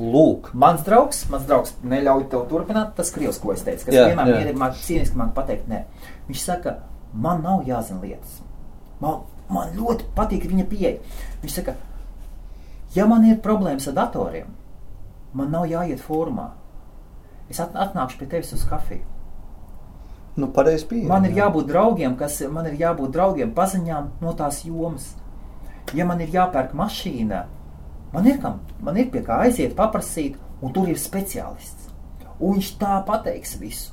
Lūk, 0.01 0.51
Mans 0.57 0.83
draugs, 0.85 1.23
mans 1.31 1.45
draugs 1.49 1.75
neļauj 1.85 2.27
tev 2.33 2.47
turpināt. 2.51 2.95
Tas 2.97 3.13
krievs, 3.15 3.39
ko 3.41 3.53
es 3.53 3.63
teicu, 3.65 3.87
kas 3.87 3.95
Jā, 3.97 4.07
vienmēr 4.11 4.31
jā. 4.33 4.41
ir 4.49 4.59
mākslinieks, 4.59 4.87
cīniski 4.89 5.21
man 5.21 5.33
pateikt, 5.37 5.69
nē. 5.71 5.83
Viņš 6.29 6.41
saka, 6.45 6.79
man 7.13 7.43
nav 7.45 7.65
jāzina 7.69 8.01
lietas. 8.03 8.39
Man, 9.01 9.23
man 9.53 9.73
ļoti 9.77 10.09
patīk 10.17 10.49
viņa 10.51 10.67
pieeja. 10.71 10.99
Viņš 11.43 11.57
saka, 11.61 11.77
ja 12.97 13.07
man 13.11 13.27
ir 13.29 13.41
problēmas 13.45 13.89
ar 13.93 13.97
datoriem, 14.01 14.49
man 15.37 15.53
nav 15.53 15.69
jāiet 15.71 16.03
formā. 16.03 16.51
Es 17.51 17.61
at, 17.61 17.75
atnākšu 17.75 18.19
pie 18.19 18.27
tevis 18.27 18.53
uz 18.57 18.65
kafiju. 18.69 19.05
nu 20.37 20.49
pieeja. 20.51 21.09
Man 21.09 21.25
ir 21.25 21.31
jā. 21.31 21.45
jābūt 21.45 21.67
draugiem, 21.69 22.17
kas 22.17 22.41
man 22.51 22.67
ir 22.67 22.75
jābūt 22.75 23.11
draugiem, 23.11 23.53
paziņām 23.55 24.09
no 24.21 24.33
tās 24.33 24.65
jomas. 24.65 25.15
Ja 25.95 26.05
man 26.05 26.21
ir 26.21 26.29
jāpērk 26.29 26.73
mašīna, 26.75 27.45
man 28.13 28.27
ir, 28.27 28.41
kam, 28.41 28.61
man 28.81 28.97
ir 28.97 29.11
pie 29.11 29.23
kā 29.23 29.43
aiziet, 29.45 29.77
paprasīt, 29.77 30.37
un 30.63 30.73
tur 30.73 30.89
ir 30.89 30.97
speciālists. 30.99 31.91
Un 32.41 32.57
viņš 32.57 32.79
tā 32.81 33.05
pateiks 33.07 33.57
visu. 33.61 33.93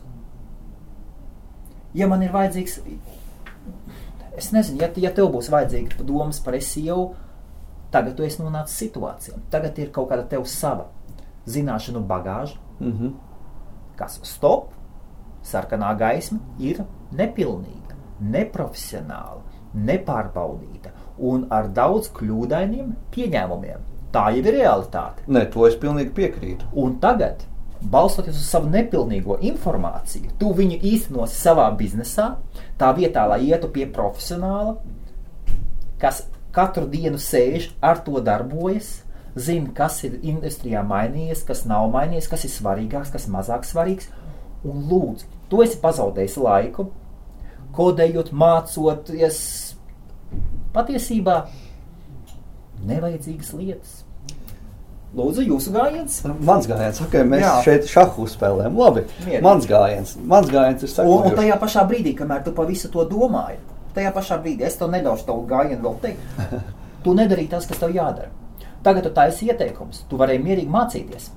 Ja 1.93 2.07
man 2.07 2.23
ir 2.23 2.31
vajadzīgs, 2.31 2.79
es 4.37 4.51
nezinu, 4.51 4.79
ja, 4.81 4.89
ja 4.95 5.11
tev 5.11 5.29
būs 5.33 5.51
vajadzīga 5.51 6.01
domas 6.07 6.39
par 6.39 6.55
SEO, 6.63 7.13
tagad 7.91 8.15
tu 8.15 8.23
esi 8.23 8.41
nonācis 8.41 8.79
situācijā. 8.81 9.35
Tagad 9.51 9.77
ir 9.77 9.91
kaut 9.91 10.09
kāda 10.09 10.23
tev 10.31 10.47
sava 10.49 10.87
zināšanu 11.45 12.01
bagāža, 12.07 12.57
Mhm. 12.81 13.11
Kas 14.01 14.17
stop, 14.25 14.73
sarkanā 15.45 15.93
gaisma 15.99 16.41
ir 16.59 16.83
nepilnīga. 17.13 17.77
neprofesionāla, 18.21 19.41
nepārbaudīta 19.73 20.91
un 21.17 21.47
ar 21.49 21.71
daudz 21.73 22.11
kļūdainiem 22.13 22.91
pieņēmumiem. 23.13 23.87
Tā 24.13 24.27
jau 24.35 24.43
ir 24.43 24.57
realitāte. 24.57 25.25
Nē, 25.25 25.47
to 25.53 25.65
es 25.65 25.77
pilnīgi 25.81 26.13
piekrītu. 26.13 26.67
Un 26.77 26.99
tagad, 27.01 27.41
balstoties 27.81 28.37
uz 28.37 28.49
savu 28.51 28.69
nepilnīgo 28.69 29.39
informāciju, 29.49 30.35
tu 30.37 30.51
viņu 30.57 30.77
īstenosi 30.91 31.39
savā 31.39 31.65
biznesā, 31.79 32.27
tā 32.77 32.91
vietā, 32.97 33.25
lai 33.31 33.39
ietu 33.47 33.71
pie 33.73 33.87
profesionāla, 33.89 34.75
kas 36.01 36.25
katru 36.53 36.85
dienu 36.91 37.17
sēž 37.21 37.71
ar 37.81 38.03
to 38.05 38.21
darbojas, 38.21 38.99
zina, 39.35 39.69
kas 39.75 40.01
ir 40.07 40.17
industrijā 40.21 40.81
mainījies, 40.87 41.43
kas 41.47 41.65
nav 41.69 41.89
mainījies, 41.93 42.29
kas 42.31 42.45
ir 42.47 42.51
svarīgāks, 42.53 43.11
kas 43.13 43.27
mazāk 43.31 43.63
svarīgs. 43.67 44.09
Un 44.67 44.83
lūdzu, 44.91 45.25
tu 45.49 45.61
esi 45.63 45.79
pazaudējis 45.81 46.37
laiku, 46.37 46.89
kodējot, 47.73 48.29
mācoties 48.33 49.39
patiesībā 50.75 51.39
nevajadzīgas 52.87 53.51
lietas. 53.57 53.99
Lūdzu, 55.11 55.43
jūsu 55.43 55.73
gājiens. 55.75 56.21
Mans 56.39 56.67
gājiens, 56.71 57.01
ok, 57.03 57.17
mēs 57.27 57.41
Jā. 57.43 57.55
Šeit 57.65 57.89
šahu 57.91 58.27
spēlējam. 58.31 58.77
Labi, 58.79 59.01
Mierīgi. 59.25 59.41
mans 59.43 59.65
gājiens. 59.67 60.13
Mans 60.23 60.47
gājiens 60.47 60.85
ir 60.85 60.87
Un, 60.87 60.93
un 60.93 60.95
sekojošs. 60.95 61.35
tajā 61.41 61.57
pašā 61.59 61.83
brīdī, 61.89 62.13
kamēr 62.15 62.45
tu 62.45 62.53
par 62.55 62.69
visu 62.69 62.87
to 62.93 63.03
domāji, 63.09 63.57
tajā 63.95 64.13
pašā 64.15 64.37
brīdī 64.43 64.63
es 64.69 64.77
tev 64.79 64.87
nedošu 64.93 65.27
tavu 65.27 65.43
gājienu 65.49 65.81
vēl 65.87 65.97
teikt. 66.05 66.21
Tu 67.01 67.15
nedarīji 67.17 67.49
tas, 67.49 67.65
kas 67.65 67.79
tev 67.81 67.89
jādara. 67.95 68.27
Tagad 68.83 69.05
tu 69.05 69.13
taisi 69.13 69.49
ieteikumus, 69.51 70.05
tu 70.09 70.17
varēji 70.17 70.41
mierīgi 70.41 70.73
mācīties. 70.73 71.29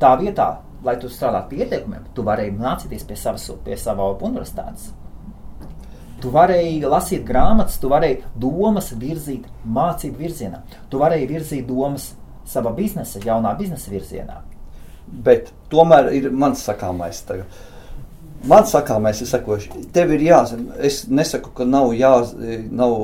Tā 0.00 0.14
vietā, 0.20 0.48
lai 0.86 0.96
tu 1.00 1.10
strādātu 1.10 1.50
pie 1.50 1.64
ieteikumiem, 1.64 2.06
tu 2.14 2.24
varēji 2.26 2.54
mācīties 2.56 3.06
pie 3.08 3.16
savas, 3.18 3.48
pie 3.64 3.76
savā 3.78 4.06
universitātes. 4.14 4.92
Tu 6.20 6.30
varēji 6.32 6.84
lasīt 6.84 7.24
grāmatas, 7.24 7.78
tu 7.80 7.88
varēji 7.88 8.20
domas 8.36 8.92
virzīt 9.00 9.46
mācību 9.64 10.20
virzienā. 10.20 10.60
Tu 10.92 11.00
varēji 11.00 11.28
virzīt 11.30 11.66
domas 11.68 12.10
savā 12.48 12.74
biznesa, 12.76 13.22
jaunā 13.24 13.54
biznesa 13.56 13.92
virzienā. 13.92 14.40
Bet 15.10 15.50
tomēr 15.72 16.12
ir 16.14 16.28
mans 16.30 16.62
sakāmais 16.66 17.22
tagad. 17.26 17.48
Mans 18.48 18.72
sakāmais 18.72 19.20
ir 19.20 19.28
sekojošs. 19.28 19.68
Tev 19.92 20.12
ir 20.14 20.22
jāzina, 20.24 20.76
es 20.80 21.02
nesaku, 21.12 21.50
ka 21.54 21.64
nav 21.68 21.90
jāzina, 21.92 22.58
nav, 22.72 22.94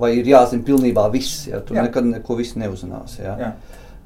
vai 0.00 0.12
ir 0.18 0.26
jāzina 0.26 0.64
pilnībā 0.66 1.04
viss. 1.12 1.46
Ja? 1.46 1.60
Tu 1.62 1.74
Jā. 1.76 1.84
nekad 1.86 2.04
neko 2.08 2.34
visu 2.38 2.58
neuzzināsi. 2.58 3.20
Ja? 3.22 3.36
Jā. 3.38 3.52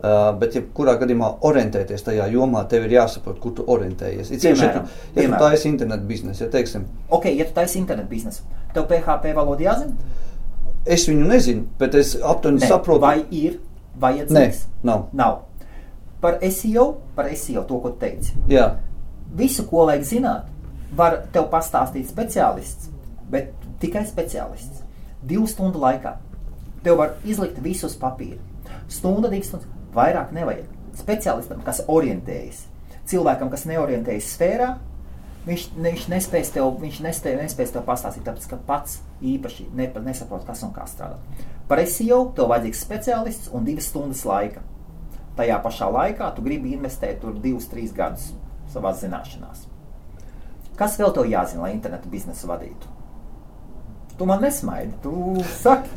Uh, 0.00 0.30
bet, 0.40 0.54
ja 0.56 0.62
kurā 0.76 0.94
gadījumā 1.00 1.26
orientēties 1.44 2.04
tajā 2.06 2.26
jomā, 2.32 2.62
tev 2.68 2.86
ir 2.86 2.94
jāsaprot, 2.96 3.36
kur 3.40 3.52
tu 3.52 3.64
orientējies. 3.68 4.30
Ja 4.32 4.38
Piemēram, 4.54 4.86
tu, 4.88 5.20
ja 5.20 5.26
tu 5.28 5.40
taisi 5.42 5.68
internetu 5.68 6.06
biznesu, 6.08 6.44
ja 6.46 6.50
teiksim, 6.54 6.86
Ok, 7.12 7.26
ja 7.36 7.44
tu 7.44 7.52
taisi 7.58 7.76
internetu 7.82 8.08
biznesu, 8.08 8.46
tev 8.72 8.86
PHP 8.88 9.34
valoda 9.36 9.60
jāzina? 9.66 9.92
es 10.88 11.04
viņu 11.08 11.26
nezinu, 11.28 11.66
bet 11.78 11.94
es 12.00 12.14
aptuveni 12.16 12.62
Nē. 12.62 12.68
saprotu, 12.70 13.00
Vai 13.04 13.18
ir 13.30 13.58
Nē, 13.58 14.00
vajadzīgs? 14.00 14.62
nav. 14.82 15.08
Nav. 15.12 15.42
Par 16.20 16.38
SEO, 16.48 16.86
par 17.16 17.28
SEO 17.36 17.64
to, 17.68 17.80
ko 17.80 17.90
teici. 18.00 18.32
Jā, 18.48 18.70
Visu, 19.36 19.64
ko 19.70 19.84
vajag 19.86 20.06
zināt, 20.08 20.46
var 20.96 21.20
tev 21.34 21.46
pastāstīt 21.52 22.08
speciālists, 22.10 22.90
bet 23.30 23.52
tikai 23.82 24.02
speciālists. 24.08 24.82
Divu 25.22 25.46
stundu 25.50 25.78
laikā. 25.82 26.16
Tev 26.82 26.98
var 26.98 27.14
izlikt 27.28 27.60
visu 27.62 27.86
uz 27.86 27.96
papīra. 28.00 28.40
Stunda, 28.90 29.28
divas 29.30 29.50
stundas, 29.52 29.68
vairāk 29.94 30.32
nevajag. 30.34 30.66
Speciālistam, 30.98 31.60
kas 31.62 31.84
orientējas, 31.88 32.64
cilvēkam, 33.08 33.52
kas 33.52 33.66
neorientējas 33.70 34.32
sfērā, 34.34 34.72
viņš, 35.46 35.68
viņš 35.78 36.08
nespēs 36.10 36.50
tev, 36.56 36.72
viņš 36.82 37.00
nespēj, 37.06 37.38
nespēs 37.44 37.76
tev 37.76 37.86
pastāstīt, 37.86 38.26
tāpēc 38.26 38.50
ka 38.50 38.58
pats 38.66 38.98
īpaši 39.22 39.68
ne, 39.76 39.86
nesaprot, 40.08 40.42
kas 40.48 40.64
un 40.66 40.74
kā 40.74 40.88
strādā. 40.90 41.20
Par 41.70 41.84
SEO 41.86 42.24
tev 42.34 42.50
vajadzīgs 42.50 42.82
speciālists 42.82 43.54
un 43.54 43.68
divas 43.68 43.92
stundas 43.92 44.24
laika. 44.26 44.64
Tajā 45.38 45.60
pašā 45.62 45.86
laikā 45.94 46.34
tu 46.34 46.42
gribi 46.42 46.74
investēt 46.74 47.20
tur 47.22 47.36
divus, 47.38 47.70
trīs 47.70 47.94
gadus 47.94 48.32
savā 48.74 48.92
zināšanās. 48.96 49.66
Kas 50.80 50.96
vēl 51.00 51.12
tev 51.14 51.26
jāzina, 51.28 51.66
lai 51.66 51.72
internetu 51.74 52.08
biznesu 52.08 52.48
vadītu? 52.48 52.88
Tu 54.18 54.26
man 54.28 54.40
nesmaidi, 54.44 54.92
tu 55.02 55.12
saki, 55.62 55.88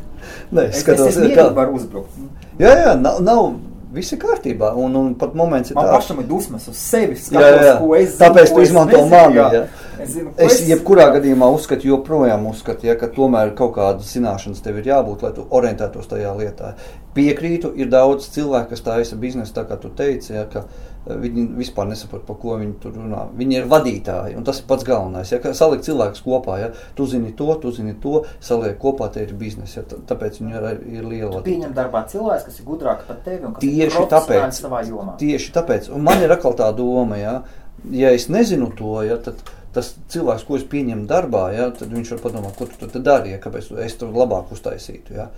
Nē, 0.52 0.68
es, 0.70 0.76
es, 0.78 0.82
skatos, 0.82 1.16
es 1.16 1.36
kā- 1.36 1.50
varu 1.54 1.76
uzbrukt. 1.76 2.10
jā, 2.58 2.72
jā 2.80 2.94
nav, 3.00 3.20
nav 3.20 3.54
viss 3.94 4.12
ir 4.12 4.18
kārtībā. 4.18 4.72
Un, 4.80 4.94
un 4.96 5.14
pat 5.14 5.34
moments 5.38 5.70
ir 5.70 5.76
Man 5.76 5.86
tāds, 5.86 5.96
pašam 5.98 6.20
ir 6.22 6.26
dusmas 6.26 6.66
uz 6.68 6.76
sevi. 6.80 7.14
Jā, 7.30 7.40
jā. 7.40 7.74
ko 7.78 7.94
es 7.98 8.16
Tāpēc 8.18 8.50
tu 8.54 8.60
es 8.62 8.70
izmanto 8.70 9.02
mani, 9.10 9.36
jā. 9.38 9.48
jā. 9.52 9.62
Es, 10.00 10.08
zinu, 10.16 10.32
ko 10.34 10.48
Es 10.48 10.60
jebkurā 10.68 11.06
gadījumā 11.14 11.50
uzskatu, 11.54 11.86
joprojām 11.92 12.46
uzskatu, 12.50 12.88
ja, 12.88 12.96
ka 13.00 13.06
tomēr 13.14 13.52
kaut 13.58 13.76
kādas 13.76 14.10
zināšanas 14.16 14.64
tev 14.64 14.80
ir 14.80 14.90
jābūt, 14.90 15.22
lai 15.22 15.32
tu 15.36 15.46
orientētos 15.50 16.08
tajā 16.10 16.32
lietā. 16.40 16.72
Piekrītu, 17.14 17.70
ir 17.78 17.92
daudz 17.92 18.26
cilvēku, 18.34 18.72
kas 18.74 18.82
taisa 18.88 19.16
biznesu, 19.20 19.54
tā 19.54 19.64
kā 19.68 19.78
tu 19.80 19.92
teici, 19.94 20.32
ja, 20.34 20.44
ka 20.50 20.64
eh, 20.64 20.93
viņi 21.06 21.42
vispār 21.58 21.86
nesaprot, 21.90 22.22
par 22.26 22.36
ko 22.40 22.54
viņi 22.60 22.74
tur 22.80 22.92
runā. 22.96 23.26
Viņi 23.36 23.56
ir 23.58 23.66
vadītāji, 23.68 24.36
un 24.38 24.44
tas 24.44 24.60
ir 24.60 24.66
pats 24.70 24.84
galvenais. 24.88 25.32
Ja, 25.32 25.38
salikt 25.52 25.84
cilvēkus 25.84 26.22
kopā, 26.24 26.58
ja 26.62 26.68
tu 26.96 27.06
zini 27.06 27.32
to, 27.36 27.54
tu 27.60 27.70
zini 27.76 27.94
to, 28.00 28.22
saliek 28.40 28.78
kopā, 28.80 29.10
te 29.12 29.22
ir 29.26 29.34
biznesa. 29.34 29.80
Ja, 29.80 29.82
tā- 29.90 30.00
tāpēc 30.14 30.38
viņi 30.40 30.54
ir, 30.56 30.68
ir 31.00 31.04
liela 31.10 31.42
pieņem 31.42 31.74
darbā 31.76 32.06
cilvēks, 32.08 32.46
kas 32.46 32.60
ir 32.60 32.64
gudrāks 32.70 33.04
par 33.06 33.16
tevi 33.24 33.44
un 33.44 33.52
kas 33.54 33.62
ir 33.64 33.70
Tieši 33.74 33.96
profesionāls 33.96 34.30
tāpēc, 34.30 34.62
savā 34.62 34.80
jomā. 34.88 35.18
tieši 35.20 35.52
tāpēc, 35.52 35.90
un 35.94 36.02
man 36.08 36.22
ir 36.22 36.30
atkal 36.32 36.54
tā 36.56 36.70
doma, 36.76 37.16
ja, 37.20 37.42
ja 37.90 38.10
es 38.16 38.28
nezinu 38.28 38.70
to, 38.76 39.02
ja, 39.02 39.16
tad 39.18 39.34
tas 39.74 39.92
cilvēks, 40.08 40.44
ko 40.46 40.56
es 40.56 40.62
pieņemu 40.70 41.04
darbā, 41.10 41.48
ja, 41.52 41.68
tad 41.74 41.90
viņš 41.90 42.10
var 42.14 42.20
padomāt, 42.30 42.56
ko 42.56 42.64
tu 42.70 42.86
tur 42.86 43.02
dari, 43.02 43.30
ja, 43.34 43.38
kāpēc 43.42 43.68
tu- 43.68 43.76
es 43.82 43.94
tur 43.98 44.08
labāk 44.14 44.52
uztaisītu. 44.54 45.16
Ja. 45.16 45.28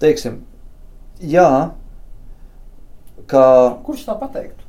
Teiksim, 0.00 0.40
jā, 1.22 1.70
ka 3.30 3.44
Kurš 3.86 4.04
tā 4.10 4.16
pateiktu? 4.20 4.65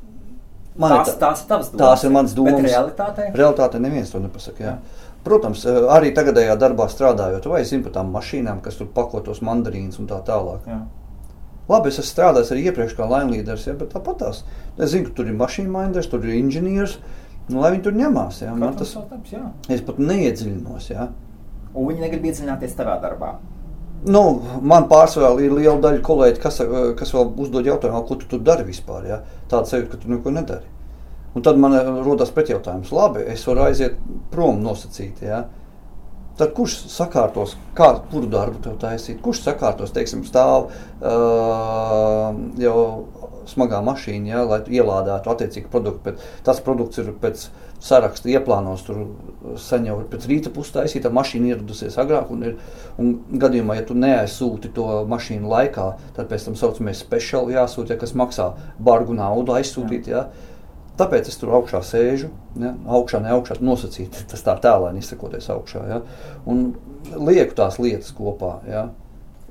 Man 0.77 0.91
ir 0.91 0.97
tās, 0.97 1.09
tā- 1.09 1.19
tās 1.19 1.41
ir 1.41 1.47
tavas 1.47 1.69
domas. 1.71 1.81
tās 1.81 2.03
ir 2.03 2.13
manas 2.15 2.33
domas. 2.33 2.61
Bet 2.61 2.71
realitātē? 2.71 3.27
Realitāte 3.33 3.81
neviens 3.81 4.11
to 4.11 4.19
nepasaka. 4.19 4.63
Jā. 4.63 4.77
Protams, 5.23 5.65
eh, 5.65 5.81
arī 5.97 6.13
tagadējā 6.15 6.55
darbā 6.57 6.87
strādājot, 6.87 7.45
vai 7.51 7.61
es 7.61 7.71
zinu 7.71 7.83
par 7.83 7.97
tām 7.97 8.13
mašīnām, 8.13 8.61
kas 8.61 8.77
tur 8.77 8.87
pako 8.87 9.21
tos 9.25 9.41
mandarīnus 9.41 9.99
un 9.99 10.07
tā 10.07 10.23
tālāk. 10.23 10.67
Jā. 10.67 10.81
Labi, 11.67 11.89
es 11.91 11.99
esmu 11.99 12.13
strādājis 12.13 12.51
arī 12.53 12.69
iepriekš 12.69 12.95
kā 12.95 13.07
laimīdars, 13.09 13.67
ja, 13.67 13.73
bet 13.73 13.89
tāpat 13.91 14.19
tās. 14.19 14.43
Es 14.79 14.91
zinu, 14.91 15.09
ka 15.09 15.15
tur 15.15 15.25
ir 15.25 15.33
mašīna 15.33 15.67
minders, 15.67 16.07
tur 16.07 16.23
ir 16.23 16.37
inženieris, 16.41 16.97
nu, 17.49 17.59
lai 17.59 17.73
viņi 17.75 17.83
tur 17.83 17.91
ņemās. 17.91 18.41
Ja. 18.41 18.53
Man 18.55 18.77
tas, 18.79 18.95
jā. 19.31 19.51
es 19.67 19.81
pat 19.81 19.99
neiedziļinos. 19.99 20.89
Ja. 20.89 21.09
Un 21.75 21.89
viņi 21.91 22.05
negrib 22.05 22.23
iedziļināties 22.23 22.75
tavā 22.77 23.01
darbā. 23.03 23.35
Nu, 24.05 24.21
man 24.61 24.85
pārsvarā 24.87 25.33
ir 25.41 25.51
liela 25.57 25.79
daļa 25.81 26.01
kolēģi, 26.05 26.41
kas, 26.41 26.61
eh, 26.61 26.93
kas 26.95 27.11
vēl 27.11 27.33
uzdod 27.43 27.65
jautājumu, 27.65 28.05
ko 28.07 28.15
tu 28.15 28.29
tur 28.29 28.39
dari 28.39 28.63
vispār. 28.63 29.07
Ja? 29.09 29.19
Tāda 29.51 29.69
sajūta, 29.69 29.93
ka 29.93 30.01
tu 30.01 30.11
neko 30.11 30.33
nedari. 30.35 30.73
Un 31.37 31.43
tad 31.45 31.59
man 31.61 31.75
rodas 32.05 32.31
pretjautājums, 32.33 32.91
labi, 32.95 33.21
es 33.29 33.43
varu 33.47 33.67
aiziet 33.67 33.99
prom 34.31 34.63
nosacīt. 34.63 35.21
Ja? 35.21 35.43
Tad 36.37 36.53
kurš 36.57 36.79
sakārtos, 36.93 37.55
kā, 37.77 37.91
kuru 38.11 38.29
darbu 38.29 38.61
tev 38.63 38.77
taisīt? 38.81 39.19
Kurš 39.25 39.43
sakārtos, 39.45 39.93
teiksim, 39.93 40.23
stāv 40.25 40.67
uh, 40.69 42.33
jau 42.61 42.81
smagā 43.49 43.79
mašīna, 43.85 44.29
ja, 44.31 44.43
lai 44.45 44.59
tu 44.65 44.73
ielādētu 44.75 45.31
attiecīgi 45.33 45.71
produktu, 45.73 46.03
bet 46.09 46.25
tas 46.45 46.61
produkts 46.63 47.01
ir 47.01 47.13
pēc 47.21 47.47
saraksta 47.83 48.29
ieplānos, 48.31 48.83
tur 48.87 49.03
jau 49.85 49.99
ir 50.01 50.07
pēc 50.09 50.25
rīta 50.29 50.51
puses 50.53 50.73
taisīta, 50.73 51.11
mašīna 51.13 51.51
ieradusies 51.53 51.97
agrāk, 52.01 52.31
un, 52.33 52.43
ir, 52.49 52.55
un 53.01 53.13
gadījumā, 53.41 53.77
ja 53.77 53.85
tu 53.85 53.97
neaizsūti 53.97 54.71
to 54.75 54.87
mašīnu 55.09 55.49
laikā, 55.51 55.87
tad 56.17 56.29
pēc 56.31 56.47
tam 56.47 56.57
saucamies 56.57 57.03
speciāli 57.05 57.57
jāsūta, 57.57 57.93
ja, 57.93 58.01
kas 58.01 58.15
maksā 58.17 58.51
bargu 58.81 59.17
naudu 59.17 59.55
aizsūtīt, 59.57 60.09
ja. 60.13 60.27
Tāpēc 60.97 61.27
es 61.29 61.37
tur 61.37 61.51
augšā 61.53 61.83
sēžu, 61.85 62.31
ja, 62.57 62.71
augšā, 62.97 63.21
ne 63.21 63.29
augšā, 63.35 63.59
nosacīt, 63.61 64.23
tas 64.31 64.45
tā 64.45 64.57
tēlēni 64.63 65.03
izsakoties 65.03 65.51
augšā, 65.53 65.83
ja, 65.91 66.01
un 66.49 66.71
lieku 67.13 67.53
tās 67.59 67.77
lietas 67.81 68.09
kopā, 68.17 68.55
ja, 68.65 68.87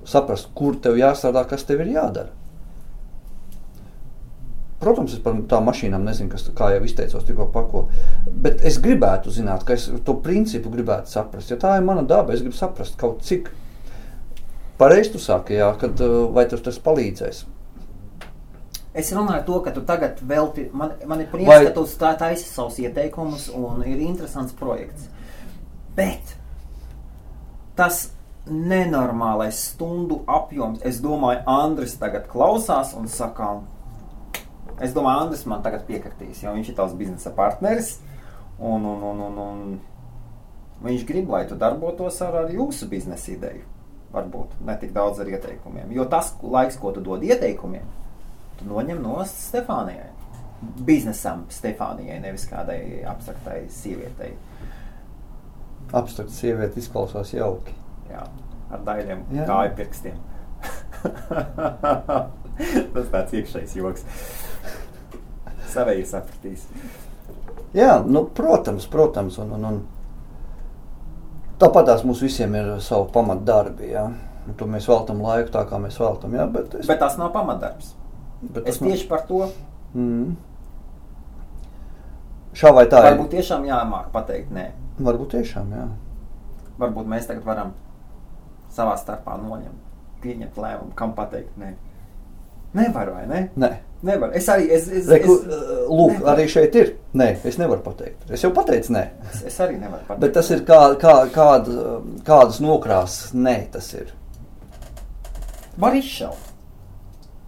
saprast, 0.06 0.50
kur 0.58 0.80
tev 0.82 0.98
jāstrādā, 0.98 1.46
kas 1.46 1.62
tev 1.68 1.86
ir 1.86 1.94
jādara. 1.94 2.34
Protams, 4.80 5.14
es 5.16 5.22
par 5.24 5.36
tām 5.48 5.64
mašīnām 5.70 6.02
nezinu, 6.04 6.28
kas, 6.34 6.44
kā 6.56 6.74
jau 6.74 6.82
izteicos, 6.84 7.24
tikko 7.24 7.46
pako. 7.52 7.86
Bet 8.28 8.60
es 8.66 8.76
gribētu 8.82 9.32
zināt, 9.32 9.64
ka 9.64 9.72
es 9.72 9.86
to 10.04 10.14
principu 10.20 10.72
gribētu 10.72 11.08
saprast. 11.08 11.50
Ja 11.50 11.56
tā 11.60 11.78
ir 11.78 11.86
mana 11.86 12.04
daba, 12.04 12.34
es 12.36 12.42
gribu 12.44 12.56
saprast 12.58 12.98
kaut 13.00 13.22
cik. 13.24 13.48
Pareizi 14.76 15.14
tu 15.14 15.18
saki, 15.22 15.56
jā, 15.56 15.70
kad, 15.80 15.96
uh, 16.04 16.26
vai 16.36 16.44
tas, 16.50 16.60
tas 16.60 16.76
palīdzēs. 16.84 17.46
Es 18.96 19.12
runāju 19.12 19.44
to, 19.44 19.60
ka 19.64 19.72
tu 19.76 19.82
tagad 19.88 20.20
velti, 20.24 20.66
man, 20.72 20.92
man 21.08 21.20
ir 21.20 21.30
prieks, 21.32 21.48
Vai- 21.48 21.64
ka 21.68 21.72
tu 21.76 21.84
tā 22.00 22.14
taisi 22.20 22.44
savus 22.48 22.76
ieteikumus 22.80 23.50
un 23.56 23.80
ir 23.84 24.00
interesants 24.00 24.52
projekts. 24.56 25.08
Bet 25.96 26.36
tas 27.76 28.10
nenormālais 28.48 29.58
stundu 29.72 30.22
apjoms, 30.28 30.80
es 30.84 31.00
domāju, 31.04 31.42
Andris 31.50 31.96
tagad 32.00 32.28
klausās 32.30 32.94
un 32.96 33.08
saka, 33.08 33.58
es 34.84 34.94
domāju, 34.96 35.26
Andris 35.26 35.46
man 35.48 35.62
tagad 35.64 35.86
piekritīs, 35.88 36.42
jo 36.44 36.52
viņš 36.54 36.72
ir 36.72 36.78
tavs 36.78 36.96
biznesa 36.98 37.32
partneris. 37.36 37.96
Un, 38.56 38.84
un, 38.88 39.02
un, 39.04 39.20
un, 39.26 39.38
un 39.42 39.78
Viņš 40.84 41.06
grib, 41.08 41.30
lai 41.32 41.46
tu 41.48 41.56
darbotos 41.56 42.18
ar, 42.24 42.34
ar 42.42 42.50
jūsu 42.52 42.88
biznesa 42.90 43.30
ideju. 43.32 43.64
Varbūt 44.12 44.58
ne 44.64 44.74
tik 44.80 44.92
daudz 44.94 45.20
ar 45.22 45.30
ieteikumiem. 45.32 45.92
Jo 45.96 46.04
tas 46.08 46.34
laiks, 46.42 46.76
ko 46.80 46.92
tu 46.92 47.00
dod 47.04 47.24
ieteikumiem, 47.24 47.86
tu 48.60 48.68
noņem 48.68 49.00
no 49.02 49.16
Stefānijai. 49.28 50.10
Biznesam 50.86 51.44
Stefānijai, 51.52 52.20
nevis 52.20 52.46
kādai 52.48 53.02
abstraktai 53.08 53.66
sievietei. 53.72 54.34
Abstrakta 55.96 56.32
sieviete 56.32 56.80
izklausās 56.80 57.32
jauki. 57.34 57.74
Jā, 58.10 58.24
ar 58.72 58.86
daļiem 58.86 59.26
Jā. 59.36 59.48
kāju 59.48 59.76
pirkstiem. 59.80 60.16
Tas 62.94 63.10
tāds 63.12 63.34
iekšējs 63.36 63.74
joks. 63.76 64.04
Savēji 65.72 66.06
sapratīs. 66.08 66.64
Jā, 67.76 67.98
nu, 68.06 68.24
protams, 68.32 68.86
protams. 68.88 69.36
Un, 69.42 69.50
un, 69.58 69.64
un. 69.70 69.80
Tāpat 71.60 71.90
mums 72.04 72.20
visiem 72.24 72.54
ir 72.56 72.70
savi 72.84 73.10
pamatdarbi. 73.12 73.92
Un 74.46 74.54
Tur 74.56 74.68
mēs 74.70 74.86
veltam 74.88 75.20
laiku 75.24 75.50
tā, 75.52 75.64
kā 75.68 75.78
mēs 75.82 75.96
veltam. 76.00 76.34
Jā, 76.38 76.44
bet 76.52 76.74
es, 76.78 76.86
Bet 76.86 77.00
tas 77.02 77.16
nav 77.18 77.32
pamatdarbs. 77.34 77.94
bet 78.42 78.62
Es 78.68 78.76
tas 78.76 78.80
nav- 78.80 78.90
tieši 78.92 79.08
par 79.08 79.26
to 79.28 79.46
Mm. 79.96 80.34
Šā 82.56 82.70
vai 82.74 82.86
tā 82.88 82.98
varbūt 83.00 83.32
ir. 83.32 83.40
tiešām 83.40 83.64
jāmāk 83.64 84.10
pateikt 84.12 84.50
nē. 84.52 84.66
Varbūt 85.00 85.30
tiešām, 85.36 85.70
jā. 85.72 85.86
Varbūt 86.80 87.08
mēs 87.08 87.26
tagad 87.28 87.44
varam 87.44 87.70
savā 88.72 88.94
starpā 89.00 89.38
noņemt, 89.40 89.80
pieņemt 90.22 90.56
lēmumu, 90.60 90.94
kam 90.96 91.12
pateikt 91.16 91.56
nē. 91.60 91.74
Nevar 92.74 93.10
vai 93.10 93.26
ne? 93.26 93.50
Nē. 93.56 93.70
Nevar. 94.02 94.30
Es 94.36 94.46
arī, 94.48 94.66
es, 94.70 94.88
es, 94.92 95.06
Reku, 95.08 95.38
es, 95.40 95.46
lūk, 95.88 96.12
nevar. 96.18 96.34
arī 96.36 96.48
šeit 96.52 96.74
ir. 96.76 96.90
Nē, 97.16 97.30
es 97.48 97.56
nevaru 97.58 97.80
pateikt. 97.82 98.30
Es 98.30 98.42
jau 98.44 98.50
pateicu, 98.54 98.92
nē. 98.92 99.04
es, 99.32 99.42
es 99.48 99.56
arī 99.60 99.78
nevaru 99.80 100.02
pateikt. 100.04 100.20
Bet 100.20 100.34
tas 100.36 100.50
ir 100.50 100.60
kā, 100.68 100.80
kā, 101.00 101.14
kāda, 101.32 101.86
kādas 102.26 102.60
nokrāsas. 102.60 103.32
Nē, 103.34 103.56
tas 103.72 103.88
ir. 103.94 104.12
Var 105.80 105.94
izšaut. 105.96 106.52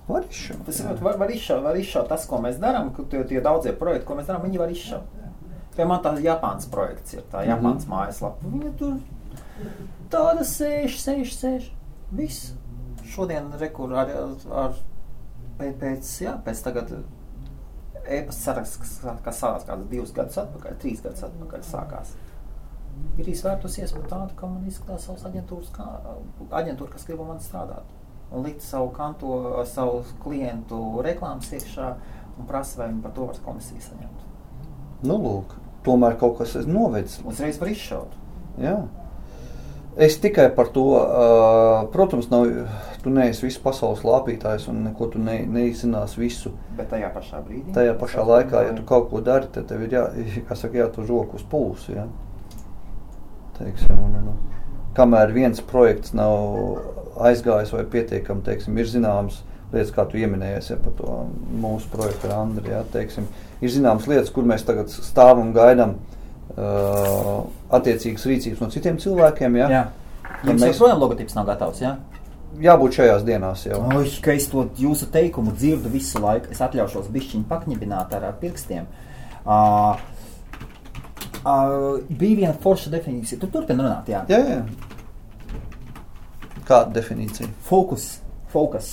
Var 0.09 0.25
izšaut. 0.31 0.65
Tas 0.67 0.81
ir, 0.81 0.89
var, 1.05 1.19
var, 1.21 1.31
izšaut, 1.31 1.63
var 1.65 1.77
izšaut 1.77 2.09
tas, 2.09 2.25
ko 2.29 2.41
mēs 2.41 2.57
darām, 2.63 2.91
tie, 3.13 3.23
tie 3.29 3.41
daudzie 3.45 3.75
projekti, 3.77 4.07
ko 4.09 4.17
mēs 4.17 4.27
darām, 4.31 4.47
viņi 4.49 4.59
var 4.63 4.73
izšaut. 4.73 5.15
Piemēram, 5.77 6.03
tā 6.03 6.15
Japānas 6.25 6.67
projekts 6.73 7.13
ir 7.15 7.23
tā 7.31 7.45
Japānas 7.47 7.85
Mhm. 7.85 7.93
mājaslapa. 7.93 8.49
Viņa 8.51 8.73
tur 8.79 8.97
tāda 10.11 10.43
sēž, 10.49 10.97
sēž, 10.99 11.35
sēž. 11.37 11.69
Viss. 12.11 12.55
Šodien 13.09 13.53
rekur 13.61 13.93
ar, 13.97 14.09
ar 14.53 14.73
pēc, 15.59 16.11
jā, 16.23 16.35
pēc 16.45 16.63
tagad 16.67 16.93
e-pasta 18.09 18.41
saraksts, 18.41 18.79
kas, 18.81 19.37
sākās 19.37 19.67
kādus 19.69 19.91
divus 19.91 20.15
gadus 20.17 20.41
atpakaļ, 20.41 20.77
trīs 20.83 21.03
gadus 21.05 21.27
atpakaļ 21.29 21.65
sākās. 21.67 22.15
Ir 23.19 23.29
izvērtusies 23.31 23.93
par 23.95 24.07
tādu, 24.11 24.35
ka 24.39 24.49
man 24.51 24.67
izskatās 24.67 25.05
savas 25.07 25.27
aģentūras, 25.29 25.71
kā, 25.75 25.87
aģentūra, 26.61 26.95
kas 26.95 27.07
grib 27.07 27.23
ar 27.23 27.33
mani 27.33 27.45
strādāt. 27.45 27.95
Un 28.29 28.45
likt 28.45 28.65
savu 28.65 28.91
kanto, 28.95 29.35
savu 29.69 30.03
klientu 30.23 30.79
reklāmas 31.05 31.53
iekšā 31.55 31.93
un 32.39 32.49
prasa, 32.49 32.81
vai 32.81 32.91
viņi 32.91 33.05
par 33.05 33.15
to 33.17 33.29
var 33.29 33.43
komisiju 33.45 33.85
saņemt. 33.87 34.25
Nu, 35.07 35.19
lūk, 35.23 35.55
tomēr 35.87 36.19
kaut 36.21 36.41
kas 36.41 36.57
ir 36.59 36.69
novedis. 36.71 37.21
Uzreiz 37.29 37.61
var 37.61 37.71
izšaut. 37.73 38.17
Jā. 38.61 38.81
Es 39.99 40.15
tikai 40.23 40.47
par 40.55 40.69
to, 40.71 40.85
protams, 41.91 42.29
nav, 42.31 42.47
tu 43.03 43.11
neesi 43.11 43.49
visu 43.49 43.59
pasaules 43.65 44.05
lāpītājs 44.07 44.69
un 44.71 44.85
neko 44.85 45.09
tu 45.11 45.23
ne, 45.23 45.41
neizzināsi 45.51 46.21
visu. 46.21 46.53
Bet 46.79 46.93
tajā 46.93 47.09
pašā 47.15 47.41
brīdī. 47.43 47.73
Tajā 47.75 47.97
pašā 47.99 48.23
laikā, 48.29 48.61
ja 48.69 48.77
tu 48.77 48.85
kaut 48.87 49.09
ko 49.11 49.23
dari, 49.27 49.51
tad 49.55 49.67
tev 49.71 49.83
ir 49.89 49.97
jā, 49.97 50.05
saka, 50.61 50.79
jātur 50.85 51.09
roku 51.11 51.41
uz 51.41 51.43
pulsu. 51.51 51.97
Ja? 51.97 52.07
Teiksim, 53.59 53.99
un, 53.99 54.15
un, 54.21 54.31
un. 54.37 54.87
Kamēr 54.95 55.35
viens 55.35 55.63
projekts 55.67 56.15
nav 56.15 57.19
aizgājis 57.27 57.75
vai 57.75 57.83
pietiekami, 57.91 58.45
teiksim, 58.47 58.79
ir 58.79 58.87
zināmas 58.91 59.43
lietas, 59.73 59.91
kā 59.97 60.05
tu 60.07 60.19
pieminējies 60.21 60.71
ja, 60.73 60.79
par 60.85 60.95
to 61.01 61.17
mūsu 61.59 61.91
projektu 61.91 62.31
ar 62.31 62.45
Andriu. 62.45 62.71
Ja, 62.71 62.85
teiksim, 62.93 63.27
ir 63.59 63.75
zināmas 63.75 64.07
lietas, 64.07 64.31
kur 64.31 64.47
mēs 64.47 64.63
tagad 64.69 64.95
stāvam 64.95 65.49
un 65.49 65.53
gaidām 65.59 65.99
uh, 66.59 67.47
attiecīgas 67.79 68.27
rīcības 68.29 68.61
no 68.65 68.69
citiem 68.75 68.99
cilvēkiem. 69.01 69.57
Ja? 69.63 69.69
Jā. 69.71 69.83
Jums 70.45 70.63
mēs- 70.63 70.75
joprojām 70.77 71.01
logotips 71.03 71.35
nav 71.39 71.47
gatavs, 71.47 71.81
jā? 71.83 71.97
Jābūt 72.59 72.97
šajās 72.99 73.25
dienās 73.27 73.67
jau. 73.67 73.79
Oi, 73.95 74.07
ka 74.25 74.33
es 74.33 74.47
to 74.51 74.65
jūsu 74.81 75.07
teikumu 75.13 75.53
dzirdu 75.53 75.91
visu 75.93 76.19
laiku. 76.23 76.51
Es 76.51 76.61
atļaušos 76.65 77.11
bišķiņu 77.13 77.45
pakņibināt 77.51 78.15
ar, 78.17 78.25
ar 78.31 78.39
pirkstiem. 78.41 78.87
Uh, 79.45 79.99
uh, 81.45 81.99
bija 82.09 82.37
viena 82.41 82.55
forša 82.63 82.91
definīcija. 82.95 83.41
Tu 83.41 83.47
turpini 83.53 83.85
runāt, 83.85 84.09
jā. 84.09 84.25
Jā, 84.33 84.41
jā. 84.49 84.63
Kāda 86.69 86.93
definīcija? 86.97 87.49
Fokus, 87.69 88.19
fokus. 88.53 88.91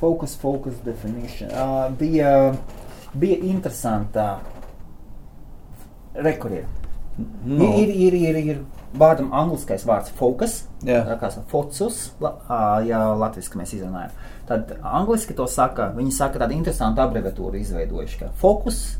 Focus, 0.00 0.34
focus 0.36 0.74
definition. 0.84 1.50
Uh, 1.50 1.90
bija, 1.98 2.54
bija 3.14 3.38
interesanta. 3.42 4.38
Rekurīra. 6.14 6.66
No. 7.46 7.68
Ir, 7.78 7.90
ir, 7.94 8.14
ir, 8.18 8.36
ir 8.42 8.60
vārdam 8.98 9.30
angliskais 9.34 9.84
vārds 9.86 10.10
focus, 10.18 10.64
kā 10.82 11.30
saka, 11.30 11.44
focus, 11.50 12.00
la, 12.22 12.32
ja 12.86 13.04
latviski 13.18 13.58
mēs 13.58 13.74
izrunājam. 13.76 14.10
Tad 14.48 14.74
angliski 14.82 15.34
to 15.38 15.46
saka, 15.50 15.92
viņi 15.96 16.12
saka 16.14 16.42
tādu 16.42 16.56
interesantu 16.58 17.02
abreviatūru 17.04 17.60
izveidojuši, 17.62 18.18
ka 18.20 18.32
focus 18.38 18.98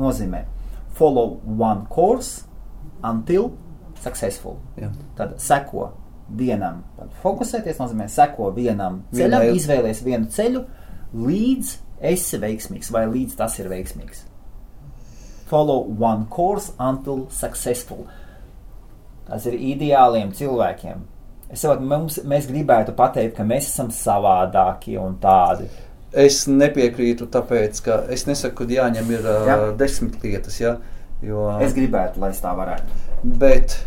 nozīmē 0.00 0.44
follow 0.96 1.40
one 1.46 1.86
course 1.92 2.44
until 3.02 3.50
successful. 4.00 4.58
Jā. 4.80 4.92
Tad 5.16 5.36
seko 5.42 5.90
vienam, 6.36 6.84
tad 6.96 7.12
fokusēties 7.24 7.80
nozīmē 7.80 8.06
seko 8.12 8.52
vienam 8.56 9.02
ceļam, 9.12 9.40
Vienai- 9.40 9.56
izvēlies 9.58 10.04
vienu 10.06 10.28
ceļu, 10.30 10.64
līdz 11.16 11.76
esi 12.12 12.38
veiksmīgs 12.40 12.92
vai 12.94 13.06
līdz 13.10 13.36
tas 13.36 13.58
ir 13.58 13.68
veiksmīgs. 13.72 14.26
Follow 15.50 15.82
one 15.98 16.26
course 16.30 16.72
until 16.78 17.24
successful. 17.34 18.06
Tas 19.26 19.46
ir 19.50 19.56
ideāliem 19.58 20.30
cilvēkiem. 20.34 21.02
Es 21.50 21.64
saprotu, 21.64 21.86
mums, 21.90 22.20
mēs 22.30 22.46
gribētu 22.46 22.94
pateikt, 22.98 23.36
ka 23.36 23.46
mēs 23.46 23.66
esam 23.72 23.90
savādākie 23.94 24.94
un 25.02 25.16
tādi. 25.22 25.66
Es 26.10 26.44
nepiekrītu, 26.50 27.26
tāpēc, 27.30 27.80
ka 27.86 28.00
es 28.14 28.26
nesaku, 28.26 28.64
ka 28.64 28.74
jāņem 28.78 29.10
ir 29.14 29.26
Jā. 29.46 29.56
desmit 29.78 30.22
lietas, 30.22 30.60
ja, 30.62 30.76
jo, 31.22 31.48
Es 31.62 31.74
gribētu, 31.74 32.22
lai 32.22 32.30
tā 32.34 32.54
varētu. 32.54 33.00
bet 33.22 33.80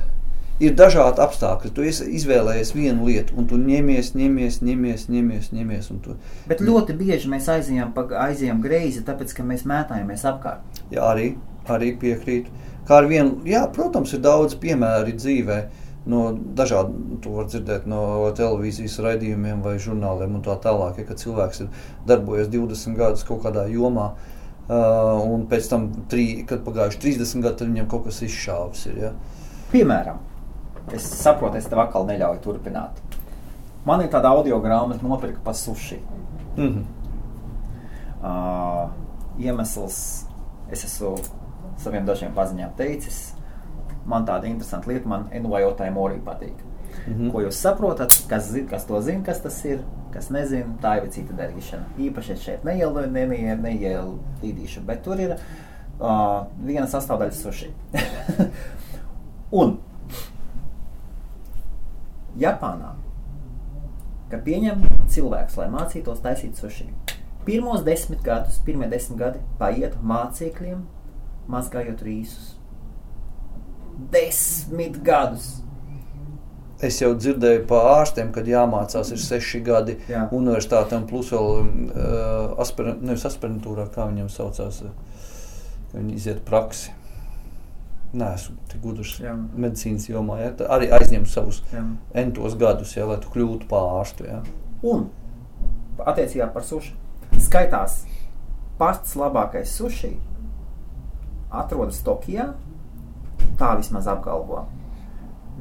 ir 0.64 0.76
dažādi 0.78 1.22
apstākļi. 1.24 1.72
Tu 1.76 1.88
izvēlējies 1.90 2.74
vienu 2.76 3.08
lietu, 3.08 3.36
un 3.40 3.48
tu 3.50 3.58
ņemies, 3.60 4.14
ņemies, 4.18 4.60
ņemies, 4.66 5.08
ņemies, 5.12 5.50
ņemies 5.56 5.90
tu, 6.04 6.18
Bet 6.50 6.62
ļoti 6.62 6.96
bieži 7.00 7.32
mēs 7.32 7.50
aizējām, 7.50 7.94
aizējām 8.28 8.62
greizi, 8.64 9.04
tāpēc 9.08 9.34
ka 9.38 9.44
mēs 9.48 9.66
mētājamies 9.70 10.26
apkārt. 10.30 10.84
jā, 10.92 11.02
arī, 11.02 11.34
arī 11.72 11.94
piekrītu. 12.00 12.52
Kā 12.88 13.00
ar 13.00 13.08
vienu, 13.08 13.38
jā, 13.48 13.64
protams, 13.72 14.12
ir 14.16 14.24
daudz 14.24 14.58
piemēri 14.60 15.16
dzīvē. 15.16 15.60
No 16.12 16.34
dažādiem, 16.36 17.20
to 17.24 17.32
var 17.38 17.46
dzirdēt 17.48 17.86
no 17.88 18.28
televīzijas 18.36 18.98
raidījumiem 19.06 19.62
vai 19.64 19.78
žurnāliem, 19.80 20.34
un 20.36 20.44
tā 20.44 20.58
tālāk. 20.60 20.98
Ja, 21.00 21.06
kad 21.08 21.22
cilvēks 21.22 21.64
ir 21.64 21.70
darbojies 22.10 22.50
20 22.52 22.98
gadus 23.00 23.24
kaut 23.24 23.40
kādā 23.46 23.64
jomā, 23.72 24.10
uh, 24.68 25.22
un 25.24 25.46
pēc 25.48 25.70
tam, 25.72 25.88
trī, 26.12 26.26
kad 26.50 26.66
pagājuši 26.66 27.00
30 27.06 27.46
gadi, 27.46 27.60
tad 27.62 27.72
viņam 27.72 27.88
kaut 27.94 28.10
kas 28.10 28.20
izšāvis. 28.28 28.84
Ir, 28.92 28.98
ja. 29.06 29.14
Piemēram, 29.72 30.20
es 30.92 31.08
saprotu, 31.22 31.62
es 31.62 31.72
tev 31.72 31.86
atkal 31.86 32.04
neļauju 32.10 32.44
turpināt. 32.44 33.00
Man 33.88 34.04
ir 34.04 34.12
tāda 34.12 34.34
audio 34.36 34.60
grāmata, 34.64 35.08
nopirka 35.08 35.40
pa 35.44 35.54
suši. 35.54 36.02
mm 36.58 36.68
-hmm. 36.68 36.84
Uh, 38.24 38.90
iemesls, 39.38 40.26
es 40.72 40.84
esmu 40.84 41.18
saviem 41.82 42.06
dažiem 42.06 42.34
paziņām 42.36 42.76
teicis, 42.78 43.34
man 44.06 44.28
tāda 44.28 44.50
interesanta 44.50 44.92
lieta, 44.92 45.10
man 45.10 45.28
NVO 45.32 45.74
arī 46.08 46.22
patīk. 46.24 46.56
Mm. 47.08 47.14
-hmm. 47.14 47.32
Ko 47.32 47.42
jūs 47.42 47.60
saprotat, 47.62 48.14
kas, 48.30 48.52
zi, 48.52 48.66
kas 48.70 48.86
to 48.86 49.02
zina, 49.02 49.24
kas 49.24 49.42
tas 49.42 49.66
ir, 49.66 49.80
kas 50.12 50.30
nezina, 50.30 50.76
tā 50.82 50.98
ir 50.98 51.10
cita 51.10 51.34
darīšana. 51.34 51.84
Īpaši 51.98 52.32
es 52.34 52.42
šeit 52.42 52.64
neielu, 52.64 53.08
ne, 53.08 53.26
ne, 53.28 53.56
neielīdīšu, 53.56 54.86
bet 54.86 55.04
tur 55.04 55.20
ir 55.20 55.36
uh, 56.00 56.46
viena 56.66 56.88
sastāvdaļa 56.88 57.32
suši. 57.32 57.72
Un 59.62 59.78
Japānā, 62.38 62.96
kad 64.30 64.42
pieņem 64.46 64.86
cilvēks, 65.08 65.58
lai 65.58 65.68
mācītos 65.70 66.22
taisīt 66.22 66.58
suši, 66.58 66.88
pirmos 67.46 67.84
desmit 67.84 68.24
gadus, 68.26 68.58
pirmie 68.66 68.88
desmit 68.90 69.20
gadi 69.20 69.40
paiet 69.60 69.98
mācekļiem, 70.02 70.82
mazgājot 71.52 72.02
rīsus. 72.06 72.54
Desmit 74.14 74.98
gadus! 75.06 75.60
Es 76.84 76.98
jau 77.00 77.14
dzirdēju 77.16 77.62
par 77.70 77.86
ārstiem, 78.02 78.34
kad 78.36 78.48
jāmācās 78.50 79.14
ir 79.16 79.20
seši 79.22 79.62
gadi 79.64 79.94
Jā. 80.10 80.26
universitātēm, 80.36 81.06
plus 81.08 81.30
vēl 81.32 81.48
uh, 81.54 82.58
aspirin, 82.60 82.98
nevis 83.08 83.24
aspirantūrā, 83.30 83.86
kā 83.94 84.10
viņam 84.10 84.28
saucās, 84.34 84.82
uh, 84.84 84.92
ka 85.92 86.02
viņi 86.02 86.18
iziet 86.20 86.44
praksi. 86.48 86.92
neesmu 88.14 88.56
tik 88.70 88.82
gudrs 88.82 89.16
Jā. 89.18 89.32
medicīnas 89.58 90.04
jomā. 90.10 90.36
Ja? 90.44 90.52
Tā 90.54 90.68
Arī 90.70 90.92
aizņem 90.94 91.24
savus 91.26 91.64
Jā. 91.72 91.82
entos 92.14 92.54
gadus, 92.62 92.92
ja, 92.98 93.08
lai 93.10 93.18
tu 93.18 93.32
kļūtu 93.34 93.66
par 93.70 93.88
ārstu. 94.02 94.28
Ja? 94.28 94.44
Un 94.84 95.08
attiecībā 95.98 96.52
par 96.54 96.62
suši 96.68 96.94
skaitās 97.42 98.04
pats 98.78 99.16
labākais 99.18 99.72
suši 99.80 100.12
atrodas 101.54 102.02
Tokijā. 102.06 102.50
Tā 103.60 103.74
vismaz 103.78 104.08
apgalvo. 104.10 104.64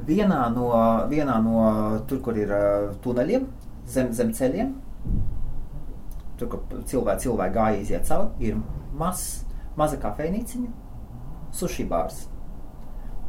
Vienā 0.07 0.39
no, 0.53 0.69
vienā 1.11 1.37
no 1.43 1.67
tur, 2.09 2.19
kur 2.25 2.37
ir 2.39 2.51
tuneļiem, 3.03 3.45
zem, 3.87 4.09
zem 4.15 4.31
ceļiem, 4.35 4.73
tur, 6.39 6.49
kur 6.49 6.83
cilvēki, 6.89 7.27
cilvēki 7.27 7.55
gāja 7.55 7.81
iziet 7.81 8.07
cauri, 8.09 8.49
ir 8.49 8.57
maz, 8.99 9.43
maza 9.79 9.99
kafejnīciņa, 10.01 10.71
sushi 11.55 11.85
bārs. 11.89 12.25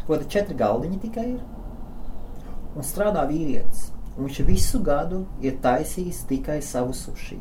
Ko 0.05 0.19
te 0.21 0.29
četri 0.29 0.57
galdiņi 0.61 1.01
tikai 1.05 1.27
ir? 1.35 1.43
Un 2.75 2.85
strādā 2.85 3.23
vīrietis. 3.29 3.91
Un 4.15 4.29
viņš 4.29 4.41
visu 4.47 4.79
gadu 4.85 5.25
ir 5.43 5.57
taisījis 5.63 6.25
tikai 6.31 6.61
savu 6.63 6.95
sushi. 6.95 7.41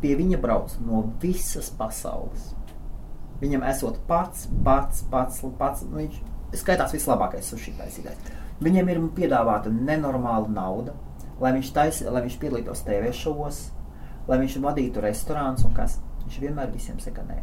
Pie 0.00 0.14
viņa 0.18 0.38
brauc 0.40 0.72
no 0.86 1.02
visas 1.22 1.68
pasaules. 1.78 2.52
Viņam 3.42 3.64
esot 3.66 3.98
pats, 4.06 4.46
pats, 4.64 5.02
pats, 5.10 5.40
pats 5.58 5.82
nu, 5.88 5.98
viņš 5.98 6.20
skaitās 6.60 6.94
vislabākais 6.94 7.48
sushi 7.50 7.74
taisītājs. 7.78 8.30
Viņam 8.62 8.90
ir 8.92 9.00
piedāvāta 9.16 9.72
nenormāla 9.72 10.50
nauda, 10.52 10.94
lai 11.42 11.50
viņš, 11.56 11.72
taisi, 11.74 12.06
lai 12.06 12.22
viņš 12.22 12.38
piedalītos 12.38 12.84
TV 12.86 13.10
šovos, 13.16 13.64
lai 14.28 14.38
viņš 14.44 14.60
vadītu 14.62 15.02
restorānus 15.02 15.66
un 15.66 15.74
kas. 15.74 15.98
Viņš 16.22 16.38
vienmēr 16.44 16.70
visiem 16.70 17.00
saka, 17.02 17.24
nē. 17.26 17.40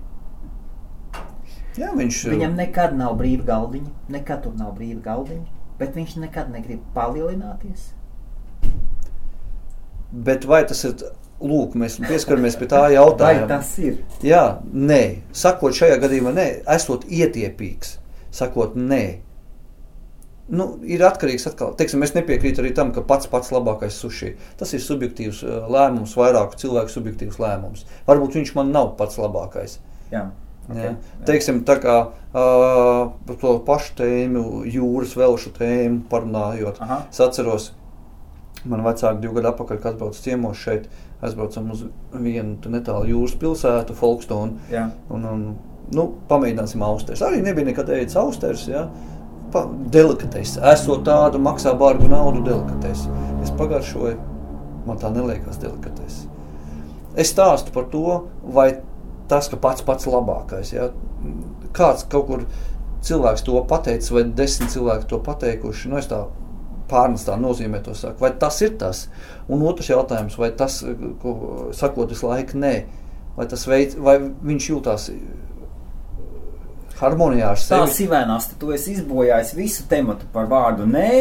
Jā, 1.77 1.91
viņš 1.95 2.23
Viņam 2.31 2.55
nekad 2.57 2.95
nav 2.97 3.17
brīva 3.19 3.45
galdiņa, 3.51 3.91
nekad 4.15 4.45
tur 4.45 4.55
nav 4.57 4.71
brīva 4.77 5.03
galdiņa, 5.03 5.57
bet 5.79 5.95
viņš 5.99 6.15
nekad 6.23 6.51
negrib 6.53 6.83
palielināties. 6.95 7.91
Bet 10.11 10.47
vai 10.49 10.63
tas 10.67 10.81
ir? 10.87 10.95
Lūk, 11.39 11.75
mēs 11.79 11.95
pieskaramies 12.03 12.57
pie 12.59 12.67
tā 12.67 12.81
Vai 12.83 12.93
jautājuma. 12.97 13.47
tas 13.47 13.71
ir? 13.79 14.01
Jā, 14.25 14.59
nē, 14.73 15.01
sakot 15.31 15.75
šajā 15.77 15.95
gadījumā, 16.01 16.33
nē, 16.35 16.47
esot 16.75 17.05
ietiepīgs, 17.07 17.95
sakot, 18.35 18.75
nē. 18.75 19.03
Nu, 20.49 20.65
ir 20.83 21.03
atkarīgs 21.05 21.45
atkal. 21.47 21.75
Teiksim, 21.77 22.03
es 22.03 22.15
nepiekrītu 22.15 22.63
arī 22.63 22.73
tam, 22.75 22.91
ka 22.91 23.03
pats 23.05 23.29
pats 23.29 23.51
labākais 23.53 23.95
sushi. 24.01 24.33
Tas 24.57 24.73
ir 24.73 24.81
subjektīvs 24.81 25.43
uh, 25.45 25.67
lēmums, 25.69 26.15
vairāku 26.17 26.57
cilvēku 26.57 26.91
subjektīvs 26.95 27.37
lēmums. 27.39 27.85
Varbūt 28.09 28.39
viņš 28.39 28.55
man 28.57 28.73
nav 28.73 28.95
pats 28.97 29.19
labākais. 29.21 29.77
Jā. 30.11 30.31
Okay. 30.69 30.95
Teiksim, 31.25 31.63
tā 31.65 31.79
kā 31.81 31.95
uh, 32.09 33.11
par 33.25 33.37
to 33.41 33.55
pašu 33.65 33.95
tēmu, 34.01 34.43
jūras 34.69 35.15
velšu 35.17 35.53
tēmu 35.55 36.03
parunājot. 36.11 36.81
Aha. 36.85 36.99
Es 37.09 37.21
atceros, 37.25 37.71
man 38.69 38.83
vecāki 38.85 39.23
divu 39.23 39.39
gadu 39.39 39.49
atpakaļ, 39.53 39.79
kad 39.81 39.95
atbraucu 39.95 40.21
ciemos 40.21 40.61
šeit, 40.61 40.85
aizbraucam 41.21 41.71
uz 41.73 41.83
vienu 42.13 42.71
netālu 42.71 43.11
jūras 43.11 43.35
pilsētu, 43.39 43.95
Folkstonu. 43.97 44.59
Jā. 44.71 44.87
Un, 45.11 45.25
un, 45.27 45.45
nu, 45.95 46.05
pamēģināsim 46.29 46.83
austeres. 46.85 47.23
Arī 47.25 47.41
nebija 47.43 47.69
nekad 47.71 47.91
ēdis 47.95 48.17
austeres. 48.19 48.65
Ja? 48.69 48.87
Pa, 49.53 49.65
delikatesi. 49.93 50.61
Esot 50.71 51.03
tādu 51.07 51.41
maksā 51.43 51.73
bargu 51.79 52.09
naudu 52.11 52.43
delikatesi. 52.45 53.11
Es 53.43 53.51
pagaršoju, 53.59 54.15
man 54.87 55.01
tā 55.01 55.11
neliekas 55.13 55.59
delikatesi. 55.61 56.27
Es 57.19 57.33
stāstu 57.33 57.73
par 57.75 57.89
to, 57.91 58.05
vai 58.55 58.71
tas, 59.29 59.49
ka 59.51 59.59
pats 59.59 59.83
pats 59.85 60.07
labākais. 60.09 60.71
Ja? 60.75 60.91
Kāds 61.75 62.05
kaut 62.09 62.29
kur 62.29 62.45
cilvēks 63.05 63.43
to 63.47 63.59
pateicis, 63.67 64.11
vai 64.15 64.23
desmit 64.23 64.71
cilvēki 64.71 65.09
to 65.09 65.19
pateikuši. 65.25 65.91
Nu, 65.91 65.99
es 65.99 66.07
tā 66.11 66.23
pārnestā 66.89 67.35
nozīmē 67.39 67.81
to 67.85 67.93
saku. 67.97 68.19
Vai 68.23 68.31
tas 68.41 68.61
ir 68.65 68.75
tas? 68.81 69.05
Un 69.49 69.63
otrs 69.65 69.91
jautājums, 69.91 70.37
vai 70.39 70.51
tas, 70.57 70.81
ko 71.21 71.35
sakot 71.77 72.11
visu 72.13 72.27
laiku, 72.29 72.57
nē, 72.61 72.73
vai 73.37 73.47
veids, 73.49 73.99
vai 73.99 74.17
viņš 74.19 74.69
jūtās 74.73 75.09
harmonijā 76.99 77.53
ar 77.53 77.59
Tā 77.59 77.83
sevi? 77.85 77.93
sīvēnās, 77.99 78.49
tu 78.59 78.73
esi 78.75 78.97
izbojājis 78.97 79.53
visu 79.57 79.85
tematu 79.91 80.27
par 80.33 80.49
vārdu 80.51 80.87
nē. 80.89 81.11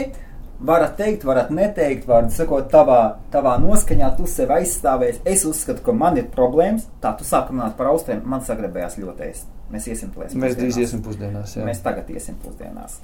Varat 0.59 0.97
teikt, 0.99 1.23
varat 1.23 1.53
neteikt, 1.55 2.09
varat 2.09 2.32
sakot, 2.35 2.65
tavā, 2.73 3.20
tavā 3.31 3.53
noskaņā 3.62 4.09
tu 4.16 4.27
sevi 4.27 4.57
aizstāvēsi. 4.57 5.20
Es 5.23 5.45
uzskatu, 5.47 5.85
ka 5.86 5.95
man 5.95 6.19
ir 6.19 6.27
problēmas. 6.35 6.89
Tā 6.99 7.12
tu 7.15 7.23
sāki 7.23 7.55
runāt 7.55 7.77
par 7.78 7.93
austriem, 7.93 8.24
man 8.27 8.43
sagribējās 8.43 8.99
ļoti 8.99 9.28
ēst. 9.28 9.53
Mēs 9.70 9.86
iesim 9.93 10.11
plēst. 10.11 10.35
Mēs 10.35 10.57
drīz 10.59 10.81
iesim 10.82 11.05
pusdienās. 11.07 11.55
Jā. 11.55 11.62
Mēs 11.69 11.78
tagad 11.85 12.11
iesim 12.11 12.40
pusdienās. 12.43 12.99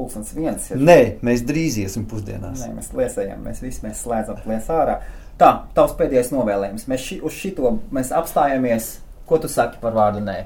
Pulkstens 0.00 0.32
viens 0.32 0.70
ir. 0.72 0.80
Nē, 0.80 1.00
mēs 1.26 1.42
drīz 1.44 1.76
iesim 1.82 2.06
pusdienās. 2.08 2.62
Nē, 2.64 2.70
mēs 2.78 2.86
liesējam, 2.96 3.42
mēs 3.44 3.60
visi 3.60 3.84
mēs 3.84 4.00
slēdzam 4.06 4.38
plēs 4.40 4.70
ārā. 4.72 4.94
Tā, 5.40 5.50
tavs 5.76 5.92
pēdējais 5.98 6.30
novēlējums. 6.32 6.86
Mēs 6.88 7.04
ši, 7.04 7.18
uz 7.24 7.36
šito 7.36 7.74
mēs 7.92 8.12
apstājamies. 8.16 8.88
Ko 9.28 9.36
tu 9.38 9.48
saki 9.52 9.76
par 9.82 9.92
vārdu 9.94 10.22
nē? 10.24 10.38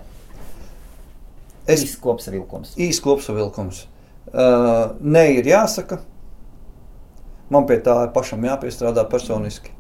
Es 1.70 1.80
Īsts 1.86 2.00
kopsavilkums. 2.02 2.74
īsi 2.76 3.00
kopsavilkums. 3.00 3.84
Uh, 4.26 4.96
nē, 5.00 5.22
ir 5.38 5.46
jāsaka. 5.48 6.00
Man 7.54 7.64
pie 7.70 7.78
tā 7.86 7.94
pašam 8.12 8.42
jāpiestrādā 8.44 9.06
personiski. 9.08 9.70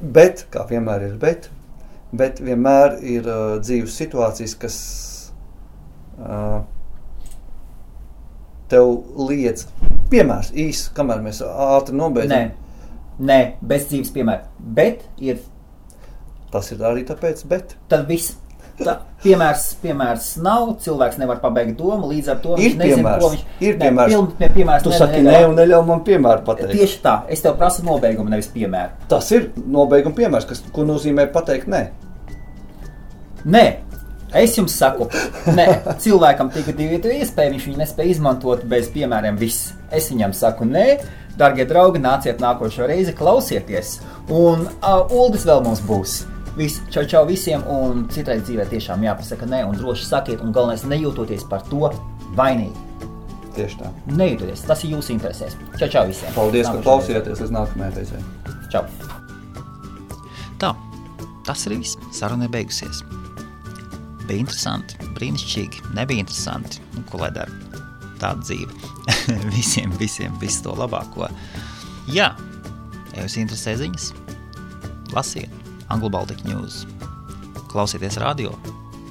Bet, 0.00 0.46
kā 0.54 0.62
vienmēr 0.70 1.08
ir, 1.10 1.14
bet, 1.18 1.50
bet 2.14 2.38
vienmēr 2.40 3.00
ir 3.02 3.26
uh, 3.26 3.58
dzīves 3.58 3.96
situācijas, 3.98 4.54
kas 4.62 4.76
uh, 6.22 6.62
tev 8.68 9.04
liedz. 9.28 9.66
Piemērs 10.10 10.52
īsi, 10.56 10.90
kamēr 10.96 11.20
mēs 11.24 11.42
ātri 11.44 11.92
Nē, 11.94 11.98
nobeidzam. 12.02 12.50
nē, 13.20 13.40
bez 13.62 13.88
dzīves 13.90 14.12
piemēra. 14.14 14.42
Bet 14.58 15.02
ir 15.18 15.38
Tas 16.50 16.70
ir 16.72 16.78
arī 16.78 17.02
tāpēc, 17.04 17.42
bet 17.46 17.74
tad 17.88 18.06
viss. 18.08 18.36
Tā, 18.78 18.92
piemērs, 19.24 19.74
piemērs 19.82 20.36
nav, 20.40 20.76
cilvēks 20.80 21.18
nevar 21.18 21.40
pabeigt 21.42 21.76
domu, 21.76 22.06
līdz 22.08 22.28
ar 22.30 22.36
to 22.44 22.54
Ir 22.56 22.70
viņš 22.70 22.76
nezina, 22.78 22.96
piemērs, 23.02 23.20
ko 23.24 23.30
viņš 23.32 23.42
ir 23.60 23.74
Nē, 23.74 23.80
piemērs. 23.82 24.12
piln- 24.14 24.38
ne, 24.40 24.48
piemērs 24.54 24.82
tu 24.82 24.88
ne- 24.90 24.96
saki, 24.98 25.20
ne- 25.22 25.32
nē, 25.32 25.48
un 25.48 25.56
neļauj 25.56 25.86
man 25.86 26.00
piemēru 26.06 26.44
pateikt. 26.46 26.72
Tieši 26.72 27.00
tā, 27.02 27.14
es 27.28 27.42
tev 27.42 27.56
prasu 27.58 27.82
nobeigumu, 27.84 28.30
nevis 28.30 28.46
piemēru. 28.54 28.90
Tas 29.08 29.30
ir 29.32 29.50
nobeiguma 29.66 30.14
piemērs, 30.14 30.46
kas, 30.48 30.62
ko 30.72 30.82
nozīmē 30.84 31.26
pateikt 31.32 31.66
nē. 31.66 31.88
Nē, 33.46 33.64
es 34.36 34.56
jums 34.58 34.74
saku, 34.76 35.08
nē, 35.56 35.66
cilvēkam 36.02 36.50
tika 36.54 36.74
divi 36.76 36.98
iespēja, 36.98 37.52
viņš 37.54 37.68
viņu 37.68 37.82
nespēja 37.82 38.16
izmantot 38.16 38.64
bez 38.68 38.90
piemēriem. 38.94 39.38
Viss. 39.40 39.72
Es 39.94 40.10
viņam 40.12 40.34
saku, 40.36 40.66
nē, 40.68 40.86
darbie 41.38 41.64
draugi, 41.68 42.02
nāciet 42.02 42.42
nākošo 42.42 42.88
reizi, 42.88 43.14
klausieties. 43.16 43.98
Un 44.28 44.66
uh, 44.68 45.06
Uldis 45.14 45.46
vēl 45.48 45.62
mums 45.64 45.80
būs. 45.86 46.20
Viss, 46.58 46.82
čau, 46.90 47.04
čau 47.06 47.22
visiem, 47.28 47.62
un 47.70 48.08
citreiz 48.12 48.42
dzīvē 48.44 48.66
tiešām 48.72 49.04
jāpasaka 49.06 49.46
nē, 49.46 49.62
un 49.68 49.78
droši 49.78 50.08
sakiet, 50.08 50.42
un 50.42 50.52
galvenais 50.52 50.82
nejūtoties 50.90 51.46
par 51.48 51.62
to 51.70 51.92
vainīgi. 52.38 52.86
Tieši 53.54 53.78
tā. 53.80 53.92
Nejūtoties, 54.18 54.64
tas 54.66 54.82
ir 54.86 54.96
jūsu 54.96 55.14
interesēs. 55.16 55.56
Čau, 55.78 55.88
čau 55.94 56.04
visiem! 56.10 56.34
Paldies, 56.36 56.68
ka 56.70 56.82
klausījāties 56.82 57.44
līdz 57.44 57.54
nākamajai 57.54 57.94
reizei. 57.96 58.24
Čau! 58.74 58.84
Tā, 60.58 60.74
tas 61.46 61.64
arī 61.70 61.80
viss. 61.84 61.98
Saruna 62.14 62.50
ir 62.50 62.54
beigusies. 62.54 63.02
Bija 64.28 64.44
interesanti, 64.44 64.98
brīnišķīgi, 65.16 65.88
nebija 65.96 66.20
interesanti. 66.24 66.82
Nu, 66.94 67.04
ko 67.08 67.22
lai 67.22 67.30
dara? 67.32 67.52
Tāda 68.20 68.42
dzīve. 68.42 68.74
visiem, 69.56 69.94
visiem, 70.00 70.34
visu 70.42 70.66
to 70.66 70.74
labāko. 70.76 71.30
Jā, 72.12 72.32
ja 73.14 73.24
jūs 73.24 73.38
interesē 73.40 73.76
ziņas, 73.80 74.10
lasiet 75.16 75.52
Anglu 75.88 76.10
Baltic 76.12 76.44
News. 76.44 76.82
Klausieties 77.68 78.18
radio, 78.20 78.52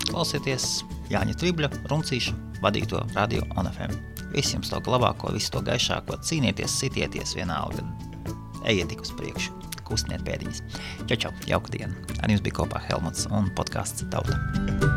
klausieties 0.09 0.83
Jāņa 1.11 1.37
Tribļa, 1.39 1.71
Runcīša 1.89 2.35
vadīto 2.61 3.01
radio 3.15 3.45
ONFM. 3.57 3.95
Visiem 4.33 4.61
to 4.65 4.81
labāko, 4.91 5.31
visu 5.33 5.53
to 5.55 5.63
gaišāko, 5.65 6.19
cīnieties, 6.21 6.77
sitieties 6.83 7.33
vienalga. 7.37 7.85
Ejiet 8.67 8.91
tik 8.91 9.05
uz 9.05 9.13
priekšu, 9.15 9.55
kustiniet 9.87 10.25
pēdiņas. 10.27 10.61
Čau, 11.07 11.17
čau, 11.27 11.33
jauka 11.47 11.73
diena. 11.77 11.95
Ar 12.19 12.33
jums 12.33 12.43
bija 12.43 12.59
kopā 12.61 12.83
Helmuts 12.89 13.29
un 13.31 13.51
podkāsts 13.55 14.09
Tauta. 14.11 14.96